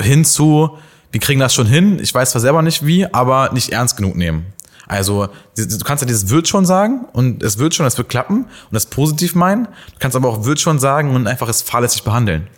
hin 0.00 0.24
zu 0.24 0.78
wir 1.12 1.20
kriegen 1.20 1.40
das 1.40 1.54
schon 1.54 1.66
hin, 1.66 1.98
ich 2.00 2.14
weiß 2.14 2.30
zwar 2.30 2.40
selber 2.40 2.62
nicht 2.62 2.86
wie, 2.86 3.06
aber 3.12 3.50
nicht 3.52 3.70
ernst 3.70 3.96
genug 3.96 4.16
nehmen. 4.16 4.46
Also 4.86 5.28
du 5.56 5.78
kannst 5.84 6.02
ja 6.02 6.06
dieses 6.06 6.30
wird 6.30 6.48
schon 6.48 6.66
sagen 6.66 7.06
und 7.12 7.42
es 7.44 7.58
wird 7.58 7.74
schon, 7.74 7.86
es 7.86 7.96
wird 7.96 8.08
klappen 8.08 8.44
und 8.44 8.72
das 8.72 8.86
positiv 8.86 9.36
meinen. 9.36 9.64
Du 9.66 9.98
kannst 10.00 10.16
aber 10.16 10.28
auch 10.28 10.44
wird 10.44 10.58
schon 10.58 10.80
sagen 10.80 11.14
und 11.14 11.28
einfach 11.28 11.48
es 11.48 11.62
fahrlässig 11.62 12.02
behandeln 12.02 12.48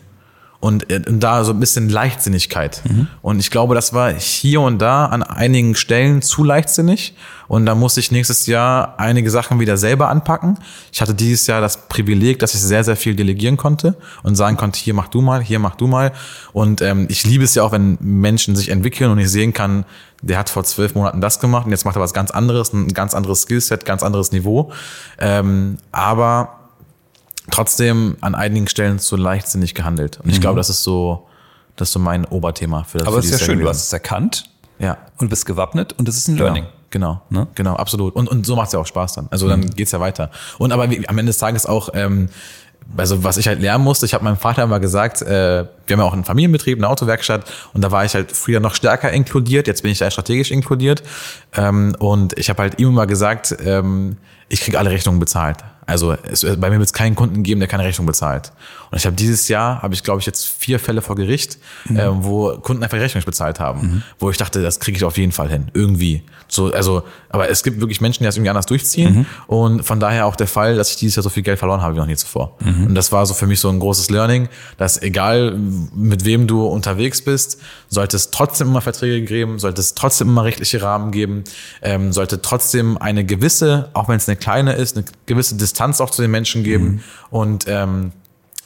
und, 0.62 0.92
äh, 0.92 1.02
und 1.08 1.18
da 1.18 1.42
so 1.42 1.52
ein 1.52 1.58
bisschen 1.58 1.88
Leichtsinnigkeit. 1.88 2.82
Mhm. 2.84 3.08
Und 3.20 3.40
ich 3.40 3.50
glaube, 3.50 3.74
das 3.74 3.94
war 3.94 4.12
hier 4.12 4.60
und 4.60 4.78
da 4.78 5.06
an 5.06 5.24
einigen 5.24 5.74
Stellen 5.74 6.22
zu 6.22 6.44
leichtsinnig. 6.44 7.16
Und 7.48 7.66
da 7.66 7.74
musste 7.74 7.98
ich 7.98 8.12
nächstes 8.12 8.46
Jahr 8.46 8.94
einige 8.96 9.28
Sachen 9.28 9.58
wieder 9.58 9.76
selber 9.76 10.08
anpacken. 10.08 10.58
Ich 10.92 11.00
hatte 11.00 11.14
dieses 11.14 11.48
Jahr 11.48 11.60
das 11.60 11.88
Privileg, 11.88 12.38
dass 12.38 12.54
ich 12.54 12.60
sehr, 12.60 12.84
sehr 12.84 12.94
viel 12.94 13.16
delegieren 13.16 13.56
konnte 13.56 13.96
und 14.22 14.36
sagen 14.36 14.56
konnte, 14.56 14.78
hier 14.78 14.94
mach 14.94 15.08
du 15.08 15.20
mal, 15.20 15.42
hier 15.42 15.58
mach 15.58 15.74
du 15.74 15.88
mal. 15.88 16.12
Und 16.52 16.80
ähm, 16.80 17.08
ich 17.10 17.26
liebe 17.26 17.42
es 17.42 17.56
ja 17.56 17.64
auch, 17.64 17.72
wenn 17.72 17.98
Menschen 18.00 18.54
sich 18.54 18.68
entwickeln 18.68 19.10
und 19.10 19.18
ich 19.18 19.30
sehen 19.30 19.52
kann, 19.52 19.84
der 20.22 20.38
hat 20.38 20.48
vor 20.48 20.62
zwölf 20.62 20.94
Monaten 20.94 21.20
das 21.20 21.40
gemacht 21.40 21.66
und 21.66 21.72
jetzt 21.72 21.84
macht 21.84 21.96
er 21.96 22.02
was 22.02 22.14
ganz 22.14 22.30
anderes, 22.30 22.72
ein 22.72 22.86
ganz 22.94 23.14
anderes 23.14 23.42
Skillset, 23.42 23.84
ganz 23.84 24.04
anderes 24.04 24.30
Niveau. 24.30 24.70
Ähm, 25.18 25.78
aber 25.90 26.61
trotzdem 27.50 28.16
an 28.20 28.34
einigen 28.34 28.68
Stellen 28.68 28.98
zu 28.98 29.16
leichtsinnig 29.16 29.74
gehandelt. 29.74 30.20
Und 30.22 30.30
ich 30.30 30.36
mhm. 30.36 30.42
glaube, 30.42 30.56
das 30.58 30.70
ist 30.70 30.82
so, 30.82 31.26
das 31.76 31.88
ist 31.88 31.92
so 31.92 31.98
mein 31.98 32.24
Oberthema 32.24 32.84
für 32.84 32.98
das. 32.98 33.08
Aber 33.08 33.18
es 33.18 33.26
ist 33.26 33.32
ja 33.32 33.38
schön, 33.38 33.60
du 33.60 33.68
hast 33.68 33.82
es 33.82 33.92
erkannt. 33.92 34.44
Ja. 34.78 34.98
Und 35.18 35.28
bist 35.28 35.46
gewappnet 35.46 35.92
und 35.92 36.08
das 36.08 36.16
ist 36.16 36.28
ein 36.28 36.36
genau. 36.36 36.44
Learning. 36.46 36.66
Genau, 36.90 37.22
ne? 37.30 37.46
genau, 37.54 37.74
absolut. 37.76 38.14
Und, 38.14 38.28
und 38.28 38.44
so 38.44 38.54
macht 38.54 38.66
es 38.66 38.72
ja 38.74 38.78
auch 38.78 38.86
Spaß 38.86 39.14
dann. 39.14 39.28
Also 39.30 39.48
dann 39.48 39.60
mhm. 39.60 39.70
geht's 39.70 39.92
ja 39.92 40.00
weiter. 40.00 40.30
Und 40.58 40.72
aber 40.72 40.90
wie, 40.90 41.08
am 41.08 41.16
Ende 41.16 41.30
des 41.30 41.38
Tages 41.38 41.64
auch, 41.64 41.88
ähm, 41.94 42.28
also 42.96 43.24
was 43.24 43.38
ich 43.38 43.48
halt 43.48 43.60
lernen 43.60 43.82
musste, 43.82 44.04
ich 44.04 44.12
habe 44.12 44.24
meinem 44.24 44.36
Vater 44.36 44.62
immer 44.64 44.78
gesagt, 44.78 45.22
äh, 45.22 45.64
wir 45.86 45.94
haben 45.94 46.00
ja 46.00 46.04
auch 46.04 46.12
einen 46.12 46.24
Familienbetrieb, 46.24 46.78
eine 46.78 46.88
Autowerkstatt 46.88 47.50
und 47.72 47.82
da 47.82 47.90
war 47.90 48.04
ich 48.04 48.14
halt 48.14 48.32
früher 48.32 48.60
noch 48.60 48.74
stärker 48.74 49.10
inkludiert, 49.10 49.66
jetzt 49.66 49.82
bin 49.82 49.92
ich 49.92 49.98
da 49.98 50.10
strategisch 50.10 50.50
inkludiert 50.50 51.02
ähm, 51.56 51.96
und 51.98 52.38
ich 52.38 52.50
habe 52.50 52.62
halt 52.62 52.78
ihm 52.78 52.88
immer 52.88 53.06
gesagt, 53.06 53.56
ähm, 53.64 54.18
ich 54.48 54.60
krieg 54.60 54.76
alle 54.76 54.90
Rechnungen 54.90 55.20
bezahlt. 55.20 55.58
Also 55.92 56.16
es, 56.30 56.40
bei 56.42 56.70
mir 56.70 56.78
wird 56.78 56.86
es 56.86 56.92
keinen 56.92 57.14
Kunden 57.14 57.42
geben, 57.42 57.60
der 57.60 57.68
keine 57.68 57.84
Rechnung 57.84 58.06
bezahlt. 58.06 58.52
Und 58.90 58.98
ich 58.98 59.06
habe 59.06 59.14
dieses 59.14 59.48
Jahr, 59.48 59.82
habe 59.82 59.94
ich 59.94 60.02
glaube 60.02 60.20
ich 60.20 60.26
jetzt 60.26 60.46
vier 60.46 60.78
Fälle 60.78 61.02
vor 61.02 61.16
Gericht, 61.16 61.58
mhm. 61.84 61.96
äh, 61.96 62.24
wo 62.24 62.58
Kunden 62.58 62.82
einfach 62.82 62.98
Rechnung 62.98 63.18
nicht 63.18 63.26
bezahlt 63.26 63.60
haben. 63.60 63.80
Mhm. 63.80 64.02
Wo 64.18 64.30
ich 64.30 64.36
dachte, 64.36 64.62
das 64.62 64.80
kriege 64.80 64.96
ich 64.96 65.04
auf 65.04 65.18
jeden 65.18 65.32
Fall 65.32 65.48
hin, 65.48 65.70
irgendwie. 65.74 66.22
So, 66.48 66.72
also, 66.72 67.02
aber 67.30 67.48
es 67.48 67.62
gibt 67.62 67.80
wirklich 67.80 68.00
Menschen, 68.00 68.22
die 68.22 68.26
das 68.26 68.36
irgendwie 68.36 68.50
anders 68.50 68.66
durchziehen. 68.66 69.14
Mhm. 69.14 69.26
Und 69.46 69.84
von 69.84 70.00
daher 70.00 70.26
auch 70.26 70.36
der 70.36 70.46
Fall, 70.46 70.76
dass 70.76 70.90
ich 70.90 70.96
dieses 70.96 71.16
Jahr 71.16 71.22
so 71.22 71.30
viel 71.30 71.42
Geld 71.42 71.58
verloren 71.58 71.80
habe 71.80 71.94
wie 71.94 71.98
noch 71.98 72.06
nie 72.06 72.16
zuvor. 72.16 72.56
Mhm. 72.60 72.88
Und 72.88 72.94
das 72.94 73.12
war 73.12 73.24
so 73.24 73.34
für 73.34 73.46
mich 73.46 73.60
so 73.60 73.70
ein 73.70 73.80
großes 73.80 74.10
Learning, 74.10 74.48
dass 74.76 75.00
egal 75.00 75.56
mit 75.94 76.24
wem 76.24 76.46
du 76.46 76.66
unterwegs 76.66 77.22
bist, 77.22 77.58
sollte 77.88 78.16
es 78.16 78.30
trotzdem 78.30 78.68
immer 78.68 78.80
Verträge 78.80 79.24
geben, 79.24 79.58
sollte 79.58 79.80
es 79.80 79.94
trotzdem 79.94 80.28
immer 80.28 80.44
rechtliche 80.44 80.82
Rahmen 80.82 81.10
geben, 81.10 81.44
ähm, 81.80 82.12
sollte 82.12 82.42
trotzdem 82.42 82.98
eine 82.98 83.24
gewisse, 83.24 83.88
auch 83.94 84.08
wenn 84.08 84.16
es 84.16 84.28
eine 84.28 84.36
kleine 84.36 84.74
ist, 84.74 84.96
eine 84.96 85.06
gewisse 85.26 85.56
Distanz 85.56 85.81
Distanz 85.82 86.00
auch 86.00 86.10
zu 86.10 86.22
den 86.22 86.30
Menschen 86.30 86.62
geben. 86.62 86.84
Mhm. 86.84 87.00
Und 87.30 87.64
ähm, 87.68 88.12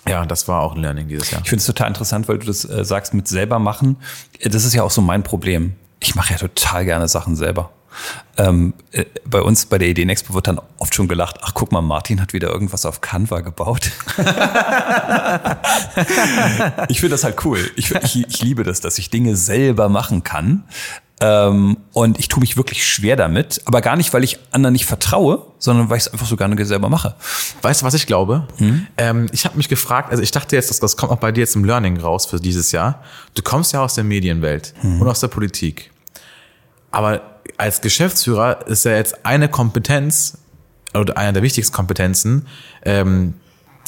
ja, 0.09 0.25
das 0.27 0.47
war 0.49 0.63
auch 0.63 0.75
ein 0.75 0.83
Learning 0.83 1.09
dieses 1.09 1.31
Jahr. 1.31 1.41
Ich 1.43 1.49
finde 1.49 1.61
es 1.61 1.67
total 1.67 1.89
interessant, 1.89 2.29
weil 2.29 2.39
du 2.39 2.47
das 2.47 2.65
äh, 2.65 2.85
sagst 2.85 3.15
mit 3.15 3.27
selber 3.27 3.59
machen. 3.59 3.97
Das 4.43 4.65
ist 4.65 4.75
ja 4.75 4.83
auch 4.83 4.91
so 4.91 5.01
mein 5.01 5.23
Problem. 5.23 5.75
Ich 5.99 6.15
mache 6.15 6.33
ja 6.33 6.39
total 6.39 6.85
gerne 6.85 7.09
Sachen 7.09 7.35
selber. 7.35 7.71
Ähm, 8.37 8.75
äh, 8.93 9.07
bei 9.25 9.41
uns 9.41 9.67
bei 9.67 9.79
der 9.79 9.89
Ideenexpo 9.89 10.35
wird 10.35 10.47
dann 10.47 10.61
oft 10.79 10.95
schon 10.95 11.09
gelacht, 11.09 11.39
ach 11.41 11.55
guck 11.55 11.73
mal, 11.73 11.81
Martin 11.81 12.21
hat 12.21 12.35
wieder 12.35 12.51
irgendwas 12.51 12.85
auf 12.85 13.01
Canva 13.01 13.41
gebaut. 13.41 13.91
ich 16.89 17.01
finde 17.01 17.15
das 17.15 17.25
halt 17.25 17.43
cool. 17.47 17.59
Ich, 17.77 17.91
ich, 17.91 18.29
ich 18.29 18.43
liebe 18.43 18.65
das, 18.65 18.81
dass 18.81 18.99
ich 18.99 19.09
Dinge 19.09 19.35
selber 19.35 19.89
machen 19.89 20.23
kann. 20.23 20.65
Ähm, 21.19 21.79
und 21.95 22.19
ich 22.19 22.29
tue 22.29 22.41
mich 22.41 22.59
wirklich 22.59 22.87
schwer 22.87 23.17
damit, 23.17 23.63
aber 23.65 23.81
gar 23.81 23.97
nicht, 23.97 24.13
weil 24.13 24.23
ich 24.23 24.39
anderen 24.51 24.75
nicht 24.75 24.85
vertraue, 24.85 25.47
sondern 25.59 25.89
weil 25.89 25.97
ich 25.97 26.05
es 26.05 26.13
einfach 26.13 26.27
so 26.27 26.37
gerne 26.37 26.63
selber 26.67 26.91
mache. 26.91 27.15
Weißt 27.63 27.81
du, 27.81 27.87
was 27.87 27.95
ich 27.95 28.07
glaube? 28.07 28.47
Hm? 28.59 28.87
Ähm, 28.99 29.27
ich 29.33 29.47
habe 29.47 29.57
mich 29.57 29.71
gefragt, 29.71 30.11
also 30.11 30.23
ich 30.23 30.31
dachte 30.31 30.57
jetzt, 30.57 30.69
dass 30.69 30.79
das 30.79 30.97
kommt 30.99 31.13
auch 31.13 31.19
bei 31.19 31.33
dir 31.33 31.41
jetzt 31.41 31.57
im 31.57 31.65
Learning 31.65 31.99
raus 31.99 32.27
für 32.27 32.39
dieses 32.39 32.71
Jahr. 32.71 33.03
Du 33.35 33.43
kommst 33.43 33.73
ja 33.73 33.83
aus 33.83 33.95
der 33.95 34.05
Medienwelt 34.05 34.75
hm. 34.83 35.01
und 35.01 35.09
aus 35.09 35.21
der 35.21 35.29
Politik. 35.29 35.91
Aber 36.91 37.23
als 37.57 37.81
Geschäftsführer 37.81 38.67
ist 38.67 38.85
ja 38.85 38.93
jetzt 38.93 39.25
eine 39.25 39.49
Kompetenz 39.49 40.39
oder 40.95 41.17
eine 41.17 41.35
der 41.35 41.43
wichtigsten 41.43 41.75
Kompetenzen, 41.75 42.47
ähm, 42.85 43.35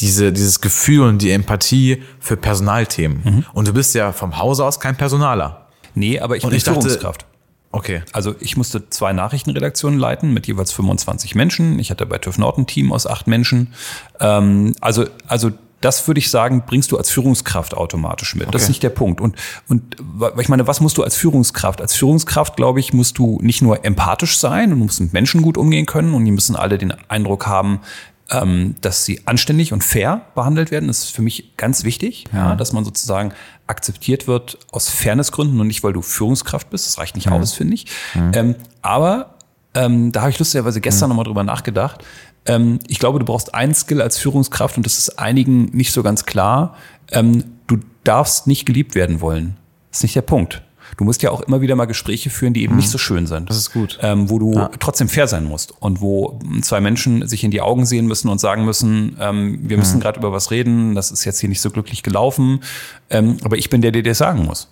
diese, 0.00 0.32
dieses 0.32 0.60
Gefühl 0.60 1.06
und 1.08 1.20
die 1.20 1.30
Empathie 1.30 2.02
für 2.20 2.36
Personalthemen. 2.36 3.20
Mhm. 3.24 3.44
Und 3.52 3.68
du 3.68 3.72
bist 3.72 3.94
ja 3.94 4.12
vom 4.12 4.38
Hause 4.38 4.64
aus 4.64 4.78
kein 4.78 4.96
Personaler. 4.96 5.67
Nee, 5.94 6.20
aber 6.20 6.36
ich 6.36 6.44
und 6.44 6.50
bin 6.50 6.58
ich 6.58 6.64
Führungskraft. 6.64 7.22
Dachte, 7.22 7.34
okay. 7.72 8.02
Also 8.12 8.34
ich 8.40 8.56
musste 8.56 8.88
zwei 8.90 9.12
Nachrichtenredaktionen 9.12 9.98
leiten 9.98 10.32
mit 10.32 10.46
jeweils 10.46 10.72
25 10.72 11.34
Menschen. 11.34 11.78
Ich 11.78 11.90
hatte 11.90 12.06
bei 12.06 12.18
TÜV 12.18 12.38
Nord 12.38 12.58
ein 12.58 12.66
Team 12.66 12.92
aus 12.92 13.06
acht 13.06 13.26
Menschen. 13.26 13.74
Ähm, 14.20 14.74
also, 14.80 15.06
also 15.26 15.52
das 15.80 16.06
würde 16.08 16.18
ich 16.18 16.30
sagen, 16.30 16.64
bringst 16.66 16.90
du 16.90 16.96
als 16.96 17.10
Führungskraft 17.10 17.74
automatisch 17.74 18.34
mit. 18.34 18.44
Okay. 18.44 18.52
Das 18.52 18.62
ist 18.62 18.68
nicht 18.68 18.82
der 18.82 18.90
Punkt. 18.90 19.20
Und, 19.20 19.36
und 19.68 19.96
ich 20.40 20.48
meine, 20.48 20.66
was 20.66 20.80
musst 20.80 20.98
du 20.98 21.04
als 21.04 21.16
Führungskraft? 21.16 21.80
Als 21.80 21.94
Führungskraft, 21.94 22.56
glaube 22.56 22.80
ich, 22.80 22.92
musst 22.92 23.18
du 23.18 23.38
nicht 23.42 23.62
nur 23.62 23.84
empathisch 23.84 24.38
sein 24.38 24.72
und 24.72 24.80
musst 24.80 25.00
mit 25.00 25.12
Menschen 25.12 25.42
gut 25.42 25.56
umgehen 25.56 25.86
können 25.86 26.14
und 26.14 26.24
die 26.24 26.32
müssen 26.32 26.56
alle 26.56 26.78
den 26.78 26.92
Eindruck 27.08 27.46
haben, 27.46 27.80
ähm, 28.30 28.74
dass 28.80 29.04
sie 29.04 29.26
anständig 29.26 29.72
und 29.72 29.82
fair 29.82 30.22
behandelt 30.34 30.70
werden. 30.70 30.88
Das 30.88 30.98
ist 30.98 31.10
für 31.10 31.22
mich 31.22 31.56
ganz 31.56 31.84
wichtig, 31.84 32.24
ja, 32.32 32.54
dass 32.56 32.72
man 32.72 32.84
sozusagen 32.84 33.32
akzeptiert 33.66 34.26
wird 34.26 34.58
aus 34.70 34.90
Fairnessgründen 34.90 35.60
und 35.60 35.66
nicht, 35.66 35.82
weil 35.82 35.92
du 35.92 36.02
Führungskraft 36.02 36.70
bist. 36.70 36.86
Das 36.86 36.98
reicht 36.98 37.14
nicht 37.14 37.26
mhm. 37.26 37.34
aus, 37.34 37.54
finde 37.54 37.74
ich. 37.74 37.86
Mhm. 38.14 38.32
Ähm, 38.34 38.54
aber 38.82 39.34
ähm, 39.74 40.12
da 40.12 40.22
habe 40.22 40.30
ich 40.30 40.38
lustigerweise 40.38 40.80
gestern 40.80 41.08
mhm. 41.08 41.10
nochmal 41.10 41.24
drüber 41.24 41.44
nachgedacht. 41.44 42.04
Ähm, 42.46 42.80
ich 42.86 42.98
glaube, 42.98 43.18
du 43.18 43.24
brauchst 43.24 43.54
einen 43.54 43.74
Skill 43.74 44.02
als 44.02 44.18
Führungskraft 44.18 44.76
und 44.76 44.84
das 44.84 44.98
ist 44.98 45.18
einigen 45.18 45.66
nicht 45.66 45.92
so 45.92 46.02
ganz 46.02 46.26
klar. 46.26 46.74
Ähm, 47.12 47.44
du 47.66 47.78
darfst 48.04 48.46
nicht 48.46 48.66
geliebt 48.66 48.94
werden 48.94 49.20
wollen. 49.20 49.56
Das 49.90 50.00
ist 50.00 50.02
nicht 50.04 50.16
der 50.16 50.22
Punkt. 50.22 50.62
Du 50.96 51.04
musst 51.04 51.22
ja 51.22 51.30
auch 51.30 51.40
immer 51.42 51.60
wieder 51.60 51.76
mal 51.76 51.86
Gespräche 51.86 52.30
führen, 52.30 52.54
die 52.54 52.62
eben 52.62 52.74
mhm. 52.74 52.78
nicht 52.78 52.90
so 52.90 52.98
schön 52.98 53.26
sind. 53.26 53.50
Das 53.50 53.56
ist 53.56 53.72
gut. 53.72 53.98
Ähm, 54.02 54.30
wo 54.30 54.38
du 54.38 54.54
ja. 54.54 54.70
trotzdem 54.78 55.08
fair 55.08 55.28
sein 55.28 55.44
musst 55.44 55.74
und 55.80 56.00
wo 56.00 56.38
zwei 56.62 56.80
Menschen 56.80 57.26
sich 57.26 57.44
in 57.44 57.50
die 57.50 57.60
Augen 57.60 57.86
sehen 57.86 58.06
müssen 58.06 58.28
und 58.28 58.40
sagen 58.40 58.64
müssen, 58.64 59.16
ähm, 59.20 59.58
wir 59.62 59.76
müssen 59.76 59.96
mhm. 59.96 60.00
gerade 60.00 60.18
über 60.18 60.32
was 60.32 60.50
reden, 60.50 60.94
das 60.94 61.10
ist 61.10 61.24
jetzt 61.24 61.40
hier 61.40 61.48
nicht 61.48 61.60
so 61.60 61.70
glücklich 61.70 62.02
gelaufen, 62.02 62.60
ähm, 63.10 63.36
aber 63.44 63.56
ich 63.56 63.70
bin 63.70 63.82
der, 63.82 63.92
der 63.92 64.02
dir 64.02 64.14
sagen 64.14 64.44
muss. 64.44 64.68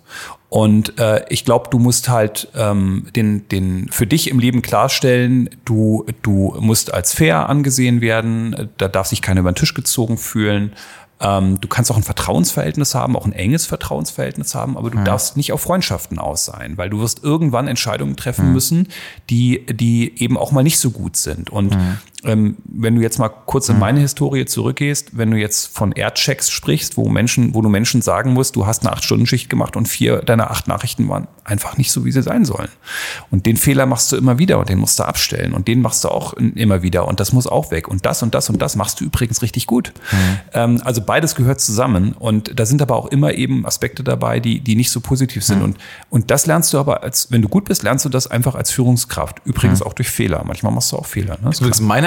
Und 0.49 0.97
äh, 0.97 1.25
ich 1.29 1.43
glaube, 1.43 1.69
du 1.69 1.77
musst 1.77 2.07
halt 2.07 2.47
ähm, 2.55 3.07
den, 3.15 3.47
den 3.49 3.89
für 3.91 4.07
dich 4.07 4.29
im 4.29 4.39
Leben 4.39 4.61
klarstellen, 4.61 5.49
du, 5.65 6.05
du 6.21 6.55
musst 6.59 6.93
als 6.93 7.13
fair 7.13 7.49
angesehen 7.49 7.99
werden, 7.99 8.69
da 8.77 8.87
darf 8.87 9.07
sich 9.07 9.21
keiner 9.21 9.41
über 9.41 9.51
den 9.51 9.55
Tisch 9.55 9.73
gezogen 9.73 10.17
fühlen. 10.17 10.71
Ähm, 11.19 11.59
du 11.59 11.67
kannst 11.67 11.91
auch 11.91 11.97
ein 11.97 12.03
Vertrauensverhältnis 12.03 12.93
haben, 12.93 13.15
auch 13.15 13.25
ein 13.25 13.33
enges 13.33 13.65
Vertrauensverhältnis 13.65 14.53
haben, 14.53 14.77
aber 14.77 14.91
du 14.91 14.97
ja. 14.99 15.03
darfst 15.03 15.35
nicht 15.35 15.51
auf 15.51 15.61
Freundschaften 15.61 16.19
aus 16.19 16.45
sein, 16.45 16.77
weil 16.77 16.89
du 16.89 16.99
wirst 16.99 17.23
irgendwann 17.23 17.67
Entscheidungen 17.67 18.15
treffen 18.15 18.47
ja. 18.47 18.51
müssen, 18.51 18.89
die, 19.29 19.65
die 19.65 20.21
eben 20.21 20.37
auch 20.37 20.51
mal 20.51 20.63
nicht 20.63 20.79
so 20.79 20.91
gut 20.91 21.15
sind. 21.15 21.49
Und 21.49 21.73
ja 21.73 21.97
ähm, 22.23 22.57
wenn 22.65 22.95
du 22.95 23.01
jetzt 23.01 23.19
mal 23.19 23.29
kurz 23.29 23.69
in 23.69 23.75
mhm. 23.75 23.81
meine 23.81 23.99
Historie 23.99 24.45
zurückgehst, 24.45 25.17
wenn 25.17 25.29
du 25.29 25.37
jetzt 25.37 25.67
von 25.67 25.91
Airchecks 25.91 26.49
sprichst, 26.49 26.97
wo 26.97 27.07
Menschen, 27.09 27.53
wo 27.53 27.61
du 27.61 27.69
Menschen 27.69 28.01
sagen 28.01 28.33
musst, 28.33 28.55
du 28.55 28.65
hast 28.65 28.83
eine 28.83 28.91
acht-Stunden-Schicht 28.91 29.49
gemacht 29.49 29.75
und 29.75 29.87
vier 29.87 30.17
deiner 30.17 30.49
acht 30.49 30.67
Nachrichten 30.67 31.07
waren 31.09 31.27
einfach 31.43 31.77
nicht 31.77 31.91
so, 31.91 32.05
wie 32.05 32.11
sie 32.11 32.23
sein 32.23 32.43
sollen. 32.43 32.69
Und 33.29 33.45
den 33.45 33.55
Fehler 33.55 33.85
machst 33.85 34.11
du 34.11 34.17
immer 34.17 34.39
wieder 34.39 34.57
und 34.57 34.67
den 34.67 34.79
musst 34.79 34.97
du 34.99 35.03
abstellen 35.03 35.53
und 35.53 35.67
den 35.67 35.81
machst 35.81 36.03
du 36.03 36.09
auch 36.09 36.33
immer 36.33 36.81
wieder 36.81 37.07
und 37.07 37.19
das 37.19 37.33
muss 37.33 37.45
auch 37.45 37.69
weg. 37.69 37.87
Und 37.87 38.05
das 38.05 38.23
und 38.23 38.33
das 38.33 38.49
und 38.49 38.61
das 38.61 38.75
machst 38.75 38.99
du 38.99 39.05
übrigens 39.05 39.43
richtig 39.43 39.67
gut. 39.67 39.93
Mhm. 40.11 40.17
Ähm, 40.53 40.81
also 40.83 41.01
beides 41.01 41.35
gehört 41.35 41.61
zusammen 41.61 42.13
und 42.13 42.59
da 42.59 42.65
sind 42.65 42.81
aber 42.81 42.95
auch 42.95 43.07
immer 43.07 43.33
eben 43.33 43.65
Aspekte 43.65 44.03
dabei, 44.03 44.39
die, 44.39 44.59
die 44.59 44.75
nicht 44.75 44.89
so 44.89 45.01
positiv 45.01 45.43
sind. 45.43 45.59
Mhm. 45.59 45.65
Und, 45.65 45.77
und 46.09 46.31
das 46.31 46.47
lernst 46.47 46.73
du 46.73 46.79
aber 46.79 47.03
als, 47.03 47.31
wenn 47.31 47.43
du 47.43 47.47
gut 47.47 47.65
bist, 47.65 47.83
lernst 47.83 48.05
du 48.05 48.09
das 48.09 48.25
einfach 48.25 48.55
als 48.55 48.71
Führungskraft. 48.71 49.41
Übrigens 49.45 49.81
mhm. 49.81 49.85
auch 49.85 49.93
durch 49.93 50.09
Fehler. 50.09 50.43
Manchmal 50.45 50.71
machst 50.71 50.91
du 50.91 50.97
auch 50.97 51.05
Fehler. 51.05 51.37
Ne? 51.41 51.51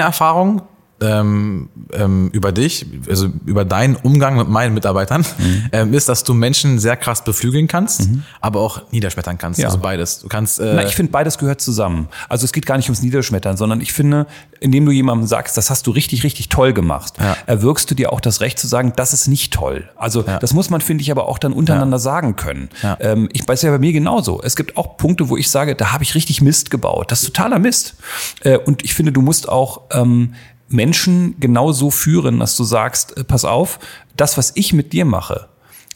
Erfahrung 0.01 0.61
ähm, 1.01 1.69
ähm, 1.93 2.29
über 2.31 2.51
dich, 2.51 2.85
also 3.09 3.27
über 3.45 3.65
deinen 3.65 3.95
Umgang 3.95 4.37
mit 4.37 4.47
meinen 4.47 4.73
Mitarbeitern, 4.73 5.25
mhm. 5.37 5.69
ähm, 5.71 5.93
ist, 5.93 6.07
dass 6.07 6.23
du 6.23 6.33
Menschen 6.33 6.79
sehr 6.79 6.95
krass 6.95 7.23
beflügeln 7.23 7.67
kannst, 7.67 8.07
mhm. 8.07 8.23
aber 8.39 8.59
auch 8.59 8.91
niederschmettern 8.91 9.37
kannst. 9.37 9.59
Ja. 9.59 9.67
Also 9.67 9.79
beides. 9.79 10.19
Du 10.19 10.27
kannst. 10.27 10.59
Äh 10.59 10.73
Na, 10.75 10.85
ich 10.85 10.95
finde, 10.95 11.11
beides 11.11 11.37
gehört 11.37 11.61
zusammen. 11.61 12.07
Also 12.29 12.45
es 12.45 12.53
geht 12.53 12.65
gar 12.65 12.77
nicht 12.77 12.87
ums 12.87 13.01
Niederschmettern, 13.01 13.57
sondern 13.57 13.81
ich 13.81 13.93
finde, 13.93 14.27
indem 14.59 14.85
du 14.85 14.91
jemandem 14.91 15.27
sagst, 15.27 15.57
das 15.57 15.69
hast 15.69 15.87
du 15.87 15.91
richtig, 15.91 16.23
richtig 16.23 16.49
toll 16.49 16.73
gemacht, 16.73 17.13
ja. 17.19 17.35
erwirkst 17.47 17.89
du 17.89 17.95
dir 17.95 18.13
auch 18.13 18.21
das 18.21 18.41
Recht 18.41 18.59
zu 18.59 18.67
sagen, 18.67 18.93
das 18.95 19.13
ist 19.13 19.27
nicht 19.27 19.53
toll. 19.53 19.89
Also 19.95 20.23
ja. 20.23 20.39
das 20.39 20.53
muss 20.53 20.69
man, 20.69 20.81
finde 20.81 21.01
ich, 21.01 21.11
aber 21.11 21.27
auch 21.27 21.39
dann 21.39 21.53
untereinander 21.53 21.99
sagen 21.99 22.35
können. 22.35 22.69
Ähm, 22.99 23.29
ich 23.33 23.47
weiß 23.47 23.61
ja 23.63 23.71
bei 23.71 23.79
mir 23.79 23.93
genauso. 23.93 24.41
Es 24.43 24.55
gibt 24.55 24.77
auch 24.77 24.97
Punkte, 24.97 25.29
wo 25.29 25.37
ich 25.37 25.49
sage, 25.49 25.75
da 25.75 25.91
habe 25.91 26.03
ich 26.03 26.15
richtig 26.15 26.41
Mist 26.41 26.69
gebaut. 26.69 27.11
Das 27.11 27.23
ist 27.23 27.33
totaler 27.33 27.59
Mist. 27.59 27.95
Äh, 28.41 28.57
und 28.57 28.83
ich 28.83 28.93
finde, 28.93 29.11
du 29.11 29.21
musst 29.21 29.49
auch 29.49 29.81
ähm, 29.91 30.33
Menschen 30.71 31.35
genau 31.39 31.71
so 31.71 31.91
führen, 31.91 32.39
dass 32.39 32.55
du 32.55 32.63
sagst, 32.63 33.17
äh, 33.17 33.23
pass 33.23 33.45
auf, 33.45 33.79
das, 34.17 34.37
was 34.37 34.51
ich 34.55 34.73
mit 34.73 34.93
dir 34.93 35.05
mache, 35.05 35.47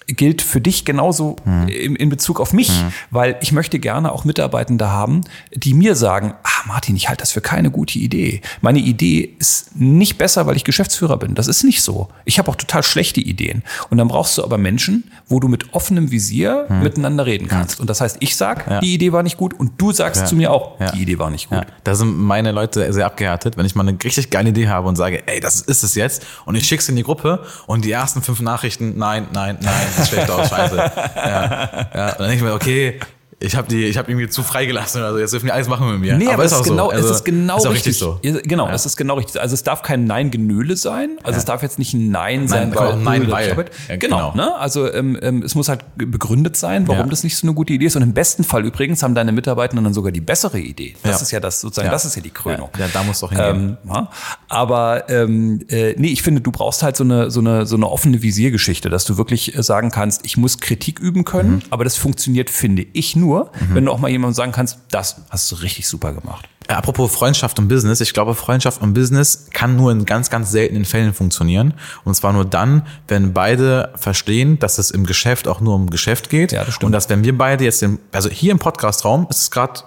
gilt 0.08 0.42
für 0.42 0.62
dich 0.62 0.86
genauso 0.86 1.36
hm. 1.44 1.68
in, 1.68 1.96
in, 1.96 2.10
Bezug 2.10 2.40
auf 2.40 2.54
mich, 2.54 2.70
hm. 2.70 2.94
weil 3.10 3.38
ich 3.42 3.52
möchte 3.52 3.80
gerne 3.80 4.12
auch 4.12 4.24
Mitarbeitende 4.24 4.90
haben, 4.90 5.22
die 5.54 5.74
mir 5.74 5.96
sagen, 5.96 6.34
ah 6.44 6.68
Martin, 6.68 6.96
ich 6.96 7.10
halte 7.10 7.22
das 7.22 7.32
für 7.32 7.42
keine 7.42 7.72
gute 7.72 7.98
Idee. 7.98 8.42
Meine 8.62 8.80
Idee 8.80 9.36
ist 9.40 9.76
nicht 9.76 10.18
besser, 10.18 10.46
weil 10.46 10.56
ich 10.56 10.64
Geschäftsführer 10.64 11.18
bin. 11.18 11.36
Das 11.36 11.48
ist 11.48 11.64
nicht 11.64 11.82
so. 11.82 12.08
Ich 12.24 12.40
habe 12.40 12.50
auch 12.50 12.56
total 12.56 12.84
schlechte 12.84 13.20
Ideen. 13.20 13.64
Und 13.90 13.98
dann 13.98 14.08
brauchst 14.08 14.38
du 14.38 14.44
aber 14.44 14.58
Menschen, 14.58 15.06
wo 15.28 15.40
du 15.40 15.48
mit 15.48 15.74
offenem 15.74 16.12
Visier 16.12 16.66
hm. 16.68 16.84
miteinander 16.84 17.26
reden 17.26 17.48
kannst. 17.48 17.80
Und 17.80 17.90
das 17.90 18.02
heißt, 18.02 18.18
ich 18.20 18.36
sag, 18.36 18.70
ja. 18.70 18.80
die 18.80 18.94
Idee 18.94 19.12
war 19.12 19.24
nicht 19.24 19.38
gut 19.38 19.54
und 19.54 19.74
du 19.78 19.92
sagst 19.92 20.22
ja. 20.22 20.28
zu 20.28 20.36
mir 20.36 20.52
auch, 20.52 20.80
ja. 20.80 20.92
die 20.92 21.02
Idee 21.02 21.18
war 21.18 21.30
nicht 21.30 21.50
gut. 21.50 21.66
Da 21.84 21.96
sind 21.96 22.18
meine 22.18 22.52
Leute 22.52 22.92
sehr 22.94 23.06
abgehärtet, 23.06 23.58
wenn 23.58 23.66
ich 23.66 23.76
mal 23.76 23.88
eine 23.88 23.98
richtig 24.04 24.30
geile 24.30 24.50
Idee 24.50 24.68
habe 24.68 24.88
und 24.88 24.96
sage, 24.96 25.28
ey, 25.28 25.40
das 25.40 25.62
ist 25.62 25.84
es 25.84 25.96
jetzt 25.96 26.26
und 26.46 26.56
ich 26.56 26.68
schick's 26.68 26.90
in 26.90 26.96
die 26.96 27.04
Gruppe 27.04 27.44
und 27.68 27.86
die 27.86 27.92
ersten 27.92 28.22
fünf 28.22 28.42
Nachrichten, 28.42 28.98
nein, 28.98 29.28
nein, 29.34 29.58
nein, 29.62 29.88
sieht 29.96 30.08
schlecht 30.08 30.30
aus, 30.30 30.50
scheiße. 30.50 30.76
Ja, 30.78 31.70
ja. 31.94 32.10
Und 32.12 32.20
dann 32.20 32.30
denke 32.30 32.36
ich 32.36 32.42
mir, 32.42 32.54
okay, 32.54 33.00
ich 33.40 33.56
habe 33.56 33.68
die, 33.68 33.84
ich 33.84 33.98
habe 33.98 34.10
irgendwie 34.10 34.30
zu 34.30 34.44
freigelassen 34.44 35.02
oder 35.02 35.12
so. 35.12 35.20
Jetzt 35.20 35.34
dürfen 35.34 35.48
die 35.48 35.52
alles 35.52 35.68
machen 35.68 35.92
mit 35.92 36.00
mir. 36.00 36.18
Nee, 36.18 36.26
aber, 36.26 36.36
aber 36.36 36.46
es 36.46 36.54
ist, 36.54 36.64
genau, 36.64 36.86
so. 36.86 36.92
also, 36.92 37.10
es 37.10 37.16
ist 37.18 37.26
genau 37.26 37.58
ist 37.58 37.68
richtig. 37.68 37.98
so. 37.98 38.20
Genau, 38.22 38.68
ja. 38.68 38.74
es 38.74 38.86
ist 38.86 38.96
genau 38.96 39.16
richtig. 39.16 39.42
Also 39.42 39.54
es 39.54 39.64
darf 39.64 39.82
kein 39.82 40.06
Nein-Genöle 40.06 40.78
sein. 40.78 41.18
Also 41.22 41.34
ja. 41.34 41.38
es 41.40 41.46
darf 41.46 41.62
jetzt 41.62 41.78
nicht 41.78 41.94
ein 41.94 42.12
Nein 42.12 42.48
sein, 42.48 42.70
Nein, 42.70 42.80
weil, 42.80 42.98
Nein, 42.98 43.32
weil. 43.32 43.66
Ja, 43.90 43.98
genau. 43.98 44.32
genau. 44.32 44.36
Ne? 44.36 44.56
Also 44.56 44.92
ähm, 44.92 45.18
ähm, 45.22 45.44
es 45.44 45.54
muss 45.54 45.68
halt 45.68 45.82
begründet 45.96 46.56
sein, 46.56 46.88
warum 46.88 47.10
das 47.10 47.24
nicht 47.24 47.36
so 47.36 47.46
eine 47.46 47.54
gute 47.54 47.74
Idee 47.74 47.88
ist. 47.88 47.98
Und 47.98 48.04
im 48.04 48.14
besten 48.14 48.46
Fall 48.46 48.66
übrigens 48.66 49.04
haben 49.04 49.16
deine 49.16 49.34
Mitarbeiter 49.34 49.76
dann 49.76 49.94
sogar 49.94 50.14
die 50.14 50.22
bessere 50.22 50.60
Idee. 50.60 50.96
Das 51.04 51.22
ist 51.22 51.32
ja 51.32 51.42
das 51.42 51.60
sozusagen, 51.60 51.92
das 51.92 52.06
ist 52.06 52.16
ja 52.16 52.22
die 52.22 52.30
Krönung. 52.30 52.70
Ja, 52.80 52.88
da 52.92 53.04
muss 53.04 53.20
doch 53.20 53.32
hingehen. 53.32 53.78
Ähm, 53.86 54.08
aber 54.48 55.10
ähm, 55.10 55.60
äh, 55.68 55.94
nee, 55.98 56.08
ich 56.08 56.24
finde, 56.24 56.40
du 56.40 56.52
brauchst 56.52 56.84
halt 56.84 56.96
so 56.96 57.04
eine 57.04 57.30
so 57.30 57.42
eine 57.42 57.66
so 57.66 57.76
eine 57.76 57.90
offene 57.90 58.22
Visiergeschichte, 58.22 58.90
dass 58.90 59.04
du 59.04 59.18
wirklich 59.18 59.56
äh, 59.58 59.62
sagen 59.62 59.92
kannst, 59.92 60.26
ich 60.26 60.38
muss 60.38 60.60
Kritik 60.60 61.00
üben 61.00 61.26
können, 61.26 61.56
mhm. 61.56 61.62
aber 61.70 61.84
das 61.84 61.98
funktioniert, 61.98 62.50
finde 62.50 62.86
ich 62.94 63.16
nur, 63.16 63.25
mhm. 63.34 63.76
wenn 63.76 63.86
du 63.86 63.92
auch 63.92 64.00
mal 64.00 64.10
jemandem 64.10 64.36
sagen 64.36 64.52
kannst, 64.52 64.80
das 64.92 65.18
hast 65.30 65.52
du 65.52 65.56
richtig 65.56 65.88
super 65.88 66.14
gemacht. 66.14 66.48
Apropos 66.68 67.14
Freundschaft 67.14 67.60
und 67.60 67.68
Business, 67.68 68.02
ich 68.02 68.14
glaube, 68.14 68.34
Freundschaft 68.34 68.82
und 68.82 68.94
Business 68.94 69.48
kann 69.54 69.76
nur 69.76 69.92
in 69.92 70.06
ganz, 70.06 70.30
ganz 70.30 70.52
seltenen 70.52 70.86
Fällen 70.86 71.14
funktionieren. 71.14 71.76
Und 72.04 72.16
zwar 72.16 72.34
nur 72.34 72.46
dann, 72.46 72.88
wenn 73.08 73.34
beide 73.34 73.94
verstehen, 73.96 74.58
dass 74.58 74.80
es 74.80 74.90
im 74.90 75.06
Geschäft 75.06 75.48
auch 75.48 75.62
nur 75.62 75.76
um 75.76 75.90
Geschäft 75.90 76.30
geht. 76.30 76.52
Ja, 76.52 76.64
das 76.64 76.76
stimmt. 76.76 76.88
Und 76.88 76.92
dass 76.94 77.10
wenn 77.10 77.24
wir 77.24 77.38
beide 77.38 77.64
jetzt, 77.64 77.84
im, 77.84 78.00
also 78.12 78.30
hier 78.30 78.52
im 78.52 78.60
Podcastraum 78.60 79.28
ist 79.30 79.42
es 79.42 79.52
gerade 79.52 79.82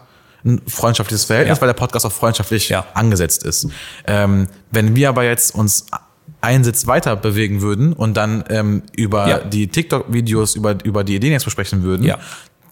ein 0.45 0.63
freundschaftliches 0.69 1.25
Verhältnis, 1.25 1.59
ja. 1.59 1.63
weil 1.63 1.69
der 1.69 1.75
Podcast 1.75 2.07
auch 2.07 2.13
freundschaftlich 2.13 2.69
ja. 2.69 2.87
angesetzt 2.95 3.43
ist. 3.43 3.69
Ähm, 4.07 4.47
wenn 4.71 4.95
wir 4.95 5.09
aber 5.09 5.25
jetzt 5.25 5.55
uns 5.57 5.87
einen 6.41 6.63
Sitz 6.63 6.87
weiter 6.87 7.17
bewegen 7.17 7.61
würden 7.61 7.93
und 7.93 8.17
dann 8.17 8.45
ähm, 8.49 8.85
über 8.97 9.29
ja. 9.29 9.39
die 9.39 9.67
TikTok-Videos, 9.67 10.55
über, 10.55 10.77
über 10.85 11.03
die 11.03 11.17
Ideen 11.17 11.33
jetzt 11.33 11.45
besprechen 11.45 11.83
würden, 11.83 12.05
ja 12.05 12.19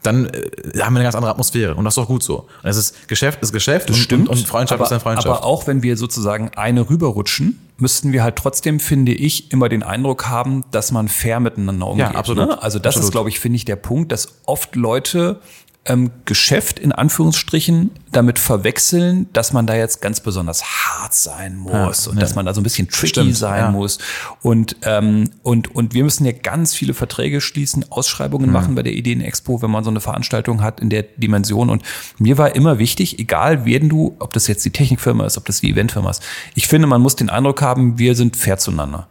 dann 0.06 0.26
äh, 0.26 0.80
haben 0.80 0.94
wir 0.94 1.00
eine 1.00 1.02
ganz 1.02 1.14
andere 1.14 1.32
Atmosphäre. 1.32 1.74
Und 1.74 1.84
das 1.84 1.92
ist 1.92 1.98
doch 1.98 2.06
gut 2.06 2.22
so. 2.22 2.46
Und 2.62 2.70
es 2.70 2.76
ist 2.76 3.08
Geschäft 3.08 3.42
ist 3.42 3.52
Geschäft 3.52 3.88
das 3.88 3.96
und, 3.96 4.02
stimmt, 4.02 4.28
und 4.28 4.46
Freundschaft 4.46 4.80
aber, 4.80 4.86
ist 4.86 4.92
eine 4.92 5.00
Freundschaft. 5.00 5.26
Aber 5.26 5.44
auch 5.44 5.66
wenn 5.66 5.82
wir 5.82 5.96
sozusagen 5.96 6.50
eine 6.56 6.88
rüberrutschen, 6.88 7.58
müssten 7.78 8.12
wir 8.12 8.22
halt 8.22 8.36
trotzdem, 8.36 8.80
finde 8.80 9.12
ich, 9.12 9.52
immer 9.52 9.68
den 9.68 9.82
Eindruck 9.82 10.28
haben, 10.28 10.64
dass 10.70 10.92
man 10.92 11.08
fair 11.08 11.40
miteinander 11.40 11.86
umgeht. 11.88 12.06
Ja, 12.06 12.14
absolut. 12.14 12.48
Ne? 12.48 12.62
Also 12.62 12.78
das 12.78 12.94
absolut. 12.94 13.04
ist, 13.04 13.12
glaube 13.12 13.28
ich, 13.28 13.40
finde 13.40 13.56
ich, 13.56 13.64
der 13.64 13.76
Punkt, 13.76 14.12
dass 14.12 14.28
oft 14.46 14.76
Leute 14.76 15.40
ähm, 15.86 16.10
Geschäft 16.24 16.78
in 16.78 16.92
Anführungsstrichen 16.92 17.90
damit 18.12 18.38
verwechseln, 18.38 19.26
dass 19.32 19.52
man 19.52 19.66
da 19.66 19.74
jetzt 19.74 20.00
ganz 20.00 20.20
besonders 20.20 20.64
hart 20.64 21.14
sein 21.14 21.56
muss 21.56 22.06
ja, 22.06 22.10
und 22.10 22.16
ja. 22.16 22.20
dass 22.20 22.34
man 22.34 22.46
da 22.46 22.54
so 22.54 22.60
ein 22.60 22.64
bisschen 22.64 22.88
tricky 22.88 23.08
Stimmt, 23.08 23.36
sein 23.36 23.64
ja. 23.64 23.70
muss. 23.70 23.98
Und, 24.42 24.76
ähm, 24.82 25.30
und, 25.42 25.74
und 25.74 25.94
wir 25.94 26.04
müssen 26.04 26.24
ja 26.24 26.32
ganz 26.32 26.74
viele 26.74 26.94
Verträge 26.94 27.40
schließen, 27.40 27.84
Ausschreibungen 27.90 28.46
mhm. 28.46 28.52
machen 28.52 28.74
bei 28.74 28.82
der 28.82 28.92
Ideenexpo, 28.92 29.62
wenn 29.62 29.70
man 29.70 29.84
so 29.84 29.90
eine 29.90 30.00
Veranstaltung 30.00 30.62
hat 30.62 30.80
in 30.80 30.90
der 30.90 31.02
Dimension. 31.02 31.70
Und 31.70 31.82
mir 32.18 32.38
war 32.38 32.54
immer 32.54 32.78
wichtig, 32.78 33.18
egal 33.18 33.64
wen 33.64 33.88
du, 33.88 34.16
ob 34.18 34.32
das 34.32 34.46
jetzt 34.46 34.64
die 34.64 34.70
Technikfirma 34.70 35.26
ist, 35.26 35.38
ob 35.38 35.44
das 35.44 35.60
die 35.60 35.70
Eventfirma 35.70 36.10
ist, 36.10 36.22
ich 36.54 36.68
finde, 36.68 36.86
man 36.86 37.00
muss 37.00 37.16
den 37.16 37.30
Eindruck 37.30 37.62
haben, 37.62 37.98
wir 37.98 38.14
sind 38.14 38.36
fair 38.36 38.58
zueinander. 38.58 39.08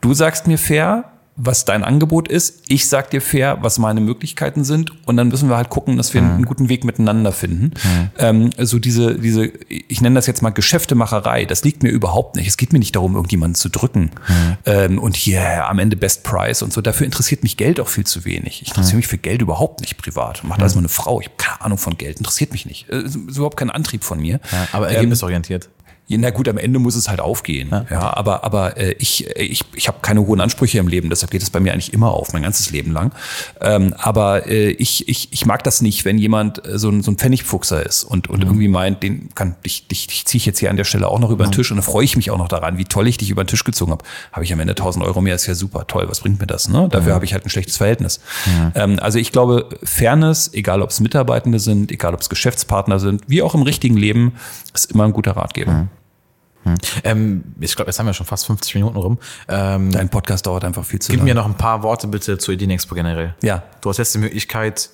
Du 0.00 0.14
sagst 0.14 0.46
mir 0.46 0.58
fair, 0.58 1.10
was 1.40 1.64
dein 1.64 1.84
Angebot 1.84 2.26
ist. 2.26 2.64
Ich 2.66 2.88
sag 2.88 3.10
dir 3.10 3.20
fair, 3.20 3.58
was 3.60 3.78
meine 3.78 4.00
Möglichkeiten 4.00 4.64
sind. 4.64 4.92
Und 5.06 5.16
dann 5.16 5.28
müssen 5.28 5.48
wir 5.48 5.56
halt 5.56 5.70
gucken, 5.70 5.96
dass 5.96 6.12
wir 6.12 6.20
mhm. 6.20 6.30
einen 6.32 6.44
guten 6.44 6.68
Weg 6.68 6.84
miteinander 6.84 7.30
finden. 7.30 7.66
Mhm. 7.82 8.10
Ähm, 8.18 8.50
so 8.58 8.80
diese, 8.80 9.14
diese, 9.14 9.46
ich 9.68 10.00
nenne 10.00 10.16
das 10.16 10.26
jetzt 10.26 10.42
mal 10.42 10.50
Geschäftemacherei. 10.50 11.44
Das 11.44 11.62
liegt 11.62 11.84
mir 11.84 11.90
überhaupt 11.90 12.34
nicht. 12.34 12.48
Es 12.48 12.56
geht 12.56 12.72
mir 12.72 12.80
nicht 12.80 12.96
darum, 12.96 13.14
irgendjemanden 13.14 13.54
zu 13.54 13.68
drücken. 13.68 14.10
Mhm. 14.26 14.56
Ähm, 14.66 14.98
und 14.98 15.14
hier 15.14 15.38
yeah, 15.38 15.68
am 15.68 15.78
Ende 15.78 15.96
Best 15.96 16.24
Price 16.24 16.60
und 16.62 16.72
so. 16.72 16.80
Dafür 16.80 17.06
interessiert 17.06 17.44
mich 17.44 17.56
Geld 17.56 17.78
auch 17.78 17.88
viel 17.88 18.04
zu 18.04 18.24
wenig. 18.24 18.60
Ich 18.62 18.68
interessiere 18.68 18.94
mhm. 18.94 18.98
mich 18.98 19.06
für 19.06 19.18
Geld 19.18 19.40
überhaupt 19.40 19.80
nicht 19.80 19.96
privat. 19.96 20.42
Macht 20.42 20.60
alles 20.60 20.74
mal 20.74 20.80
eine 20.80 20.88
Frau. 20.88 21.20
Ich 21.20 21.28
habe 21.28 21.36
keine 21.36 21.60
Ahnung 21.60 21.78
von 21.78 21.96
Geld. 21.96 22.18
Interessiert 22.18 22.50
mich 22.50 22.66
nicht. 22.66 22.88
Äh, 22.88 23.02
ist 23.02 23.14
überhaupt 23.14 23.56
kein 23.56 23.70
Antrieb 23.70 24.02
von 24.02 24.18
mir. 24.18 24.40
Ja, 24.50 24.68
aber 24.72 24.90
ergebnisorientiert. 24.90 25.66
Ähm, 25.66 25.87
Na 26.08 26.30
gut, 26.30 26.48
am 26.48 26.56
Ende 26.56 26.78
muss 26.78 26.96
es 26.96 27.08
halt 27.08 27.20
aufgehen. 27.20 27.68
Ja, 27.70 27.86
ja 27.90 28.16
aber 28.16 28.44
aber 28.44 28.76
äh, 28.78 28.92
ich 28.98 29.26
ich 29.36 29.64
ich 29.74 29.88
habe 29.88 29.98
keine 30.00 30.26
hohen 30.26 30.40
Ansprüche 30.40 30.78
im 30.78 30.88
Leben, 30.88 31.10
deshalb 31.10 31.30
geht 31.30 31.42
es 31.42 31.50
bei 31.50 31.60
mir 31.60 31.72
eigentlich 31.72 31.92
immer 31.92 32.12
auf, 32.12 32.32
mein 32.32 32.42
ganzes 32.42 32.70
Leben 32.70 32.92
lang. 32.92 33.12
Ähm, 33.60 33.94
aber 33.98 34.46
äh, 34.46 34.70
ich 34.70 35.08
ich 35.08 35.28
ich 35.32 35.44
mag 35.44 35.62
das 35.64 35.82
nicht, 35.82 36.04
wenn 36.04 36.16
jemand 36.16 36.66
äh, 36.66 36.78
so 36.78 36.88
ein 36.88 37.02
so 37.02 37.10
ein 37.10 37.18
Pfennigfuchser 37.18 37.84
ist 37.84 38.04
und 38.04 38.28
und 38.28 38.40
mhm. 38.40 38.46
irgendwie 38.46 38.68
meint, 38.68 39.02
den 39.02 39.28
kann 39.34 39.56
dich 39.64 39.86
dich, 39.86 40.06
dich 40.06 40.24
ziehe 40.24 40.38
ich 40.38 40.46
jetzt 40.46 40.58
hier 40.58 40.70
an 40.70 40.76
der 40.76 40.84
Stelle 40.84 41.08
auch 41.08 41.18
noch 41.18 41.30
über 41.30 41.44
den 41.44 41.50
mhm. 41.50 41.56
Tisch 41.56 41.70
und 41.70 41.76
dann 41.76 41.84
freue 41.84 42.04
ich 42.04 42.16
mich 42.16 42.30
auch 42.30 42.38
noch 42.38 42.48
daran, 42.48 42.78
wie 42.78 42.84
toll 42.84 43.06
ich 43.06 43.18
dich 43.18 43.30
über 43.30 43.44
den 43.44 43.48
Tisch 43.48 43.64
gezogen 43.64 43.92
habe. 43.92 44.04
Habe 44.32 44.44
ich 44.44 44.52
am 44.52 44.60
Ende 44.60 44.72
1000 44.72 45.04
Euro 45.04 45.20
mehr, 45.20 45.34
ist 45.34 45.46
ja 45.46 45.54
super 45.54 45.86
toll. 45.86 46.06
Was 46.08 46.20
bringt 46.20 46.40
mir 46.40 46.46
das? 46.46 46.68
Ne? 46.68 46.88
Dafür 46.90 47.10
mhm. 47.10 47.14
habe 47.16 47.24
ich 47.26 47.34
halt 47.34 47.44
ein 47.44 47.50
schlechtes 47.50 47.76
Verhältnis. 47.76 48.20
Mhm. 48.46 48.72
Ähm, 48.74 48.98
also 49.00 49.18
ich 49.18 49.30
glaube, 49.32 49.68
Fairness, 49.82 50.50
egal 50.54 50.80
ob 50.80 50.90
es 50.90 51.00
Mitarbeitende 51.00 51.58
sind, 51.58 51.92
egal 51.92 52.14
ob 52.14 52.20
es 52.20 52.28
Geschäftspartner 52.28 52.98
sind, 52.98 53.22
wie 53.26 53.42
auch 53.42 53.54
im 53.54 53.62
richtigen 53.62 53.96
Leben, 53.96 54.32
ist 54.72 54.90
immer 54.90 55.04
ein 55.04 55.12
guter 55.12 55.32
Ratgeber. 55.32 55.88
Hm. 56.68 56.76
Ähm, 57.04 57.44
ich 57.60 57.74
glaube, 57.74 57.90
jetzt 57.90 57.98
haben 57.98 58.06
wir 58.06 58.14
schon 58.14 58.26
fast 58.26 58.46
50 58.46 58.74
Minuten 58.74 58.96
rum. 58.96 59.18
Ähm, 59.48 59.90
Dein 59.90 60.08
Podcast 60.08 60.46
dauert 60.46 60.64
einfach 60.64 60.84
viel 60.84 61.00
zu 61.00 61.10
gib 61.10 61.20
lange. 61.20 61.30
Gib 61.30 61.36
mir 61.36 61.40
noch 61.40 61.48
ein 61.48 61.56
paar 61.56 61.82
Worte 61.82 62.08
bitte 62.08 62.38
zur 62.38 62.54
Ideenexpo 62.54 62.94
generell. 62.94 63.34
Ja. 63.42 63.62
Du 63.80 63.90
hast 63.90 63.98
jetzt 63.98 64.14
die 64.14 64.18
Möglichkeit, 64.18 64.90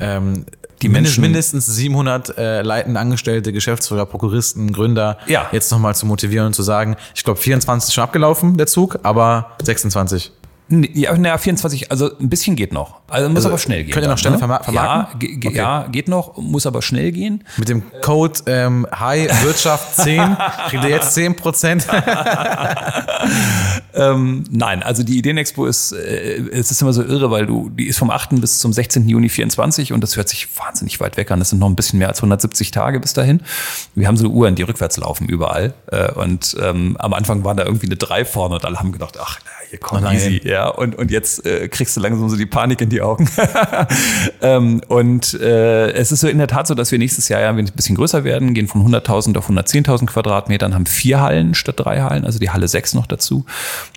ähm, 0.00 0.44
die 0.82 0.88
Menschen, 0.88 1.22
mindestens 1.22 1.66
700 1.66 2.36
äh, 2.36 2.62
leitende 2.62 3.00
Angestellte, 3.00 3.52
Geschäftsführer, 3.52 4.06
Prokuristen, 4.06 4.72
Gründer 4.72 5.18
ja. 5.26 5.48
jetzt 5.52 5.70
nochmal 5.70 5.94
zu 5.94 6.04
motivieren 6.04 6.48
und 6.48 6.54
zu 6.54 6.62
sagen, 6.62 6.96
ich 7.14 7.24
glaube 7.24 7.40
24 7.40 7.88
ist 7.88 7.94
schon 7.94 8.04
abgelaufen, 8.04 8.56
der 8.56 8.66
Zug, 8.66 8.98
aber 9.02 9.52
26. 9.62 10.32
Ja, 10.70 11.14
naja, 11.16 11.36
24, 11.36 11.90
also 11.90 12.16
ein 12.18 12.30
bisschen 12.30 12.56
geht 12.56 12.72
noch. 12.72 13.00
Also 13.08 13.28
muss 13.28 13.36
also, 13.36 13.48
aber 13.50 13.58
schnell 13.58 13.84
gehen. 13.84 13.92
Könnt 13.92 14.06
ihr 14.06 14.08
noch 14.08 14.16
schneller 14.16 14.36
ne? 14.36 14.38
vermarkten? 14.38 14.74
Ja, 14.74 15.10
ge 15.18 15.36
okay. 15.36 15.54
ja, 15.54 15.86
geht 15.92 16.08
noch, 16.08 16.38
muss 16.38 16.64
aber 16.64 16.80
schnell 16.80 17.12
gehen. 17.12 17.44
Mit 17.58 17.68
dem 17.68 17.82
Code 18.00 18.40
ähm, 18.46 18.86
High 18.98 19.44
Wirtschaft 19.44 19.94
10 19.96 20.36
kriegt 20.70 20.84
ihr 20.84 20.90
jetzt 20.90 21.12
10 21.12 21.36
Prozent. 21.36 21.86
ähm, 23.94 24.44
nein, 24.50 24.82
also 24.82 25.02
die 25.02 25.18
Ideenexpo 25.18 25.66
ist, 25.66 25.92
äh, 25.92 26.40
es 26.50 26.70
ist 26.70 26.80
immer 26.80 26.94
so 26.94 27.02
irre, 27.02 27.30
weil 27.30 27.44
du, 27.44 27.68
die 27.68 27.86
ist 27.86 27.98
vom 27.98 28.10
8. 28.10 28.40
bis 28.40 28.58
zum 28.58 28.72
16. 28.72 29.06
Juni 29.06 29.28
24 29.28 29.92
und 29.92 30.00
das 30.00 30.16
hört 30.16 30.30
sich 30.30 30.48
wahnsinnig 30.56 30.98
weit 30.98 31.18
weg 31.18 31.30
an. 31.30 31.40
Das 31.40 31.50
sind 31.50 31.58
noch 31.58 31.68
ein 31.68 31.76
bisschen 31.76 31.98
mehr 31.98 32.08
als 32.08 32.20
170 32.20 32.70
Tage 32.70 33.00
bis 33.00 33.12
dahin. 33.12 33.42
Wir 33.94 34.08
haben 34.08 34.16
so 34.16 34.28
Uhren, 34.28 34.54
die 34.54 34.62
rückwärts 34.62 34.96
laufen 34.96 35.28
überall. 35.28 35.74
Äh, 35.92 36.10
und 36.12 36.56
ähm, 36.58 36.96
am 36.98 37.12
Anfang 37.12 37.44
war 37.44 37.54
da 37.54 37.64
irgendwie 37.64 37.86
eine 37.86 37.96
3 37.96 38.24
vorne 38.24 38.54
und 38.54 38.64
alle 38.64 38.78
haben 38.78 38.92
gedacht, 38.92 39.18
ach, 39.20 39.40
hier 39.74 39.80
kommt 39.80 40.12
easy. 40.12 40.40
Ja, 40.44 40.68
und, 40.68 40.96
und 40.96 41.10
jetzt 41.10 41.44
äh, 41.44 41.68
kriegst 41.68 41.96
du 41.96 42.00
langsam 42.00 42.28
so 42.28 42.36
die 42.36 42.46
Panik 42.46 42.80
in 42.80 42.90
die 42.90 43.02
Augen. 43.02 43.28
ähm, 44.42 44.80
und 44.88 45.34
äh, 45.34 45.90
es 45.92 46.12
ist 46.12 46.20
so 46.20 46.28
in 46.28 46.38
der 46.38 46.46
Tat 46.46 46.66
so, 46.66 46.74
dass 46.74 46.92
wir 46.92 46.98
nächstes 46.98 47.28
Jahr 47.28 47.40
ja 47.40 47.50
ein 47.50 47.64
bisschen 47.74 47.96
größer 47.96 48.24
werden, 48.24 48.54
gehen 48.54 48.68
von 48.68 48.86
100.000 48.86 49.36
auf 49.36 49.50
110.000 49.50 50.06
Quadratmetern, 50.06 50.74
haben 50.74 50.86
vier 50.86 51.20
Hallen 51.20 51.54
statt 51.54 51.74
drei 51.78 52.00
Hallen, 52.02 52.24
also 52.24 52.38
die 52.38 52.50
Halle 52.50 52.68
sechs 52.68 52.94
noch 52.94 53.06
dazu. 53.06 53.44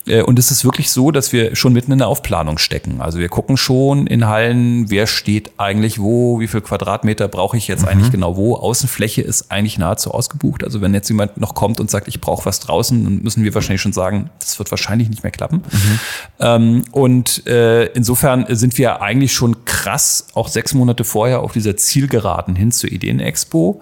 Äh, 0.05 0.21
und 0.21 0.39
es 0.39 0.51
ist 0.51 0.65
wirklich 0.65 0.89
so, 0.89 1.11
dass 1.11 1.31
wir 1.31 1.55
schon 1.55 1.73
mitten 1.73 1.91
in 1.91 1.99
der 1.99 2.07
Aufplanung 2.07 2.57
stecken. 2.57 3.01
Also 3.01 3.19
wir 3.19 3.29
gucken 3.29 3.57
schon 3.57 4.07
in 4.07 4.27
Hallen, 4.27 4.89
wer 4.89 5.07
steht 5.07 5.51
eigentlich 5.57 5.99
wo, 5.99 6.39
wie 6.39 6.47
viel 6.47 6.61
Quadratmeter 6.61 7.27
brauche 7.27 7.57
ich 7.57 7.67
jetzt 7.67 7.83
mhm. 7.83 7.89
eigentlich 7.89 8.11
genau 8.11 8.35
wo. 8.35 8.55
Außenfläche 8.55 9.21
ist 9.21 9.51
eigentlich 9.51 9.77
nahezu 9.77 10.11
ausgebucht. 10.11 10.63
Also 10.63 10.81
wenn 10.81 10.93
jetzt 10.93 11.09
jemand 11.09 11.37
noch 11.37 11.53
kommt 11.53 11.79
und 11.79 11.91
sagt, 11.91 12.07
ich 12.07 12.19
brauche 12.19 12.45
was 12.45 12.59
draußen, 12.59 13.03
dann 13.03 13.21
müssen 13.21 13.43
wir 13.43 13.53
wahrscheinlich 13.53 13.81
schon 13.81 13.93
sagen, 13.93 14.29
das 14.39 14.57
wird 14.57 14.71
wahrscheinlich 14.71 15.09
nicht 15.09 15.23
mehr 15.23 15.31
klappen. 15.31 15.61
Mhm. 15.71 15.99
Ähm, 16.39 16.83
und 16.91 17.45
äh, 17.47 17.85
insofern 17.87 18.45
sind 18.49 18.77
wir 18.77 19.01
eigentlich 19.01 19.33
schon 19.33 19.65
krass, 19.65 20.27
auch 20.33 20.47
sechs 20.47 20.73
Monate 20.73 21.03
vorher 21.03 21.41
auf 21.41 21.53
dieser 21.53 21.77
Zielgeraden 21.77 22.55
hin 22.55 22.71
zur 22.71 22.91
Ideenexpo 22.91 23.81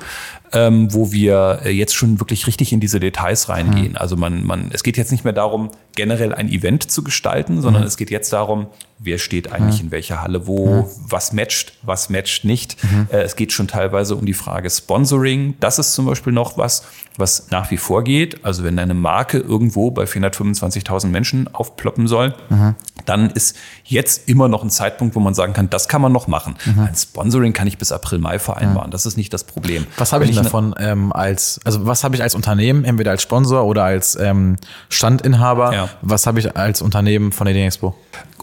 ähm, 0.54 0.94
wo 0.94 1.12
wir 1.12 1.62
äh, 1.66 1.72
jetzt 1.72 1.96
schon 1.96 2.20
wirklich 2.20 2.48
richtig 2.48 2.72
in 2.72 2.80
diese 2.80 3.00
Details 3.00 3.50
reingehen. 3.50 3.92
Mhm. 3.92 3.98
Also 3.98 4.16
man, 4.16 4.44
man, 4.44 4.70
es 4.72 4.84
geht 4.84 4.98
jetzt 4.98 5.12
nicht 5.12 5.24
mehr 5.24 5.34
darum, 5.34 5.72
generell 5.96 6.34
ein 6.34 6.50
Event 6.50 6.90
zu 6.90 7.04
gestalten, 7.04 7.62
sondern 7.62 7.84
mhm. 7.84 7.88
es 7.88 7.98
geht 7.98 8.10
jetzt 8.12 8.32
darum, 8.34 8.68
wer 9.00 9.18
steht 9.18 9.52
eigentlich 9.52 9.80
mhm. 9.80 9.88
in 9.88 9.92
welcher 9.92 10.22
Halle 10.22 10.48
wo, 10.48 10.84
mhm. 10.84 10.86
was 11.10 11.34
matcht, 11.34 11.74
was 11.82 12.10
matcht 12.10 12.46
nicht. 12.46 12.82
Mhm. 12.84 13.08
Äh, 13.12 13.22
es 13.22 13.36
geht 13.36 13.52
schon 13.52 13.68
teilweise 13.68 14.16
um 14.16 14.26
die 14.26 14.34
Frage 14.34 14.70
Sponsoring. 14.70 15.56
Das 15.60 15.80
ist 15.80 15.94
zum 15.94 16.06
Beispiel 16.06 16.34
noch 16.34 16.58
was, 16.58 16.84
was 17.18 17.50
nach 17.52 17.72
wie 17.72 17.78
vor 17.78 18.04
geht. 18.04 18.46
Also 18.46 18.64
wenn 18.64 18.78
eine 18.80 18.94
Marke 18.94 19.40
irgendwo 19.40 19.92
bei 19.92 20.04
425.000 20.04 21.08
Menschen 21.08 21.54
aufploppen 21.54 22.08
soll, 22.08 22.34
mhm. 22.50 22.76
dann 23.06 23.30
ist 23.32 23.56
jetzt 23.84 24.30
immer 24.30 24.48
noch 24.48 24.64
ein 24.64 24.70
Zeitpunkt, 24.70 25.16
wo 25.16 25.20
man 25.20 25.34
sagen 25.34 25.54
kann, 25.54 25.70
das 25.70 25.88
kann 25.88 26.02
man 26.02 26.12
noch 26.12 26.28
machen. 26.28 26.56
Ein 26.66 26.96
Sponsoring 26.96 27.54
kann 27.54 27.68
ich 27.68 27.78
bis 27.78 27.92
April, 27.92 28.20
Mai 28.20 28.40
vereinbaren. 28.40 28.92
Das 28.92 29.06
ist 29.06 29.18
nicht 29.18 29.34
das 29.34 29.44
Problem. 29.44 29.86
Was 29.98 30.14
habe 30.14 30.26
ich 30.26 30.36
davon 30.46 30.76
ähm, 30.80 31.12
als, 31.14 31.60
also 31.64 31.86
was 31.86 32.04
habe 32.04 32.16
ich 32.16 32.24
als 32.24 32.36
Unternehmen, 32.36 32.84
entweder 32.86 33.12
als 33.12 33.22
Sponsor 33.22 33.66
oder 33.66 33.84
als 33.84 34.16
ähm, 34.16 34.58
Standinhaber, 34.90 35.74
ja. 35.74 35.90
was 36.02 36.28
habe 36.28 36.40
ich 36.40 36.56
als 36.56 36.82
Unternehmen 36.82 37.32
von 37.32 37.46
der 37.46 37.56
Expo? 37.66 37.96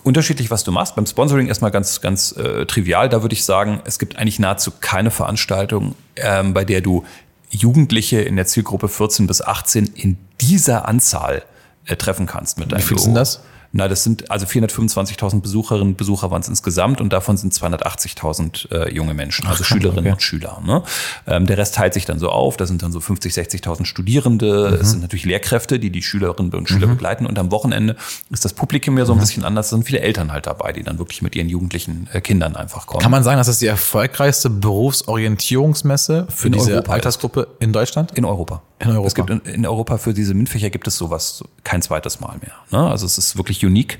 Unterschiedlich, 0.05 0.51
was 0.51 0.65
du 0.65 0.73
machst. 0.73 0.97
Beim 0.97 1.07
Sponsoring 1.07 1.47
erstmal 1.47 1.71
ganz, 1.71 2.01
ganz 2.01 2.33
äh, 2.33 2.67
trivial. 2.67 3.09
Da 3.09 3.23
würde 3.23 3.35
ich 3.35 3.45
sagen, 3.45 3.81
es 3.85 3.99
gibt 3.99 4.17
eigentlich 4.17 4.39
nahezu 4.39 4.73
keine 4.81 5.11
Veranstaltung, 5.11 5.95
ähm, 6.17 6.55
bei 6.55 6.65
der 6.65 6.81
du 6.81 7.05
Jugendliche 7.51 8.21
in 8.21 8.37
der 8.37 8.47
Zielgruppe 8.47 8.89
14 8.89 9.27
bis 9.27 9.43
18 9.43 9.87
in 9.95 10.17
dieser 10.41 10.89
Anzahl 10.89 11.43
äh, 11.87 11.97
treffen 11.97 12.27
kannst 12.27 12.59
mit 12.59 12.73
deinem 12.73 12.81
Wie 12.81 12.85
viel 12.85 12.99
sind 12.99 13.15
das? 13.15 13.43
Na, 13.73 13.89
das 13.89 14.05
sind 14.05 14.31
also 14.31 14.45
425.000 14.45 15.41
Besucherinnen 15.41 15.89
und 15.89 15.97
Besucher 15.97 16.31
waren 16.31 16.43
es 16.43 16.49
insgesamt 16.49 17.01
und 17.01 17.13
davon 17.13 17.39
sind 17.39 17.55
280.000 17.55 18.71
äh, 18.71 18.95
junge 18.95 19.15
Menschen, 19.15 19.47
also 19.47 19.63
Ach, 19.65 19.67
Schülerinnen 19.67 20.05
okay. 20.05 20.13
und 20.13 20.23
Schüler. 20.23 20.61
Ne? 20.65 20.83
Ähm, 21.27 21.47
der 21.47 21.57
Rest 21.57 21.75
teilt 21.77 21.95
sich 21.95 22.05
dann 22.05 22.19
so 22.19 22.29
auf. 22.29 22.59
Da 22.59 22.67
sind 22.67 22.83
dann 22.83 22.93
so 22.93 23.01
50, 23.01 23.33
60.000 23.33 23.87
Studierende. 23.87 24.73
Mhm. 24.73 24.81
Es 24.81 24.91
sind 24.91 25.01
natürlich 25.01 25.25
Lehrkräfte, 25.25 25.79
die 25.79 25.91
die 25.91 26.03
Schülerinnen 26.03 26.53
und 26.53 26.69
Schüler 26.69 26.87
mhm. 26.87 26.93
begleiten. 26.93 27.25
Und 27.25 27.39
am 27.39 27.51
Wochenende 27.51 27.97
ist 28.31 28.45
das 28.45 28.53
Publikum 28.53 28.99
ja 28.99 29.07
so 29.07 29.13
ein 29.13 29.17
mhm. 29.17 29.21
bisschen 29.21 29.45
anders. 29.45 29.67
Es 29.67 29.71
sind 29.71 29.85
viele 29.85 30.01
Eltern 30.01 30.33
halt 30.33 30.47
dabei, 30.47 30.73
die 30.73 30.83
dann 30.83 30.99
wirklich 30.99 31.23
mit 31.23 31.35
ihren 31.35 31.49
jugendlichen 31.49 32.09
äh, 32.13 32.21
Kindern 32.21 32.57
einfach 32.57 32.87
kommen. 32.87 33.03
Kann 33.03 33.11
man 33.11 33.25
sagen, 33.25 33.39
dass 33.39 33.47
das 33.47 33.59
die 33.59 33.67
erfolgreichste 33.67 34.51
Berufsorientierungsmesse 34.51 36.27
für 36.29 36.49
in 36.49 36.53
diese 36.53 36.73
Europa 36.73 36.93
Altersgruppe 36.93 37.41
ist. 37.41 37.49
in 37.61 37.73
Deutschland? 37.73 38.13
In 38.13 38.27
Europa. 38.27 38.63
In 38.81 38.91
Europa. 38.91 39.07
Es 39.07 39.15
gibt 39.15 39.31
in, 39.31 39.41
in, 39.41 39.67
Europa 39.67 39.97
für 39.97 40.13
diese 40.13 40.35
MINT-Fächer 40.35 40.71
gibt 40.71 40.89
es 40.89 40.97
sowas 40.97 41.45
kein 41.63 41.83
zweites 41.83 42.21
Mal 42.21 42.37
mehr. 42.41 42.53
Ne? 42.71 42.91
Also 42.91 43.07
es 43.07 43.17
ist 43.17 43.37
wirklich 43.37 43.62
unique. 43.65 43.99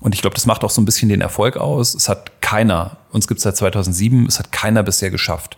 Und 0.00 0.14
ich 0.14 0.20
glaube, 0.20 0.34
das 0.34 0.46
macht 0.46 0.64
auch 0.64 0.70
so 0.70 0.80
ein 0.80 0.84
bisschen 0.84 1.08
den 1.08 1.20
Erfolg 1.20 1.56
aus. 1.56 1.94
Es 1.94 2.08
hat 2.08 2.40
keiner, 2.40 2.98
uns 3.10 3.26
gibt 3.26 3.38
es 3.38 3.44
seit 3.44 3.56
2007, 3.56 4.26
es 4.26 4.38
hat 4.38 4.52
keiner 4.52 4.82
bisher 4.82 5.10
geschafft, 5.10 5.56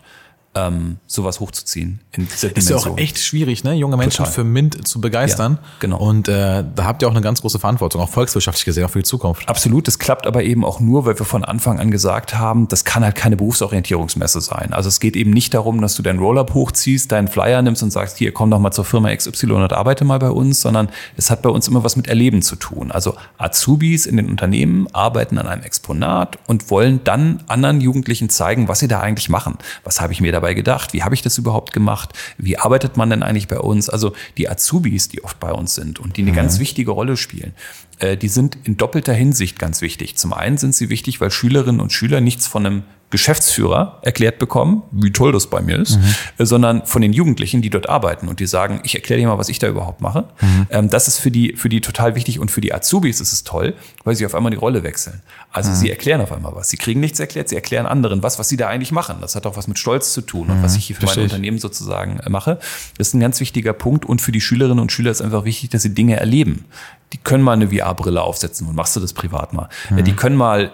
ähm, 0.55 0.97
sowas 1.05 1.39
hochzuziehen 1.39 1.99
in 2.11 2.27
dieser 2.27 2.49
Dimension. 2.49 2.77
Ist 2.77 2.85
ja 2.85 2.91
auch 2.91 2.97
echt 2.97 3.19
schwierig, 3.19 3.63
ne? 3.63 3.75
junge 3.75 3.97
Menschen 3.97 4.25
Total. 4.25 4.33
für 4.33 4.43
MINT 4.43 4.87
zu 4.87 4.99
begeistern. 4.99 5.59
Ja, 5.61 5.67
genau. 5.79 5.99
Und 5.99 6.27
äh, 6.27 6.63
da 6.75 6.85
habt 6.85 7.01
ihr 7.01 7.07
auch 7.07 7.11
eine 7.13 7.21
ganz 7.21 7.41
große 7.41 7.59
Verantwortung, 7.59 8.01
auch 8.01 8.09
volkswirtschaftlich 8.09 8.65
gesehen, 8.65 8.85
auch 8.85 8.89
für 8.89 8.99
die 8.99 9.05
Zukunft. 9.05 9.47
Absolut, 9.47 9.87
das 9.87 9.99
klappt 9.99 10.25
aber 10.25 10.43
eben 10.43 10.65
auch 10.65 10.79
nur, 10.79 11.05
weil 11.05 11.19
wir 11.19 11.25
von 11.25 11.45
Anfang 11.45 11.79
an 11.79 11.91
gesagt 11.91 12.35
haben, 12.35 12.67
das 12.67 12.83
kann 12.83 13.03
halt 13.03 13.15
keine 13.15 13.37
Berufsorientierungsmesse 13.37 14.41
sein. 14.41 14.73
Also 14.73 14.89
es 14.89 14.99
geht 14.99 15.15
eben 15.15 15.31
nicht 15.31 15.53
darum, 15.53 15.81
dass 15.81 15.95
du 15.95 16.01
deinen 16.01 16.19
Roll-Up 16.19 16.53
hochziehst, 16.55 17.11
deinen 17.11 17.27
Flyer 17.27 17.61
nimmst 17.61 17.83
und 17.83 17.91
sagst, 17.91 18.17
hier, 18.17 18.31
komm 18.31 18.49
doch 18.49 18.59
mal 18.59 18.71
zur 18.71 18.85
Firma 18.85 19.15
XY 19.15 19.51
und 19.51 19.73
arbeite 19.73 20.03
mal 20.03 20.19
bei 20.19 20.31
uns, 20.31 20.61
sondern 20.61 20.89
es 21.15 21.29
hat 21.29 21.43
bei 21.43 21.49
uns 21.49 21.67
immer 21.67 21.83
was 21.83 21.95
mit 21.95 22.07
Erleben 22.07 22.41
zu 22.41 22.55
tun. 22.55 22.91
Also 22.91 23.15
Azubis 23.37 24.07
in 24.07 24.17
den 24.17 24.29
Unternehmen 24.29 24.87
arbeiten 24.93 25.37
an 25.37 25.47
einem 25.47 25.61
Exponat 25.61 26.39
und 26.47 26.71
wollen 26.71 27.01
dann 27.03 27.43
anderen 27.47 27.81
Jugendlichen 27.81 28.29
zeigen, 28.29 28.67
was 28.67 28.79
sie 28.79 28.87
da 28.87 28.99
eigentlich 28.99 29.29
machen. 29.29 29.57
Was 29.83 30.01
habe 30.01 30.11
ich 30.11 30.21
mir 30.21 30.31
da 30.31 30.38
dabei 30.39 30.53
gedacht? 30.53 30.93
Wie 30.93 31.03
habe 31.03 31.15
ich 31.15 31.21
das 31.21 31.37
überhaupt 31.37 31.73
gemacht? 31.73 32.13
Wie 32.37 32.57
arbeitet 32.57 32.97
man 32.97 33.09
denn 33.09 33.23
eigentlich 33.23 33.47
bei 33.47 33.59
uns? 33.59 33.89
Also 33.89 34.13
die 34.37 34.49
Azubis, 34.49 35.09
die 35.09 35.23
oft 35.23 35.39
bei 35.39 35.51
uns 35.51 35.75
sind 35.75 35.99
und 35.99 36.17
die 36.17 36.21
eine 36.21 36.31
mhm. 36.31 36.35
ganz 36.35 36.59
wichtige 36.59 36.91
Rolle 36.91 37.17
spielen, 37.17 37.53
äh, 37.99 38.17
die 38.17 38.29
sind 38.29 38.57
in 38.63 38.77
doppelter 38.77 39.13
Hinsicht 39.13 39.59
ganz 39.59 39.81
wichtig. 39.81 40.17
Zum 40.17 40.33
einen 40.33 40.57
sind 40.57 40.73
sie 40.73 40.89
wichtig, 40.89 41.21
weil 41.21 41.31
Schülerinnen 41.31 41.81
und 41.81 41.91
Schüler 41.91 42.21
nichts 42.21 42.47
von 42.47 42.65
einem 42.65 42.83
Geschäftsführer 43.11 43.97
erklärt 44.03 44.37
bekommen, 44.37 44.83
wie 44.91 45.11
toll 45.11 45.31
das 45.31 45.47
bei 45.47 45.61
mir 45.61 45.79
ist, 45.79 45.97
mhm. 45.97 46.03
Äh, 46.37 46.45
sondern 46.45 46.85
von 46.85 47.01
den 47.01 47.11
Jugendlichen, 47.11 47.61
die 47.61 47.71
dort 47.71 47.89
arbeiten 47.89 48.27
und 48.27 48.39
die 48.39 48.45
sagen, 48.45 48.81
ich 48.83 48.93
erkläre 48.93 49.19
dir 49.19 49.27
mal, 49.27 49.37
was 49.37 49.49
ich 49.49 49.57
da 49.57 49.67
überhaupt 49.67 50.01
mache. 50.01 50.25
Mhm. 50.41 50.67
Ähm, 50.69 50.89
das 50.89 51.07
ist 51.07 51.17
für 51.17 51.31
die, 51.31 51.55
für 51.55 51.69
die 51.69 51.81
total 51.81 52.13
wichtig 52.15 52.39
und 52.39 52.51
für 52.51 52.61
die 52.61 52.73
Azubis 52.73 53.19
ist 53.19 53.33
es 53.33 53.43
toll, 53.43 53.73
weil 54.03 54.15
sie 54.15 54.25
auf 54.25 54.35
einmal 54.35 54.51
die 54.51 54.57
Rolle 54.57 54.83
wechseln. 54.83 55.21
Also 55.51 55.71
mhm. 55.71 55.75
sie 55.75 55.89
erklären 55.89 56.21
auf 56.21 56.31
einmal 56.31 56.55
was. 56.55 56.69
Sie 56.69 56.77
kriegen 56.77 56.99
nichts 56.99 57.19
erklärt, 57.19 57.49
sie 57.49 57.55
erklären 57.55 57.87
anderen 57.87 58.21
was, 58.21 58.37
was 58.37 58.47
sie 58.47 58.57
da 58.57 58.67
eigentlich 58.67 58.91
machen. 58.91 59.17
Das 59.21 59.35
hat 59.35 59.47
auch 59.47 59.57
was 59.57 59.67
mit 59.67 59.79
Stolz 59.79 60.13
zu 60.13 60.21
tun 60.21 60.49
und 60.49 60.61
was 60.61 60.73
mhm. 60.73 60.77
ich 60.77 60.85
hier 60.85 60.95
für 60.95 61.01
Verstehe 61.01 61.23
mein 61.23 61.31
Unternehmen 61.31 61.57
sozusagen 61.57 62.19
äh, 62.19 62.29
mache. 62.29 62.59
Das 62.97 63.07
ist 63.07 63.13
ein 63.15 63.19
ganz 63.19 63.39
wichtiger 63.39 63.73
Punkt 63.73 64.05
und 64.05 64.21
für 64.21 64.31
die 64.31 64.41
Schülerinnen 64.41 64.79
und 64.79 64.91
Schüler 64.91 65.09
ist 65.09 65.21
einfach 65.21 65.45
wichtig, 65.45 65.71
dass 65.71 65.81
sie 65.81 65.95
Dinge 65.95 66.19
erleben. 66.19 66.65
Die 67.13 67.17
können 67.17 67.43
mal 67.43 67.53
eine 67.53 67.69
VR-Brille 67.69 68.21
aufsetzen 68.21 68.67
und 68.67 68.75
machst 68.75 68.95
du 68.95 68.99
das 68.99 69.13
privat 69.13 69.53
mal. 69.53 69.67
Mhm. 69.89 70.03
Die 70.03 70.13
können 70.13 70.35
mal 70.35 70.71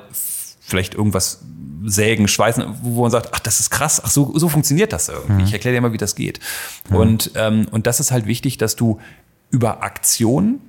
vielleicht 0.59 0.95
irgendwas 0.95 1.39
sägen, 1.85 2.27
schweißen, 2.27 2.63
wo 2.81 3.01
man 3.01 3.11
sagt, 3.11 3.29
ach, 3.33 3.39
das 3.39 3.59
ist 3.59 3.69
krass, 3.69 4.01
ach, 4.03 4.09
so, 4.09 4.37
so 4.37 4.49
funktioniert 4.49 4.93
das 4.93 5.09
irgendwie. 5.09 5.41
Mhm. 5.41 5.47
Ich 5.47 5.53
erkläre 5.53 5.75
dir 5.75 5.81
mal, 5.81 5.93
wie 5.93 5.97
das 5.97 6.15
geht. 6.15 6.39
Und, 6.89 7.31
ähm, 7.35 7.67
und 7.71 7.87
das 7.87 7.99
ist 7.99 8.11
halt 8.11 8.25
wichtig, 8.25 8.57
dass 8.57 8.75
du 8.75 8.99
über 9.49 9.83
Aktion 9.83 10.59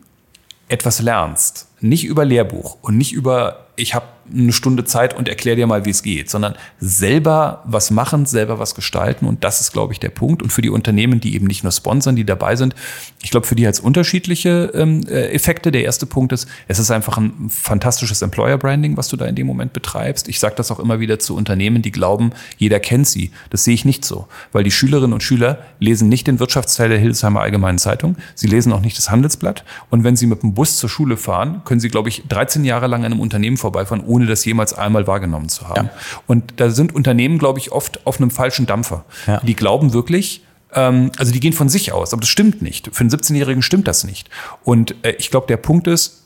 etwas 0.69 1.01
lernst. 1.01 1.69
Nicht 1.81 2.05
über 2.05 2.25
Lehrbuch 2.25 2.79
und 2.83 2.97
nicht 2.97 3.13
über, 3.13 3.67
ich 3.77 3.95
habe 3.95 4.07
eine 4.33 4.53
Stunde 4.53 4.85
Zeit 4.85 5.17
und 5.17 5.29
erklär 5.29 5.57
dir 5.57 5.67
mal, 5.67 5.85
wie 5.85 5.91
es 5.91 6.03
geht, 6.03 6.31
sondern 6.31 6.55
selber 6.79 7.63
was 7.65 7.91
machen, 7.91 8.27
selber 8.27 8.59
was 8.59 8.75
gestalten. 8.75 9.27
Und 9.27 9.45
das 9.45 9.61
ist, 9.61 9.73
glaube 9.73 9.93
ich, 9.93 10.01
der 10.01 10.11
Punkt. 10.11 10.43
Und 10.43 10.53
für 10.53 10.63
die 10.63 10.71
Unternehmen, 10.71 11.21
die 11.21 11.35
eben 11.35 11.47
nicht 11.47 11.63
nur 11.63 11.73
sponsern, 11.73 12.17
die 12.17 12.25
dabei 12.25 12.57
sind, 12.57 12.75
ich 13.23 13.31
glaube, 13.31 13.47
für 13.47 13.55
die 13.55 13.67
hat 13.67 13.75
es 13.75 13.81
unterschiedliche 13.81 14.71
ähm, 14.75 15.05
äh, 15.09 15.33
Effekte. 15.33 15.73
Der 15.73 15.85
erste 15.85 16.07
Punkt 16.07 16.33
ist, 16.33 16.49
es 16.69 16.79
ist 16.79 16.91
einfach 16.91 17.19
ein 17.19 17.51
fantastisches 17.51 18.23
Employer 18.23 18.59
Branding, 18.59 18.97
was 18.97 19.09
du 19.09 19.17
da 19.17 19.27
in 19.27 19.35
dem 19.35 19.47
Moment 19.47 19.73
betreibst. 19.73 20.29
Ich 20.29 20.39
sage 20.39 20.55
das 20.57 20.71
auch 20.71 20.79
immer 20.79 21.01
wieder 21.01 21.19
zu 21.19 21.37
Unternehmen, 21.37 21.83
die 21.83 21.93
glauben, 21.93 22.31
jeder 22.57 22.81
kennt 22.81 23.07
sie. 23.07 23.31
Das 23.51 23.65
sehe 23.65 23.75
ich 23.75 23.85
nicht 23.85 24.05
so, 24.05 24.29
weil 24.53 24.65
die 24.65 24.71
Schülerinnen 24.71 25.13
und 25.13 25.23
Schüler 25.23 25.59
lesen 25.81 26.09
nicht 26.09 26.27
den 26.27 26.39
Wirtschaftsteil 26.41 26.89
der 26.89 26.99
Hildesheimer 26.99 27.41
Allgemeinen 27.41 27.79
Zeitung, 27.79 28.17
sie 28.35 28.47
lesen 28.47 28.73
auch 28.73 28.81
nicht 28.81 28.97
das 28.97 29.11
Handelsblatt. 29.11 29.65
Und 29.91 30.05
wenn 30.05 30.17
sie 30.17 30.27
mit 30.27 30.43
dem 30.43 30.55
Bus 30.55 30.79
zur 30.79 30.89
Schule 30.89 31.17
fahren, 31.17 31.63
können 31.65 31.81
sie, 31.81 31.89
glaube 31.89 32.09
ich, 32.09 32.25
13 32.29 32.65
Jahre 32.65 32.87
lang 32.87 33.05
an 33.05 33.13
einem 33.13 33.21
Unternehmen 33.21 33.57
vorbeifahren, 33.57 34.05
ohne 34.05 34.16
das 34.25 34.45
jemals 34.47 34.73
einmal 34.73 35.07
wahrgenommen 35.07 35.51
zu 35.51 35.69
haben. 35.69 35.87
Ja. 35.87 36.21
Und 36.27 36.55
da 36.57 36.71
sind 36.71 36.95
Unternehmen, 36.95 37.39
glaube 37.39 37.59
ich, 37.59 37.73
oft 37.73 38.07
auf 38.07 38.19
einem 38.19 38.31
falschen 38.31 38.65
Dampfer. 38.65 39.05
Ja. 39.27 39.41
Die 39.41 39.55
glauben 39.55 39.93
wirklich, 39.93 40.43
ähm, 40.73 41.13
also 41.19 41.33
die 41.33 41.41
gehen 41.41 41.53
von 41.53 41.69
sich 41.69 41.93
aus, 41.93 42.15
aber 42.15 42.21
das 42.21 42.31
stimmt 42.31 42.63
nicht. 42.63 42.89
Für 42.93 43.01
einen 43.01 43.11
17-Jährigen 43.11 43.63
stimmt 43.63 43.87
das 43.87 44.05
nicht. 44.05 44.31
Und 44.65 44.95
äh, 45.05 45.13
ich 45.19 45.31
glaube, 45.31 45.47
der 45.47 45.59
Punkt 45.59 45.87
ist, 45.87 46.23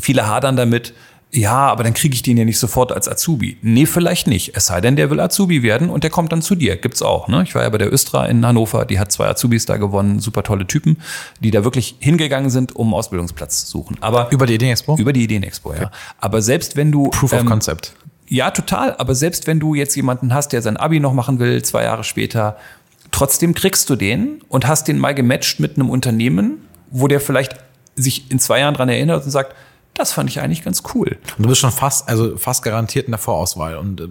viele 0.00 0.26
hadern 0.26 0.56
damit, 0.56 0.94
ja, 1.34 1.68
aber 1.68 1.82
dann 1.82 1.94
kriege 1.94 2.14
ich 2.14 2.20
den 2.20 2.36
ja 2.36 2.44
nicht 2.44 2.58
sofort 2.58 2.92
als 2.92 3.08
Azubi. 3.08 3.56
Nee, 3.62 3.86
vielleicht 3.86 4.26
nicht. 4.26 4.54
Es 4.54 4.66
sei 4.66 4.82
denn, 4.82 4.96
der 4.96 5.08
will 5.08 5.18
Azubi 5.18 5.62
werden 5.62 5.88
und 5.88 6.04
der 6.04 6.10
kommt 6.10 6.30
dann 6.30 6.42
zu 6.42 6.54
dir. 6.54 6.76
Gibt's 6.76 7.00
auch. 7.00 7.26
Ne? 7.26 7.42
Ich 7.42 7.54
war 7.54 7.62
ja 7.62 7.70
bei 7.70 7.78
der 7.78 7.90
Östra 7.90 8.26
in 8.26 8.44
Hannover, 8.44 8.84
die 8.84 8.98
hat 8.98 9.10
zwei 9.10 9.28
Azubis 9.28 9.64
da 9.64 9.78
gewonnen, 9.78 10.20
super 10.20 10.42
tolle 10.42 10.66
Typen, 10.66 10.98
die 11.40 11.50
da 11.50 11.64
wirklich 11.64 11.96
hingegangen 12.00 12.50
sind, 12.50 12.76
um 12.76 12.88
einen 12.88 12.94
Ausbildungsplatz 12.94 13.64
zu 13.64 13.70
suchen. 13.70 13.96
Aber 14.02 14.30
über 14.30 14.44
die 14.44 14.54
Ideenexpo? 14.54 14.96
Über 14.98 15.14
die 15.14 15.24
Ideenexpo, 15.24 15.70
okay. 15.70 15.82
ja. 15.84 15.90
Aber 16.18 16.42
selbst 16.42 16.76
wenn 16.76 16.92
du 16.92 17.04
Proof 17.04 17.32
of 17.32 17.40
ähm, 17.40 17.46
Concept. 17.46 17.94
Ja, 18.28 18.50
total. 18.50 18.94
Aber 18.96 19.14
selbst 19.14 19.46
wenn 19.46 19.58
du 19.58 19.74
jetzt 19.74 19.96
jemanden 19.96 20.34
hast, 20.34 20.52
der 20.52 20.60
sein 20.60 20.76
Abi 20.76 21.00
noch 21.00 21.14
machen 21.14 21.38
will, 21.38 21.62
zwei 21.62 21.84
Jahre 21.84 22.04
später, 22.04 22.58
trotzdem 23.10 23.54
kriegst 23.54 23.88
du 23.88 23.96
den 23.96 24.42
und 24.48 24.66
hast 24.66 24.86
den 24.86 24.98
mal 24.98 25.14
gematcht 25.14 25.60
mit 25.60 25.76
einem 25.76 25.88
Unternehmen, 25.88 26.58
wo 26.90 27.08
der 27.08 27.20
vielleicht 27.20 27.56
sich 27.96 28.30
in 28.30 28.38
zwei 28.38 28.60
Jahren 28.60 28.74
dran 28.74 28.90
erinnert 28.90 29.24
und 29.24 29.30
sagt, 29.30 29.54
das 29.94 30.12
fand 30.12 30.30
ich 30.30 30.40
eigentlich 30.40 30.64
ganz 30.64 30.82
cool. 30.94 31.18
Und 31.36 31.44
du 31.44 31.48
bist 31.48 31.60
schon 31.60 31.72
fast, 31.72 32.08
also 32.08 32.36
fast 32.36 32.62
garantiert 32.62 33.06
in 33.06 33.12
der 33.12 33.18
Vorauswahl 33.18 33.76
und 33.76 34.00
äh, 34.00 34.08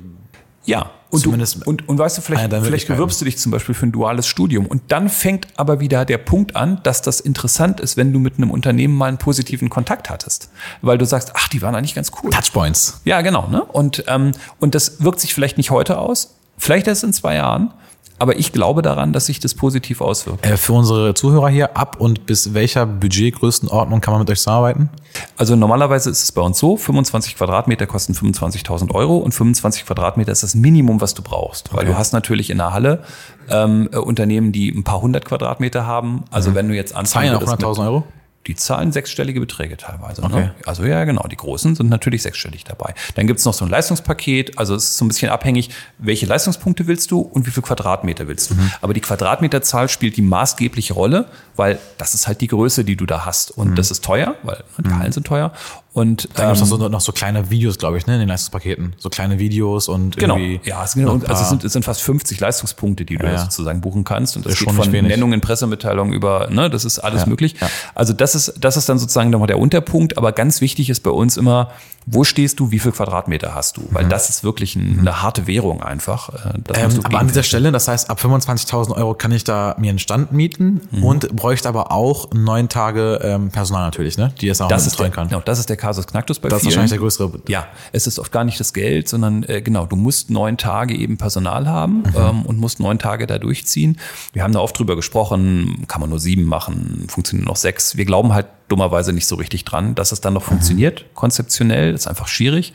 ja, 0.63 0.91
und, 1.09 1.25
du, 1.25 1.31
und, 1.65 1.89
und 1.89 1.97
weißt 1.97 2.17
du, 2.17 2.21
vielleicht, 2.21 2.53
vielleicht 2.53 2.87
bewirbst 2.87 3.19
du 3.19 3.25
dich 3.25 3.37
zum 3.37 3.51
Beispiel 3.51 3.75
für 3.75 3.85
ein 3.85 3.91
duales 3.91 4.27
Studium. 4.27 4.65
Und 4.65 4.83
dann 4.89 5.09
fängt 5.09 5.47
aber 5.57 5.79
wieder 5.79 6.05
der 6.05 6.19
Punkt 6.19 6.55
an, 6.55 6.79
dass 6.83 7.01
das 7.01 7.19
interessant 7.19 7.79
ist, 7.79 7.97
wenn 7.97 8.13
du 8.13 8.19
mit 8.19 8.37
einem 8.37 8.51
Unternehmen 8.51 8.95
mal 8.95 9.07
einen 9.07 9.17
positiven 9.17 9.69
Kontakt 9.69 10.09
hattest. 10.09 10.51
Weil 10.81 10.97
du 10.97 11.05
sagst, 11.05 11.33
ach, 11.35 11.49
die 11.49 11.61
waren 11.61 11.75
eigentlich 11.75 11.95
ganz 11.95 12.11
cool. 12.23 12.29
Touchpoints. 12.29 13.01
Ja, 13.03 13.21
genau. 13.21 13.47
Ne? 13.47 13.63
Und, 13.63 14.05
ähm, 14.07 14.31
und 14.59 14.75
das 14.75 15.03
wirkt 15.03 15.19
sich 15.19 15.33
vielleicht 15.33 15.57
nicht 15.57 15.71
heute 15.71 15.97
aus, 15.97 16.35
vielleicht 16.57 16.87
erst 16.87 17.03
in 17.03 17.11
zwei 17.11 17.35
Jahren. 17.35 17.73
Aber 18.21 18.37
ich 18.37 18.51
glaube 18.53 18.83
daran, 18.83 19.13
dass 19.13 19.25
sich 19.25 19.39
das 19.39 19.55
positiv 19.55 19.99
auswirkt. 19.99 20.45
Äh, 20.45 20.55
für 20.55 20.73
unsere 20.73 21.15
Zuhörer 21.15 21.49
hier, 21.49 21.75
ab 21.75 21.95
und 21.99 22.27
bis 22.27 22.53
welcher 22.53 22.85
Budgetgrößenordnung 22.85 23.99
kann 23.99 24.11
man 24.11 24.19
mit 24.19 24.29
euch 24.29 24.37
zusammenarbeiten? 24.37 24.89
Also 25.37 25.55
normalerweise 25.55 26.11
ist 26.11 26.21
es 26.21 26.31
bei 26.31 26.43
uns 26.43 26.59
so, 26.59 26.77
25 26.77 27.35
Quadratmeter 27.35 27.87
kosten 27.87 28.13
25.000 28.13 28.93
Euro 28.93 29.17
und 29.17 29.31
25 29.31 29.87
Quadratmeter 29.87 30.31
ist 30.31 30.43
das 30.43 30.53
Minimum, 30.53 31.01
was 31.01 31.15
du 31.15 31.23
brauchst. 31.23 31.73
Weil 31.73 31.79
okay. 31.79 31.93
du 31.93 31.97
hast 31.97 32.13
natürlich 32.13 32.51
in 32.51 32.59
der 32.59 32.73
Halle 32.73 33.03
ähm, 33.49 33.87
Unternehmen, 33.87 34.51
die 34.51 34.69
ein 34.69 34.83
paar 34.83 35.01
hundert 35.01 35.25
Quadratmeter 35.25 35.87
haben. 35.87 36.25
Also 36.29 36.51
mhm. 36.51 36.55
wenn 36.55 36.67
du 36.67 36.75
jetzt 36.75 36.93
anfängst... 36.93 37.13
Zahlen 37.13 37.35
auch 37.35 37.75
100.000 37.75 37.85
Euro? 37.85 38.03
Die 38.47 38.55
zahlen 38.55 38.91
sechsstellige 38.91 39.39
Beträge 39.39 39.77
teilweise. 39.77 40.21
Ne? 40.21 40.27
Okay. 40.27 40.39
Ne? 40.39 40.55
Also 40.65 40.83
ja, 40.83 41.03
genau, 41.03 41.27
die 41.27 41.35
Großen 41.35 41.75
sind 41.75 41.89
natürlich 41.89 42.21
sechsstellig 42.21 42.63
dabei. 42.63 42.93
Dann 43.15 43.27
gibt's 43.27 43.45
noch 43.45 43.53
so 43.53 43.65
ein 43.65 43.71
Leistungspaket, 43.71 44.57
also 44.57 44.75
es 44.75 44.85
ist 44.85 44.97
so 44.97 45.05
ein 45.05 45.09
bisschen 45.09 45.29
abhängig, 45.29 45.69
welche 45.97 46.25
Leistungspunkte 46.25 46.87
willst 46.87 47.11
du 47.11 47.19
und 47.19 47.45
wie 47.45 47.51
viel 47.51 47.63
Quadratmeter 47.63 48.27
willst 48.27 48.51
du. 48.51 48.55
Mhm. 48.55 48.71
Aber 48.81 48.93
die 48.93 49.01
Quadratmeterzahl 49.01 49.89
spielt 49.89 50.17
die 50.17 50.21
maßgebliche 50.21 50.93
Rolle, 50.93 51.25
weil 51.55 51.79
das 51.97 52.13
ist 52.13 52.27
halt 52.27 52.41
die 52.41 52.47
Größe, 52.47 52.83
die 52.83 52.95
du 52.95 53.05
da 53.05 53.25
hast. 53.25 53.51
Und 53.51 53.71
mhm. 53.71 53.75
das 53.75 53.91
ist 53.91 54.03
teuer, 54.03 54.35
weil 54.43 54.63
die. 54.77 54.91
Hallen 54.91 55.11
sind 55.11 55.25
teuer. 55.25 55.51
Und 55.93 56.29
da 56.35 56.43
ähm, 56.43 56.49
gibt 56.49 56.63
es 56.63 56.69
noch, 56.69 56.79
so, 56.79 56.87
noch 56.87 57.01
so 57.01 57.11
kleine 57.11 57.49
Videos, 57.49 57.77
glaube 57.77 57.97
ich, 57.97 58.07
ne, 58.07 58.13
in 58.13 58.21
den 58.21 58.29
Leistungspaketen. 58.29 58.95
So 58.97 59.09
kleine 59.09 59.39
Videos 59.39 59.89
und 59.89 60.15
genau. 60.15 60.37
irgendwie. 60.37 60.61
Ja, 60.69 60.85
es, 60.85 60.93
genau, 60.93 61.19
also 61.27 61.33
es 61.33 61.49
sind, 61.49 61.65
es 61.65 61.73
sind 61.73 61.83
fast 61.83 62.01
50 62.01 62.39
Leistungspunkte, 62.39 63.03
die 63.03 63.17
du 63.17 63.25
ja, 63.25 63.39
sozusagen 63.39 63.81
buchen 63.81 64.05
kannst. 64.05 64.37
Und 64.37 64.45
das, 64.45 64.53
das 64.53 64.59
geht 64.59 64.73
von 64.73 64.89
Nennungen, 64.89 65.41
Pressemitteilungen 65.41 66.13
über, 66.13 66.47
ne, 66.49 66.69
das 66.69 66.85
ist 66.85 66.99
alles 66.99 67.23
ja, 67.23 67.27
möglich. 67.27 67.55
Ja. 67.59 67.69
Also 67.93 68.13
das 68.13 68.35
ist, 68.35 68.53
das 68.61 68.77
ist 68.77 68.87
dann 68.87 68.99
sozusagen 68.99 69.31
nochmal 69.31 69.47
der 69.47 69.59
Unterpunkt. 69.59 70.17
Aber 70.17 70.31
ganz 70.31 70.61
wichtig 70.61 70.89
ist 70.89 71.01
bei 71.01 71.11
uns 71.11 71.35
immer, 71.35 71.71
wo 72.05 72.23
stehst 72.23 72.59
du, 72.59 72.71
wie 72.71 72.79
viel 72.79 72.91
Quadratmeter 72.91 73.53
hast 73.53 73.77
du? 73.77 73.87
Weil 73.91 74.05
mhm. 74.05 74.09
das 74.09 74.29
ist 74.29 74.43
wirklich 74.43 74.75
ein, 74.75 74.99
eine 74.99 75.21
harte 75.21 75.45
Währung 75.45 75.83
einfach. 75.83 76.29
Äh, 76.29 76.81
ähm, 76.81 76.99
aber 77.03 77.19
an 77.19 77.27
dieser 77.27 77.43
Stelle, 77.43 77.71
das 77.71 77.87
heißt, 77.87 78.09
ab 78.09 78.19
25.000 78.19 78.95
Euro 78.95 79.13
kann 79.13 79.31
ich 79.31 79.43
da 79.43 79.75
mir 79.77 79.89
einen 79.89 79.99
Stand 79.99 80.31
mieten 80.31 80.81
mhm. 80.91 81.03
und 81.03 81.35
bräuchte 81.35 81.67
aber 81.67 81.91
auch 81.91 82.31
neun 82.33 82.69
Tage 82.69 83.19
ähm, 83.23 83.51
Personal 83.51 83.83
natürlich, 83.83 84.17
ne? 84.17 84.33
die 84.39 84.47
es 84.47 84.61
auch 84.61 84.67
das 84.67 84.89
betreuen 84.89 85.11
kann. 85.11 85.27
Genau, 85.27 85.41
das 85.43 85.59
ist 85.59 85.69
der 85.69 85.77
Casus 85.81 86.07
Knacktus 86.07 86.39
bei 86.39 86.47
Das 86.47 86.61
vielen. 86.61 86.69
ist 86.69 86.75
wahrscheinlich 86.75 86.91
der 86.91 86.99
größere. 86.99 87.41
Ja, 87.47 87.67
es 87.91 88.07
ist 88.07 88.19
oft 88.19 88.31
gar 88.31 88.43
nicht 88.43 88.59
das 88.59 88.73
Geld, 88.73 89.09
sondern 89.09 89.43
äh, 89.43 89.61
genau, 89.61 89.85
du 89.85 89.95
musst 89.95 90.29
neun 90.29 90.57
Tage 90.57 90.95
eben 90.95 91.17
Personal 91.17 91.67
haben 91.67 92.03
mhm. 92.03 92.13
ähm, 92.15 92.41
und 92.43 92.57
musst 92.59 92.79
neun 92.79 92.99
Tage 92.99 93.27
da 93.27 93.39
durchziehen. 93.39 93.97
Wir 94.33 94.43
haben 94.43 94.53
da 94.53 94.59
oft 94.59 94.77
drüber 94.77 94.95
gesprochen, 94.95 95.85
kann 95.87 95.99
man 95.99 96.09
nur 96.09 96.19
sieben 96.19 96.45
machen, 96.45 97.05
funktionieren 97.09 97.47
noch 97.47 97.55
sechs. 97.55 97.97
Wir 97.97 98.05
glauben 98.05 98.33
halt 98.33 98.47
dummerweise 98.67 99.11
nicht 99.11 99.27
so 99.27 99.35
richtig 99.35 99.65
dran, 99.65 99.95
dass 99.95 100.11
es 100.11 100.21
dann 100.21 100.33
noch 100.33 100.43
mhm. 100.43 100.49
funktioniert, 100.49 101.05
konzeptionell. 101.15 101.91
Das 101.91 102.01
ist 102.01 102.07
einfach 102.07 102.27
schwierig. 102.27 102.73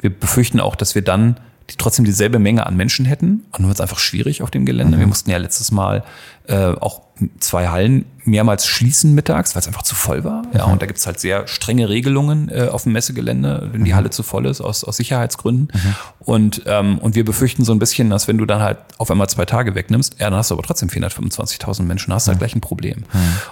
Wir 0.00 0.10
befürchten 0.10 0.60
auch, 0.60 0.76
dass 0.76 0.94
wir 0.94 1.02
dann 1.02 1.38
die 1.70 1.76
trotzdem 1.76 2.04
dieselbe 2.04 2.38
Menge 2.38 2.66
an 2.66 2.76
Menschen 2.76 3.04
hätten. 3.04 3.44
Und 3.52 3.60
dann 3.60 3.66
wird 3.66 3.76
es 3.76 3.80
einfach 3.80 3.98
schwierig 3.98 4.42
auf 4.42 4.50
dem 4.50 4.64
Gelände. 4.64 4.96
Mhm. 4.96 5.00
Wir 5.00 5.06
mussten 5.06 5.30
ja 5.30 5.36
letztes 5.36 5.70
Mal 5.70 6.02
äh, 6.46 6.72
auch 6.72 7.02
zwei 7.40 7.68
Hallen 7.68 8.04
mehrmals 8.24 8.66
schließen 8.66 9.14
mittags, 9.14 9.54
weil 9.54 9.60
es 9.60 9.66
einfach 9.66 9.82
zu 9.82 9.94
voll 9.94 10.22
war. 10.22 10.42
Ja, 10.54 10.66
mhm. 10.66 10.74
und 10.74 10.82
da 10.82 10.86
gibt's 10.86 11.06
halt 11.06 11.18
sehr 11.18 11.46
strenge 11.48 11.88
Regelungen 11.88 12.50
äh, 12.50 12.68
auf 12.68 12.84
dem 12.84 12.92
Messegelände, 12.92 13.70
wenn 13.72 13.84
die 13.84 13.92
mhm. 13.92 13.96
Halle 13.96 14.10
zu 14.10 14.22
voll 14.22 14.46
ist, 14.46 14.60
aus, 14.60 14.84
aus 14.84 14.96
Sicherheitsgründen. 14.98 15.68
Mhm. 15.72 15.94
Und, 16.20 16.62
ähm, 16.66 16.98
und 16.98 17.14
wir 17.14 17.24
befürchten 17.24 17.64
so 17.64 17.72
ein 17.72 17.78
bisschen, 17.78 18.10
dass 18.10 18.28
wenn 18.28 18.38
du 18.38 18.44
dann 18.44 18.60
halt 18.60 18.78
auf 18.98 19.10
einmal 19.10 19.28
zwei 19.28 19.46
Tage 19.46 19.74
wegnimmst, 19.74 20.16
ja, 20.20 20.28
dann 20.28 20.38
hast 20.38 20.50
du 20.50 20.54
aber 20.54 20.62
trotzdem 20.62 20.88
425.000 20.88 21.82
Menschen, 21.82 22.12
hast 22.12 22.28
halt 22.28 22.38
gleich 22.38 22.54
ein 22.54 22.60
Problem. 22.60 23.04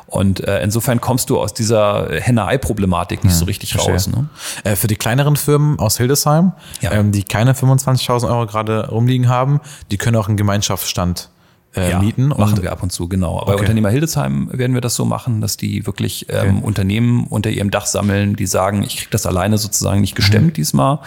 Und 0.06 0.46
äh, 0.46 0.62
insofern 0.62 1.00
kommst 1.00 1.30
du 1.30 1.40
aus 1.40 1.54
dieser 1.54 2.08
Henne-Ei-Problematik 2.20 3.24
nicht 3.24 3.34
so 3.34 3.46
richtig 3.46 3.72
Verstehe. 3.72 3.94
raus. 3.94 4.08
Ne? 4.08 4.28
Äh, 4.64 4.76
für 4.76 4.86
die 4.86 4.96
kleineren 4.96 5.36
Firmen 5.36 5.78
aus 5.78 5.96
Hildesheim, 5.96 6.52
ja. 6.80 6.92
ähm, 6.92 7.12
die 7.12 7.22
keine 7.22 7.54
25.000 7.54 8.28
Euro 8.28 8.46
gerade 8.46 8.88
rumliegen 8.88 9.28
haben, 9.28 9.60
die 9.90 9.96
können 9.96 10.16
auch 10.16 10.28
einen 10.28 10.36
Gemeinschaftsstand 10.36 11.30
äh, 11.77 11.91
ja, 11.91 11.99
mieten. 12.01 12.29
machen 12.29 12.62
wir 12.62 12.72
ab 12.72 12.83
und 12.83 12.91
zu, 12.91 13.09
genau. 13.09 13.37
Aber 13.41 13.49
okay. 13.49 13.55
bei 13.55 13.61
Unternehmer 13.61 13.91
Hildesheim 13.91 14.49
werden 14.53 14.74
wir 14.74 14.81
das 14.81 14.95
so 14.95 15.05
machen, 15.05 15.41
dass 15.41 15.57
die 15.57 15.87
wirklich 15.87 16.27
ähm, 16.29 16.59
okay. 16.59 16.66
Unternehmen 16.66 17.27
unter 17.29 17.51
ihrem 17.51 17.70
Dach 17.70 17.87
sammeln, 17.87 18.35
die 18.37 18.47
sagen, 18.47 18.83
ich 18.83 18.97
kriege 18.97 19.11
das 19.11 19.27
alleine 19.27 19.59
sozusagen 19.59 20.01
nicht 20.01 20.14
gestemmt 20.14 20.49
mhm. 20.49 20.53
diesmal. 20.55 21.01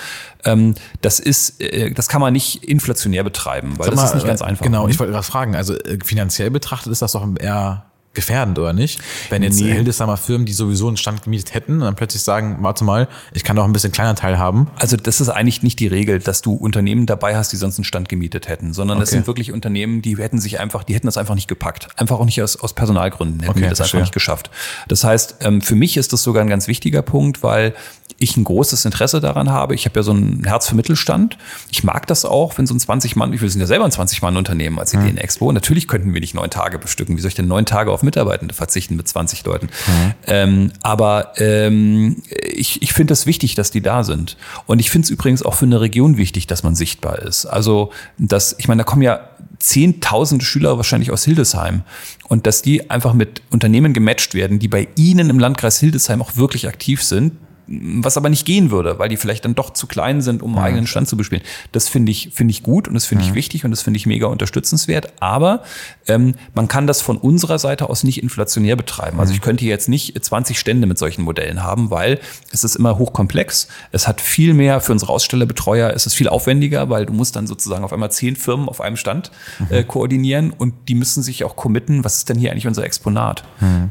Ähm, 0.46 0.76
das 1.02 1.20
ist, 1.20 1.62
äh, 1.62 1.92
das 1.92 2.08
kann 2.08 2.22
man 2.22 2.34
nicht 2.34 2.64
inflationär 2.64 3.24
betreiben, 3.24 3.74
weil 3.78 3.86
Sag 3.86 3.96
das 3.96 3.96
mal, 3.96 4.08
ist 4.08 4.16
nicht 4.16 4.28
ganz 4.28 4.42
einfach. 4.42 4.64
Genau, 4.64 4.88
ich 4.88 5.00
wollte 5.00 5.14
was 5.14 5.28
fragen. 5.28 5.56
Also 5.56 5.74
äh, 5.76 5.98
finanziell 6.04 6.52
betrachtet 6.52 6.92
ist 6.92 7.02
das 7.02 7.14
doch 7.14 7.28
eher 7.40 7.89
gefährdend, 8.14 8.58
oder 8.58 8.74
nicht? 8.74 9.00
Wenn 9.30 9.44
jetzt 9.44 9.60
nee. 9.60 9.72
Hildesheimer 9.72 10.18
Firmen, 10.18 10.46
die 10.46 10.54
sowieso 10.54 10.88
einen 10.88 10.98
Stand 10.98 11.24
gemietet 11.24 11.54
hätten 11.54 11.80
dann 11.80 11.96
plötzlich 11.96 12.24
sagen, 12.24 12.58
warte 12.62 12.84
mal, 12.84 13.08
ich 13.34 13.44
kann 13.44 13.56
doch 13.56 13.66
ein 13.66 13.74
bisschen 13.74 13.92
kleiner 13.92 14.16
Teil 14.16 14.38
haben. 14.38 14.68
Also 14.78 14.98
das 14.98 15.22
ist 15.22 15.30
eigentlich 15.30 15.64
nicht 15.64 15.80
die 15.80 15.88
Regel, 15.88 16.20
dass 16.20 16.42
du 16.42 16.54
Unternehmen 16.54 17.06
dabei 17.06 17.36
hast, 17.36 17.52
die 17.52 17.58
sonst 17.58 17.78
einen 17.78 17.86
Stand 17.86 18.10
gemietet 18.10 18.48
hätten, 18.48 18.74
sondern 18.74 18.98
okay. 18.98 19.04
das 19.04 19.10
sind 19.12 19.28
wirklich 19.28 19.52
Unternehmen, 19.52 20.02
die 20.02 20.18
hätten 20.18 20.40
sich 20.40 20.60
einfach, 20.60 20.84
die 20.84 20.96
hätten 20.96 21.08
das 21.08 21.18
einfach 21.18 21.36
nicht 21.36 21.48
gepackt. 21.48 21.88
Einfach 21.98 22.20
auch 22.20 22.26
nicht 22.26 22.42
aus, 22.42 22.56
aus 22.58 22.74
Personalgründen 22.74 23.42
hätten 23.42 23.52
okay, 23.52 23.62
die 23.62 23.70
das 23.70 23.78
verstehe. 23.78 24.00
einfach 24.00 24.08
nicht 24.08 24.14
geschafft. 24.14 24.50
Das 24.88 25.04
heißt, 25.04 25.38
ähm, 25.42 25.62
für 25.62 25.76
mich 25.76 25.98
ist 25.98 26.14
das 26.14 26.24
sogar 26.24 26.44
ein 26.44 26.50
ganz 26.50 26.68
wichtiger 26.68 27.02
Punkt, 27.02 27.44
weil 27.44 27.74
ich 28.20 28.38
ein 28.38 28.44
großes 28.44 28.86
Interesse 28.86 29.22
daran 29.22 29.50
habe. 29.50 29.76
Ich 29.76 29.86
habe 29.86 30.00
ja 30.00 30.04
so 30.04 30.12
ein 30.12 30.44
Herz 30.46 30.68
für 30.68 30.76
Mittelstand. 30.76 31.38
Ich 31.72 31.84
mag 31.84 32.06
das 32.08 32.26
auch, 32.26 32.58
wenn 32.58 32.68
so 32.68 32.74
ein 32.74 32.80
20 32.80 33.16
Mann, 33.16 33.32
wir 33.32 33.50
sind 33.50 33.62
ja 33.62 33.68
selber 33.68 33.86
ein 33.86 33.92
20 33.92 34.22
Mann 34.22 34.36
Unternehmen 34.36 34.78
als 34.78 34.94
Ideen 34.94 35.18
Expo. 35.18 35.52
Natürlich 35.52 35.88
könnten 35.88 36.14
wir 36.14 36.22
nicht 36.22 36.36
neun 36.36 36.50
Tage 36.50 36.80
bestücken. 36.80 37.16
Wie 37.18 37.22
soll 37.22 37.30
ich 37.30 37.36
denn 37.36 37.48
neun 37.48 37.66
Tage 37.66 37.92
auf 37.92 37.99
Mitarbeitende 38.04 38.54
verzichten 38.54 38.96
mit 38.96 39.08
20 39.08 39.46
Leuten? 39.46 39.68
Mhm. 39.68 40.14
Ähm, 40.28 40.72
aber 40.82 41.34
ähm, 41.38 42.24
ich, 42.30 42.82
ich 42.82 42.94
finde 42.94 43.14
es 43.14 43.20
das 43.20 43.26
wichtig, 43.26 43.56
dass 43.56 43.72
die 43.72 43.82
da 43.82 44.04
sind. 44.04 44.38
Und 44.66 44.80
ich 44.80 44.90
finde 44.90 45.06
es 45.06 45.10
übrigens 45.10 45.44
auch 45.44 45.56
für 45.56 45.66
eine 45.66 45.82
Region 45.82 46.18
wichtig, 46.18 46.48
dass 46.48 46.64
man 46.64 46.76
sichtbar 46.76 47.20
ist. 47.20 47.46
Also, 47.46 47.92
dass, 48.18 48.56
ich 48.58 48.68
meine, 48.68 48.80
da 48.80 48.84
kommen 48.86 49.02
ja 49.02 49.30
zehntausende 49.60 50.46
Schüler 50.46 50.78
wahrscheinlich 50.78 51.12
aus 51.12 51.26
Hildesheim 51.26 51.84
und 52.30 52.48
dass 52.48 52.62
die 52.62 52.90
einfach 52.90 53.14
mit 53.14 53.42
Unternehmen 53.52 53.94
gematcht 53.94 54.34
werden, 54.34 54.60
die 54.60 54.70
bei 54.70 54.88
Ihnen 54.96 55.30
im 55.30 55.38
Landkreis 55.38 55.80
Hildesheim 55.80 56.22
auch 56.22 56.38
wirklich 56.38 56.68
aktiv 56.68 57.04
sind, 57.04 57.34
was 57.70 58.18
aber 58.18 58.30
nicht 58.30 58.46
gehen 58.46 58.72
würde, 58.72 58.98
weil 58.98 59.10
die 59.10 59.18
vielleicht 59.18 59.46
dann 59.46 59.54
doch 59.54 59.72
zu 59.72 59.86
klein 59.86 60.22
sind, 60.22 60.42
um 60.42 60.56
einen 60.56 60.66
eigenen 60.66 60.88
Stand 60.88 61.08
zu 61.08 61.18
bespielen. 61.18 61.44
Das 61.72 61.88
finde 61.88 62.12
ich, 62.12 62.32
finde 62.34 62.52
ich 62.52 62.64
gut 62.64 62.88
und 62.88 62.96
das 62.96 63.06
finde 63.06 63.24
ich 63.24 63.34
wichtig 63.36 63.64
und 63.64 63.72
das 63.72 63.82
finde 63.82 63.98
ich 63.98 64.06
mega 64.06 64.28
unterstützenswert. 64.28 65.14
Aber 65.20 65.64
ähm, 66.08 66.34
man 66.56 66.68
kann 66.68 66.88
das 66.88 67.02
von 67.02 67.18
unserer 67.18 67.60
Seite 67.60 67.90
aus 67.90 68.04
nicht 68.04 68.24
inflationär 68.24 68.76
betreiben. 68.76 69.20
Also 69.20 69.34
ich 69.34 69.42
könnte 69.42 69.66
jetzt 69.66 69.88
nicht 69.88 70.22
20 70.24 70.58
Stände 70.58 70.88
mit 70.88 70.98
solchen 70.98 71.22
Modellen 71.22 71.64
haben, 71.64 71.92
weil 71.92 72.20
es 72.52 72.64
ist 72.64 72.76
immer 72.76 72.98
hochkomplex. 72.98 73.68
Es 73.92 74.08
hat 74.08 74.20
viel 74.20 74.54
mehr 74.54 74.82
für 74.82 74.92
unsere 74.92 75.12
Ausstellerbetreuer, 75.12 75.92
es 75.94 76.06
ist 76.06 76.16
viel 76.16 76.28
aufwendiger, 76.28 76.90
weil 76.90 77.06
du 77.06 77.14
musst 77.14 77.36
dann 77.36 77.46
sozusagen 77.46 77.84
auf 77.84 77.94
einmal 77.94 78.12
zehn 78.12 78.36
Firmen 78.36 78.68
auf 78.68 78.82
einem 78.82 78.98
Stand 78.98 79.32
äh, 79.70 79.84
koordinieren 79.84 80.52
und 80.52 80.74
die 80.88 80.96
müssen 80.96 81.22
sich 81.22 81.44
auch 81.44 81.56
committen, 81.56 82.04
was 82.04 82.18
ist 82.18 82.30
denn 82.30 82.38
hier 82.38 82.52
eigentlich 82.52 82.68
unser 82.68 82.84
Exponat? 82.84 83.44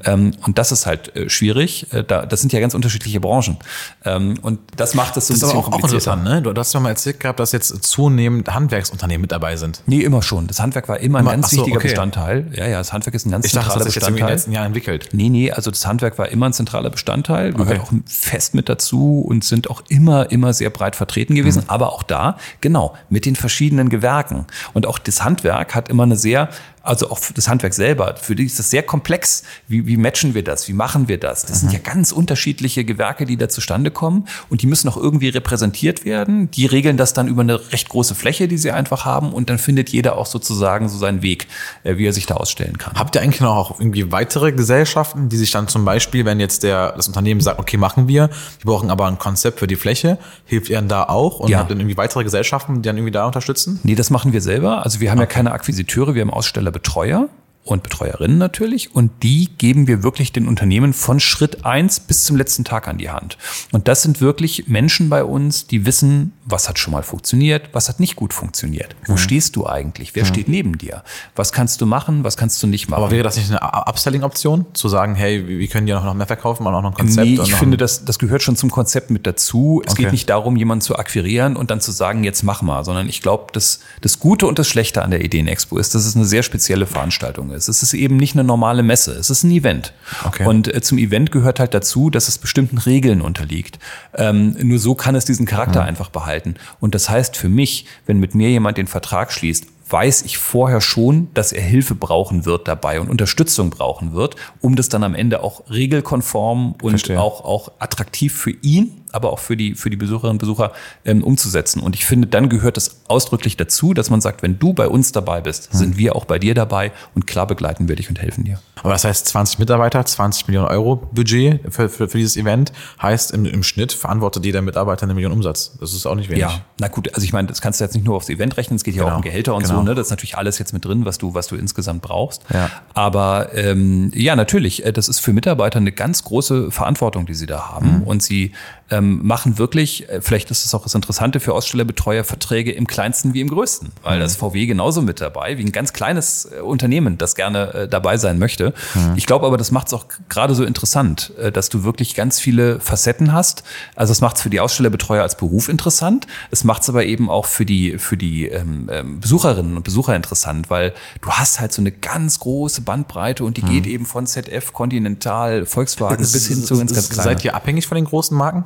Ähm, 0.05 0.33
und 0.47 0.59
das 0.59 0.73
ist 0.73 0.87
halt 0.87 1.15
äh, 1.15 1.29
schwierig. 1.29 1.93
Äh, 1.93 2.03
da, 2.03 2.27
das 2.27 2.41
sind 2.41 2.53
ja 2.53 2.61
ganz 2.61 2.75
unterschiedliche 2.75 3.21
Branchen. 3.21 3.59
Ähm, 4.05 4.35
und 4.43 4.59
das 4.77 4.95
macht 4.95 5.17
das 5.17 5.27
so 5.29 5.35
Das 5.35 5.43
ein 5.43 5.51
aber 5.51 5.53
bisschen 5.61 5.63
auch, 5.63 5.67
auch 5.69 5.81
komplizierter. 5.83 6.13
interessant, 6.15 6.45
ne? 6.47 6.53
Du 6.55 6.61
hast 6.61 6.73
ja 6.75 6.81
mal 6.81 6.91
erzählt 6.91 7.21
gehabt, 7.21 7.41
dass 7.41 7.53
jetzt 7.53 7.83
zunehmend 7.85 8.53
Handwerksunternehmen 8.53 9.23
mit 9.23 9.33
dabei 9.33 9.57
sind. 9.57 9.83
Nee, 9.87 10.01
immer 10.01 10.23
schon. 10.23 10.47
Das 10.47 10.61
Handwerk 10.61 10.89
war 10.89 10.99
immer 10.99 11.19
ein 11.19 11.23
Immer- 11.25 11.31
ganz 11.33 11.47
ach 11.47 11.51
so, 11.51 11.57
wichtiger 11.59 11.77
okay. 11.79 11.89
Bestandteil. 11.89 12.47
Ja, 12.55 12.67
ja, 12.67 12.79
das 12.79 12.93
Handwerk 12.93 13.15
ist 13.15 13.27
ein 13.27 13.31
ganz 13.31 13.47
Ich 13.47 13.53
dachte, 13.53 13.67
das 13.67 13.75
zentraler 13.75 13.85
hat 13.85 13.93
sich 13.93 13.95
jetzt 13.97 14.03
irgendwie 14.09 14.21
in 14.21 14.27
den 14.27 14.35
Bestandteil. 14.35 14.35
letzten 14.37 14.53
Jahren 14.53 14.67
entwickelt. 14.67 15.09
Nee, 15.13 15.29
nee, 15.29 15.51
also 15.53 15.71
das 15.71 15.87
Handwerk 15.87 16.19
war 16.19 16.29
immer 16.29 16.47
ein 16.47 16.53
zentraler 16.53 16.91
Bestandteil, 16.91 17.53
gehört 17.53 17.81
Okay. 17.81 17.81
auch 17.81 17.93
fest 18.11 18.55
mit 18.55 18.69
dazu 18.69 19.21
und 19.27 19.45
sind 19.45 19.71
auch 19.71 19.83
immer, 19.89 20.31
immer 20.31 20.53
sehr 20.53 20.71
breit 20.71 20.97
vertreten 20.97 21.35
gewesen. 21.35 21.63
Mhm. 21.65 21.71
Aber 21.71 21.93
auch 21.93 22.03
da, 22.03 22.37
genau, 22.61 22.95
mit 23.11 23.27
den 23.27 23.37
verschiedenen 23.37 23.89
Gewerken. 23.89 24.47
Und 24.75 24.87
auch 24.87 24.99
das 24.99 25.25
Handwerk 25.25 25.75
hat 25.75 25.89
immer 25.89 26.05
eine 26.05 26.17
sehr, 26.17 26.49
also 26.89 27.11
auch 27.11 27.21
das 27.35 27.49
Handwerk 27.49 27.75
selber, 27.75 28.17
für 28.21 28.35
die 28.35 28.45
ist 28.45 28.59
das 28.59 28.71
sehr 28.71 28.83
komplex. 28.83 29.43
Wie, 29.69 29.87
wie 29.87 29.97
matchen 29.97 30.35
wir 30.35 30.43
das? 30.43 30.67
Wie 30.69 30.73
machen 30.73 31.09
wir 31.09 31.19
das? 31.19 31.43
Das 31.43 31.63
Mhm. 31.63 31.69
sind 31.69 31.73
ja 31.75 31.79
ganz 31.93 32.13
unterschiedliche 32.13 32.85
Gewerke, 32.85 33.27
die 33.27 33.37
da 33.37 33.49
zustande 33.49 33.91
kommen 33.91 34.27
und 34.49 34.63
die 34.63 34.67
müssen 34.67 34.89
auch 34.89 34.97
irgendwie 34.97 35.29
repräsentiert 35.29 36.05
werden. 36.05 36.51
Die 36.51 36.67
regeln 36.67 36.97
das 36.97 37.13
dann 37.13 37.29
über 37.29 37.43
eine 37.43 37.61
recht 37.73 37.89
große 37.89 38.15
Fläche, 38.15 38.49
die 38.49 38.59
sie 38.59 38.71
einfach 38.73 39.05
haben 39.05 39.33
und 39.33 39.51
dann 39.51 39.59
findet 39.59 39.91
jeder 39.91 40.17
auch 40.19 40.27
sozusagen 40.27 40.89
so 40.89 40.99
seinen 40.99 41.23
Weg, 41.23 41.47
äh, 41.85 41.97
wie 41.97 42.07
er 42.07 42.13
sich 42.13 42.27
da 42.27 42.35
ausstellen 42.35 42.79
kann. 42.79 42.95
Habt 42.95 43.15
ihr 43.15 43.23
eigentlich 43.23 43.41
noch 43.41 43.55
auch 43.57 43.79
irgendwie 43.81 44.11
weitere 44.11 44.53
Gesellschaften, 44.53 45.29
die 45.29 45.37
sich 45.37 45.51
dann 45.51 45.69
zum 45.69 45.85
Beispiel, 45.85 46.25
wenn 46.25 46.41
jetzt 46.41 46.63
der, 46.63 46.93
das 46.93 47.07
Unternehmen 47.09 47.41
sagt, 47.41 47.59
okay, 47.61 47.77
machen 47.77 48.09
wir, 48.09 48.29
wir 48.29 48.65
brauchen 48.65 48.91
aber 48.91 49.07
ein 49.07 49.19
Konzept 49.19 49.59
für 49.61 49.67
die 49.67 49.77
Fläche, 49.77 50.19
hilft 50.47 50.69
ihr 50.71 50.77
dann 50.77 50.89
da 50.89 51.05
auch? 51.05 51.41
Und 51.41 51.51
Ja. 51.51 51.59
habt 51.59 51.71
ihr 51.71 51.75
dann 51.75 51.81
irgendwie 51.81 51.97
weitere 51.97 52.25
Gesellschaften, 52.25 52.77
die 52.77 52.83
dann 52.89 52.97
irgendwie 52.97 53.13
da 53.13 53.27
unterstützen? 53.27 53.81
Nee, 53.83 53.95
das 53.95 54.11
machen 54.11 54.33
wir 54.33 54.41
selber. 54.41 54.85
Also 54.85 55.01
wir 55.01 55.11
haben 55.11 55.19
ja 55.19 55.27
keine 55.27 55.53
Akquisiteure, 55.53 56.15
wir 56.15 56.23
haben 56.23 56.33
Ausstellerbetreuer 56.79 57.29
und 57.65 57.83
Betreuerinnen 57.83 58.39
natürlich. 58.39 58.95
Und 58.95 59.11
die 59.23 59.51
geben 59.59 59.87
wir 59.87 60.03
wirklich 60.03 60.33
den 60.33 60.49
Unternehmen 60.49 60.95
von 60.95 61.21
Schritt 61.21 61.67
eins 61.67 62.01
bis 62.01 62.25
zum 62.25 62.37
letzten 62.37 62.65
Tag 62.65 62.89
an 62.89 62.97
die 62.97 63.11
Hand. 63.11 63.37
Und 63.73 63.89
das 63.89 64.03
sind 64.03 64.21
wirklich 64.21 64.69
Menschen 64.69 65.11
bei 65.11 65.23
uns, 65.23 65.67
die 65.67 65.85
wissen, 65.85 66.33
was 66.51 66.69
hat 66.69 66.79
schon 66.79 66.93
mal 66.93 67.03
funktioniert, 67.03 67.69
was 67.73 67.89
hat 67.89 68.01
nicht 68.01 68.17
gut 68.17 68.33
funktioniert. 68.33 68.97
Wo 69.07 69.17
stehst 69.17 69.55
du 69.57 69.67
eigentlich? 69.67 70.15
Wer 70.15 70.25
steht 70.25 70.49
neben 70.49 70.79
dir? 70.79 71.03
Was 71.37 71.53
kannst 71.53 71.81
du 71.81 71.87
machen, 71.87 72.25
was 72.25 72.37
kannst 72.39 72.63
du 72.63 72.67
nicht 72.67 72.89
machen? 72.89 73.03
Aber 73.03 73.11
wäre 73.11 73.23
das 73.23 73.37
nicht 73.37 73.51
eine 73.51 73.61
Upselling-Option, 73.63 74.65
zu 74.73 74.89
sagen, 74.89 75.15
hey, 75.15 75.47
wir 75.47 75.69
können 75.69 75.87
dir 75.87 76.01
noch 76.01 76.15
mehr 76.15 76.27
verkaufen, 76.27 76.65
mal 76.65 76.75
auch 76.75 76.83
noch 76.83 76.93
ein 76.93 76.97
Konzept? 76.97 77.27
Nee, 77.29 77.39
und 77.39 77.47
ich 77.47 77.55
finde, 77.55 77.77
das, 77.77 78.05
das 78.05 78.19
gehört 78.19 78.43
schon 78.43 78.57
zum 78.57 78.71
Konzept 78.71 79.11
mit 79.11 79.27
dazu. 79.27 79.83
Es 79.85 79.93
Okay. 79.93 80.05
geht 80.05 80.13
nicht 80.13 80.31
darum, 80.31 80.57
jemanden 80.57 80.81
zu 80.81 80.97
akquirieren 80.97 81.57
und 81.57 81.71
dann 81.71 81.81
zu 81.81 81.93
sagen, 81.93 82.25
jetzt 82.25 82.43
mach 82.43 82.63
mal, 82.63 82.85
sondern 82.85 83.09
ich 83.09 83.21
glaube, 83.21 83.47
das, 83.53 83.81
das 84.01 84.19
Gute 84.19 84.47
und 84.47 84.59
das 84.59 84.69
Schlechte 84.69 85.03
an 85.03 85.11
der 85.11 85.25
Ideenexpo 85.25 85.77
ist, 85.77 85.95
dass 85.95 86.07
es 86.07 86.17
eine 86.17 86.25
sehr 86.25 86.43
spezielle 86.43 86.87
Veranstaltung 86.87 87.51
ist. 87.51 87.69
Es 87.69 87.83
ist 87.83 87.93
eben 87.95 88.17
nicht 88.17 88.35
eine 88.35 88.45
normale 88.45 88.83
Messe, 88.83 89.13
es 89.13 89.29
ist 89.29 89.43
ein 89.45 89.51
Event. 89.51 89.93
Okay. 90.25 90.47
Und 90.47 90.73
äh, 90.73 90.81
zum 90.81 90.97
Event 90.99 91.31
gehört 91.31 91.61
halt 91.61 91.75
dazu, 91.75 92.09
dass 92.11 92.29
es 92.29 92.39
bestimmten 92.39 92.79
Regeln 92.79 93.21
unterliegt. 93.21 93.79
Ähm, 94.15 94.57
nur 94.63 94.79
so 94.79 94.95
kann 94.95 95.15
es 95.15 95.25
diesen 95.25 95.45
Charakter 95.45 95.83
einfach 95.83 96.09
behalten. 96.09 96.38
Und 96.81 96.95
das 96.95 97.09
heißt 97.09 97.37
für 97.37 97.49
mich, 97.49 97.87
wenn 98.07 98.19
mit 98.19 98.35
mir 98.35 98.51
jemand 98.51 98.79
den 98.79 98.87
Vertrag 98.87 99.33
schließt, 99.33 99.67
weiß 99.91 100.23
ich 100.23 100.39
vorher 100.39 100.81
schon, 100.81 101.29
dass 101.35 101.53
er 101.53 101.63
Hilfe 101.63 101.95
brauchen 101.95 102.45
wird 102.45 102.69
dabei 102.69 103.01
und 103.01 103.09
Unterstützung 103.09 103.71
brauchen 103.71 104.13
wird, 104.13 104.37
um 104.61 104.77
das 104.77 104.89
dann 104.89 105.03
am 105.03 105.15
Ende 105.15 105.43
auch 105.43 105.71
regelkonform 105.71 106.75
und 106.83 106.91
Verstehe. 106.91 107.21
auch, 107.21 107.45
auch 107.45 107.73
attraktiv 107.79 108.35
für 108.37 108.51
ihn, 108.51 109.05
aber 109.13 109.33
auch 109.33 109.39
für 109.39 109.57
die, 109.57 109.75
für 109.75 109.91
die 109.91 109.97
Besucherinnen 109.97 110.33
und 110.33 110.39
Besucher 110.39 110.73
ähm, 111.05 111.25
umzusetzen. 111.25 111.81
Und 111.81 111.97
ich 111.97 112.05
finde, 112.05 112.29
dann 112.29 112.49
gehört 112.49 112.77
es 112.77 113.03
ausdrücklich 113.09 113.57
dazu, 113.57 113.95
dass 113.95 114.11
man 114.11 114.21
sagt, 114.21 114.43
wenn 114.43 114.59
du 114.59 114.73
bei 114.73 114.89
uns 114.89 115.13
dabei 115.13 115.41
bist, 115.41 115.73
sind 115.73 115.97
wir 115.97 116.15
auch 116.15 116.25
bei 116.25 116.39
dir 116.39 116.55
dabei 116.55 116.93
und 117.15 117.27
klar 117.27 117.47
begleiten 117.47 117.89
wir 117.89 117.97
dich 117.97 118.09
und 118.09 118.21
helfen 118.21 118.45
dir. 118.45 118.61
Aber 118.83 118.93
das 118.93 119.05
heißt, 119.05 119.27
20 119.27 119.59
Mitarbeiter, 119.59 120.05
20 120.05 120.47
Millionen 120.49 120.69
Euro 120.69 120.97
Budget 120.97 121.61
für, 121.73 121.89
für, 121.89 122.09
für 122.09 122.19
dieses 122.19 122.37
Event, 122.37 122.73
heißt 123.03 123.33
im, 123.33 123.45
im 123.45 123.63
Schnitt 123.63 123.93
verantwortet 123.93 124.45
jeder 124.45 124.63
Mitarbeiter 124.63 125.05
eine 125.05 125.15
Million 125.15 125.33
Umsatz. 125.33 125.77
Das 125.81 125.93
ist 125.93 126.07
auch 126.07 126.15
nicht 126.15 126.29
wenig. 126.29 126.43
Ja, 126.43 126.61
na 126.79 126.89
gut, 126.89 127.15
also 127.15 127.25
ich 127.25 127.33
meine, 127.33 127.49
das 127.49 127.61
kannst 127.61 127.81
du 127.81 127.85
jetzt 127.85 127.95
nicht 127.95 128.05
nur 128.05 128.17
aufs 128.17 128.29
Event 128.29 128.57
rechnen, 128.57 128.77
es 128.77 128.85
geht 128.85 128.95
ja 128.95 129.03
Genau, 129.03 129.15
auch 129.15 129.17
um 129.17 129.23
Gehälter 129.23 129.55
und 129.55 129.63
genau. 129.63 129.77
so, 129.77 129.83
ne? 129.83 129.95
Das 129.95 130.07
ist 130.07 130.11
natürlich 130.11 130.37
alles 130.37 130.59
jetzt 130.59 130.73
mit 130.73 130.85
drin, 130.85 131.05
was 131.05 131.19
du, 131.19 131.35
was 131.35 131.49
du 131.49 131.57
insgesamt 131.57 132.03
brauchst. 132.03 132.43
Ja. 132.53 132.71
Aber 132.95 133.55
ähm, 133.55 134.11
ja, 134.15 134.37
natürlich, 134.37 134.85
äh, 134.85 134.93
das 134.93 135.09
ist 135.09 135.21
für 135.21 135.33
Mitarbeiter 135.33 135.79
eine 135.79 135.93
ganz 135.93 136.25
große 136.25 136.71
Verantwortung, 136.71 137.27
die 137.27 137.35
sie 137.35 137.47
da 137.47 137.69
haben. 137.69 138.03
Und 138.05 138.23
sie 138.23 138.53
ähm, 138.91 139.21
machen 139.27 139.59
wirklich, 139.59 140.09
äh, 140.09 140.21
vielleicht 140.21 140.51
ist 140.51 140.65
das 140.65 140.75
auch 140.75 140.83
das 140.83 140.95
Interessante 140.95 141.41
für 141.41 141.53
Ausstellerbetreuer, 141.53 142.25
Verträge 142.25 142.73
im 142.73 142.87
kleinsten 142.87 143.35
wie 143.35 143.41
im 143.41 143.49
größten. 143.49 143.91
Weil 144.03 144.19
das 144.19 144.37
VW 144.37 144.67
genauso 144.67 145.03
mit 145.03 145.21
dabei, 145.21 145.59
wie 145.59 145.65
ein 145.65 145.73
ganz 145.73 145.93
kleines 145.93 146.47
äh, 146.47 146.61
Unternehmen, 146.61 147.19
das 147.19 147.35
gerne 147.35 147.75
äh, 147.75 147.89
dabei 147.89 148.17
sein 148.17 148.39
möchte. 148.39 148.73
Ich 149.17 149.27
glaube 149.27 149.47
aber, 149.47 149.57
das 149.57 149.71
macht 149.71 149.89
es 149.89 149.95
auch 149.95 150.07
gerade 150.29 150.55
so 150.55 150.65
interessant, 150.65 151.33
äh, 151.39 151.53
dass 151.53 151.69
du 151.69 151.85
wirklich 151.85 152.15
ganz 152.15 152.41
viele 152.41 152.81
Facetten 152.81 153.33
hast. 153.33 153.63
Also 153.95 154.13
es 154.13 154.21
macht 154.21 154.37
es 154.37 154.43
für 154.43 154.51
die 154.51 154.61
Ausstellerbetreuer 154.61 155.23
als 155.23 155.37
Beruf 155.37 155.69
interessant. 155.69 156.27
Es 156.51 156.65
macht 156.65 156.83
es 156.83 156.89
aber 156.89 157.05
eben 157.05 157.29
auch 157.31 157.47
für 157.47 157.67
die, 157.67 157.99
für 157.99 158.17
die 158.17 158.47
ähm, 158.47 158.89
ähm, 158.91 159.21
Besucherinnen 159.21 159.77
und 159.77 159.83
Besucher 159.83 160.17
interessant, 160.17 160.71
weil 160.71 160.95
du 161.21 161.31
hast 161.31 161.61
halt 161.61 161.73
so 161.73 161.83
eine 161.83 161.93
ganz 161.93 162.41
große 162.41 162.83
Bandbreite 162.83 163.45
und 163.45 163.57
die 163.57 163.63
geht 163.63 163.87
eben 163.87 164.07
von 164.07 164.27
ZF, 164.27 164.73
Continental, 164.73 165.67
Volkswagen 165.67 166.19
bis 166.19 166.47
hin 166.47 166.63
zu 166.63 166.79
ganz, 166.79 166.95
ganz 166.95 167.11
kleinen. 167.11 167.25
Seid 167.25 167.45
ihr 167.45 167.55
abhängig 167.55 167.87
von 167.87 167.97
den 167.97 168.05
großen 168.05 168.37
Marken? 168.37 168.65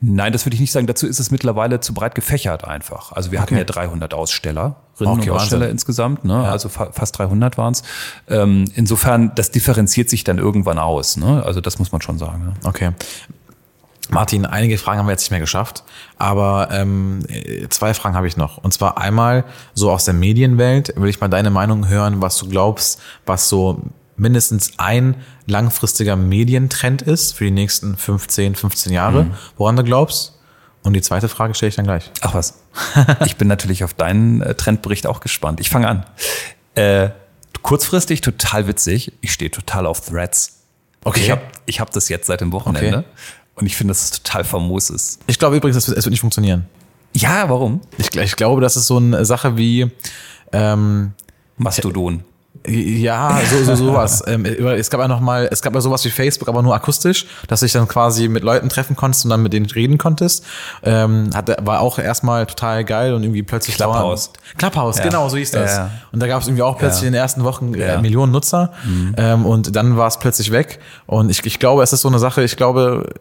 Nein, 0.00 0.32
das 0.32 0.44
würde 0.46 0.54
ich 0.54 0.60
nicht 0.60 0.72
sagen. 0.72 0.86
Dazu 0.86 1.06
ist 1.06 1.18
es 1.20 1.30
mittlerweile 1.30 1.80
zu 1.80 1.94
breit 1.94 2.14
gefächert 2.14 2.64
einfach. 2.64 3.12
Also 3.12 3.30
wir 3.32 3.40
hatten 3.40 3.54
Okay. 3.54 3.60
ja 3.62 3.64
300 3.64 4.14
Ausstellerinnen 4.14 4.74
Okay, 4.98 5.30
und 5.30 5.36
Aussteller 5.36 5.60
Wahnsinn. 5.62 5.70
insgesamt, 5.70 6.24
ne? 6.24 6.48
also 6.48 6.68
fa 6.68 6.90
fast 6.92 7.18
300 7.18 7.58
waren 7.58 7.72
es. 7.72 7.82
Ähm, 8.28 8.64
insofern, 8.74 9.32
das 9.34 9.50
differenziert 9.50 10.10
sich 10.10 10.24
dann 10.24 10.38
irgendwann 10.38 10.78
aus. 10.78 11.16
Ne? 11.16 11.42
Also 11.44 11.60
das 11.60 11.78
muss 11.78 11.92
man 11.92 12.00
schon 12.02 12.18
sagen. 12.18 12.44
Ne? 12.44 12.52
Okay. 12.64 12.90
Martin, 14.10 14.44
einige 14.46 14.76
Fragen 14.78 14.98
haben 14.98 15.06
wir 15.06 15.12
jetzt 15.12 15.22
nicht 15.22 15.30
mehr 15.30 15.40
geschafft, 15.40 15.84
aber 16.18 16.68
ähm, 16.72 17.20
äh, 17.28 17.68
zwei 17.68 17.94
Fragen 17.94 18.14
habe 18.14 18.26
ich 18.26 18.36
noch. 18.36 18.58
Und 18.58 18.74
zwar 18.74 18.98
einmal 18.98 19.44
so 19.74 19.90
aus 19.90 20.04
der 20.04 20.12
Medienwelt 20.14 20.92
will 20.96 21.08
ich 21.08 21.20
mal 21.20 21.28
deine 21.28 21.50
Meinung 21.50 21.88
hören, 21.88 22.20
was 22.20 22.36
du 22.36 22.48
glaubst, 22.48 23.00
was 23.26 23.48
so 23.48 23.80
mindestens 24.22 24.72
ein 24.78 25.16
langfristiger 25.46 26.16
Medientrend 26.16 27.02
ist 27.02 27.34
für 27.34 27.44
die 27.44 27.50
nächsten 27.50 27.96
15, 27.96 28.54
15 28.54 28.92
Jahre, 28.92 29.26
woran 29.58 29.76
du 29.76 29.82
glaubst. 29.82 30.38
Und 30.84 30.94
die 30.94 31.02
zweite 31.02 31.28
Frage 31.28 31.54
stelle 31.54 31.68
ich 31.68 31.76
dann 31.76 31.84
gleich. 31.84 32.10
Ach 32.22 32.34
was. 32.34 32.62
Ich 33.26 33.36
bin 33.36 33.48
natürlich 33.48 33.84
auf 33.84 33.94
deinen 33.94 34.40
äh, 34.40 34.54
Trendbericht 34.54 35.06
auch 35.06 35.20
gespannt. 35.20 35.60
Ich 35.60 35.70
fange 35.70 35.88
an. 35.88 36.06
Äh, 36.74 37.10
kurzfristig 37.62 38.20
total 38.20 38.66
witzig. 38.66 39.12
Ich 39.20 39.32
stehe 39.32 39.50
total 39.50 39.86
auf 39.86 40.00
Threads. 40.00 40.60
Okay. 41.04 41.20
Ich 41.20 41.30
habe 41.30 41.42
ich 41.66 41.80
hab 41.80 41.90
das 41.90 42.08
jetzt 42.08 42.26
seit 42.26 42.40
dem 42.40 42.52
Wochenende. 42.52 42.98
Okay. 42.98 43.06
Und 43.56 43.66
ich 43.66 43.76
finde, 43.76 43.92
dass 43.92 44.02
es 44.02 44.10
total 44.22 44.44
famos 44.44 44.90
ist. 44.90 45.20
Ich 45.26 45.38
glaube 45.38 45.56
übrigens, 45.56 45.76
es 45.76 45.88
wird, 45.88 45.98
es 45.98 46.04
wird 46.04 46.12
nicht 46.12 46.20
funktionieren. 46.20 46.66
Ja, 47.12 47.48
warum? 47.48 47.80
Ich, 47.98 48.14
ich 48.16 48.36
glaube, 48.36 48.60
das 48.60 48.76
ist 48.76 48.86
so 48.86 48.96
eine 48.96 49.24
Sache 49.24 49.56
wie, 49.56 49.90
ähm, 50.52 51.12
Mastodon. 51.56 52.24
Ja, 52.64 53.40
so, 53.50 53.64
so 53.64 53.74
sowas. 53.74 54.22
ähm, 54.28 54.44
es 54.44 54.88
gab 54.88 55.00
ja 55.00 55.08
noch 55.08 55.18
mal, 55.20 55.48
es 55.50 55.62
gab 55.62 55.74
ja 55.74 55.80
sowas 55.80 56.04
wie 56.04 56.10
Facebook, 56.10 56.48
aber 56.48 56.62
nur 56.62 56.74
akustisch, 56.74 57.26
dass 57.48 57.58
du 57.58 57.66
dich 57.66 57.72
dann 57.72 57.88
quasi 57.88 58.28
mit 58.28 58.44
Leuten 58.44 58.68
treffen 58.68 58.94
konntest 58.94 59.24
und 59.24 59.30
dann 59.30 59.42
mit 59.42 59.52
denen 59.52 59.66
reden 59.66 59.98
konntest. 59.98 60.44
Ähm, 60.84 61.30
hat, 61.34 61.48
war 61.66 61.80
auch 61.80 61.98
erstmal 61.98 62.46
total 62.46 62.84
geil 62.84 63.14
und 63.14 63.24
irgendwie 63.24 63.42
plötzlich 63.42 63.74
Clubhouse. 63.76 64.30
dauernd- 64.30 64.58
Clubhouse, 64.58 64.98
Ja. 64.98 65.04
genau, 65.04 65.28
so 65.28 65.36
hieß 65.38 65.50
das. 65.50 65.72
Ja. 65.76 65.90
Und 66.12 66.20
da 66.20 66.28
gab 66.28 66.40
es 66.42 66.46
irgendwie 66.46 66.62
auch 66.62 66.78
plötzlich 66.78 67.02
Ja. 67.02 67.06
in 67.08 67.12
den 67.14 67.20
ersten 67.22 67.42
Wochen 67.42 67.74
äh. 67.74 67.96
Mhm. 67.96 68.02
Millionen 68.02 68.30
Nutzer 68.32 68.72
ähm, 69.16 69.44
und 69.44 69.74
dann 69.74 69.96
war 69.96 70.06
es 70.06 70.18
plötzlich 70.18 70.52
weg. 70.52 70.78
Und 71.06 71.30
ich, 71.30 71.44
ich 71.44 71.58
glaube, 71.58 71.82
es 71.82 71.92
ist 71.92 72.02
so 72.02 72.08
eine 72.08 72.20
Sache. 72.20 72.44
Ich 72.44 72.56
glaube, 72.56 73.12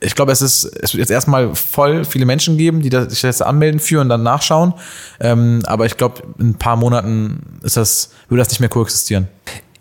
ich 0.00 0.14
glaube, 0.14 0.32
es 0.32 0.42
ist, 0.42 0.64
es 0.64 0.92
wird 0.92 1.00
jetzt 1.00 1.10
erstmal 1.10 1.54
voll 1.54 2.04
viele 2.04 2.26
Menschen 2.26 2.58
geben, 2.58 2.82
die 2.82 2.90
sich 3.08 3.22
jetzt 3.22 3.42
anmelden 3.42 3.80
für 3.80 4.00
und 4.02 4.10
dann 4.10 4.22
nachschauen. 4.22 4.74
Ähm, 5.20 5.62
aber 5.64 5.86
ich 5.86 5.96
glaube, 5.96 6.22
in 6.38 6.50
ein 6.50 6.54
paar 6.58 6.76
Monaten 6.76 7.58
ist 7.62 7.78
das, 7.78 8.10
würde 8.28 8.40
das 8.42 8.50
nicht 8.50 8.60
mehr 8.60 8.68
koexistieren. 8.80 9.28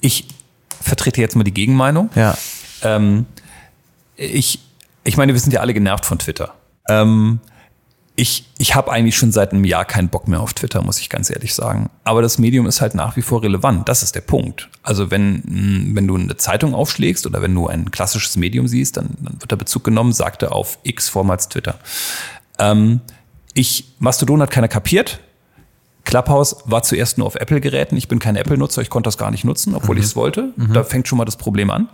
Ich 0.02 0.26
vertrete 0.82 1.22
jetzt 1.22 1.36
mal 1.36 1.44
die 1.44 1.54
Gegenmeinung. 1.54 2.10
Ja. 2.16 2.38
Ähm, 2.82 3.26
ich, 4.16 4.60
ich 5.04 5.18
meine, 5.18 5.34
wir 5.34 5.40
sind 5.40 5.54
ja 5.54 5.62
alle 5.62 5.74
genervt 5.74 6.06
von 6.06 6.20
Twitter. 6.20 6.54
Ähm, 6.90 7.40
ich, 8.16 8.46
ich 8.58 8.76
habe 8.76 8.92
eigentlich 8.92 9.16
schon 9.16 9.32
seit 9.32 9.54
einem 9.54 9.64
Jahr 9.64 9.86
keinen 9.86 10.10
Bock 10.10 10.28
mehr 10.28 10.42
auf 10.42 10.54
Twitter, 10.54 10.82
muss 10.82 11.00
ich 11.00 11.10
ganz 11.10 11.30
ehrlich 11.30 11.54
sagen. 11.54 11.90
Aber 12.04 12.22
das 12.22 12.38
Medium 12.38 12.68
ist 12.68 12.82
halt 12.82 12.94
nach 12.94 13.16
wie 13.16 13.22
vor 13.22 13.42
relevant. 13.42 13.88
Das 13.88 14.04
ist 14.04 14.14
der 14.14 14.22
Punkt. 14.22 14.68
Also 14.84 15.10
wenn, 15.10 15.42
wenn 15.96 16.06
du 16.06 16.16
eine 16.16 16.36
Zeitung 16.36 16.76
aufschlägst 16.76 17.26
oder 17.26 17.42
wenn 17.42 17.56
du 17.56 17.68
ein 17.68 17.92
klassisches 17.92 18.36
Medium 18.36 18.68
siehst, 18.68 18.98
dann, 18.98 19.16
dann 19.22 19.40
wird 19.40 19.52
der 19.52 19.56
Bezug 19.56 19.86
genommen, 19.86 20.12
sagte 20.12 20.52
auf 20.52 20.80
X 20.84 21.08
vormals 21.08 21.48
Twitter. 21.48 21.80
Ähm, 22.58 23.00
ich, 23.54 23.86
Mastodon 24.00 24.42
hat 24.42 24.52
keiner 24.52 24.68
kapiert. 24.68 25.22
Clubhouse 26.06 26.58
war 26.66 26.84
zuerst 26.84 27.18
nur 27.18 27.28
auf 27.28 27.36
Apple-Geräten. 27.36 27.96
Ich 27.98 28.08
bin 28.08 28.20
kein 28.20 28.36
Apple-Nutzer, 28.36 28.82
ich 28.82 28.90
konnte 28.90 29.08
das 29.08 29.18
gar 29.18 29.32
nicht 29.32 29.44
nutzen, 29.44 29.76
obwohl 29.76 29.96
mhm. 29.96 30.02
ich 30.02 30.08
es 30.08 30.16
wollte. 30.16 30.54
Mhm. 30.56 30.74
Da 30.74 30.84
fängt 30.84 31.08
schon 31.08 31.18
mal 31.18 31.26
das 31.26 31.38
Problem 31.38 31.70
an. 31.70 31.90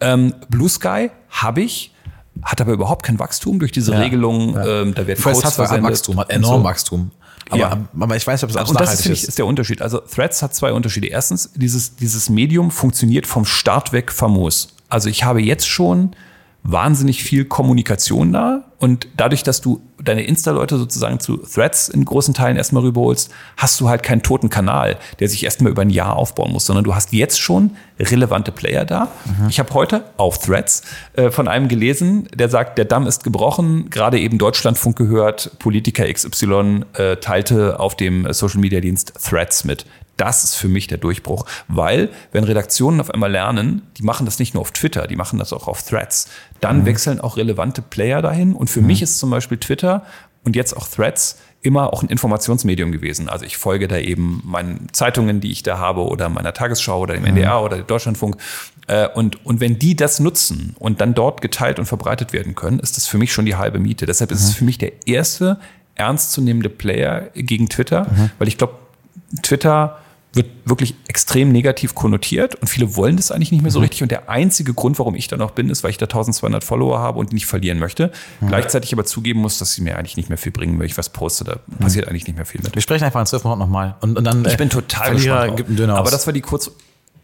Ähm, 0.00 0.34
Blue 0.48 0.68
Sky 0.68 1.10
habe 1.30 1.62
ich, 1.62 1.94
hat 2.42 2.60
aber 2.60 2.72
überhaupt 2.72 3.04
kein 3.04 3.18
Wachstum 3.18 3.58
durch 3.58 3.72
diese 3.72 3.92
ja, 3.92 4.00
Regelung. 4.00 4.54
Ja. 4.54 4.82
Ähm, 4.82 4.94
da 4.94 5.06
werden 5.06 5.22
Codes 5.22 5.44
hat 5.44 5.54
versendet. 5.54 5.92
Wachstum, 5.92 6.18
hat 6.18 6.30
enorm 6.30 6.62
so. 6.62 6.64
Wachstum. 6.64 7.10
Aber, 7.50 7.60
ja. 7.60 7.78
aber 7.98 8.16
ich 8.16 8.26
weiß 8.26 8.40
nicht, 8.40 8.44
ob 8.44 8.50
es 8.50 8.56
alles 8.56 8.70
Und 8.70 8.80
das 8.80 8.94
ist, 8.94 9.06
ist. 9.06 9.24
ist 9.24 9.38
der 9.38 9.46
Unterschied. 9.46 9.82
Also 9.82 9.98
Threads 9.98 10.42
hat 10.42 10.54
zwei 10.54 10.72
Unterschiede. 10.72 11.08
Erstens, 11.08 11.52
dieses, 11.54 11.96
dieses 11.96 12.30
Medium 12.30 12.70
funktioniert 12.70 13.26
vom 13.26 13.44
Start 13.44 13.92
weg 13.92 14.10
famos. 14.10 14.74
Also 14.88 15.08
ich 15.08 15.24
habe 15.24 15.42
jetzt 15.42 15.68
schon 15.68 16.14
wahnsinnig 16.64 17.24
viel 17.24 17.44
Kommunikation 17.44 18.32
da. 18.32 18.64
Und 18.78 19.06
dadurch, 19.16 19.42
dass 19.42 19.60
du 19.60 19.80
deine 20.02 20.24
Insta-Leute 20.24 20.76
sozusagen 20.76 21.20
zu 21.20 21.36
Threads 21.36 21.88
in 21.88 22.04
großen 22.04 22.34
Teilen 22.34 22.56
erstmal 22.56 22.82
rüberholst, 22.82 23.30
hast 23.56 23.80
du 23.80 23.88
halt 23.88 24.02
keinen 24.02 24.22
toten 24.22 24.48
Kanal, 24.48 24.98
der 25.20 25.28
sich 25.28 25.44
erstmal 25.44 25.70
über 25.70 25.82
ein 25.82 25.90
Jahr 25.90 26.16
aufbauen 26.16 26.52
muss, 26.52 26.66
sondern 26.66 26.84
du 26.84 26.94
hast 26.94 27.12
jetzt 27.12 27.40
schon 27.40 27.76
relevante 27.98 28.50
Player 28.50 28.84
da. 28.84 29.08
Mhm. 29.24 29.48
Ich 29.48 29.60
habe 29.60 29.72
heute 29.74 30.04
auf 30.16 30.38
Threads 30.38 30.82
äh, 31.14 31.30
von 31.30 31.46
einem 31.46 31.68
gelesen, 31.68 32.28
der 32.34 32.48
sagt, 32.48 32.78
der 32.78 32.84
Damm 32.84 33.06
ist 33.06 33.22
gebrochen, 33.22 33.90
gerade 33.90 34.18
eben 34.18 34.38
Deutschlandfunk 34.38 34.96
gehört, 34.96 35.58
Politiker 35.60 36.12
XY 36.12 36.84
äh, 36.94 37.16
teilte 37.16 37.78
auf 37.78 37.96
dem 37.96 38.32
Social-Media-Dienst 38.32 39.14
Threads 39.22 39.64
mit 39.64 39.86
das 40.16 40.44
ist 40.44 40.54
für 40.54 40.68
mich 40.68 40.86
der 40.86 40.98
Durchbruch. 40.98 41.46
Weil, 41.68 42.10
wenn 42.32 42.44
Redaktionen 42.44 43.00
auf 43.00 43.10
einmal 43.10 43.30
lernen, 43.30 43.82
die 43.98 44.02
machen 44.02 44.26
das 44.26 44.38
nicht 44.38 44.54
nur 44.54 44.60
auf 44.60 44.70
Twitter, 44.72 45.06
die 45.06 45.16
machen 45.16 45.38
das 45.38 45.52
auch 45.52 45.68
auf 45.68 45.82
Threads, 45.82 46.28
dann 46.60 46.80
mhm. 46.80 46.86
wechseln 46.86 47.20
auch 47.20 47.36
relevante 47.36 47.82
Player 47.82 48.22
dahin. 48.22 48.54
Und 48.54 48.68
für 48.68 48.80
mhm. 48.80 48.88
mich 48.88 49.02
ist 49.02 49.18
zum 49.18 49.30
Beispiel 49.30 49.58
Twitter 49.58 50.04
und 50.44 50.56
jetzt 50.56 50.76
auch 50.76 50.88
Threads 50.88 51.38
immer 51.62 51.92
auch 51.92 52.02
ein 52.02 52.08
Informationsmedium 52.08 52.90
gewesen. 52.90 53.28
Also 53.28 53.44
ich 53.44 53.56
folge 53.56 53.86
da 53.86 53.96
eben 53.96 54.42
meinen 54.44 54.88
Zeitungen, 54.92 55.40
die 55.40 55.52
ich 55.52 55.62
da 55.62 55.78
habe, 55.78 56.04
oder 56.04 56.28
meiner 56.28 56.52
Tagesschau 56.52 57.00
oder 57.00 57.14
dem 57.14 57.24
NDR 57.24 57.58
mhm. 57.58 57.64
oder 57.64 57.76
dem 57.76 57.86
Deutschlandfunk. 57.86 58.36
Äh, 58.88 59.08
und, 59.08 59.46
und 59.46 59.60
wenn 59.60 59.78
die 59.78 59.94
das 59.94 60.18
nutzen 60.18 60.74
und 60.78 61.00
dann 61.00 61.14
dort 61.14 61.40
geteilt 61.40 61.78
und 61.78 61.86
verbreitet 61.86 62.32
werden 62.32 62.56
können, 62.56 62.80
ist 62.80 62.96
das 62.96 63.06
für 63.06 63.16
mich 63.16 63.32
schon 63.32 63.46
die 63.46 63.54
halbe 63.54 63.78
Miete. 63.78 64.06
Deshalb 64.06 64.32
ist 64.32 64.42
es 64.42 64.50
mhm. 64.50 64.54
für 64.54 64.64
mich 64.64 64.78
der 64.78 65.06
erste 65.06 65.58
ernstzunehmende 65.94 66.68
Player 66.68 67.30
gegen 67.34 67.68
Twitter, 67.68 68.08
mhm. 68.10 68.30
weil 68.38 68.48
ich 68.48 68.58
glaube, 68.58 68.74
Twitter 69.42 69.98
wird 70.34 70.46
wirklich 70.64 70.94
extrem 71.08 71.52
negativ 71.52 71.94
konnotiert 71.94 72.54
und 72.54 72.68
viele 72.68 72.96
wollen 72.96 73.16
das 73.16 73.30
eigentlich 73.30 73.52
nicht 73.52 73.62
mehr 73.62 73.70
so 73.70 73.80
mhm. 73.80 73.84
richtig. 73.84 74.02
Und 74.02 74.10
der 74.10 74.30
einzige 74.30 74.72
Grund, 74.72 74.98
warum 74.98 75.14
ich 75.14 75.28
da 75.28 75.36
noch 75.36 75.50
bin, 75.50 75.68
ist, 75.68 75.84
weil 75.84 75.90
ich 75.90 75.98
da 75.98 76.06
1200 76.06 76.64
Follower 76.64 76.98
habe 76.98 77.18
und 77.18 77.32
nicht 77.32 77.46
verlieren 77.46 77.78
möchte. 77.78 78.10
Mhm. 78.40 78.48
Gleichzeitig 78.48 78.92
aber 78.94 79.04
zugeben 79.04 79.40
muss, 79.40 79.58
dass 79.58 79.74
sie 79.74 79.82
mir 79.82 79.98
eigentlich 79.98 80.16
nicht 80.16 80.30
mehr 80.30 80.38
viel 80.38 80.52
bringen, 80.52 80.78
wenn 80.78 80.86
ich 80.86 80.96
was 80.96 81.10
poste. 81.10 81.44
Da 81.44 81.56
mhm. 81.66 81.76
passiert 81.76 82.08
eigentlich 82.08 82.26
nicht 82.26 82.36
mehr 82.36 82.46
viel 82.46 82.62
mit. 82.62 82.74
Wir 82.74 82.82
sprechen 82.82 83.04
einfach 83.04 83.20
in 83.20 83.26
zwölf 83.26 83.44
Monaten 83.44 83.60
nochmal. 83.60 83.96
Und, 84.00 84.16
und 84.16 84.24
dann, 84.24 84.44
ich 84.46 84.56
bin 84.56 84.70
total 84.70 85.08
Verlierer 85.08 85.54
gibt 85.54 85.68
einen 85.68 85.76
Döner 85.76 85.96
Aber 85.96 86.10
das 86.10 86.26
war 86.26 86.32
die 86.32 86.40
kurz 86.40 86.70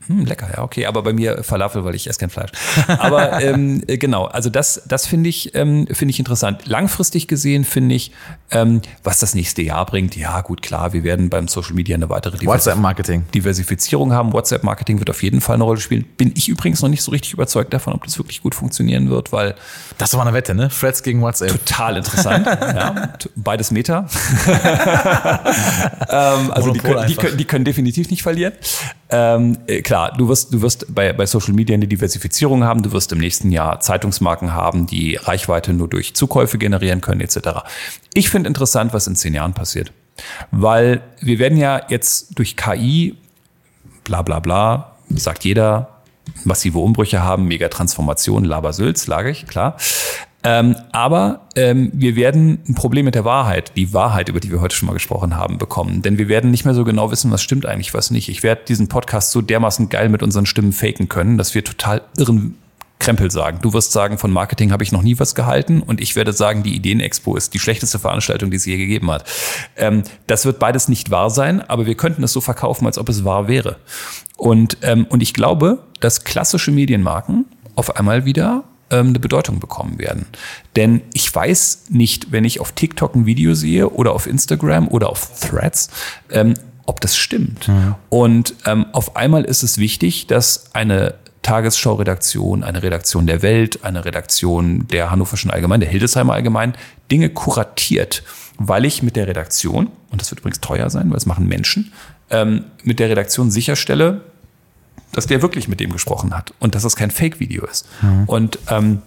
hm, 0.09 0.25
lecker, 0.25 0.49
ja, 0.57 0.63
okay, 0.63 0.87
aber 0.87 1.03
bei 1.03 1.13
mir 1.13 1.45
Falafel, 1.45 1.85
weil 1.85 1.95
ich 1.95 2.09
esse 2.09 2.19
kein 2.19 2.31
Fleisch. 2.31 2.51
Aber 2.87 3.43
ähm, 3.43 3.83
äh, 3.87 3.99
genau, 3.99 4.25
also 4.25 4.49
das, 4.49 4.83
das 4.87 5.07
finde 5.07 5.29
ich, 5.29 5.55
ähm, 5.55 5.87
finde 5.93 6.11
ich 6.11 6.19
interessant. 6.19 6.67
Langfristig 6.67 7.29
gesehen 7.29 7.65
finde 7.65 7.95
ich, 7.95 8.13
ähm, 8.51 8.81
was 9.05 9.21
das 9.21 9.35
nächste 9.35 9.61
Jahr 9.61 9.85
bringt, 9.85 10.17
ja 10.17 10.41
gut, 10.41 10.63
klar, 10.63 10.95
wir 10.95 11.05
werden 11.05 11.29
beim 11.29 11.47
Social 11.47 11.75
Media 11.75 11.95
eine 11.95 12.09
weitere 12.09 12.45
WhatsApp-Marketing. 12.45 13.25
Diversifizierung 13.35 14.13
haben. 14.13 14.33
WhatsApp-Marketing 14.33 14.99
wird 14.99 15.11
auf 15.11 15.23
jeden 15.23 15.43
Fall 15.43 15.57
eine 15.57 15.65
Rolle 15.65 15.81
spielen. 15.81 16.05
Bin 16.17 16.33
ich 16.35 16.49
übrigens 16.49 16.81
noch 16.81 16.89
nicht 16.89 17.03
so 17.03 17.11
richtig 17.11 17.35
überzeugt 17.35 17.75
davon, 17.75 17.93
ob 17.93 18.05
das 18.05 18.19
wirklich 18.19 18.43
gut 18.43 18.55
funktionieren 18.55 19.11
wird, 19.11 19.33
weil. 19.33 19.55
Das 19.99 20.15
war 20.15 20.23
eine 20.23 20.33
Wette, 20.33 20.55
ne? 20.55 20.69
Threads 20.69 21.03
gegen 21.03 21.21
WhatsApp. 21.21 21.51
Total 21.51 21.99
interessant. 21.99 22.47
ja, 22.61 23.13
beides 23.37 23.71
Meta. 23.71 24.07
ähm, 26.09 26.51
also 26.51 26.73
die 26.73 26.79
können, 26.79 27.07
die, 27.07 27.15
können, 27.15 27.37
die 27.37 27.45
können 27.45 27.65
definitiv 27.65 28.11
nicht 28.11 28.23
verlieren. 28.23 28.55
Ähm, 29.11 29.59
äh, 29.67 29.83
klar, 29.99 30.17
du 30.17 30.29
wirst, 30.29 30.55
du 30.55 30.63
wirst 30.63 30.95
bei, 30.95 31.13
bei 31.13 31.27
Social 31.27 31.55
Media 31.55 31.75
eine 31.75 31.89
Diversifizierung 31.89 32.63
haben, 32.65 32.83
du 32.83 32.93
wirst 32.93 33.13
im 33.13 33.19
nächsten 33.19 33.51
Jahr 33.51 33.81
Zeitungsmarken 33.81 34.53
haben, 34.53 34.87
die 34.87 35.17
Reichweite 35.17 35.73
nur 35.73 35.89
durch 35.89 36.15
Zukäufe 36.15 36.59
generieren 36.59 37.01
können, 37.01 37.21
etc. 37.21 37.65
Ich 38.15 38.31
finde 38.31 38.49
interessant, 38.49 38.93
was 38.93 39.07
in 39.07 39.17
zehn 39.17 39.35
Jahren 39.35 39.55
passiert. 39.55 39.93
Weil 40.51 41.03
wir 41.21 41.39
werden 41.39 41.59
ja 41.59 41.83
jetzt 41.89 42.39
durch 42.39 42.57
KI, 42.57 43.17
bla 44.05 44.23
bla 44.23 44.41
bla, 44.41 44.97
sagt 45.11 45.45
jeder, 45.45 46.03
massive 46.45 46.79
Umbrüche 46.79 47.23
haben, 47.23 47.47
Megatransformation, 47.47 48.45
Labersülz, 48.45 49.07
lag 49.07 49.27
ich, 49.27 49.47
klar. 49.47 49.77
Ähm, 50.45 50.77
aber 50.93 51.41
ähm, 51.57 51.91
wir 51.93 52.15
werden 52.15 52.61
ein 52.69 52.75
Problem 52.75 53.05
mit 53.05 53.17
der 53.17 53.25
Wahrheit, 53.25 53.73
die 53.77 53.93
Wahrheit, 53.93 54.29
über 54.29 54.39
die 54.39 54.51
wir 54.51 54.61
heute 54.61 54.77
schon 54.77 54.87
mal 54.87 54.93
gesprochen 54.93 55.37
haben, 55.37 55.59
bekommen. 55.59 56.03
Denn 56.03 56.17
wir 56.17 56.29
werden 56.29 56.51
nicht 56.51 56.65
mehr 56.65 56.75
so 56.75 56.85
genau 56.85 57.11
wissen, 57.11 57.31
was 57.31 57.43
stimmt 57.43 57.67
eigentlich, 57.67 57.93
was 57.93 58.11
nicht. 58.11 58.29
Ich 58.29 58.43
werde 58.43 58.63
diesen 58.67 58.89
Podcast 58.89 59.33
so 59.33 59.43
dermaßen 59.43 59.89
geil 59.89 60.09
mit 60.09 60.23
unseren 60.23 60.47
Stimmen 60.47 60.73
faken 60.73 61.09
können, 61.09 61.39
dass 61.39 61.55
wir 61.55 61.65
total 61.65 62.03
irren 62.17 62.55
Krempel 62.99 63.31
sagen. 63.31 63.59
Du 63.63 63.73
wirst 63.73 63.93
sagen, 63.93 64.19
von 64.19 64.31
Marketing 64.31 64.73
habe 64.73 64.83
ich 64.83 64.93
noch 64.93 65.03
nie 65.03 65.19
was 65.19 65.35
gehalten 65.35 65.83
und 65.83 66.01
ich 66.01 66.17
werde 66.17 66.33
sagen, 66.33 66.63
die 66.63 66.75
Ideenexpo 66.75 67.37
ist 67.37 67.55
die 67.55 67.59
schlechteste 67.59 67.99
Veranstaltung, 67.99 68.51
die 68.51 68.57
es 68.57 68.65
je 68.65 68.77
gegeben 68.77 69.11
hat. 69.11 69.25
Ähm, 69.77 70.03
das 70.27 70.45
wird 70.45 70.59
beides 70.59 70.89
nicht 70.89 71.11
wahr 71.11 71.31
sein, 71.31 71.61
aber 71.63 71.87
wir 71.87 71.95
könnten 71.95 72.23
es 72.23 72.33
so 72.33 72.41
verkaufen, 72.41 72.87
als 72.87 72.99
ob 72.99 73.09
es 73.09 73.25
wahr 73.25 73.49
wäre. 73.49 73.77
Und, 74.37 74.79
ähm, 74.83 75.07
und 75.09 75.23
ich 75.23 75.33
glaube, 75.33 75.85
dass 76.01 76.25
klassische 76.25 76.71
Medienmarken 76.71 77.47
auf 77.77 77.97
einmal 77.97 78.25
wieder 78.25 78.65
ähm, 78.91 79.09
eine 79.09 79.19
Bedeutung 79.19 79.61
bekommen 79.61 79.99
werden. 79.99 80.27
Denn 80.77 81.03
ich 81.13 81.35
weiß 81.35 81.87
nicht, 81.91 82.33
wenn 82.33 82.45
ich 82.45 82.61
auf 82.61 82.73
TikTok 82.73 83.15
ein 83.15 83.27
Video 83.27 83.55
sehe 83.55 83.91
oder 83.91 84.13
auf 84.13 84.27
Instagram 84.27 84.89
oder 84.89 85.11
auf 85.11 85.41
Threads, 85.41 85.91
ähm, 86.31 86.55
ob 86.87 87.01
das 87.01 87.17
stimmt. 87.17 87.69
Mhm. 87.69 87.95
Und 88.09 88.55
ähm, 88.65 88.87
auf 88.93 89.17
einmal 89.17 89.45
ist 89.45 89.63
es 89.63 89.79
wichtig, 89.79 90.27
dass 90.27 90.75
eine 90.75 91.15
Tagesschau-Redaktion, 91.43 92.65
eine 92.65 92.83
Redaktion 92.83 93.27
der 93.27 93.43
Welt, 93.43 93.85
eine 93.85 94.05
Redaktion 94.05 94.87
der 94.89 95.11
Hannoverschen 95.11 95.51
Allgemein, 95.51 95.81
der 95.81 95.89
Hildesheimer 95.89 96.35
Allgemein, 96.35 96.75
Dinge 97.11 97.31
kuratiert, 97.31 98.23
weil 98.59 98.85
ich 98.85 99.03
mit 99.03 99.17
der 99.17 99.29
Redaktion, 99.29 99.91
und 100.11 100.21
das 100.21 100.31
wird 100.31 100.41
übrigens 100.41 100.61
teuer 100.61 100.91
sein, 100.91 101.11
weil 101.11 101.17
es 101.17 101.27
machen 101.27 101.47
Menschen, 101.47 101.93
ähm, 102.31 102.65
mit 102.83 102.99
der 102.99 103.09
Redaktion 103.09 103.51
sicherstelle, 103.51 104.23
dass 105.13 105.27
der 105.27 105.43
wirklich 105.43 105.69
mit 105.69 105.81
dem 105.81 105.93
gesprochen 105.93 106.35
hat 106.35 106.53
und 106.59 106.75
dass 106.75 106.83
das 106.83 106.97
kein 106.97 107.11
Fake-Video 107.11 107.65
ist. 107.67 107.87
Mhm. 108.03 108.25
Und 108.27 108.59
ähm, 108.69 109.03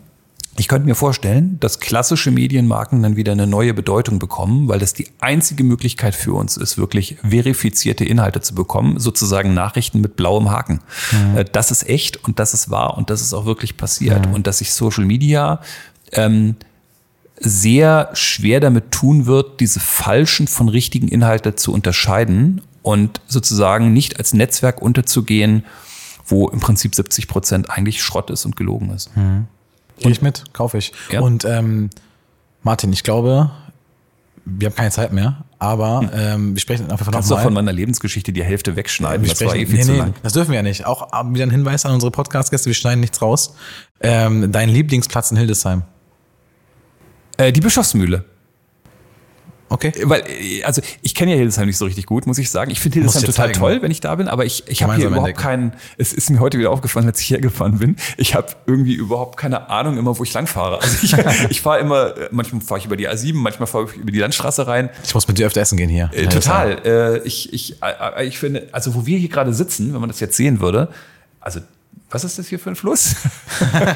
ich 0.58 0.68
könnte 0.68 0.86
mir 0.86 0.96
vorstellen, 0.96 1.58
dass 1.62 1.80
klassische 1.80 2.30
Medienmarken 2.30 3.02
dann 3.02 3.16
wieder 3.16 3.32
eine 3.32 3.48
neue 3.48 3.74
Bedeutung 3.74 4.20
bekommen, 4.20 4.68
weil 4.68 4.80
das 4.80 4.94
die 4.94 5.08
einzige 5.22 5.64
Möglichkeit 5.64 6.14
für 6.14 6.34
uns 6.34 6.58
ist, 6.58 6.78
wirklich 6.78 7.18
verifizierte 7.24 8.04
Inhalte 8.04 8.42
zu 8.42 8.54
bekommen, 8.54 9.00
sozusagen 9.00 9.54
Nachrichten 9.54 10.02
mit 10.02 10.18
blauem 10.18 10.52
Haken. 10.52 10.82
Mhm. 11.12 11.46
Das 11.54 11.72
ist 11.72 11.88
echt 11.88 12.24
und 12.26 12.40
das 12.40 12.54
ist 12.54 12.70
wahr 12.70 12.98
und 12.98 13.10
das 13.10 13.22
ist 13.22 13.34
auch 13.34 13.46
wirklich 13.46 13.78
passiert. 13.78 14.28
Mhm. 14.28 14.34
Und 14.34 14.48
dass 14.48 14.58
sich 14.58 14.74
Social 14.74 15.06
Media 15.06 15.62
ähm, 16.12 16.56
sehr 17.40 18.10
schwer 18.14 18.60
damit 18.60 18.92
tun 18.92 19.26
wird, 19.26 19.62
diese 19.62 19.80
falschen 19.80 20.48
von 20.48 20.68
richtigen 20.68 21.08
Inhalte 21.08 21.56
zu 21.56 21.74
unterscheiden 21.74 22.62
und 22.84 23.22
sozusagen 23.28 23.94
nicht 23.94 24.20
als 24.20 24.34
Netzwerk 24.34 24.82
unterzugehen, 24.82 25.64
wo 26.32 26.48
im 26.50 26.60
Prinzip 26.60 26.96
70 26.96 27.28
Prozent 27.28 27.70
eigentlich 27.70 28.02
Schrott 28.02 28.30
ist 28.30 28.46
und 28.46 28.56
gelogen 28.56 28.90
ist. 28.92 29.16
Mhm. 29.16 29.48
Gehe 30.00 30.12
ich 30.12 30.22
mit, 30.22 30.54
kaufe 30.54 30.78
ich. 30.78 30.94
Ja. 31.12 31.22
Und 31.22 31.46
ähm, 31.46 31.90
Martin, 32.64 32.92
ich 32.92 33.04
glaube, 33.04 33.52
wir 34.46 34.68
haben 34.68 34.76
keine 34.76 34.92
Zeit 34.92 35.14
mehr, 35.14 35.46
aber 35.60 36.02
hm. 36.02 36.10
ähm, 36.14 36.56
wir 36.56 36.60
sprechen 36.60 36.90
einfach 36.90 37.06
von 37.06 37.14
Kannst 37.14 37.30
du 37.30 37.38
von 37.38 37.54
meiner 37.54 37.72
Lebensgeschichte 37.72 38.34
die 38.34 38.44
Hälfte 38.44 38.76
wegschneiden? 38.76 39.22
Wir 39.22 39.30
das 39.30 39.38
sprechen, 39.38 39.52
war 39.52 39.58
eh 39.58 39.66
viel 39.66 39.76
nee, 39.76 39.84
zu 39.84 39.92
nee, 39.92 39.98
lang. 40.00 40.14
Das 40.24 40.34
dürfen 40.34 40.50
wir 40.50 40.58
ja 40.58 40.64
nicht. 40.64 40.86
Auch 40.86 41.12
wieder 41.34 41.46
ein 41.46 41.52
Hinweis 41.52 41.86
an 41.86 41.94
unsere 41.94 42.12
Podcast-Gäste, 42.12 42.68
wir 42.68 42.74
schneiden 42.74 43.00
nichts 43.00 43.22
raus. 43.22 43.56
Ähm, 44.00 44.52
dein 44.52 44.70
Lieblingsplatz 44.70 45.30
in 45.32 45.38
Hildesheim? 45.38 45.84
Äh, 47.38 47.52
die 47.52 47.62
Bischofsmühle. 47.62 48.26
Okay. 49.72 49.94
Weil, 50.04 50.24
äh, 50.28 50.64
also 50.64 50.82
ich 51.02 51.16
kenne 51.16 51.32
ja 51.32 51.38
Hildesheim 51.38 51.66
nicht 51.66 51.78
so 51.78 51.86
richtig 51.86 52.06
gut, 52.06 52.28
muss 52.28 52.38
ich 52.38 52.52
sagen. 52.52 52.72
Ich 52.72 52.82
finde 52.82 52.96
Hildesheim 52.96 53.22
total 53.22 53.48
zeigen, 53.48 53.60
toll, 53.60 53.82
wenn 53.82 53.90
ich 53.90 54.02
da 54.02 54.14
bin, 54.16 54.28
aber 54.28 54.44
ich, 54.44 54.68
ich 54.68 54.84
habe 54.84 54.96
hier 54.96 55.08
überhaupt 55.08 55.30
entdecken. 55.30 55.42
keinen, 55.42 55.74
es 55.98 56.12
ist 56.12 56.30
mir 56.30 56.40
heute 56.40 56.60
wieder 56.60 56.72
aufgefallen, 56.72 57.08
als 57.08 57.22
ich 57.22 57.30
hergefahren 57.30 57.80
bin, 57.80 57.96
ich 58.18 58.36
habe 58.36 58.48
irgendwie 58.66 58.94
überhaupt 58.94 59.38
keine 59.38 59.70
Ahnung 59.70 59.98
immer, 59.98 60.20
wo 60.20 60.24
ich 60.24 60.34
langfahre. 60.34 60.82
Also 60.82 60.98
ich, 61.02 61.16
ich 61.50 61.62
fahre 61.62 61.80
immer, 61.80 62.18
äh, 62.18 62.28
manchmal 62.32 62.62
fahre 62.62 62.80
ich 62.80 62.86
über 62.86 62.98
die 62.98 63.08
A7, 63.08 63.34
manchmal 63.34 63.68
fahre 63.68 63.86
ich 63.86 63.96
über 63.96 64.12
die 64.12 64.20
Landstraße 64.20 64.68
rein. 64.68 64.90
Ich 65.06 65.14
muss 65.14 65.28
mit 65.30 65.38
dir 65.38 65.48
öfter 65.48 65.62
essen 65.62 65.78
gehen 65.78 65.90
hier. 65.90 66.10
Äh, 66.14 66.28
total. 66.28 66.82
Äh, 66.86 67.20
ich, 67.20 67.54
ich, 67.54 67.82
äh, 67.82 68.26
ich 68.26 68.38
finde, 68.38 68.68
also 68.74 68.94
wo 68.94 69.06
wir 69.06 69.18
hier 69.18 69.30
gerade 69.30 69.54
sitzen, 69.54 69.94
wenn 69.94 70.02
man 70.02 70.10
das 70.10 70.20
jetzt 70.20 70.36
sehen 70.36 70.60
würde, 70.60 70.90
also 71.40 71.62
was 72.12 72.24
ist 72.24 72.40
das 72.40 72.48
hier 72.48 72.60
für 72.60 72.70
ein 72.70 72.76
Fluss? 72.76 73.16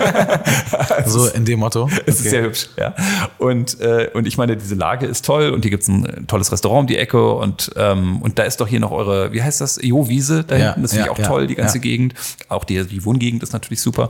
so 1.06 1.28
in 1.28 1.46
dem 1.46 1.60
Motto. 1.60 1.90
Es 2.06 2.20
ist 2.20 2.30
sehr 2.30 2.44
hübsch, 2.44 2.70
ja. 2.78 2.94
Und, 3.38 3.80
äh, 3.80 4.10
und 4.14 4.28
ich 4.28 4.38
meine, 4.38 4.58
diese 4.58 4.76
Lage 4.76 5.06
ist 5.06 5.26
toll 5.26 5.50
und 5.50 5.64
hier 5.64 5.72
gibt's 5.72 5.88
ein 5.88 6.26
tolles 6.28 6.52
Restaurant 6.52 6.82
um 6.82 6.88
die 6.88 6.98
Ecke 6.98 7.32
und, 7.34 7.72
ähm, 7.76 8.22
und 8.22 8.38
da 8.38 8.44
ist 8.44 8.62
doch 8.62 8.68
hier 8.68 8.80
noch 8.80 8.92
eure, 8.92 9.32
wie 9.34 9.42
heißt 9.42 9.62
das, 9.62 9.80
Jo-Wiese 9.82 10.44
da 10.44 10.56
Ja, 10.56 10.66
hinten. 10.66 10.82
Das 10.84 10.92
finde 10.92 11.06
ja, 11.06 11.12
ich 11.12 11.18
auch 11.18 11.20
ja, 11.22 11.28
toll, 11.28 11.48
die 11.48 11.56
ganze. 11.56 11.80
Gegend. 11.86 12.14
Auch 12.50 12.64
die, 12.64 12.84
die 12.86 13.06
Wohngegend 13.06 13.44
ist 13.44 13.54
natürlich 13.54 13.82
super. 13.82 14.10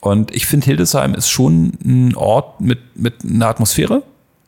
Und 0.00 0.34
ich 0.34 0.46
finde, 0.46 0.66
Hildesheim 0.66 1.14
ist 1.14 1.28
schon 1.30 1.72
ein 1.84 2.14
Ort 2.14 2.60
mit, 2.60 2.96
mit 2.96 3.24
einer 3.24 3.46
Atmosphäre, 3.46 4.02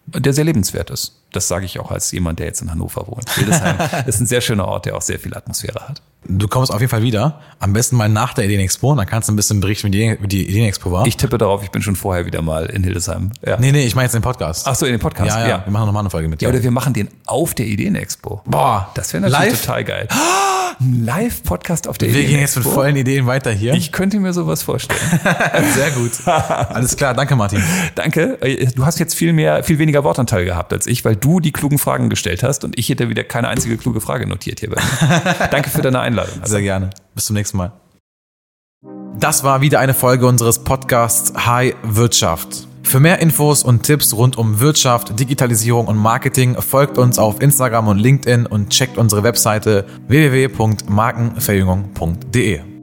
der 0.06 0.32
sehr 0.32 0.44
lebenswert 0.44 0.90
ist. 0.90 1.20
Das 1.32 1.48
sage 1.48 1.64
ich 1.64 1.78
auch 1.80 1.90
als 1.90 2.12
jemand, 2.12 2.38
der 2.38 2.46
jetzt 2.46 2.60
in 2.60 2.70
Hannover 2.70 3.06
wohnt. 3.06 3.28
Hildesheim 3.30 3.76
ist 4.06 4.20
ein 4.20 4.26
sehr 4.26 4.40
schöner 4.40 4.66
Ort, 4.66 4.86
der 4.86 4.96
auch 4.96 5.02
sehr 5.02 5.18
viel 5.18 5.34
Atmosphäre 5.34 5.88
hat. 5.88 6.02
Du 6.28 6.48
kommst 6.48 6.72
auf 6.72 6.80
jeden 6.80 6.90
Fall 6.90 7.02
wieder. 7.02 7.40
Am 7.60 7.72
besten 7.72 7.96
mal 7.96 8.08
nach 8.08 8.34
der 8.34 8.44
Ideenexpo. 8.46 8.94
Dann 8.94 9.06
kannst 9.06 9.28
du 9.28 9.32
ein 9.32 9.36
bisschen 9.36 9.60
berichten, 9.60 9.92
wie 9.92 10.26
die, 10.28 10.48
Ideenexpo 10.48 10.90
war. 10.92 11.06
Ich 11.06 11.16
tippe 11.16 11.38
darauf, 11.38 11.62
ich 11.62 11.70
bin 11.70 11.82
schon 11.82 11.96
vorher 11.96 12.26
wieder 12.26 12.42
mal 12.42 12.66
in 12.66 12.82
Hildesheim. 12.84 13.30
Ja. 13.46 13.56
nee, 13.58 13.72
nee, 13.72 13.84
ich 13.84 13.94
meine 13.94 14.04
jetzt 14.06 14.14
den 14.14 14.22
Podcast. 14.22 14.66
Ach 14.68 14.74
so, 14.74 14.86
in 14.86 14.92
den 14.92 15.00
Podcast. 15.00 15.30
ja, 15.36 15.46
ja, 15.48 15.62
Wir 15.64 15.72
machen 15.72 15.86
nochmal 15.86 16.00
eine 16.02 16.10
Folge 16.10 16.28
mit 16.28 16.42
Ja, 16.42 16.48
dir. 16.50 16.54
oder 16.54 16.62
wir 16.64 16.70
machen 16.70 16.92
den 16.92 17.08
auf 17.26 17.54
der 17.54 17.66
Ideenexpo. 17.66 18.42
Boah, 18.46 18.90
Das 18.94 19.12
wäre 19.12 19.22
natürlich 19.22 19.50
live? 19.52 19.60
total 19.62 19.84
geil. 19.84 20.08
Ein 20.78 21.04
Live-Podcast 21.06 21.88
auf 21.88 21.96
der 21.96 22.08
Wir 22.12 22.14
gehen 22.26 22.38
jetzt 22.38 22.54
mit 22.56 22.64
Ideenexpo. 22.66 22.70
vollen 22.70 22.96
Ideen 22.96 23.26
weiter 23.26 23.50
hier. 23.50 23.72
Ich 23.72 23.92
könnte 23.92 24.20
mir 24.20 24.34
sowas 24.34 24.62
vorstellen. 24.62 25.00
Sehr 25.74 25.90
gut. 25.92 26.10
Alles 26.26 26.96
klar, 26.98 27.14
danke 27.14 27.34
Martin. 27.34 27.62
Danke. 27.94 28.36
Äh, 28.42 28.66
Du 28.74 28.84
hast 28.84 28.98
jetzt 28.98 29.14
viel 29.14 29.32
mehr, 29.32 29.64
viel 29.64 29.78
weniger 29.78 30.04
Wortanteil 30.04 30.44
gehabt 30.44 30.74
als 30.74 30.86
ich, 30.86 31.02
weil 31.06 31.16
du 31.16 31.40
die 31.40 31.50
klugen 31.52 31.78
Fragen 31.78 32.10
gestellt 32.10 32.42
hast 32.42 32.62
und 32.62 32.78
ich 32.78 32.90
hätte 32.90 33.08
wieder 33.08 33.24
keine 33.24 33.48
einzige 33.48 33.78
kluge 33.78 34.02
Frage 34.02 34.26
notiert 34.26 34.60
hier 34.60 34.68
bei 34.68 34.76
mir. 34.82 35.48
Danke 35.50 35.70
für 35.70 35.80
deine 35.80 36.00
Einladung. 36.00 36.15
Sehr 36.44 36.62
gerne. 36.62 36.90
Bis 37.14 37.26
zum 37.26 37.34
nächsten 37.34 37.56
Mal. 37.56 37.72
Das 39.18 39.44
war 39.44 39.62
wieder 39.62 39.80
eine 39.80 39.94
Folge 39.94 40.26
unseres 40.26 40.58
Podcasts 40.58 41.32
High 41.46 41.74
Wirtschaft. 41.82 42.68
Für 42.82 43.00
mehr 43.00 43.18
Infos 43.18 43.64
und 43.64 43.82
Tipps 43.82 44.14
rund 44.14 44.36
um 44.38 44.60
Wirtschaft, 44.60 45.18
Digitalisierung 45.18 45.88
und 45.88 45.96
Marketing 45.96 46.54
folgt 46.60 46.98
uns 46.98 47.18
auf 47.18 47.40
Instagram 47.40 47.88
und 47.88 47.98
LinkedIn 47.98 48.46
und 48.46 48.70
checkt 48.70 48.96
unsere 48.96 49.24
Webseite 49.24 49.86
www.markenverjüngung.de. 50.06 52.75